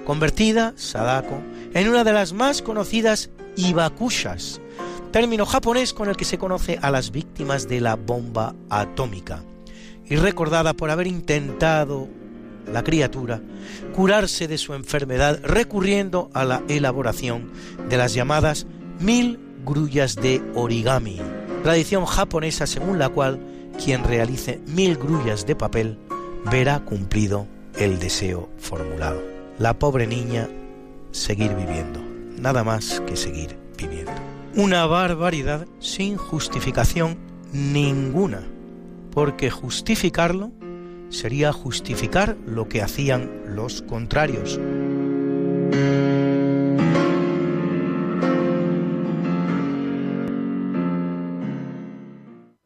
Convertida, 0.05 0.73
Sadako, 0.77 1.41
en 1.75 1.89
una 1.89 2.05
de 2.05 2.13
las 2.13 2.33
más 2.33 2.63
conocidas 2.63 3.31
ibakushas, 3.57 4.61
término 5.11 5.47
japonés 5.47 5.93
con 5.93 6.09
el 6.09 6.17
que 6.17 6.25
se 6.25 6.39
conoce 6.39 6.79
a 6.81 6.91
las 6.91 7.11
víctimas 7.11 7.69
de 7.69 7.81
la 7.81 7.97
bomba 7.97 8.55
atómica, 8.71 9.43
y 10.07 10.17
recordada 10.17 10.75
por 10.75 10.91
haber 10.91 11.07
intentado 11.07 12.09
la 12.73 12.83
criatura 12.83 13.41
curarse 13.95 14.47
de 14.47 14.59
su 14.59 14.75
enfermedad 14.75 15.41
recurriendo 15.43 16.31
a 16.35 16.45
la 16.45 16.63
elaboración 16.69 17.51
de 17.89 17.97
las 17.97 18.15
llamadas 18.15 18.67
mil 19.01 19.39
grullas 19.65 20.17
de 20.17 20.43
origami, 20.55 21.21
tradición 21.63 22.05
japonesa 22.05 22.67
según 22.67 22.99
la 22.99 23.09
cual 23.09 23.41
quien 23.83 24.05
realice 24.05 24.61
mil 24.67 24.97
grullas 24.97 25.47
de 25.47 25.57
papel 25.57 25.99
verá 26.51 26.81
cumplido 26.81 27.47
el 27.79 27.99
deseo 27.99 28.49
formulado. 28.59 29.23
La 29.59 29.79
pobre 29.79 30.07
niña 30.07 30.49
seguir 31.19 31.55
viviendo, 31.55 32.01
nada 32.41 32.65
más 32.65 33.03
que 33.07 33.17
seguir 33.17 33.57
viviendo. 33.77 34.13
Una 34.55 34.87
barbaridad 34.87 35.67
sin 35.81 36.17
justificación 36.17 37.19
ninguna, 37.53 38.43
porque 39.13 39.51
justificarlo 39.51 40.53
sería 41.11 41.53
justificar 41.53 42.37
lo 42.47 42.69
que 42.69 42.83
hacían 42.83 43.31
los 43.47 43.83
contrarios. 43.83 44.59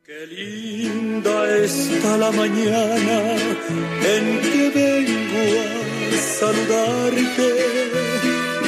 Qué 0.04 0.26
linda 0.26 1.56
está 1.64 2.16
la 2.16 2.30
mañana 2.32 3.36
en 4.14 4.40
que 4.40 4.70
vengo 4.74 5.42
a 6.12 6.20
saludarte 6.20 8.01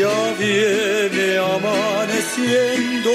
ya 0.00 0.20
viene 0.38 1.28
amaneciendo, 1.56 3.14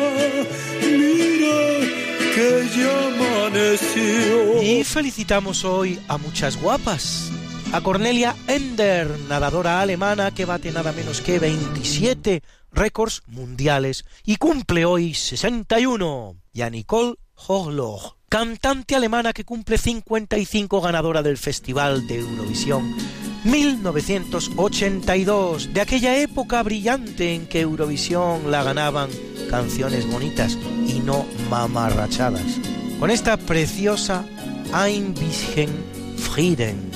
mira 0.82 1.60
que 2.34 2.48
ya 2.76 2.94
amaneció. 3.10 4.34
Y 4.62 4.64
felicitamos 4.84 5.56
hoy 5.64 5.90
a 6.06 6.18
muchas 6.18 6.52
guapas. 6.60 7.32
A 7.72 7.80
Cornelia 7.82 8.34
Ender, 8.46 9.08
nadadora 9.28 9.80
alemana 9.80 10.30
que 10.30 10.44
bate 10.44 10.72
nada 10.72 10.92
menos 10.92 11.20
que 11.20 11.38
27 11.38 12.42
récords 12.72 13.22
mundiales 13.26 14.04
y 14.24 14.36
cumple 14.36 14.84
hoy 14.84 15.14
61. 15.14 16.36
Y 16.52 16.62
a 16.62 16.70
Nicole 16.70 17.16
Horloch, 17.34 18.16
cantante 18.28 18.96
alemana 18.96 19.32
que 19.32 19.44
cumple 19.44 19.78
55 19.78 20.80
ganadora 20.80 21.22
del 21.22 21.38
Festival 21.38 22.06
de 22.06 22.20
Eurovisión 22.20 22.94
1982, 23.46 25.72
de 25.72 25.80
aquella 25.80 26.18
época 26.18 26.62
brillante 26.64 27.32
en 27.32 27.46
que 27.46 27.60
Eurovisión 27.60 28.50
la 28.50 28.64
ganaban 28.64 29.08
canciones 29.48 30.10
bonitas 30.10 30.58
y 30.86 30.98
no 30.98 31.24
mamarrachadas. 31.48 32.58
Con 32.98 33.10
esta 33.10 33.36
preciosa 33.36 34.24
Ein 34.72 35.14
bisschen 35.14 35.70
Frieden, 36.16 36.90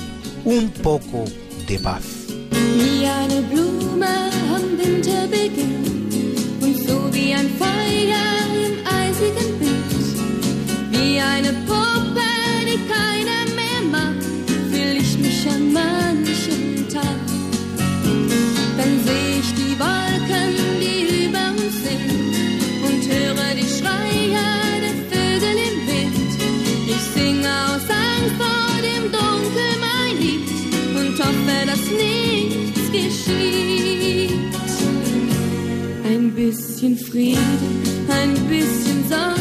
un 0.45 0.69
poco 0.81 1.25
de 1.67 1.77
paz. 1.79 2.03
Wie 2.51 3.05
eine 3.05 3.41
Blume 3.43 4.07
am 4.55 4.77
Winterbeginn 4.77 6.09
und 6.61 6.75
so 6.87 7.13
wie 7.13 7.33
ein 7.33 7.49
Feuer 7.59 8.27
im 8.65 8.75
eisigen 8.85 9.59
Wind, 9.59 10.91
wie 10.91 11.19
eine 11.19 11.53
Puppe, 11.67 11.90
bisschen 36.81 36.97
Frieden, 36.97 37.83
ein 38.09 38.33
bisschen 38.47 39.07
Sonne. 39.07 39.40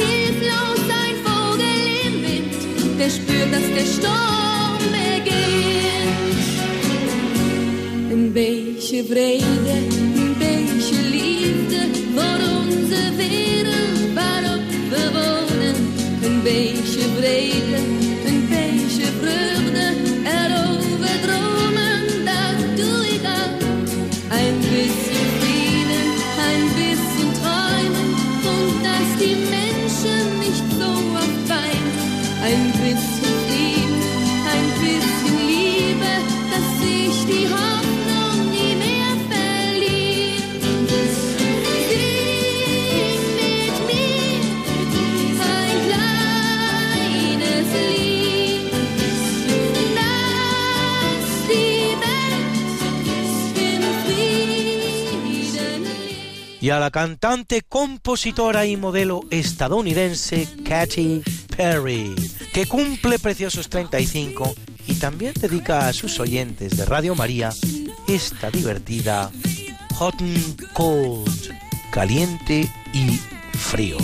hilflos 0.00 0.82
ein 1.02 1.16
Vogel 1.26 1.80
im 2.06 2.14
Wind, 2.26 2.54
der 2.98 3.10
spürt, 3.10 3.50
dass 3.54 3.66
der 3.76 3.86
Sturm 3.96 4.82
beginnt. 4.98 6.46
Een 8.12 8.32
beetje 8.32 9.04
vrede, 9.04 9.76
een 10.22 10.34
beetje 10.38 10.96
liefde 11.16 11.80
voor 12.14 12.38
onze 12.58 13.02
wereld 13.16 14.14
waarop 14.14 14.64
we 14.90 15.02
wonen. 15.12 15.76
Een 16.22 16.42
beetje 16.42 17.02
vrede. 17.18 18.15
y 56.66 56.70
a 56.70 56.80
la 56.80 56.90
cantante, 56.90 57.62
compositora 57.62 58.66
y 58.66 58.76
modelo 58.76 59.20
estadounidense 59.30 60.48
Katy 60.64 61.22
Perry, 61.56 62.12
que 62.52 62.66
cumple 62.66 63.20
preciosos 63.20 63.68
35 63.68 64.52
y 64.88 64.94
también 64.94 65.32
dedica 65.40 65.86
a 65.86 65.92
sus 65.92 66.18
oyentes 66.18 66.76
de 66.76 66.84
Radio 66.84 67.14
María 67.14 67.50
esta 68.08 68.50
divertida 68.50 69.30
Hot 69.94 70.20
and 70.20 70.72
Cold, 70.72 71.54
caliente 71.92 72.68
y 72.92 73.10
frío. 73.56 73.98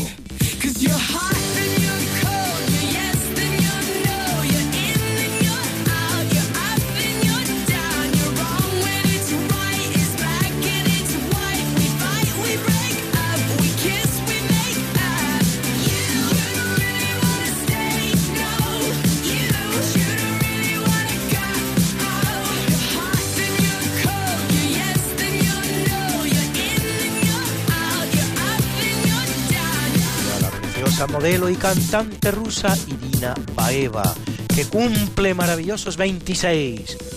la 31.02 31.08
modelo 31.08 31.50
y 31.50 31.56
cantante 31.56 32.30
rusa 32.30 32.76
Irina 32.86 33.34
Baeva, 33.56 34.14
que 34.54 34.66
cumple 34.66 35.34
maravillosos 35.34 35.96
26. 35.96 37.11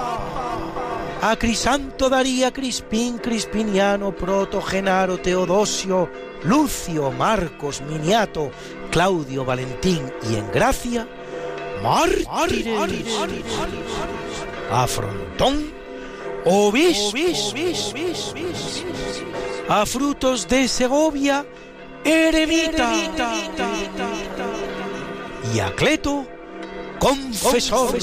A 1.21 1.35
Crisanto 1.37 2.09
Daría, 2.09 2.53
Crispín, 2.53 3.19
Crispiniano, 3.19 4.15
Proto, 4.15 4.62
Genaro, 4.62 5.19
Teodosio, 5.19 6.09
Lucio, 6.45 7.11
Marcos, 7.11 7.81
Miniato, 7.81 8.53
Claudio, 8.93 9.45
Valentín 9.45 10.12
y 10.31 10.37
en 10.37 10.49
Gracia, 10.53 11.09
mártires, 11.83 13.09
a 14.71 14.87
Frontón, 14.87 15.73
obispo, 16.45 17.19
a 19.69 19.85
Frutos 19.87 20.47
de 20.47 20.69
Segovia, 20.69 21.45
eremita 22.05 22.93
y 25.55 25.60
Acleto, 25.60 26.26
confesor. 26.98 27.97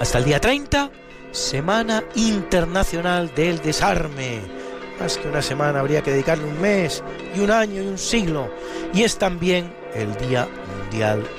Hasta 0.00 0.18
el 0.18 0.24
día 0.24 0.40
30, 0.40 0.90
Semana 1.30 2.02
Internacional 2.14 3.34
del 3.34 3.60
Desarme. 3.60 4.40
Más 4.98 5.18
que 5.18 5.28
una 5.28 5.42
semana 5.42 5.80
habría 5.80 6.02
que 6.02 6.12
dedicarle 6.12 6.44
un 6.44 6.60
mes 6.60 7.04
y 7.36 7.40
un 7.40 7.50
año 7.50 7.82
y 7.82 7.86
un 7.86 7.98
siglo. 7.98 8.50
Y 8.94 9.02
es 9.02 9.18
también 9.18 9.74
el 9.94 10.16
Día 10.16 10.48
Mundial 10.80 11.22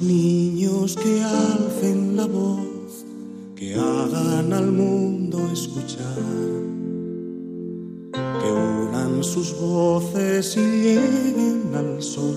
Niños, 0.00 0.96
que 0.96 1.22
alcen 1.22 2.16
la 2.16 2.26
voz, 2.26 3.04
que 3.54 3.74
hagan 3.74 4.52
al 4.52 4.72
mundo 4.72 5.38
escuchar, 5.52 6.16
que 8.12 8.50
unan 8.52 9.22
sus 9.24 9.58
voces 9.58 10.56
y 10.56 10.60
lleguen 10.60 11.72
al 11.74 12.02
sol. 12.02 12.36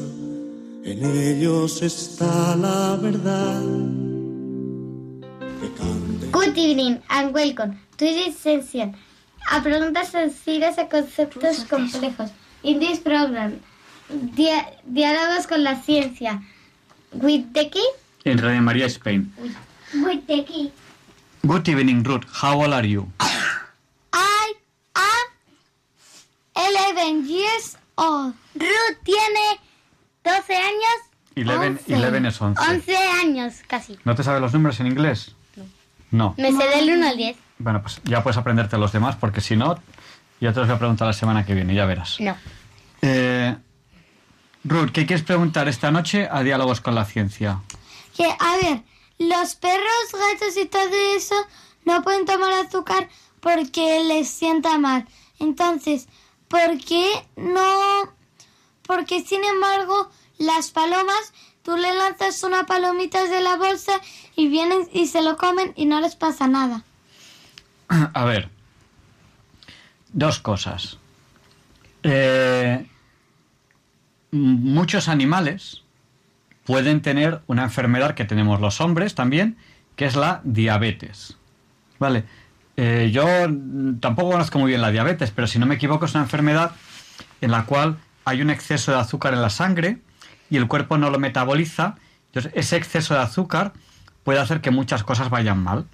En 0.83 1.03
ellos 1.05 1.81
está 1.81 2.55
la 2.55 2.97
verdad. 3.01 3.61
Good 6.31 6.57
evening 6.57 6.99
and 7.09 7.33
welcome 7.33 7.77
to 7.97 8.05
this 8.05 8.35
session. 8.37 8.95
A 9.51 9.61
preguntas 9.61 10.09
sencillas 10.09 10.77
a 10.77 10.87
conceptos 10.87 11.65
complejos. 11.69 12.31
In 12.63 12.79
this 12.79 12.99
program, 12.99 13.59
dia- 14.35 14.65
diálogos 14.85 15.47
con 15.47 15.63
la 15.63 15.75
ciencia. 15.81 16.41
With 17.13 17.53
the 17.53 17.69
key? 17.69 17.85
En 18.25 18.37
Radio 18.37 18.61
María 18.61 18.85
Spain. 18.87 19.33
With 19.93 20.25
the 20.27 20.45
key. 20.45 20.71
Good 21.43 21.67
evening, 21.69 22.03
Ruth. 22.03 22.25
How 22.41 22.61
old 22.61 22.73
are 22.73 22.87
you? 22.87 23.11
I 24.13 24.53
am 24.95 25.25
11 26.55 27.27
years 27.27 27.77
old. 27.97 28.33
Ruth 28.55 28.97
tiene 29.03 29.59
12 30.23 30.55
años. 30.55 30.95
Eleven, 31.35 31.77
11. 31.77 31.93
eleven 31.95 32.25
es 32.25 32.41
11. 32.41 32.61
11 32.61 32.97
años 33.23 33.53
casi. 33.67 33.97
¿No 34.03 34.15
te 34.15 34.23
sabes 34.23 34.41
los 34.41 34.53
números 34.53 34.79
en 34.81 34.87
inglés? 34.87 35.33
No. 36.11 36.35
Me 36.37 36.51
sé 36.51 36.67
del 36.75 36.89
1 36.97 37.07
al 37.07 37.17
10. 37.17 37.37
Bueno, 37.59 37.81
pues 37.81 38.01
ya 38.03 38.23
puedes 38.23 38.37
aprenderte 38.37 38.77
los 38.77 38.91
demás, 38.91 39.15
porque 39.15 39.41
si 39.41 39.55
no, 39.55 39.79
ya 40.41 40.51
te 40.53 40.59
los 40.59 40.67
voy 40.67 40.75
a 40.75 40.79
preguntar 40.79 41.07
la 41.07 41.13
semana 41.13 41.45
que 41.45 41.53
viene, 41.53 41.73
ya 41.73 41.85
verás. 41.85 42.19
No. 42.19 42.35
Eh, 43.01 43.55
Ruth, 44.63 44.91
¿qué 44.91 45.05
quieres 45.05 45.25
preguntar 45.25 45.67
esta 45.67 45.91
noche 45.91 46.27
a 46.29 46.43
Diálogos 46.43 46.81
con 46.81 46.95
la 46.95 47.05
Ciencia? 47.05 47.61
Que, 48.15 48.25
a 48.25 48.57
ver, 48.61 48.83
los 49.17 49.55
perros, 49.55 50.11
gatos 50.11 50.57
y 50.57 50.65
todo 50.65 51.15
eso 51.15 51.35
no 51.85 52.01
pueden 52.01 52.25
tomar 52.25 52.51
azúcar 52.51 53.09
porque 53.39 54.03
les 54.03 54.29
sienta 54.29 54.77
mal. 54.77 55.07
Entonces, 55.39 56.07
¿por 56.49 56.77
qué 56.79 57.09
no? 57.37 58.13
Porque, 58.85 59.23
sin 59.23 59.43
embargo, 59.43 60.09
las 60.37 60.71
palomas, 60.71 61.33
tú 61.63 61.77
le 61.77 61.93
lanzas 61.93 62.43
una 62.43 62.65
palomita 62.65 63.23
de 63.25 63.41
la 63.41 63.55
bolsa 63.55 63.93
y 64.35 64.49
vienen 64.49 64.89
y 64.91 65.07
se 65.07 65.21
lo 65.21 65.37
comen 65.37 65.73
y 65.75 65.85
no 65.85 66.01
les 66.01 66.15
pasa 66.15 66.47
nada. 66.47 66.83
A 67.87 68.25
ver, 68.25 68.49
dos 70.11 70.39
cosas. 70.39 70.97
Eh, 72.03 72.85
muchos 74.31 75.07
animales 75.07 75.83
pueden 76.65 77.01
tener 77.01 77.41
una 77.47 77.63
enfermedad 77.63 78.13
que 78.13 78.25
tenemos 78.25 78.61
los 78.61 78.79
hombres 78.81 79.15
también, 79.15 79.57
que 79.95 80.05
es 80.05 80.15
la 80.15 80.41
diabetes. 80.43 81.37
Vale. 81.97 82.23
Eh, 82.77 83.09
yo 83.11 83.25
tampoco 83.99 84.31
conozco 84.31 84.59
muy 84.59 84.69
bien 84.69 84.81
la 84.81 84.91
diabetes, 84.91 85.31
pero 85.31 85.47
si 85.47 85.59
no 85.59 85.65
me 85.65 85.75
equivoco 85.75 86.05
es 86.05 86.13
una 86.13 86.23
enfermedad 86.23 86.71
en 87.41 87.51
la 87.51 87.65
cual 87.65 87.97
hay 88.23 88.41
un 88.41 88.49
exceso 88.49 88.91
de 88.91 88.99
azúcar 88.99 89.33
en 89.33 89.41
la 89.41 89.49
sangre 89.49 89.97
y 90.49 90.57
el 90.57 90.67
cuerpo 90.67 90.97
no 90.97 91.09
lo 91.09 91.19
metaboliza. 91.19 91.95
Entonces, 92.27 92.51
ese 92.55 92.77
exceso 92.77 93.15
de 93.15 93.21
azúcar 93.21 93.73
puede 94.23 94.39
hacer 94.39 94.61
que 94.61 94.71
muchas 94.71 95.03
cosas 95.03 95.29
vayan 95.29 95.61
mal. 95.61 95.85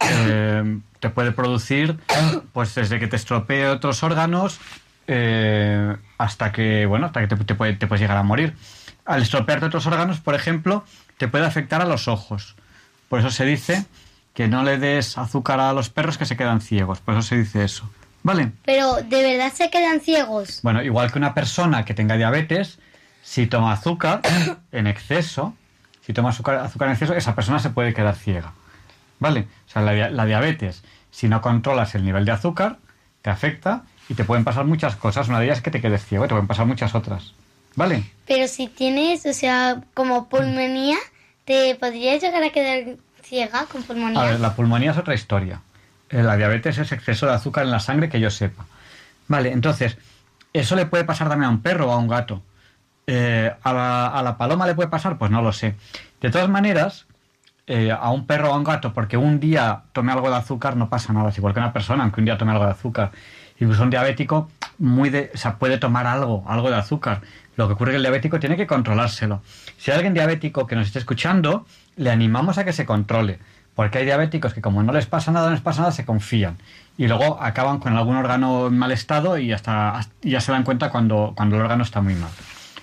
Eh, 0.00 0.78
te 1.00 1.10
puede 1.10 1.32
producir, 1.32 1.98
pues 2.52 2.74
desde 2.74 3.00
que 3.00 3.06
te 3.08 3.16
estropee 3.16 3.66
otros 3.66 4.02
órganos 4.02 4.60
eh, 5.08 5.96
hasta 6.18 6.52
que, 6.52 6.86
bueno, 6.86 7.06
hasta 7.06 7.20
que 7.20 7.26
te, 7.26 7.36
te 7.44 7.54
puede- 7.54 7.72
te 7.74 7.86
puedes 7.86 8.00
llegar 8.00 8.16
a 8.18 8.22
morir. 8.22 8.54
Al 9.04 9.22
estropearte 9.22 9.66
otros 9.66 9.86
órganos, 9.86 10.20
por 10.20 10.34
ejemplo, 10.34 10.84
te 11.16 11.26
puede 11.28 11.46
afectar 11.46 11.80
a 11.80 11.86
los 11.86 12.06
ojos. 12.08 12.54
Por 13.08 13.18
eso 13.20 13.30
se 13.30 13.44
dice 13.46 13.86
que 14.34 14.46
no 14.48 14.62
le 14.62 14.78
des 14.78 15.16
azúcar 15.18 15.58
a 15.60 15.72
los 15.72 15.88
perros 15.88 16.18
que 16.18 16.26
se 16.26 16.36
quedan 16.36 16.60
ciegos. 16.60 17.00
Por 17.00 17.14
eso 17.14 17.22
se 17.22 17.36
dice 17.38 17.64
eso. 17.64 17.90
¿Vale? 18.22 18.52
Pero, 18.64 18.96
¿de 18.96 19.22
verdad 19.22 19.52
se 19.52 19.70
quedan 19.70 20.00
ciegos? 20.00 20.60
Bueno, 20.62 20.82
igual 20.82 21.10
que 21.10 21.18
una 21.18 21.34
persona 21.34 21.84
que 21.84 21.94
tenga 21.94 22.16
diabetes, 22.16 22.78
si 23.22 23.46
toma 23.46 23.72
azúcar 23.72 24.20
en 24.72 24.86
exceso, 24.86 25.54
si 26.04 26.12
toma 26.12 26.28
azúcar, 26.30 26.56
azúcar 26.56 26.88
en 26.88 26.92
exceso, 26.92 27.14
esa 27.14 27.34
persona 27.34 27.58
se 27.60 27.70
puede 27.70 27.94
quedar 27.94 28.14
ciega. 28.16 28.52
¿Vale? 29.20 29.48
O 29.66 29.70
sea, 29.70 29.82
la, 29.82 30.10
la 30.10 30.24
diabetes, 30.26 30.82
si 31.10 31.28
no 31.28 31.40
controlas 31.40 31.94
el 31.94 32.04
nivel 32.04 32.24
de 32.24 32.32
azúcar, 32.32 32.76
te 33.22 33.30
afecta 33.30 33.82
y 34.08 34.14
te 34.14 34.24
pueden 34.24 34.44
pasar 34.44 34.64
muchas 34.64 34.96
cosas. 34.96 35.28
Una 35.28 35.38
de 35.40 35.46
ellas 35.46 35.58
es 35.58 35.62
que 35.62 35.70
te 35.70 35.80
quedes 35.80 36.04
ciego 36.04 36.24
y 36.24 36.28
te 36.28 36.34
pueden 36.34 36.46
pasar 36.46 36.66
muchas 36.66 36.94
otras. 36.94 37.32
¿Vale? 37.76 38.02
Pero 38.26 38.48
si 38.48 38.66
tienes, 38.68 39.24
o 39.26 39.32
sea, 39.32 39.80
como 39.94 40.28
pulmonía, 40.28 40.96
¿te 41.44 41.74
podrías 41.76 42.20
llegar 42.20 42.42
a 42.42 42.50
quedar 42.50 42.96
ciega 43.22 43.66
con 43.70 43.82
pulmonía? 43.82 44.20
A 44.20 44.24
ver, 44.24 44.40
la 44.40 44.54
pulmonía 44.54 44.90
es 44.90 44.98
otra 44.98 45.14
historia. 45.14 45.60
Eh, 46.10 46.22
La 46.22 46.36
diabetes 46.36 46.78
es 46.78 46.90
exceso 46.92 47.26
de 47.26 47.34
azúcar 47.34 47.64
en 47.64 47.70
la 47.70 47.80
sangre 47.80 48.08
que 48.08 48.18
yo 48.18 48.30
sepa. 48.30 48.64
Vale, 49.28 49.52
entonces, 49.52 49.96
eso 50.52 50.74
le 50.74 50.86
puede 50.86 51.04
pasar 51.04 51.28
también 51.28 51.48
a 51.50 51.52
un 51.52 51.60
perro 51.62 51.88
o 51.88 51.92
a 51.92 51.98
un 51.98 52.08
gato. 52.08 52.42
Eh, 53.06 53.52
¿a, 53.62 53.72
la, 53.72 54.06
a 54.08 54.22
la 54.22 54.36
paloma 54.36 54.66
le 54.66 54.74
puede 54.74 54.88
pasar? 54.88 55.16
Pues 55.18 55.30
no 55.30 55.40
lo 55.42 55.52
sé. 55.52 55.74
De 56.20 56.30
todas 56.30 56.48
maneras, 56.48 57.06
eh, 57.66 57.92
a 57.92 58.10
un 58.10 58.26
perro 58.26 58.50
o 58.50 58.54
a 58.54 58.56
un 58.56 58.64
gato, 58.64 58.92
porque 58.92 59.16
un 59.16 59.38
día 59.38 59.82
tome 59.92 60.10
algo 60.12 60.30
de 60.30 60.36
azúcar, 60.36 60.76
no 60.76 60.88
pasa 60.88 61.12
nada. 61.12 61.28
Es 61.28 61.38
igual 61.38 61.54
que 61.54 61.60
una 61.60 61.72
persona, 61.72 62.02
aunque 62.02 62.20
un 62.20 62.24
día 62.24 62.38
tome 62.38 62.52
algo 62.52 62.64
de 62.64 62.70
azúcar. 62.72 63.12
Incluso 63.60 63.82
un 63.82 63.90
diabético 63.90 64.50
muy 64.78 65.10
de, 65.10 65.30
o 65.34 65.36
sea, 65.36 65.56
puede 65.58 65.78
tomar 65.78 66.06
algo, 66.06 66.44
algo 66.46 66.70
de 66.70 66.76
azúcar. 66.76 67.22
Lo 67.56 67.66
que 67.66 67.74
ocurre 67.74 67.90
es 67.90 67.94
que 67.94 67.96
el 67.96 68.02
diabético 68.02 68.38
tiene 68.38 68.56
que 68.56 68.66
controlárselo. 68.66 69.42
Si 69.78 69.90
hay 69.90 69.96
alguien 69.96 70.14
diabético 70.14 70.66
que 70.66 70.76
nos 70.76 70.86
esté 70.86 71.00
escuchando, 71.00 71.66
le 71.96 72.10
animamos 72.10 72.56
a 72.58 72.64
que 72.64 72.72
se 72.72 72.86
controle. 72.86 73.38
Porque 73.74 73.98
hay 73.98 74.04
diabéticos 74.04 74.54
que 74.54 74.60
como 74.60 74.82
no 74.82 74.92
les 74.92 75.06
pasa 75.06 75.30
nada, 75.32 75.46
no 75.46 75.52
les 75.52 75.60
pasa 75.60 75.80
nada, 75.82 75.92
se 75.92 76.04
confían. 76.04 76.56
Y 76.96 77.06
luego 77.08 77.40
acaban 77.40 77.78
con 77.78 77.96
algún 77.96 78.16
órgano 78.16 78.66
en 78.68 78.78
mal 78.78 78.90
estado 78.92 79.38
y 79.38 79.52
hasta, 79.52 80.00
ya 80.22 80.40
se 80.40 80.50
dan 80.52 80.64
cuenta 80.64 80.90
cuando, 80.90 81.32
cuando 81.36 81.56
el 81.56 81.62
órgano 81.62 81.82
está 81.84 82.00
muy 82.00 82.14
mal. 82.14 82.30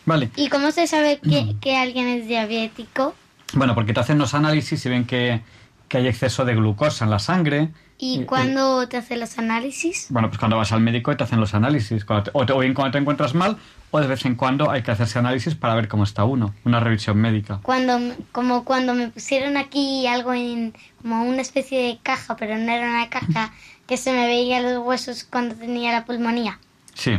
Vale. 0.05 0.29
¿Y 0.35 0.49
cómo 0.49 0.71
se 0.71 0.87
sabe 0.87 1.19
Mm. 1.23 1.29
que, 1.29 1.55
que 1.59 1.77
alguien 1.77 2.07
es 2.07 2.27
diabético? 2.27 3.13
Bueno, 3.53 3.75
porque 3.75 3.93
te 3.93 3.99
hacen 4.01 4.17
los 4.17 4.33
análisis 4.33 4.85
y 4.85 4.89
ven 4.89 5.05
que, 5.05 5.41
que 5.87 5.97
hay 5.97 6.07
exceso 6.07 6.45
de 6.45 6.55
glucosa 6.55 7.05
en 7.05 7.11
la 7.11 7.19
sangre. 7.19 7.69
¿Y 7.97 8.25
cuándo 8.25 8.87
te 8.89 8.97
hacen 8.97 9.19
los 9.21 9.37
análisis? 9.37 10.07
Bueno, 10.09 10.27
pues 10.27 10.37
cuando 10.37 10.57
vas 10.57 10.71
al 10.73 10.81
médico 10.81 11.11
y 11.11 11.15
te 11.17 11.23
hacen 11.23 11.39
los 11.39 11.53
análisis. 11.53 12.05
Te- 12.05 12.29
o, 12.33 12.45
te- 12.45 12.53
o 12.53 12.59
bien 12.59 12.73
cuando 12.73 12.91
te 12.91 12.97
encuentras 12.97 13.33
mal, 13.33 13.57
o 13.91 13.99
de 14.01 14.07
vez 14.07 14.25
en 14.25 14.35
cuando 14.35 14.69
hay 14.69 14.83
que 14.83 14.91
hacerse 14.91 15.17
análisis 15.19 15.55
para 15.55 15.75
ver 15.75 15.87
cómo 15.87 16.03
está 16.03 16.25
uno. 16.25 16.53
Una 16.65 16.81
revisión 16.81 17.17
médica. 17.17 17.59
Cuando, 17.63 17.97
como 18.33 18.65
cuando 18.65 18.93
me 18.93 19.07
pusieron 19.07 19.55
aquí 19.55 20.05
algo 20.07 20.33
en 20.33 20.73
como 21.01 21.23
una 21.23 21.41
especie 21.41 21.79
de 21.81 21.99
caja, 22.03 22.35
pero 22.35 22.57
no 22.57 22.69
era 22.69 22.89
una 22.89 23.09
caja, 23.09 23.53
que 23.87 23.95
se 23.95 24.11
me 24.11 24.27
veía 24.27 24.61
los 24.61 24.85
huesos 24.85 25.23
cuando 25.23 25.55
tenía 25.55 25.93
la 25.93 26.03
pulmonía. 26.05 26.59
Sí, 26.93 27.17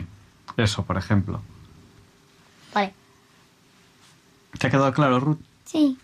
eso, 0.59 0.85
por 0.85 0.99
ejemplo. 0.99 1.41
Vale. 2.75 2.93
¿Te 4.59 4.67
ha 4.67 4.71
quedado 4.71 4.93
claro, 4.93 5.21
Ruth? 5.21 5.39
Sí. 5.65 5.97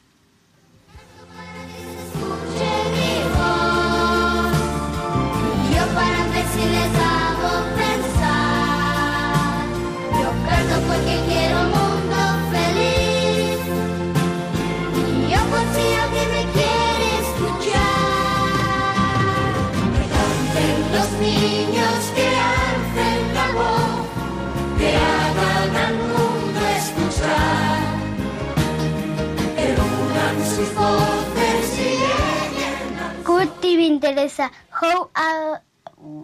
Teresa. 33.72 34.50
How 34.70 35.10
are, 35.14 35.62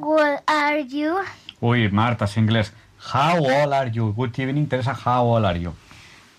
old 0.02 0.42
are 0.46 0.84
you? 0.84 1.16
Uy, 1.60 1.88
Marta, 1.90 2.26
es 2.26 2.36
inglés. 2.36 2.72
How 3.14 3.38
old 3.38 3.72
are 3.72 3.90
you? 3.90 4.12
Good 4.12 4.38
evening, 4.38 4.66
Teresa. 4.66 4.92
How 4.92 5.24
old 5.24 5.46
are 5.46 5.58
you? 5.58 5.72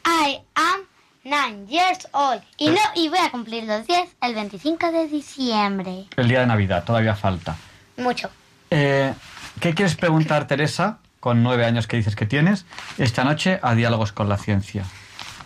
I 0.06 0.40
am 0.53 0.86
nine 1.23 1.68
years 1.68 2.07
old. 2.14 2.44
Y, 2.57 2.69
no, 2.69 2.80
y 2.94 3.10
voy 3.10 3.18
a 3.18 3.31
cumplir 3.31 3.64
los 3.64 3.88
10 3.88 4.18
el 4.22 4.36
25 4.36 4.91
de 4.91 5.07
diciembre. 5.07 6.06
El 6.15 6.27
día 6.27 6.41
de 6.41 6.45
Navidad, 6.45 6.84
todavía 6.84 7.15
falta. 7.15 7.57
Mucho. 7.98 8.30
Eh, 8.69 9.11
¿Qué 9.60 9.73
quieres 9.73 9.95
preguntar, 9.95 10.45
Teresa, 10.45 10.99
con 11.19 11.41
nueve 11.41 11.65
años 11.65 11.88
que 11.88 11.98
dices 11.98 12.15
que 12.15 12.27
tienes, 12.27 12.68
esta 12.99 13.23
noche 13.23 13.60
a 13.64 13.73
Diálogos 13.73 14.11
con 14.11 14.30
la 14.30 14.38
Ciencia? 14.38 14.86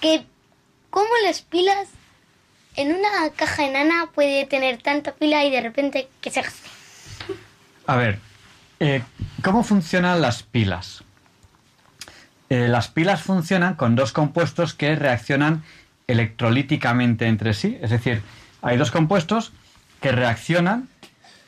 Que, 0.01 0.25
¿Cómo 0.89 1.07
las 1.25 1.41
pilas 1.41 1.87
en 2.75 2.93
una 2.93 3.29
caja 3.35 3.65
enana 3.65 4.09
puede 4.13 4.45
tener 4.45 4.81
tanta 4.81 5.13
pila 5.13 5.43
y 5.43 5.51
de 5.51 5.61
repente 5.61 6.07
que 6.21 6.31
se? 6.31 6.43
A 7.85 7.95
ver, 7.95 8.19
eh, 8.79 9.01
¿cómo 9.43 9.63
funcionan 9.63 10.21
las 10.21 10.43
pilas? 10.43 11.03
Eh, 12.49 12.67
las 12.67 12.87
pilas 12.87 13.21
funcionan 13.21 13.75
con 13.75 13.95
dos 13.95 14.11
compuestos 14.11 14.73
que 14.73 14.95
reaccionan 14.95 15.63
electrolíticamente 16.07 17.27
entre 17.27 17.53
sí. 17.53 17.77
Es 17.81 17.89
decir, 17.89 18.21
hay 18.61 18.77
dos 18.77 18.91
compuestos 18.91 19.53
que 20.01 20.11
reaccionan 20.11 20.89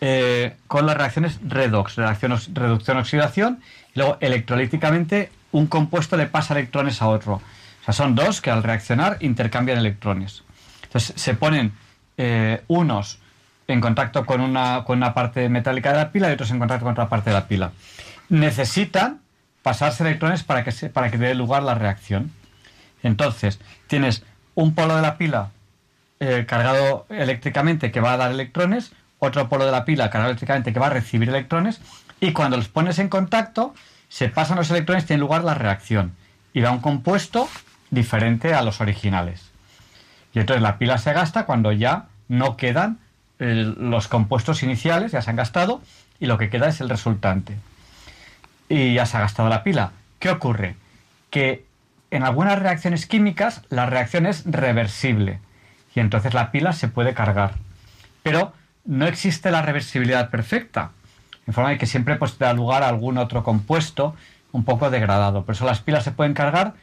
eh, 0.01 0.55
con 0.67 0.85
las 0.85 0.97
reacciones 0.97 1.39
redox, 1.43 1.97
reducción-oxidación, 1.97 3.61
y 3.93 3.99
luego 3.99 4.17
electrolíticamente 4.21 5.31
un 5.51 5.67
compuesto 5.67 6.17
le 6.17 6.25
pasa 6.27 6.53
electrones 6.53 7.01
a 7.01 7.07
otro. 7.07 7.35
O 7.35 7.85
sea, 7.85 7.93
son 7.93 8.15
dos 8.15 8.41
que 8.41 8.49
al 8.49 8.63
reaccionar 8.63 9.17
intercambian 9.19 9.77
electrones. 9.77 10.44
Entonces 10.95 11.21
se 11.21 11.33
ponen 11.33 11.73
eh, 12.15 12.63
unos 12.69 13.19
en 13.67 13.81
contacto 13.81 14.25
con 14.25 14.39
una, 14.39 14.85
con 14.85 14.99
una 14.99 15.13
parte 15.13 15.49
metálica 15.49 15.91
de 15.91 15.97
la 15.97 16.11
pila 16.13 16.29
y 16.29 16.33
otros 16.33 16.51
en 16.51 16.59
contacto 16.59 16.85
con 16.85 16.93
otra 16.93 17.09
parte 17.09 17.31
de 17.31 17.33
la 17.33 17.49
pila. 17.49 17.73
Necesitan 18.29 19.19
pasarse 19.61 20.03
electrones 20.03 20.43
para 20.43 20.63
que, 20.63 20.71
para 20.87 21.11
que 21.11 21.17
dé 21.17 21.35
lugar 21.35 21.63
la 21.63 21.75
reacción. 21.75 22.31
Entonces, 23.03 23.59
tienes 23.87 24.23
un 24.53 24.73
polo 24.73 24.95
de 24.95 25.01
la 25.01 25.17
pila 25.17 25.49
eh, 26.21 26.45
cargado 26.47 27.07
eléctricamente 27.09 27.91
que 27.91 27.99
va 27.99 28.13
a 28.13 28.17
dar 28.17 28.31
electrones, 28.31 28.93
otro 29.19 29.49
polo 29.49 29.65
de 29.65 29.73
la 29.73 29.83
pila 29.83 30.09
cargado 30.09 30.29
eléctricamente 30.29 30.71
que 30.71 30.79
va 30.79 30.87
a 30.87 30.91
recibir 30.91 31.27
electrones, 31.27 31.81
y 32.21 32.31
cuando 32.31 32.55
los 32.55 32.69
pones 32.69 32.99
en 32.99 33.09
contacto, 33.09 33.73
se 34.07 34.29
pasan 34.29 34.55
los 34.55 34.71
electrones, 34.71 35.05
tiene 35.05 35.19
lugar 35.19 35.43
la 35.43 35.55
reacción, 35.55 36.15
y 36.53 36.61
da 36.61 36.71
un 36.71 36.79
compuesto 36.79 37.49
diferente 37.91 38.53
a 38.53 38.61
los 38.61 38.79
originales. 38.79 39.44
Y 40.35 40.39
entonces 40.39 40.61
la 40.61 40.77
pila 40.77 40.97
se 40.97 41.13
gasta 41.13 41.45
cuando 41.45 41.71
ya 41.71 42.07
no 42.27 42.57
quedan 42.57 42.99
eh, 43.39 43.73
los 43.77 44.09
compuestos 44.09 44.61
iniciales, 44.63 45.13
ya 45.13 45.21
se 45.21 45.29
han 45.29 45.37
gastado, 45.37 45.81
y 46.19 46.25
lo 46.25 46.37
que 46.37 46.49
queda 46.49 46.67
es 46.67 46.81
el 46.81 46.89
resultante. 46.89 47.57
Y 48.67 48.93
ya 48.93 49.05
se 49.05 49.15
ha 49.15 49.21
gastado 49.21 49.47
la 49.47 49.63
pila. 49.63 49.91
¿Qué 50.19 50.29
ocurre? 50.29 50.75
Que 51.29 51.65
en 52.11 52.23
algunas 52.23 52.59
reacciones 52.59 53.05
químicas 53.05 53.61
la 53.69 53.85
reacción 53.85 54.25
es 54.25 54.43
reversible 54.45 55.39
y 55.95 56.01
entonces 56.01 56.33
la 56.33 56.51
pila 56.51 56.73
se 56.73 56.89
puede 56.89 57.13
cargar. 57.13 57.53
Pero 58.21 58.53
no 58.83 59.07
existe 59.07 59.51
la 59.51 59.61
reversibilidad 59.61 60.29
perfecta, 60.29 60.91
en 61.47 61.53
forma 61.53 61.69
de 61.69 61.77
que 61.77 61.85
siempre 61.85 62.17
pues, 62.17 62.37
da 62.37 62.53
lugar 62.53 62.83
a 62.83 62.89
algún 62.89 63.17
otro 63.17 63.43
compuesto 63.43 64.15
un 64.51 64.65
poco 64.65 64.89
degradado. 64.89 65.45
Por 65.45 65.55
eso 65.55 65.65
las 65.65 65.79
pilas 65.79 66.03
se 66.03 66.11
pueden 66.11 66.33
cargar 66.33 66.73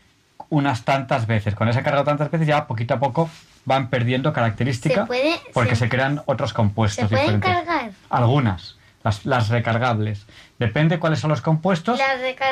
unas 0.51 0.85
tantas 0.85 1.27
veces. 1.27 1.55
Con 1.55 1.69
ese 1.69 1.83
cargado 1.83 2.05
tantas 2.05 2.31
veces 2.31 2.47
ya 2.47 2.67
poquito 2.67 2.95
a 2.95 2.99
poco 3.01 3.31
van 3.65 3.89
perdiendo 3.91 4.33
característica 4.33 5.03
¿Se 5.03 5.07
puede- 5.07 5.41
porque 5.53 5.77
se- 5.77 5.85
se, 5.85 5.89
crean 5.89 6.23
otros 6.27 6.53
compuestos 6.53 7.09
¿Se 7.09 7.17
pueden 7.17 7.41
diferentes. 7.41 7.67
cargar? 7.67 7.91
Algunas, 8.11 8.77
las, 9.05 9.25
las 9.27 9.49
recargables. 9.49 10.27
Depende 10.59 10.99
cuáles 10.99 11.21
son 11.21 11.31
los 11.31 11.41
compuestos 11.41 12.01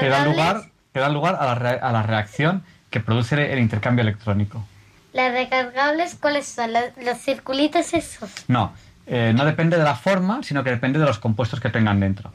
que 0.00 0.08
dan 0.08 0.24
lugar, 0.24 0.62
dan 0.94 1.12
lugar 1.14 1.36
a, 1.40 1.46
la 1.46 1.54
re- 1.54 1.80
a 1.80 1.92
la 1.92 2.02
reacción 2.02 2.62
que 2.90 3.00
produce 3.00 3.52
el 3.52 3.58
intercambio 3.58 4.02
electrónico. 4.02 4.64
¿Las 5.12 5.32
recargables 5.32 6.14
cuáles 6.14 6.46
son? 6.46 6.72
¿Los, 6.72 6.84
los 7.04 7.18
circulitos 7.18 7.92
esos? 7.94 8.30
No, 8.48 8.72
eh, 9.08 9.32
no 9.34 9.44
depende 9.44 9.76
de 9.76 9.82
la 9.84 9.96
forma, 9.96 10.42
sino 10.44 10.62
que 10.62 10.70
depende 10.70 10.98
de 11.00 11.04
los 11.06 11.18
compuestos 11.18 11.58
que 11.60 11.68
tengan 11.70 11.98
dentro. 11.98 12.32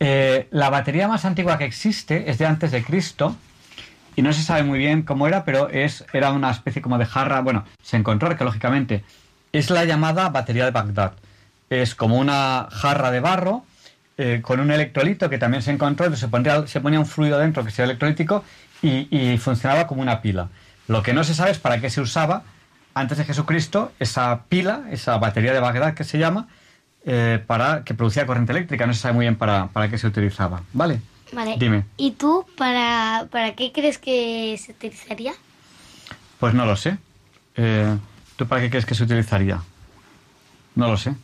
Eh, 0.00 0.48
la 0.50 0.68
batería 0.68 1.06
más 1.06 1.24
antigua 1.24 1.58
que 1.58 1.64
existe 1.64 2.28
es 2.28 2.38
de 2.38 2.46
antes 2.46 2.72
de 2.72 2.82
Cristo 2.82 3.36
y 4.16 4.22
no 4.22 4.32
se 4.32 4.42
sabe 4.42 4.62
muy 4.62 4.78
bien 4.78 5.02
cómo 5.02 5.26
era, 5.26 5.44
pero 5.44 5.68
es, 5.68 6.04
era 6.12 6.32
una 6.32 6.50
especie 6.50 6.82
como 6.82 6.98
de 6.98 7.06
jarra, 7.06 7.40
bueno, 7.40 7.64
se 7.82 7.96
encontró 7.96 8.28
arqueológicamente. 8.28 9.04
Es 9.52 9.70
la 9.70 9.84
llamada 9.84 10.28
batería 10.28 10.64
de 10.64 10.70
Bagdad. 10.70 11.12
Es 11.70 11.94
como 11.94 12.18
una 12.18 12.68
jarra 12.70 13.10
de 13.10 13.20
barro 13.20 13.64
eh, 14.18 14.40
con 14.42 14.60
un 14.60 14.70
electrolito 14.70 15.30
que 15.30 15.38
también 15.38 15.62
se 15.62 15.70
encontró, 15.70 16.14
se 16.14 16.28
ponía, 16.28 16.66
se 16.66 16.80
ponía 16.80 16.98
un 17.00 17.06
fluido 17.06 17.38
dentro 17.38 17.64
que 17.64 17.70
sea 17.70 17.86
electrolítico 17.86 18.44
y, 18.82 19.08
y 19.10 19.38
funcionaba 19.38 19.86
como 19.86 20.02
una 20.02 20.20
pila. 20.20 20.48
Lo 20.88 21.02
que 21.02 21.14
no 21.14 21.24
se 21.24 21.34
sabe 21.34 21.50
es 21.50 21.58
para 21.58 21.80
qué 21.80 21.90
se 21.90 22.00
usaba 22.00 22.42
antes 22.94 23.18
de 23.18 23.24
Jesucristo 23.24 23.92
esa 23.98 24.44
pila, 24.48 24.84
esa 24.90 25.16
batería 25.18 25.52
de 25.52 25.60
Bagdad 25.60 25.94
que 25.94 26.04
se 26.04 26.18
llama, 26.18 26.48
eh, 27.04 27.42
para 27.46 27.84
que 27.84 27.94
producía 27.94 28.26
corriente 28.26 28.52
eléctrica. 28.52 28.86
No 28.86 28.92
se 28.94 29.00
sabe 29.00 29.14
muy 29.14 29.24
bien 29.24 29.36
para, 29.36 29.68
para 29.68 29.88
qué 29.88 29.98
se 29.98 30.06
utilizaba. 30.06 30.62
¿Vale? 30.72 31.00
Vale. 31.32 31.56
Dime. 31.58 31.84
¿Y 31.96 32.12
tú 32.12 32.46
para, 32.56 33.26
para 33.30 33.54
qué 33.54 33.72
crees 33.72 33.98
que 33.98 34.58
se 34.62 34.72
utilizaría? 34.72 35.32
Pues 36.38 36.54
no 36.54 36.66
lo 36.66 36.76
sé. 36.76 36.98
Eh, 37.56 37.96
¿Tú 38.36 38.46
para 38.46 38.60
qué 38.60 38.70
crees 38.70 38.84
que 38.86 38.94
se 38.94 39.04
utilizaría? 39.04 39.62
No 40.74 40.88
lo 40.88 40.96
sé. 40.96 41.14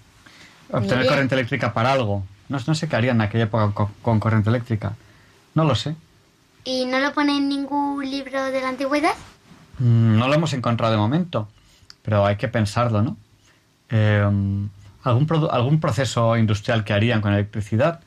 Obtener 0.71 1.07
corriente 1.07 1.35
eléctrica 1.35 1.73
para 1.73 1.93
algo. 1.93 2.25
No, 2.49 2.59
no 2.67 2.75
sé 2.75 2.89
qué 2.89 2.97
harían 2.97 3.17
en 3.17 3.23
aquella 3.23 3.45
época 3.45 3.73
con, 3.73 3.89
con 4.03 4.21
corriente 4.21 4.51
eléctrica. 4.51 4.95
No 5.55 5.65
lo 5.65 5.75
sé. 5.75 5.95
¿Y 6.65 6.85
no 6.87 6.99
lo 6.99 7.13
pone 7.13 7.37
en 7.37 7.49
ningún 7.49 8.09
libro 8.11 8.45
de 8.45 8.61
la 8.61 8.69
antigüedad? 8.69 9.15
Mm, 9.79 10.19
No 10.19 10.29
lo 10.29 10.35
hemos 10.35 10.53
encontrado 10.53 10.93
de 10.93 10.99
momento, 10.99 11.49
pero 12.03 12.25
hay 12.27 12.37
que 12.37 12.49
pensarlo, 12.49 13.03
¿no? 13.03 13.17
Eh, 13.91 14.23
algún, 15.03 15.49
algún 15.51 15.81
proceso 15.81 16.37
industrial 16.37 16.85
que 16.85 16.93
harían 16.93 17.21
con 17.23 17.33
electricidad, 17.33 18.01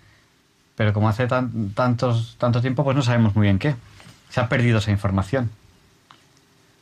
pero 0.75 0.93
como 0.93 1.09
hace 1.09 1.27
tan- 1.27 1.71
tantos, 1.73 2.35
tanto 2.39 2.61
tiempo, 2.61 2.83
pues 2.83 2.95
no 2.95 3.03
sabemos 3.03 3.35
muy 3.35 3.43
bien 3.43 3.59
qué. 3.59 3.75
Se 4.29 4.39
ha 4.39 4.47
perdido 4.49 4.79
esa 4.79 4.91
información. 4.91 5.49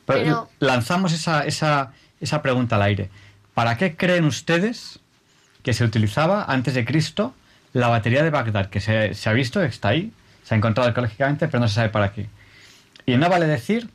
Pero, 0.06 0.20
Pero- 0.22 0.50
lanzamos 0.60 1.12
esa, 1.12 1.44
esa, 1.44 1.92
esa 2.20 2.42
pregunta 2.42 2.76
al 2.76 2.82
aire. 2.82 3.10
¿Para 3.54 3.76
qué 3.76 3.96
creen 3.96 4.24
ustedes 4.24 5.00
que 5.62 5.72
se 5.74 5.84
utilizaba 5.84 6.44
antes 6.44 6.74
de 6.74 6.84
Cristo 6.84 7.34
la 7.72 7.88
batería 7.88 8.22
de 8.22 8.30
Bagdad? 8.30 8.70
Que 8.70 8.80
se, 8.80 9.14
se 9.14 9.28
ha 9.28 9.32
visto, 9.32 9.62
está 9.62 9.88
ahí, 9.88 10.12
se 10.44 10.54
ha 10.54 10.56
encontrado 10.58 10.88
arqueológicamente, 10.88 11.46
pero 11.48 11.60
no 11.60 11.68
se 11.68 11.74
sabe 11.74 11.90
para 11.90 12.12
qué. 12.12 12.28
Y 13.06 13.16
no 13.16 13.28
vale 13.28 13.46
decir 13.46 13.90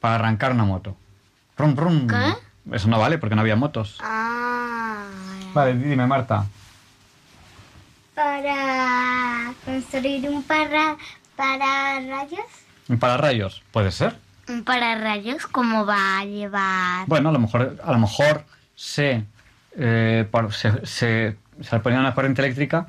para 0.00 0.16
arrancar 0.16 0.52
una 0.52 0.64
moto. 0.64 0.96
Rum, 1.56 1.76
rum. 1.76 2.06
¿Qué? 2.06 2.34
Eso 2.76 2.88
no 2.88 2.98
vale 2.98 3.18
porque 3.18 3.34
no 3.34 3.40
había 3.40 3.56
motos. 3.56 3.98
Ah, 4.02 5.06
Vale, 5.54 5.74
dime, 5.74 6.06
Marta. 6.06 6.46
Para 8.14 9.52
construir 9.64 10.28
un 10.28 10.42
para, 10.42 10.96
para 11.36 12.00
rayos. 12.00 12.40
¿Un 12.88 12.98
pararrayos? 12.98 13.62
Puede 13.72 13.90
ser. 13.90 14.16
Un 14.48 14.64
pararrayos, 14.64 15.46
¿cómo 15.46 15.86
va 15.86 16.18
a 16.18 16.24
llevar? 16.24 17.06
Bueno, 17.06 17.28
a 17.28 17.32
lo 17.32 17.38
mejor, 17.38 17.76
a 17.84 17.92
lo 17.92 17.98
mejor 17.98 18.44
se, 18.74 19.24
eh, 19.76 20.26
por- 20.30 20.52
se, 20.52 20.84
se, 20.86 21.36
se 21.60 21.76
le 21.76 21.80
ponía 21.80 22.00
una 22.00 22.14
corriente 22.14 22.42
eléctrica 22.42 22.88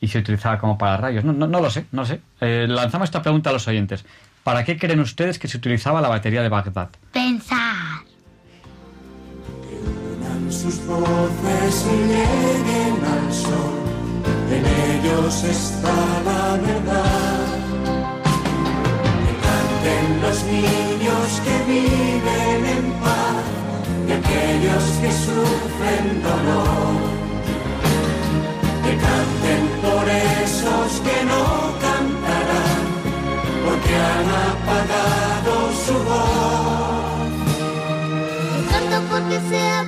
y 0.00 0.08
se 0.08 0.18
utilizaba 0.18 0.58
como 0.58 0.78
pararrayos. 0.78 1.22
No, 1.24 1.32
no, 1.34 1.46
no 1.46 1.60
lo 1.60 1.70
sé, 1.70 1.84
no 1.92 2.06
sé. 2.06 2.20
Eh, 2.40 2.66
lanzamos 2.68 3.06
esta 3.08 3.20
pregunta 3.22 3.50
a 3.50 3.52
los 3.52 3.68
oyentes. 3.68 4.04
¿Para 4.42 4.64
qué 4.64 4.78
creen 4.78 5.00
ustedes 5.00 5.38
que 5.38 5.48
se 5.48 5.58
utilizaba 5.58 6.00
la 6.00 6.08
batería 6.08 6.40
de 6.42 6.48
Bagdad? 6.48 6.88
Pensar. 7.12 8.00
sus 10.48 10.84
voces 10.86 11.86
y 11.86 11.96
lleguen 12.08 13.04
al 13.04 13.32
sol, 13.32 13.89
en 14.52 14.64
ellos 14.66 15.44
está 15.44 15.94
la 16.28 16.56
verdad. 16.66 17.46
Que 19.24 19.32
canten 19.46 20.06
los 20.22 20.38
niños 20.44 21.26
que 21.44 21.54
viven 21.72 22.60
en 22.76 22.84
paz 23.02 23.44
y 24.08 24.12
aquellos 24.20 24.84
que 25.00 25.10
sufren 25.26 26.06
dolor. 26.22 26.94
Que 28.84 28.92
canten 29.06 29.62
por 29.84 30.04
esos 30.08 30.90
que 31.06 31.16
no 31.30 31.44
cantarán, 31.86 32.82
porque 33.64 33.92
han 34.08 34.28
apagado 34.50 35.52
su 35.84 35.94
voz. 36.08 36.50
Porque 39.10 39.40
sea 39.48 39.84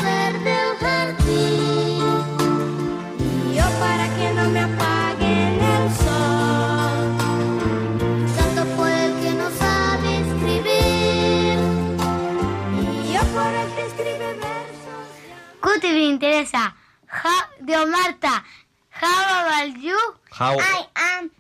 me 15.93 16.09
interesa. 16.09 16.75
How, 17.07 17.45
de 17.61 17.87
Marta, 17.87 18.45
how 18.91 19.47
about 19.47 19.81
you? 19.81 19.99
I 20.41 20.87
am 20.95 21.31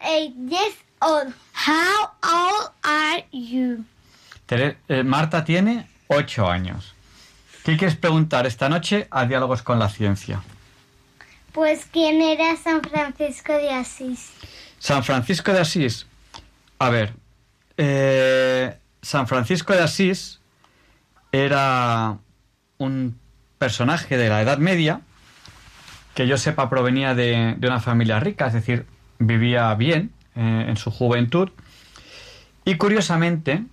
eight 0.00 0.34
years 0.48 0.74
old. 1.00 1.32
How 1.52 2.10
old 2.22 2.70
are 2.82 3.24
you? 3.30 3.84
Eh, 4.48 5.02
Marta 5.02 5.44
tiene 5.44 5.88
ocho 6.08 6.50
años. 6.50 6.94
¿Qué 7.64 7.76
quieres 7.76 7.96
preguntar 7.96 8.46
esta 8.46 8.68
noche 8.68 9.06
a 9.10 9.24
Diálogos 9.24 9.62
con 9.62 9.78
la 9.78 9.88
Ciencia? 9.88 10.42
Pues, 11.52 11.86
¿quién 11.92 12.22
era 12.22 12.56
San 12.56 12.82
Francisco 12.82 13.52
de 13.52 13.70
Asís? 13.70 14.32
San 14.78 15.04
Francisco 15.04 15.52
de 15.52 15.60
Asís. 15.60 16.06
A 16.78 16.88
ver, 16.88 17.12
eh, 17.76 18.76
San 19.02 19.28
Francisco 19.28 19.72
de 19.72 19.80
Asís 19.80 20.40
era 21.30 22.18
un 22.78 23.18
personaje 23.58 24.16
de 24.16 24.28
la 24.28 24.42
Edad 24.42 24.58
Media 24.58 25.02
que 26.14 26.26
yo 26.26 26.36
sepa 26.36 26.68
provenía 26.68 27.14
de, 27.14 27.54
de 27.58 27.68
una 27.68 27.80
familia 27.80 28.18
rica, 28.18 28.46
es 28.46 28.54
decir, 28.54 28.86
vivía 29.18 29.74
bien 29.74 30.12
eh, 30.34 30.66
en 30.68 30.76
su 30.76 30.90
juventud 30.90 31.50
y 32.64 32.76
curiosamente 32.76 33.64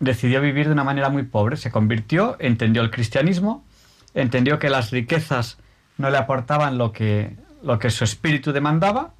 decidió 0.00 0.40
vivir 0.40 0.66
de 0.66 0.72
una 0.72 0.84
manera 0.84 1.08
muy 1.08 1.24
pobre, 1.24 1.56
se 1.56 1.70
convirtió, 1.70 2.36
entendió 2.38 2.82
el 2.82 2.90
cristianismo, 2.90 3.64
entendió 4.14 4.58
que 4.58 4.70
las 4.70 4.90
riquezas 4.90 5.58
no 5.98 6.10
le 6.10 6.16
aportaban 6.16 6.78
lo 6.78 6.92
que, 6.92 7.36
lo 7.62 7.78
que 7.78 7.90
su 7.90 8.04
espíritu 8.04 8.52
demandaba 8.52 9.10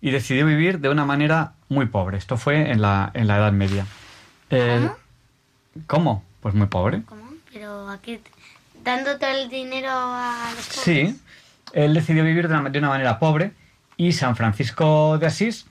y 0.00 0.10
decidió 0.10 0.46
vivir 0.46 0.80
de 0.80 0.88
una 0.88 1.04
manera 1.04 1.52
muy 1.68 1.86
pobre. 1.86 2.18
Esto 2.18 2.36
fue 2.36 2.70
en 2.70 2.80
la, 2.80 3.10
en 3.14 3.26
la 3.26 3.36
Edad 3.36 3.52
Media. 3.52 3.86
Eh, 4.50 4.88
¿Cómo? 5.86 6.24
Pues 6.40 6.54
muy 6.54 6.66
pobre. 6.66 7.02
Pero 7.52 7.88
aquí, 7.88 8.20
dando 8.82 9.18
todo 9.18 9.30
el 9.30 9.48
dinero 9.48 9.90
a 9.90 10.50
los 10.54 10.66
pobres. 10.66 10.82
Sí, 10.82 11.20
él 11.72 11.94
decidió 11.94 12.24
vivir 12.24 12.48
de 12.48 12.54
una, 12.54 12.70
de 12.70 12.78
una 12.78 12.88
manera 12.88 13.18
pobre 13.18 13.52
y 13.96 14.12
San 14.12 14.36
Francisco 14.36 15.18
de 15.18 15.26
Asís 15.26 15.66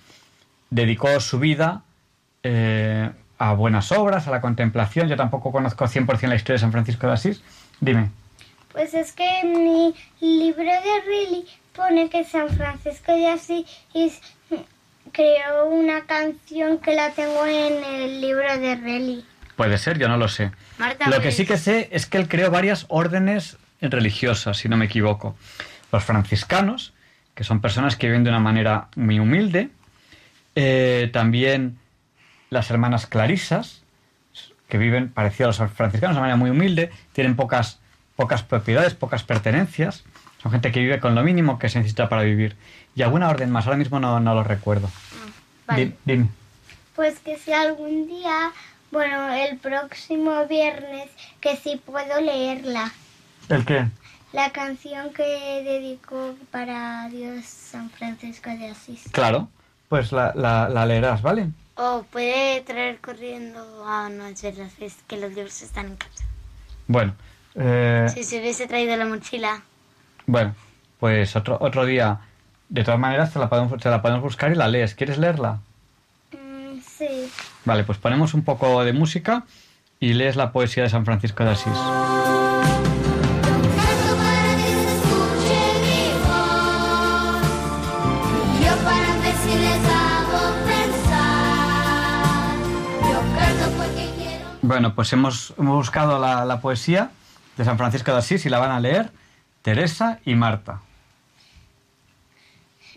dedicó 0.69 1.19
su 1.19 1.39
vida 1.39 1.83
eh, 2.43 3.09
a 3.39 3.53
buenas 3.53 3.91
obras, 3.91 4.27
a 4.27 4.31
la 4.31 4.41
contemplación. 4.41 5.07
Yo 5.07 5.15
tampoco 5.15 5.51
conozco 5.51 5.85
100% 5.85 6.27
la 6.27 6.35
historia 6.35 6.55
de 6.55 6.59
San 6.59 6.71
Francisco 6.71 7.07
de 7.07 7.13
Asís. 7.13 7.41
Dime. 7.79 8.09
Pues 8.77 8.93
es 8.93 9.11
que 9.11 9.39
en 9.39 9.63
mi 9.63 9.95
libro 10.21 10.63
de 10.63 11.01
Riley 11.07 11.45
pone 11.75 12.11
que 12.11 12.23
San 12.23 12.47
Francisco 12.49 13.11
de 13.11 13.27
Asís 13.27 14.21
creó 15.11 15.65
una 15.65 16.05
canción 16.05 16.77
que 16.77 16.93
la 16.93 17.09
tengo 17.09 17.43
en 17.47 17.83
el 17.83 18.21
libro 18.21 18.55
de 18.59 18.75
Riley. 18.75 19.25
Puede 19.55 19.79
ser, 19.79 19.97
yo 19.97 20.07
no 20.07 20.17
lo 20.17 20.27
sé. 20.27 20.51
Marta, 20.77 21.09
Lo 21.09 21.19
que 21.21 21.31
sí 21.31 21.47
que 21.47 21.57
sé 21.57 21.89
es 21.91 22.05
que 22.05 22.19
él 22.19 22.27
creó 22.27 22.51
varias 22.51 22.85
órdenes 22.89 23.57
religiosas, 23.81 24.57
si 24.57 24.69
no 24.69 24.77
me 24.77 24.85
equivoco. 24.85 25.35
Los 25.91 26.03
franciscanos, 26.03 26.93
que 27.33 27.43
son 27.43 27.61
personas 27.61 27.95
que 27.95 28.05
viven 28.05 28.23
de 28.23 28.29
una 28.29 28.39
manera 28.39 28.89
muy 28.95 29.17
humilde. 29.17 29.71
Eh, 30.53 31.09
también 31.11 31.79
las 32.51 32.69
hermanas 32.69 33.07
clarisas, 33.07 33.81
que 34.69 34.77
viven 34.77 35.09
parecido 35.09 35.49
a 35.49 35.53
los 35.53 35.71
franciscanos 35.71 36.15
de 36.15 36.19
una 36.19 36.27
manera 36.27 36.35
muy 36.35 36.51
humilde. 36.51 36.91
Tienen 37.13 37.35
pocas, 37.35 37.79
pocas 38.17 38.43
propiedades, 38.43 38.93
pocas 38.95 39.23
pertenencias. 39.23 40.03
Son 40.43 40.51
gente 40.51 40.71
que 40.73 40.81
vive 40.81 40.99
con 40.99 41.15
lo 41.15 41.23
mínimo 41.23 41.57
que 41.57 41.69
se 41.69 41.79
necesita 41.79 42.09
para 42.09 42.23
vivir. 42.23 42.57
Y 42.95 43.03
alguna 43.03 43.29
orden 43.29 43.49
más, 43.51 43.65
ahora 43.65 43.77
mismo 43.77 43.99
no, 44.01 44.19
no 44.19 44.33
lo 44.35 44.43
recuerdo. 44.43 44.89
vale. 45.65 45.85
Di- 45.85 45.93
dime. 46.03 46.29
Pues 46.95 47.19
que 47.19 47.37
si 47.37 47.53
algún 47.53 48.07
día, 48.07 48.51
bueno, 48.91 49.31
el 49.33 49.57
próximo 49.57 50.45
viernes, 50.47 51.09
que 51.39 51.55
si 51.55 51.77
puedo 51.77 52.19
leerla. 52.19 52.91
¿El 53.49 53.63
qué? 53.65 53.85
La 54.33 54.51
canción 54.51 55.13
que 55.13 55.61
dedicó 55.63 56.35
para 56.51 57.07
Dios 57.09 57.45
San 57.45 57.89
Francisco 57.91 58.49
de 58.49 58.69
Asís. 58.71 59.03
Claro, 59.11 59.47
pues 59.89 60.11
la, 60.11 60.33
la, 60.35 60.67
la 60.69 60.85
leerás, 60.85 61.21
¿vale? 61.21 61.47
O 61.75 62.03
puede 62.11 62.61
traer 62.61 62.97
corriendo 62.99 63.85
a 63.87 64.09
noche 64.09 64.51
las 64.53 64.77
veces 64.77 64.97
que 65.07 65.17
los 65.17 65.31
libros 65.33 65.61
están 65.61 65.85
en 65.87 65.95
casa. 65.95 66.23
Bueno, 66.87 67.13
eh, 67.57 68.07
Si 68.13 68.23
se 68.23 68.39
hubiese 68.39 68.67
traído 68.67 68.95
la 68.95 69.05
mochila. 69.05 69.61
bueno, 70.25 70.55
pues 70.99 71.35
otro, 71.35 71.57
otro 71.61 71.85
día. 71.85 72.19
De 72.69 72.83
todas 72.83 72.99
maneras, 72.99 73.31
te 73.31 73.39
la, 73.39 73.47
podemos, 73.49 73.81
te 73.81 73.89
la 73.89 74.01
podemos 74.01 74.23
buscar 74.23 74.51
y 74.51 74.55
la 74.55 74.67
lees. 74.67 74.93
¿Quieres 74.95 75.17
leerla? 75.17 75.59
Mm, 76.33 76.79
sí. 76.85 77.31
Vale, 77.65 77.83
pues 77.83 77.97
ponemos 77.97 78.33
un 78.33 78.43
poco 78.43 78.83
de 78.83 78.91
música 78.93 79.43
y 79.99 80.13
lees 80.13 80.35
la 80.35 80.51
poesía 80.51 80.83
de 80.83 80.89
San 80.89 81.05
Francisco 81.05 81.43
de 81.43 81.51
Asís. 81.51 81.73
Yo 88.63 88.75
para 88.83 89.11
ver 89.21 89.35
si 89.43 89.53
les 89.57 89.81
hago 89.85 90.41
pensar. 90.65 92.57
Yo 93.01 93.19
canto 93.37 93.77
porque 93.77 94.09
quiero. 94.17 94.45
Bueno, 94.61 94.95
pues 94.95 95.13
hemos, 95.13 95.53
hemos 95.57 95.75
buscado 95.75 96.19
la, 96.19 96.45
la 96.45 96.59
poesía 96.61 97.11
de 97.57 97.65
San 97.65 97.77
Francisco 97.77 98.11
de 98.11 98.17
Asís 98.19 98.45
y 98.45 98.49
la 98.49 98.59
van 98.59 98.71
a 98.71 98.79
leer 98.79 99.11
Teresa 99.61 100.19
y 100.25 100.35
Marta. 100.35 100.81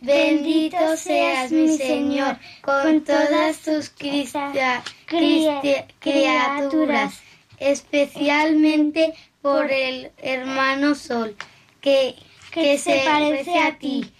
Bendito 0.02 0.96
seas, 0.96 1.50
mi 1.52 1.76
Señor, 1.76 2.38
con 2.62 3.02
todas 3.04 3.58
tus 3.58 3.90
cristia- 3.90 4.82
cristia- 5.06 5.86
criaturas, 5.98 7.20
especialmente 7.58 9.12
por 9.42 9.70
el 9.70 10.10
hermano 10.18 10.94
Sol, 10.94 11.36
que, 11.82 12.14
que 12.50 12.78
se 12.78 13.02
parece 13.04 13.58
a 13.58 13.76
ti. 13.78 14.10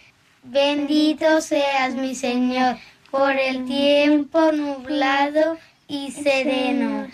Bendito 0.42 1.40
seas, 1.40 1.94
mi 1.94 2.14
Señor, 2.14 2.76
por 3.10 3.32
el 3.32 3.64
tiempo 3.64 4.52
nublado 4.52 5.56
y 5.88 6.10
sereno, 6.12 7.08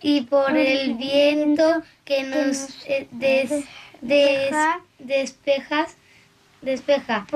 y 0.00 0.22
por 0.22 0.56
el 0.56 0.94
viento 0.94 1.82
que 2.04 2.22
nos 2.24 2.68
eh, 2.86 3.08
des- 3.10 3.64
des- 4.00 4.50
despejas, 4.98 5.96
despeja, 6.62 7.26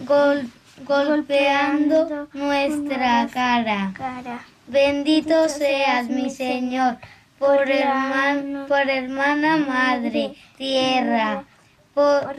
gol- 0.00 0.48
golpeando 0.84 2.28
nuestra 2.32 3.28
cara. 3.32 3.92
Bendito 4.66 5.48
seas, 5.48 6.08
mi 6.08 6.30
Señor, 6.30 6.96
por, 7.38 7.66
herman- 7.70 8.66
por 8.66 8.88
hermana 8.88 9.56
madre, 9.58 10.34
tierra, 10.56 11.44
por 11.94 12.36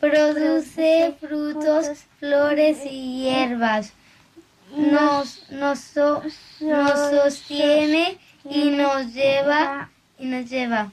produce 0.00 1.14
frutos, 1.20 1.86
flores 2.18 2.78
y 2.84 3.22
hierbas. 3.22 3.92
Nos, 4.76 5.50
nos, 5.50 5.78
so- 5.78 6.22
nos 6.60 6.90
sostiene 7.10 8.18
y 8.50 8.70
nos 8.70 9.12
lleva 9.12 9.88
y 10.18 10.26
nos 10.26 10.48
lleva. 10.48 10.90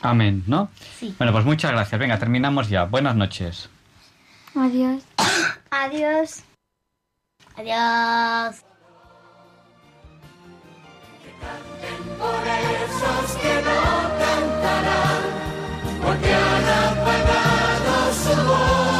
Amén, 0.00 0.42
¿no? 0.46 0.68
Sí. 0.98 1.14
Bueno, 1.16 1.32
pues 1.32 1.44
muchas 1.44 1.72
gracias. 1.72 1.98
Venga, 1.98 2.18
terminamos 2.18 2.68
ya. 2.68 2.84
Buenas 2.84 3.16
noches. 3.16 3.70
Adiós. 4.54 5.02
Adiós. 5.70 6.42
Adiós. 7.56 8.64
Por 12.18 12.46
esos 12.46 13.36
que 13.36 13.54
no 13.62 13.80
cantarán, 14.18 15.22
porque 16.02 16.32
han 16.34 16.68
apagado 16.88 18.12
su 18.14 18.48
voz. 18.48 18.93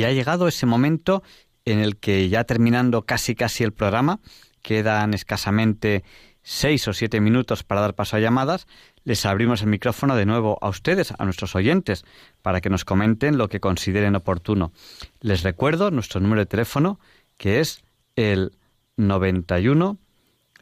Y 0.00 0.04
ha 0.04 0.12
llegado 0.12 0.48
ese 0.48 0.64
momento 0.64 1.22
en 1.66 1.80
el 1.80 1.98
que 1.98 2.30
ya 2.30 2.44
terminando 2.44 3.02
casi 3.02 3.34
casi 3.34 3.64
el 3.64 3.74
programa, 3.74 4.20
quedan 4.62 5.12
escasamente 5.12 6.04
seis 6.42 6.88
o 6.88 6.94
siete 6.94 7.20
minutos 7.20 7.64
para 7.64 7.82
dar 7.82 7.94
paso 7.94 8.16
a 8.16 8.20
llamadas, 8.20 8.66
les 9.04 9.26
abrimos 9.26 9.60
el 9.60 9.68
micrófono 9.68 10.16
de 10.16 10.24
nuevo 10.24 10.56
a 10.62 10.70
ustedes, 10.70 11.12
a 11.18 11.24
nuestros 11.26 11.54
oyentes, 11.54 12.06
para 12.40 12.62
que 12.62 12.70
nos 12.70 12.86
comenten 12.86 13.36
lo 13.36 13.50
que 13.50 13.60
consideren 13.60 14.16
oportuno. 14.16 14.72
Les 15.20 15.42
recuerdo 15.42 15.90
nuestro 15.90 16.18
número 16.18 16.40
de 16.40 16.46
teléfono, 16.46 16.98
que 17.36 17.60
es 17.60 17.84
el 18.16 18.52
91 18.96 19.98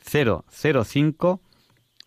005 0.02 1.40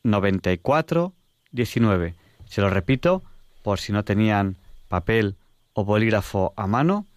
94 0.03 1.13
19. 1.53 2.15
Se 2.43 2.59
lo 2.59 2.69
repito 2.69 3.23
por 3.63 3.79
si 3.79 3.93
no 3.93 4.03
tenían 4.03 4.57
papel 4.89 5.37
o 5.71 5.85
bolígrafo 5.85 6.53
a 6.57 6.67
mano. 6.67 7.07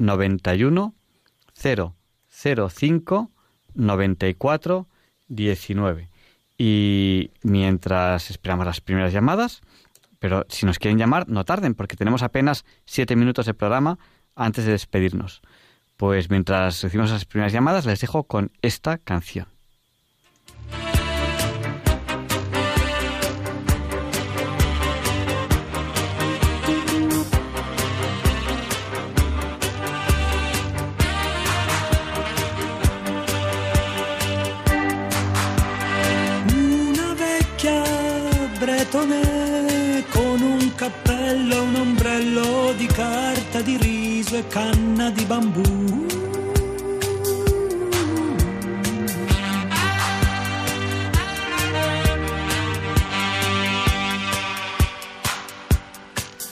91 0.00 0.94
005 1.54 3.30
94 3.74 4.88
19. 5.28 6.10
Y 6.58 7.30
mientras 7.42 8.30
esperamos 8.30 8.66
las 8.66 8.80
primeras 8.80 9.12
llamadas, 9.12 9.62
pero 10.18 10.44
si 10.48 10.66
nos 10.66 10.78
quieren 10.78 10.98
llamar, 10.98 11.28
no 11.28 11.44
tarden, 11.44 11.74
porque 11.74 11.96
tenemos 11.96 12.22
apenas 12.22 12.64
siete 12.84 13.16
minutos 13.16 13.46
de 13.46 13.54
programa 13.54 13.98
antes 14.34 14.64
de 14.64 14.72
despedirnos. 14.72 15.40
Pues 15.96 16.30
mientras 16.30 16.82
recibimos 16.82 17.10
las 17.10 17.24
primeras 17.24 17.52
llamadas, 17.52 17.86
les 17.86 18.00
dejo 18.00 18.24
con 18.24 18.52
esta 18.62 18.98
canción. 18.98 19.46
Carta 43.60 43.62
di 43.62 43.76
riso 43.76 44.36
e 44.36 44.46
canna 44.48 45.10
di 45.10 45.24
bambù. 45.24 46.06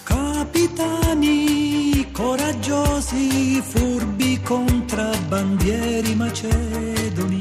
Capitani 0.05 2.11
coraggiosi, 2.13 3.61
furbi 3.63 4.41
contrabbandieri 4.43 6.15
macedoni. 6.15 7.38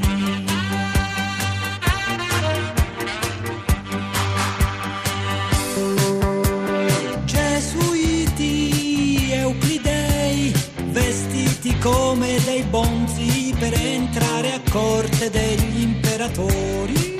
Come 11.90 12.38
dei 12.44 12.62
bonzi 12.64 13.54
per 13.58 13.72
entrare 13.72 14.52
a 14.52 14.60
corte 14.70 15.30
degli 15.30 15.80
imperatori 15.80 17.16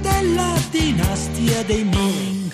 della 0.00 0.54
dinastia 0.70 1.64
dei 1.64 1.82
Ming. 1.82 2.52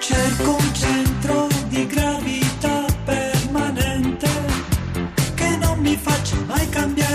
Cerco 0.00 0.50
un 0.50 0.74
centro 0.74 1.48
di 1.68 1.86
gravità 1.86 2.84
permanente 3.04 4.28
che 5.34 5.56
non 5.56 5.78
mi 5.80 5.96
faccia 5.96 6.36
mai 6.46 6.68
cambiare 6.68 7.07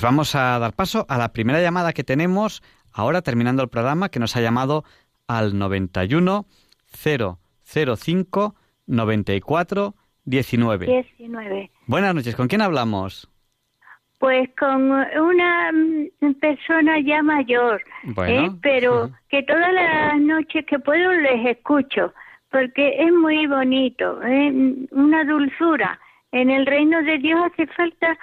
Pues 0.00 0.08
vamos 0.08 0.34
a 0.34 0.58
dar 0.58 0.72
paso 0.72 1.04
a 1.10 1.18
la 1.18 1.30
primera 1.34 1.60
llamada 1.60 1.92
que 1.92 2.04
tenemos 2.04 2.62
ahora 2.90 3.20
terminando 3.20 3.62
el 3.62 3.68
programa 3.68 4.08
que 4.08 4.18
nos 4.18 4.34
ha 4.34 4.40
llamado 4.40 4.82
al 5.28 5.58
91 5.58 6.46
005 6.90 8.54
94 8.86 9.94
19. 10.24 10.86
19. 10.86 11.70
Buenas 11.86 12.14
noches, 12.14 12.34
¿con 12.34 12.48
quién 12.48 12.62
hablamos? 12.62 13.30
Pues 14.18 14.48
con 14.58 14.90
una 14.90 15.70
mm, 15.70 16.32
persona 16.40 16.98
ya 17.00 17.22
mayor, 17.22 17.82
Bueno, 18.04 18.46
¿eh? 18.46 18.58
pero 18.62 19.10
que 19.28 19.42
todas 19.42 19.70
las 19.74 20.18
noches 20.18 20.64
que 20.64 20.78
puedo 20.78 21.12
les 21.12 21.44
escucho, 21.44 22.14
porque 22.50 23.04
es 23.04 23.12
muy 23.12 23.46
bonito, 23.46 24.18
¿eh? 24.22 24.50
una 24.92 25.24
dulzura. 25.24 26.00
En 26.32 26.48
el 26.48 26.64
reino 26.64 27.02
de 27.02 27.18
Dios 27.18 27.38
hace 27.52 27.66
falta 27.66 28.16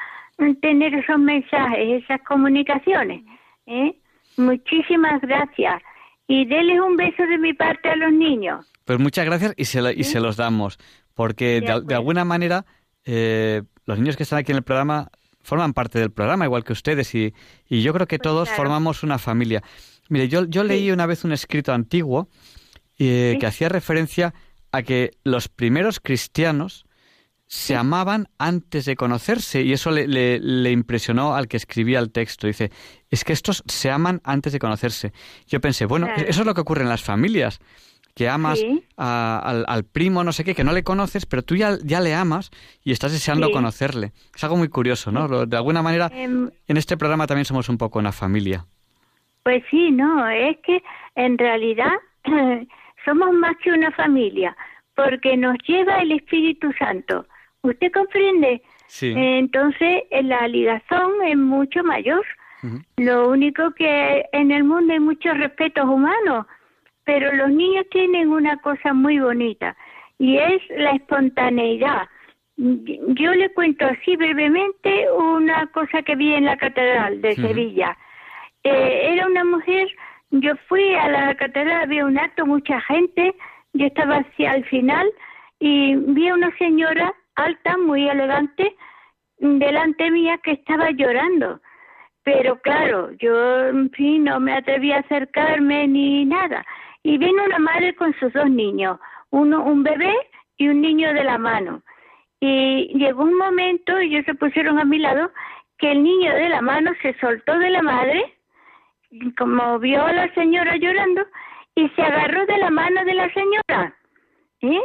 tener 0.62 0.94
esos 0.94 1.20
mensajes, 1.20 2.04
esas 2.04 2.22
comunicaciones. 2.28 3.24
¿eh? 3.66 3.96
Muchísimas 4.38 5.22
gracias. 5.22 5.82
Y 6.28 6.46
denles 6.46 6.80
un 6.82 6.96
beso 6.98 7.24
de 7.24 7.38
mi 7.38 7.54
parte 7.54 7.90
a 7.90 7.96
los 7.96 8.12
niños. 8.12 8.66
Pues 8.86 9.00
muchas 9.00 9.26
gracias 9.26 9.54
y 9.58 9.66
se, 9.66 9.82
lo- 9.82 9.92
y 9.92 10.04
se 10.04 10.20
los 10.20 10.38
damos, 10.38 10.78
porque 11.14 11.62
de, 11.62 11.72
al- 11.72 11.86
de 11.86 11.96
alguna 11.96 12.24
manera 12.26 12.66
eh, 13.06 13.64
los 13.86 13.98
niños 14.00 14.16
que 14.18 14.24
están 14.24 14.40
aquí 14.40 14.52
en 14.52 14.58
el 14.58 14.64
programa 14.64 15.10
forman 15.42 15.74
parte 15.74 16.00
del 16.00 16.12
programa, 16.12 16.46
igual 16.46 16.64
que 16.66 16.74
ustedes, 16.74 17.16
y, 17.16 17.34
y 17.70 17.82
yo 17.82 17.94
creo 17.94 18.08
que 18.08 18.20
todos 18.20 18.50
claro. 18.50 18.64
formamos 18.64 19.04
una 19.04 19.18
familia. 19.18 19.62
Mire, 20.10 20.28
yo, 20.28 20.46
yo 20.46 20.64
leí 20.64 20.92
una 20.92 21.06
vez 21.06 21.24
un 21.24 21.32
escrito 21.32 21.74
antiguo 21.74 22.28
eh, 23.00 23.32
Sí. 23.34 23.40
que 23.40 23.46
hacía 23.46 23.70
referencia 23.70 24.34
a 24.72 24.82
que 24.84 25.12
los 25.24 25.48
primeros 25.48 26.00
cristianos 26.02 26.86
se 27.50 27.76
amaban 27.78 28.28
antes 28.38 28.84
de 28.86 28.96
conocerse 28.98 29.62
y 29.62 29.72
eso 29.72 29.90
le, 29.92 30.06
le- 30.08 30.40
le 30.40 30.72
impresionó 30.72 31.34
al 31.36 31.48
que 31.48 31.56
escribía 31.58 32.00
el 32.00 32.12
texto. 32.12 32.46
Dice, 32.48 32.72
es 33.10 33.24
que 33.24 33.32
estos 33.34 33.64
se 33.68 33.90
aman 33.90 34.20
antes 34.26 34.52
de 34.54 34.60
conocerse. 34.60 35.14
Yo 35.48 35.62
pensé, 35.62 35.86
bueno, 35.86 36.08
Claro. 36.08 36.24
eso 36.28 36.42
es 36.42 36.46
lo 36.46 36.54
que 36.54 36.62
ocurre 36.62 36.84
en 36.84 36.90
las 36.90 37.02
familias, 37.04 37.60
que 38.16 38.28
amas 38.28 38.60
Sí. 38.60 38.84
a- 38.98 39.40
al, 39.44 39.64
al 39.68 39.86
primo 39.86 40.24
no 40.26 40.34
sé 40.34 40.44
qué, 40.44 40.56
que 40.56 40.64
no 40.66 40.74
le 40.74 40.84
conoces, 40.84 41.26
pero 41.26 41.42
tú 41.42 41.56
ya, 41.56 41.78
ya 41.84 42.02
le 42.02 42.14
amas 42.16 42.50
y 42.84 42.92
estás 42.92 43.12
deseando 43.14 43.48
Sí. 43.48 43.54
conocerle. 43.54 44.12
Es 44.36 44.44
algo 44.44 44.58
muy 44.58 44.68
curioso, 44.68 45.12
¿no? 45.12 45.46
De 45.46 45.56
alguna 45.56 45.82
manera, 45.82 46.10
Em, 46.14 46.50
en 46.68 46.78
este 46.78 46.98
programa 46.98 47.28
también 47.28 47.46
somos 47.46 47.70
un 47.70 47.78
poco 47.78 47.98
una 48.00 48.12
familia. 48.12 48.66
Pues 49.44 49.64
sí, 49.72 49.92
no, 49.92 50.28
es 50.28 50.58
que 50.66 50.84
en 51.16 51.38
realidad 51.38 51.94
somos 53.06 53.32
más 53.34 53.56
que 53.64 53.72
una 53.72 53.92
familia, 53.92 54.56
porque 54.96 55.38
nos 55.38 55.56
lleva 55.68 56.00
el 56.02 56.12
Espíritu 56.12 56.72
Santo. 56.78 57.26
¿Usted 57.64 57.92
comprende? 57.92 58.62
Sí. 58.88 59.14
Entonces, 59.16 60.04
eh, 60.10 60.24
la 60.24 60.48
ligación 60.48 61.12
es 61.26 61.38
mucho 61.38 61.84
mayor. 61.84 62.26
Lo 62.98 63.30
único 63.30 63.72
que 63.76 64.26
en 64.32 64.52
el 64.52 64.64
mundo 64.64 64.92
hay 64.92 65.00
muchos 65.00 65.38
respetos 65.38 65.86
humanos, 65.86 66.46
pero 67.04 67.32
los 67.34 67.50
niños 67.50 67.86
tienen 67.92 68.30
una 68.30 68.58
cosa 68.58 68.94
muy 68.94 69.20
bonita 69.20 69.78
y 70.18 70.38
es 70.38 70.62
la 70.72 70.92
espontaneidad. 70.92 72.08
Yo 72.58 73.34
le 73.34 73.54
cuento 73.54 73.86
así 73.86 74.16
brevemente 74.16 75.12
una 75.12 75.68
cosa 75.68 76.02
que 76.02 76.16
vi 76.16 76.34
en 76.34 76.46
la 76.46 76.58
catedral 76.58 77.22
de. 77.22 77.36
Sevilla. 77.36 77.96
Eh, 78.64 79.14
era 79.14 79.28
una 79.28 79.44
mujer, 79.44 79.88
yo 80.32 80.56
fui 80.68 80.94
a 80.96 81.08
la 81.08 81.36
catedral, 81.36 81.84
había 81.84 82.06
un 82.06 82.18
acto, 82.18 82.46
mucha 82.46 82.82
gente, 82.82 83.36
yo 83.74 83.86
estaba 83.86 84.18
hacia 84.18 84.56
el 84.56 84.66
final 84.66 85.08
y 85.60 85.96
vi 85.96 86.28
a 86.28 86.34
una 86.34 86.56
señora 86.58 87.14
alta, 87.38 87.78
muy 87.78 88.10
elegante, 88.10 88.76
delante 89.38 90.12
mía 90.12 90.38
que 90.44 90.52
estaba 90.52 90.92
llorando. 90.92 91.62
Pero 92.24 92.60
claro, 92.60 93.12
yo 93.20 93.68
en 93.68 93.90
fin 93.92 94.26
no 94.26 94.40
me 94.40 94.54
atreví 94.54 94.92
a 94.92 95.00
acercarme 95.00 95.88
ni 95.88 96.26
nada. 96.26 96.66
Y 97.04 97.18
vino 97.18 97.44
una 97.46 97.60
madre 97.60 97.96
con 97.96 98.14
sus 98.20 98.34
dos 98.34 98.50
niños, 98.50 99.00
uno 99.30 99.64
un 99.64 99.84
bebé 99.84 100.14
y 100.58 100.68
un 100.68 100.82
niño 100.82 101.14
de 101.14 101.24
la 101.24 101.38
mano. 101.38 101.84
Y 102.40 102.92
llegó 102.98 103.24
un 103.24 103.38
momento, 103.38 104.02
y 104.02 104.08
ellos 104.08 104.26
se 104.26 104.36
pusieron 104.36 104.78
a 104.78 104.86
mi 104.86 105.00
lado, 105.00 105.32
que 105.78 105.92
el 105.92 106.04
niño 106.04 106.34
de 106.34 106.50
la 106.50 106.62
mano 106.62 106.92
se 107.02 107.18
soltó 107.20 107.58
de 107.58 107.70
la 107.70 107.82
madre, 107.82 108.34
como 109.38 109.80
vio 109.80 110.04
a 110.04 110.12
la 110.12 110.34
señora 110.34 110.76
llorando, 110.76 111.24
y 111.76 111.88
se 111.90 112.02
agarró 112.02 112.46
de 112.46 112.58
la 112.58 112.70
mano 112.70 113.06
de 113.06 113.14
la 113.14 113.32
señora. 113.34 113.96
¿Eh? 114.62 114.84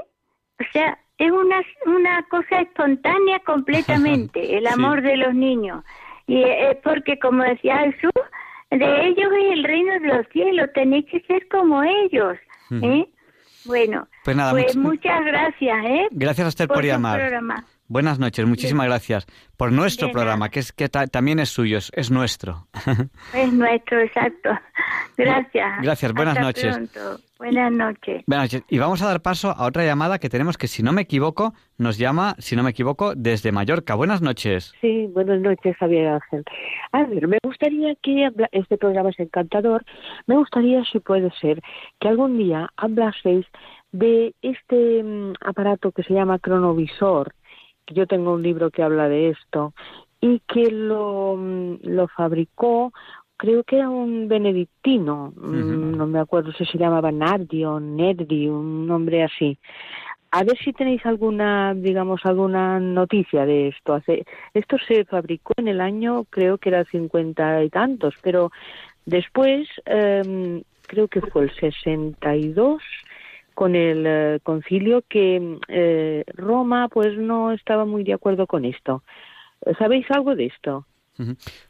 O 0.60 0.64
sea, 0.72 0.98
es 1.26 1.30
una, 1.30 1.62
una 1.86 2.22
cosa 2.24 2.60
espontánea 2.60 3.38
completamente, 3.40 4.40
el 4.58 4.66
Sí. 4.66 4.72
amor 4.72 5.02
de 5.02 5.16
los 5.16 5.34
niños. 5.34 5.84
Y 6.26 6.42
es 6.42 6.76
porque, 6.82 7.18
como 7.18 7.42
decía 7.42 7.78
Jesús, 7.78 8.10
de 8.70 9.06
ellos 9.06 9.30
es 9.38 9.52
el 9.52 9.64
reino 9.64 9.92
de 10.00 10.08
los 10.16 10.26
cielos, 10.32 10.68
tenéis 10.74 11.04
que 11.10 11.20
ser 11.22 11.46
como 11.48 11.82
ellos. 11.82 12.36
¿eh? 12.70 13.06
Bueno, 13.66 14.08
Pues 14.24 14.36
nada, 14.36 14.52
pues 14.52 14.76
much- 14.76 14.82
muchas 14.82 15.24
gracias, 15.24 15.84
¿eh? 15.84 16.08
Gracias 16.10 16.44
a 16.46 16.48
usted 16.48 16.66
por, 16.68 16.78
su 16.78 16.82
llamar. 16.86 17.20
programa. 17.20 17.64
Buenas 17.88 18.18
noches, 18.18 18.46
muchísimas 18.46 18.86
gracias 18.86 19.26
por 19.58 19.70
nuestro 19.70 20.06
De 20.08 20.12
programa, 20.14 20.48
que 20.48 20.60
es 20.60 20.72
que 20.72 20.88
ta- 20.88 21.06
también 21.06 21.38
es 21.40 21.50
suyo, 21.50 21.76
es, 21.76 21.90
es 21.94 22.10
nuestro. 22.10 22.66
Es 23.34 23.52
nuestro, 23.52 24.00
exacto. 24.00 24.50
Gracias. 25.16 25.82
Gracias, 25.82 26.12
buenas 26.14 26.36
Hasta 26.38 26.46
noches. 26.46 26.76
pronto. 26.76 27.20
Buenas 27.38 27.72
noches. 27.72 28.22
Buenas 28.26 28.44
noches. 28.52 28.64
Y 28.68 28.78
vamos 28.78 29.02
a 29.02 29.08
dar 29.08 29.20
paso 29.20 29.50
a 29.50 29.66
otra 29.66 29.84
llamada 29.84 30.18
que 30.18 30.28
tenemos 30.30 30.56
que, 30.56 30.68
si 30.68 30.82
no 30.82 30.92
me 30.92 31.02
equivoco, 31.02 31.52
nos 31.76 31.98
llama, 31.98 32.34
si 32.38 32.56
no 32.56 32.62
me 32.62 32.70
equivoco, 32.70 33.14
desde 33.14 33.52
Mallorca. 33.52 33.94
Buenas 33.94 34.22
noches. 34.22 34.72
Sí, 34.80 35.08
buenas 35.12 35.40
noches, 35.40 35.76
Javier 35.76 36.08
Ángel. 36.08 36.44
A 36.92 37.04
ver, 37.04 37.28
me 37.28 37.38
gustaría 37.42 37.94
que 38.02 38.30
este 38.52 38.78
programa 38.78 39.10
es 39.10 39.18
encantador. 39.20 39.84
Me 40.26 40.36
gustaría, 40.36 40.82
si 40.84 41.00
puede 41.00 41.30
ser, 41.40 41.60
que 42.00 42.08
algún 42.08 42.38
día 42.38 42.70
hablaseis 42.76 43.44
de 43.90 44.34
este 44.40 45.02
mm, 45.02 45.34
aparato 45.44 45.92
que 45.92 46.02
se 46.04 46.14
llama 46.14 46.38
cronovisor. 46.38 47.34
Yo 47.88 48.06
tengo 48.06 48.32
un 48.34 48.42
libro 48.42 48.70
que 48.70 48.82
habla 48.82 49.08
de 49.08 49.30
esto 49.30 49.74
y 50.20 50.40
que 50.46 50.70
lo, 50.70 51.36
mm, 51.36 51.78
lo 51.82 52.08
fabricó, 52.08 52.92
creo 53.36 53.64
que 53.64 53.76
era 53.76 53.90
un 53.90 54.28
benedictino, 54.28 55.32
mm, 55.36 55.96
no 55.96 56.06
me 56.06 56.20
acuerdo 56.20 56.52
si 56.52 56.64
se 56.64 56.78
llamaba 56.78 57.10
Nardi 57.10 57.64
o 57.64 57.80
Nerdi, 57.80 58.48
un 58.48 58.86
nombre 58.86 59.24
así. 59.24 59.58
A 60.30 60.44
ver 60.44 60.56
si 60.58 60.72
tenéis 60.72 61.04
alguna, 61.04 61.74
digamos, 61.74 62.24
alguna 62.24 62.80
noticia 62.80 63.44
de 63.44 63.68
esto. 63.68 63.94
Hace, 63.94 64.24
esto 64.54 64.76
se 64.86 65.04
fabricó 65.04 65.52
en 65.56 65.68
el 65.68 65.80
año, 65.80 66.24
creo 66.30 66.56
que 66.56 66.70
era 66.70 66.84
cincuenta 66.84 67.62
y 67.62 67.68
tantos, 67.68 68.14
pero 68.22 68.50
después, 69.04 69.68
em, 69.84 70.62
creo 70.86 71.08
que 71.08 71.20
fue 71.20 71.42
el 71.42 71.54
62, 71.56 72.80
con 73.54 73.74
el 73.76 74.04
eh, 74.06 74.40
concilio, 74.42 75.02
que 75.08 75.58
eh, 75.68 76.24
Roma, 76.34 76.88
pues, 76.88 77.16
no 77.16 77.52
estaba 77.52 77.84
muy 77.84 78.04
de 78.04 78.14
acuerdo 78.14 78.46
con 78.46 78.64
esto. 78.64 79.02
¿Sabéis 79.78 80.06
algo 80.10 80.34
de 80.34 80.46
esto? 80.46 80.86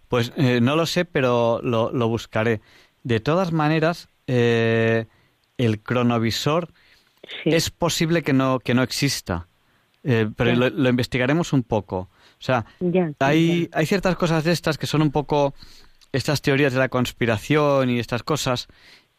Pues 0.08 0.32
eh, 0.36 0.60
no 0.60 0.76
lo 0.76 0.86
sé, 0.86 1.04
pero 1.04 1.60
lo, 1.62 1.92
lo 1.92 2.08
buscaré. 2.08 2.60
De 3.02 3.20
todas 3.20 3.52
maneras, 3.52 4.08
eh, 4.26 5.06
el 5.58 5.80
cronovisor 5.80 6.68
es 7.44 7.70
posible 7.70 8.22
que 8.22 8.32
no, 8.32 8.60
que 8.60 8.74
no 8.74 8.82
exista, 8.82 9.48
pero 10.02 10.54
lo, 10.54 10.70
lo 10.70 10.88
investigaremos 10.88 11.52
un 11.52 11.62
poco. 11.62 11.96
O 12.42 12.44
sea, 12.44 12.64
Ya, 12.80 13.12
hay, 13.20 13.68
hay 13.72 13.86
ciertas 13.86 14.16
cosas 14.16 14.42
de 14.44 14.52
estas 14.52 14.76
que 14.76 14.86
son 14.86 15.02
un 15.02 15.12
poco 15.12 15.54
estas 16.12 16.42
teorías 16.42 16.72
de 16.72 16.78
la 16.78 16.88
conspiración 16.88 17.88
y 17.88 17.98
estas 17.98 18.22
cosas, 18.22 18.68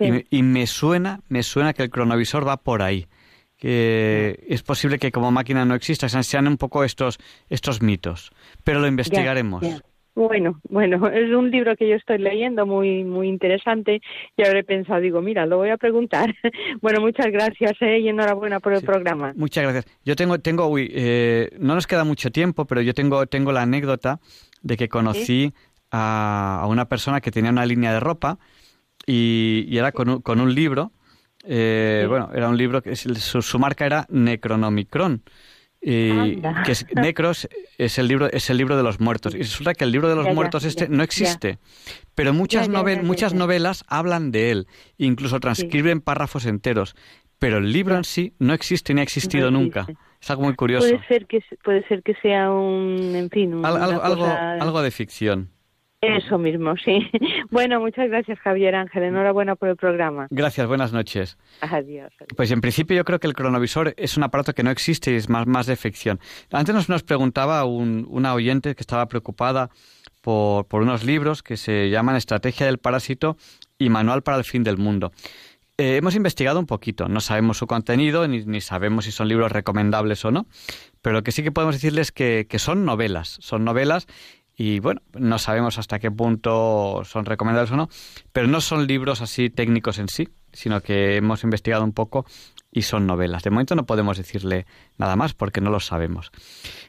Sí. 0.05 0.11
me, 0.11 0.25
y 0.29 0.43
me 0.43 0.67
suena, 0.67 1.21
me 1.29 1.43
suena 1.43 1.73
que 1.73 1.83
el 1.83 1.89
cronovisor 1.89 2.47
va 2.47 2.57
por 2.57 2.81
ahí. 2.81 3.07
Que 3.57 4.43
es 4.47 4.61
posible 4.61 4.99
que 4.99 5.11
como 5.11 5.31
máquina 5.31 5.63
no 5.63 5.73
exista, 5.73 6.09
sean, 6.09 6.47
un 6.47 6.57
poco 6.57 6.83
estos, 6.83 7.17
estos 7.49 7.81
mitos. 7.81 8.31
Pero 8.63 8.79
lo 8.79 8.87
investigaremos. 8.87 9.63
Bueno, 10.15 10.59
bueno, 10.69 11.07
es 11.09 11.31
un 11.31 11.49
libro 11.49 11.75
que 11.75 11.87
yo 11.87 11.95
estoy 11.95 12.19
leyendo 12.19 12.65
muy 12.65 13.03
muy 13.03 13.27
interesante 13.27 14.01
y 14.37 14.43
ahora 14.43 14.59
he 14.59 14.63
pensado, 14.63 14.99
digo, 14.99 15.21
mira, 15.21 15.45
lo 15.45 15.57
voy 15.57 15.69
a 15.69 15.77
preguntar. 15.77 16.33
bueno, 16.81 17.01
muchas 17.01 17.27
gracias 17.27 17.73
¿eh? 17.81 17.99
y 17.99 18.09
enhorabuena 18.09 18.59
por 18.59 18.73
el 18.73 18.83
programa. 18.83 19.33
Muchas 19.35 19.63
gracias. 19.63 19.85
Yo 20.05 20.15
tengo, 20.15 20.39
tengo, 20.39 20.67
uy, 20.67 20.91
eh, 20.93 21.49
no 21.59 21.75
nos 21.75 21.87
queda 21.87 22.03
mucho 22.03 22.31
tiempo, 22.31 22.65
pero 22.65 22.81
yo 22.81 22.93
tengo, 22.93 23.25
tengo 23.25 23.51
la 23.51 23.63
anécdota 23.63 24.19
de 24.61 24.77
que 24.77 24.87
conocí 24.87 25.53
a, 25.91 26.59
a 26.61 26.67
una 26.67 26.85
persona 26.85 27.21
que 27.21 27.31
tenía 27.31 27.51
una 27.51 27.65
línea 27.65 27.93
de 27.93 27.99
ropa 27.99 28.37
y, 29.05 29.65
y 29.67 29.77
era 29.77 29.91
con 29.91 30.09
un, 30.09 30.21
con 30.21 30.39
un 30.39 30.53
libro. 30.53 30.91
eh, 31.45 32.05
Bueno, 32.07 32.29
era 32.33 32.49
un 32.49 32.57
libro 32.57 32.81
que 32.81 32.95
su, 32.95 33.41
su 33.41 33.59
marca 33.59 33.85
era 33.85 34.05
Necronomicron. 34.09 35.23
Y 35.85 36.39
que 36.63 36.71
es, 36.71 36.85
Necros 36.95 37.49
es 37.77 37.97
el 37.99 38.07
libro 38.07 38.27
es 38.31 38.49
el 38.49 38.55
libro 38.57 38.77
de 38.77 38.83
los 38.83 39.01
muertos. 39.01 39.35
Y 39.35 39.39
resulta 39.39 39.73
que 39.73 39.83
el 39.83 39.91
libro 39.91 40.07
de 40.07 40.15
los 40.15 40.23
Ya, 40.25 40.31
ya, 40.31 40.35
muertos 40.35 40.63
este 40.63 40.87
ya, 40.87 40.95
no 40.95 41.03
existe 41.03 41.59
pero 42.15 42.31
muchas 42.33 42.69
novel- 42.69 43.03
muchas 43.03 43.33
novelas 43.33 43.83
hablan 43.87 44.31
de 44.31 44.51
él 44.51 44.67
incluso 44.97 45.41
transcriben 45.41 45.99
párrafos 45.99 46.45
enteros 46.45 46.95
pero 47.37 47.57
el 47.57 47.73
libro 47.73 47.97
en 47.97 48.05
sí 48.05 48.33
no 48.39 48.53
existe 48.53 48.93
ni 48.93 49.01
ha 49.01 49.03
existido 49.03 49.51
No 49.51 49.59
nunca. 49.59 49.85
es 50.21 50.29
algo 50.31 50.43
muy 50.43 50.55
curioso. 50.55 50.87
Puede 50.87 51.05
ser 51.09 51.25
que 51.25 51.43
puede 51.65 51.85
ser 51.89 52.01
que 52.01 52.13
sea 52.21 52.49
un, 52.49 53.13
en 53.15 53.29
fin, 53.29 53.53
un- 53.53 53.65
Al- 53.65 53.73
una 53.73 53.85
algo, 53.97 54.25
algo 54.25 54.81
de 54.81 54.91
ficción 54.91 55.49
Eso 56.05 56.37
mismo, 56.37 56.75
sí. 56.77 57.09
Bueno, 57.51 57.79
muchas 57.79 58.09
gracias, 58.09 58.39
Javier 58.39 58.75
Ángel. 58.75 59.03
Enhorabuena 59.03 59.55
por 59.55 59.69
el 59.69 59.75
programa. 59.75 60.27
gracias 60.31 60.67
buenas 60.67 60.91
noches 60.91 61.37
Adiós. 61.61 62.11
Pues 62.35 62.51
en 62.51 62.61
principio 62.61 62.95
yo 62.97 63.05
creo 63.05 63.19
que 63.19 63.27
el 63.27 63.33
cronovisor 63.33 63.93
es 63.97 64.17
un 64.17 64.23
aparato 64.23 64.53
que 64.53 64.63
no 64.63 64.71
existe 64.71 65.11
y 65.11 65.15
es 65.15 65.29
más, 65.29 65.45
más 65.47 65.65
de 65.67 65.75
ficción. 65.75 66.19
Antes 66.51 66.73
nos, 66.75 66.89
nos 66.89 67.03
preguntaba 67.03 67.63
un- 67.65 68.05
una 68.09 68.33
oyente 68.33 68.75
que 68.75 68.81
estaba 68.81 69.05
preocupada 69.07 69.69
por, 70.21 70.65
por 70.67 70.81
unos 70.81 71.03
libros 71.03 71.43
que 71.43 71.57
se 71.57 71.89
llaman 71.89 72.15
Estrategia 72.15 72.65
del 72.65 72.79
Parásito 72.79 73.37
y 73.77 73.89
Manual 73.89 74.23
para 74.23 74.37
el 74.37 74.43
Fin 74.43 74.63
del 74.63 74.77
Mundo. 74.77 75.11
Eh, 75.77 75.97
hemos 75.97 76.15
investigado 76.15 76.59
un 76.59 76.67
poquito, 76.67 77.07
no 77.07 77.19
sabemos 77.19 77.57
su 77.57 77.65
contenido 77.67 78.27
ni, 78.27 78.45
ni 78.45 78.61
sabemos 78.61 79.05
si 79.05 79.11
son 79.11 79.27
libros 79.27 79.51
recomendables 79.51 80.23
o 80.23 80.31
no, 80.31 80.45
pero 81.01 81.13
lo 81.15 81.23
que 81.23 81.31
sí 81.31 81.41
que 81.43 81.51
podemos 81.51 81.75
decirles 81.75 82.11
que, 82.11 82.45
que 82.47 82.59
son 82.59 82.85
novelas, 82.85 83.37
son 83.41 83.63
novelas 83.65 84.05
y 84.55 84.79
bueno, 84.79 85.01
no 85.13 85.39
sabemos 85.39 85.77
hasta 85.79 85.99
qué 85.99 86.11
punto 86.11 87.01
son 87.05 87.25
recomendables 87.25 87.71
o 87.71 87.75
no, 87.77 87.89
pero 88.31 88.47
no 88.47 88.61
son 88.61 88.85
libros 88.87 89.21
así 89.21 89.49
técnicos 89.49 89.97
en 89.99 90.07
sí, 90.09 90.29
sino 90.51 90.81
que 90.81 91.15
hemos 91.17 91.43
investigado 91.43 91.83
un 91.83 91.93
poco 91.93 92.25
y 92.71 92.83
son 92.83 93.07
novelas. 93.07 93.43
De 93.43 93.49
momento 93.49 93.75
no 93.75 93.85
podemos 93.85 94.17
decirle 94.17 94.65
nada 94.97 95.15
más 95.15 95.33
porque 95.33 95.61
no 95.61 95.71
lo 95.71 95.79
sabemos. 95.79 96.31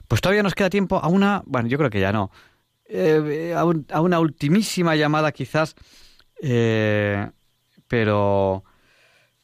Pues 0.08 0.20
todavía 0.20 0.42
nos 0.42 0.54
queda 0.54 0.68
tiempo 0.70 0.98
a 0.98 1.08
una, 1.08 1.42
bueno, 1.46 1.68
yo 1.68 1.78
creo 1.78 1.90
que 1.90 2.00
ya 2.00 2.12
no, 2.12 2.30
eh, 2.86 3.54
a, 3.56 3.64
un- 3.64 3.86
a 3.90 4.00
una 4.02 4.20
ultimísima 4.20 4.94
llamada 4.96 5.32
quizás, 5.32 5.74
eh, 6.42 7.30
pero, 7.88 8.64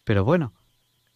pero 0.04 0.24
bueno, 0.24 0.52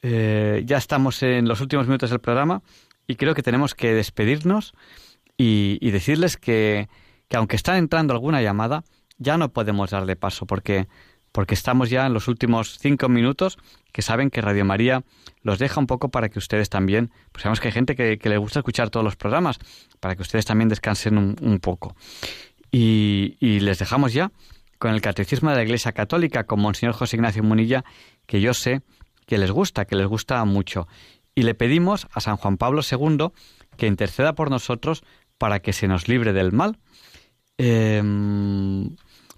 eh, 0.03 0.63
ya 0.65 0.79
estamos 0.79 1.23
en 1.23 1.49
los 1.49 1.61
últimos 1.61 1.87
minutos 1.87 2.11
del 2.11 2.21
programa 2.21 2.63
y 3.07 3.17
creo 3.17 3.35
que 3.35 3.43
tenemos 3.43 3.75
que 3.75 3.93
despedirnos 3.95 4.73
y, 5.37 5.79
y 5.81 5.91
decirles 5.91 6.37
que, 6.37 6.89
que 7.29 7.37
aunque 7.37 7.57
está 7.57 7.79
entrando 7.79 8.13
alguna 8.13 8.43
llamada, 8.43 8.85
ya 9.19 9.37
no 9.39 9.53
podemos 9.53 9.91
darle 9.91 10.17
paso 10.17 10.47
porque, 10.47 10.89
porque 11.33 11.55
estamos 11.55 11.91
ya 11.91 12.07
en 12.07 12.15
los 12.15 12.29
últimos 12.29 12.79
cinco 12.79 13.09
minutos 13.09 13.59
que 13.93 14.03
saben 14.03 14.31
que 14.31 14.41
Radio 14.41 14.65
María 14.65 15.05
los 15.43 15.59
deja 15.59 15.81
un 15.81 15.87
poco 15.87 16.11
para 16.11 16.29
que 16.29 16.39
ustedes 16.39 16.69
también, 16.69 17.11
pues 17.33 17.43
sabemos 17.43 17.61
que 17.61 17.69
hay 17.69 17.73
gente 17.73 17.95
que, 17.95 18.19
que 18.19 18.29
le 18.29 18.39
gusta 18.39 18.61
escuchar 18.61 18.91
todos 18.91 19.05
los 19.05 19.17
programas, 19.17 19.59
para 20.01 20.17
que 20.17 20.23
ustedes 20.23 20.45
también 20.45 20.69
descansen 20.69 21.17
un, 21.17 21.37
un 21.41 21.61
poco. 21.61 21.95
Y, 22.73 23.37
y 23.39 23.61
les 23.61 23.79
dejamos 23.79 24.13
ya 24.13 24.33
con 24.79 24.93
el 24.93 25.01
Catecismo 25.01 25.51
de 25.51 25.57
la 25.57 25.63
Iglesia 25.63 25.93
Católica 25.93 26.45
con 26.45 26.61
Monseñor 26.61 26.95
José 26.95 27.17
Ignacio 27.17 27.43
Munilla, 27.43 27.85
que 28.27 28.41
yo 28.41 28.53
sé 28.53 28.83
que 29.27 29.39
les 29.39 29.51
gusta, 29.51 29.85
que 29.85 29.97
les 29.97 30.07
gusta 30.07 30.45
mucho. 30.45 30.89
Y 31.35 31.43
le 31.43 31.55
pedimos 31.55 32.07
a 32.13 32.21
San 32.21 32.37
Juan 32.37 32.57
Pablo 32.59 32.83
II 32.83 33.29
que 33.77 33.87
interceda 33.87 34.35
por 34.35 34.51
nosotros 34.51 35.05
para 35.39 35.61
que 35.61 35.73
se 35.73 35.89
nos 35.89 36.09
libre 36.09 36.33
del 36.33 36.53
mal. 36.53 36.79
Eh, 37.59 38.03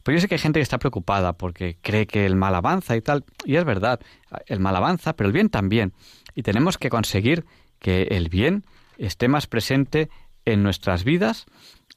pues 0.06 0.14
yo 0.14 0.20
sé 0.20 0.28
que 0.28 0.36
hay 0.36 0.40
gente 0.40 0.60
que 0.60 0.62
está 0.62 0.78
preocupada 0.78 1.32
porque 1.32 1.78
cree 1.82 2.06
que 2.06 2.26
el 2.26 2.36
mal 2.36 2.54
avanza 2.54 2.96
y 2.96 3.02
tal, 3.02 3.24
y 3.44 3.56
es 3.56 3.64
verdad, 3.64 3.98
el 4.46 4.60
mal 4.60 4.76
avanza, 4.76 5.16
pero 5.16 5.26
el 5.26 5.32
bien 5.32 5.48
también. 5.48 5.94
Y 6.36 6.44
tenemos 6.44 6.78
que 6.78 6.90
conseguir 6.90 7.44
que 7.80 8.02
el 8.02 8.28
bien 8.28 8.64
esté 8.98 9.26
más 9.26 9.48
presente 9.48 10.08
en 10.44 10.62
nuestras 10.62 11.02
vidas 11.02 11.46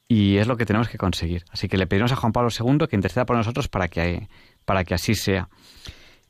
y 0.08 0.38
es 0.38 0.48
lo 0.48 0.58
que 0.58 0.66
tenemos 0.66 0.90
que 0.90 0.98
conseguir. 0.98 1.46
Así 1.52 1.68
que 1.68 1.78
le 1.78 1.86
pedimos 1.86 2.12
a 2.12 2.16
Juan 2.16 2.34
Pablo 2.34 2.50
II 2.50 2.88
que 2.90 2.96
interceda 2.96 3.28
por 3.28 3.38
nosotros 3.38 3.68
para 3.68 3.90
que, 3.90 4.28
para 4.66 4.84
que 4.84 4.96
así 4.96 5.14
sea. 5.14 5.50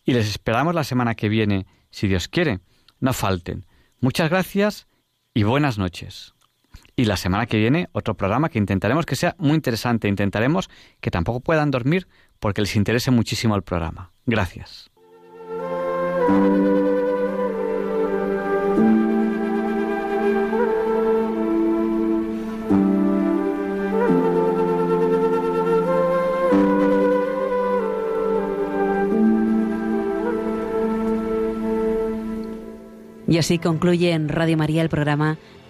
Y 0.03 0.11
les 0.11 0.27
esperamos 0.27 0.75
la 0.75 0.83
semana 0.83 1.15
que 1.15 1.29
viene, 1.29 1.65
si 1.91 2.09
Dios 2.09 2.27
quiere. 2.27 2.59
No 2.99 3.13
falten. 3.13 3.65
Muchas 4.01 4.29
gracias 4.29 4.87
y 5.33 5.43
buenas 5.43 5.77
noches. 5.77 6.33
Y 6.99 7.05
la 7.05 7.15
semana 7.15 7.45
que 7.45 7.55
viene 7.55 7.87
otro 7.93 8.17
programa 8.17 8.49
que 8.49 8.57
intentaremos 8.59 9.05
que 9.05 9.15
sea 9.15 9.33
muy 9.37 9.53
interesante. 9.53 10.09
Intentaremos 10.09 10.69
que 10.99 11.09
tampoco 11.09 11.39
puedan 11.39 11.71
dormir 11.71 12.09
porque 12.41 12.59
les 12.59 12.75
interese 12.75 13.09
muchísimo 13.09 13.55
el 13.55 13.61
programa. 13.61 14.11
Gracias. 14.25 14.91
Y 33.25 33.37
así 33.37 33.57
concluye 33.57 34.11
en 34.11 34.27
Radio 34.27 34.57
María 34.57 34.81
el 34.81 34.89
programa 34.89 35.37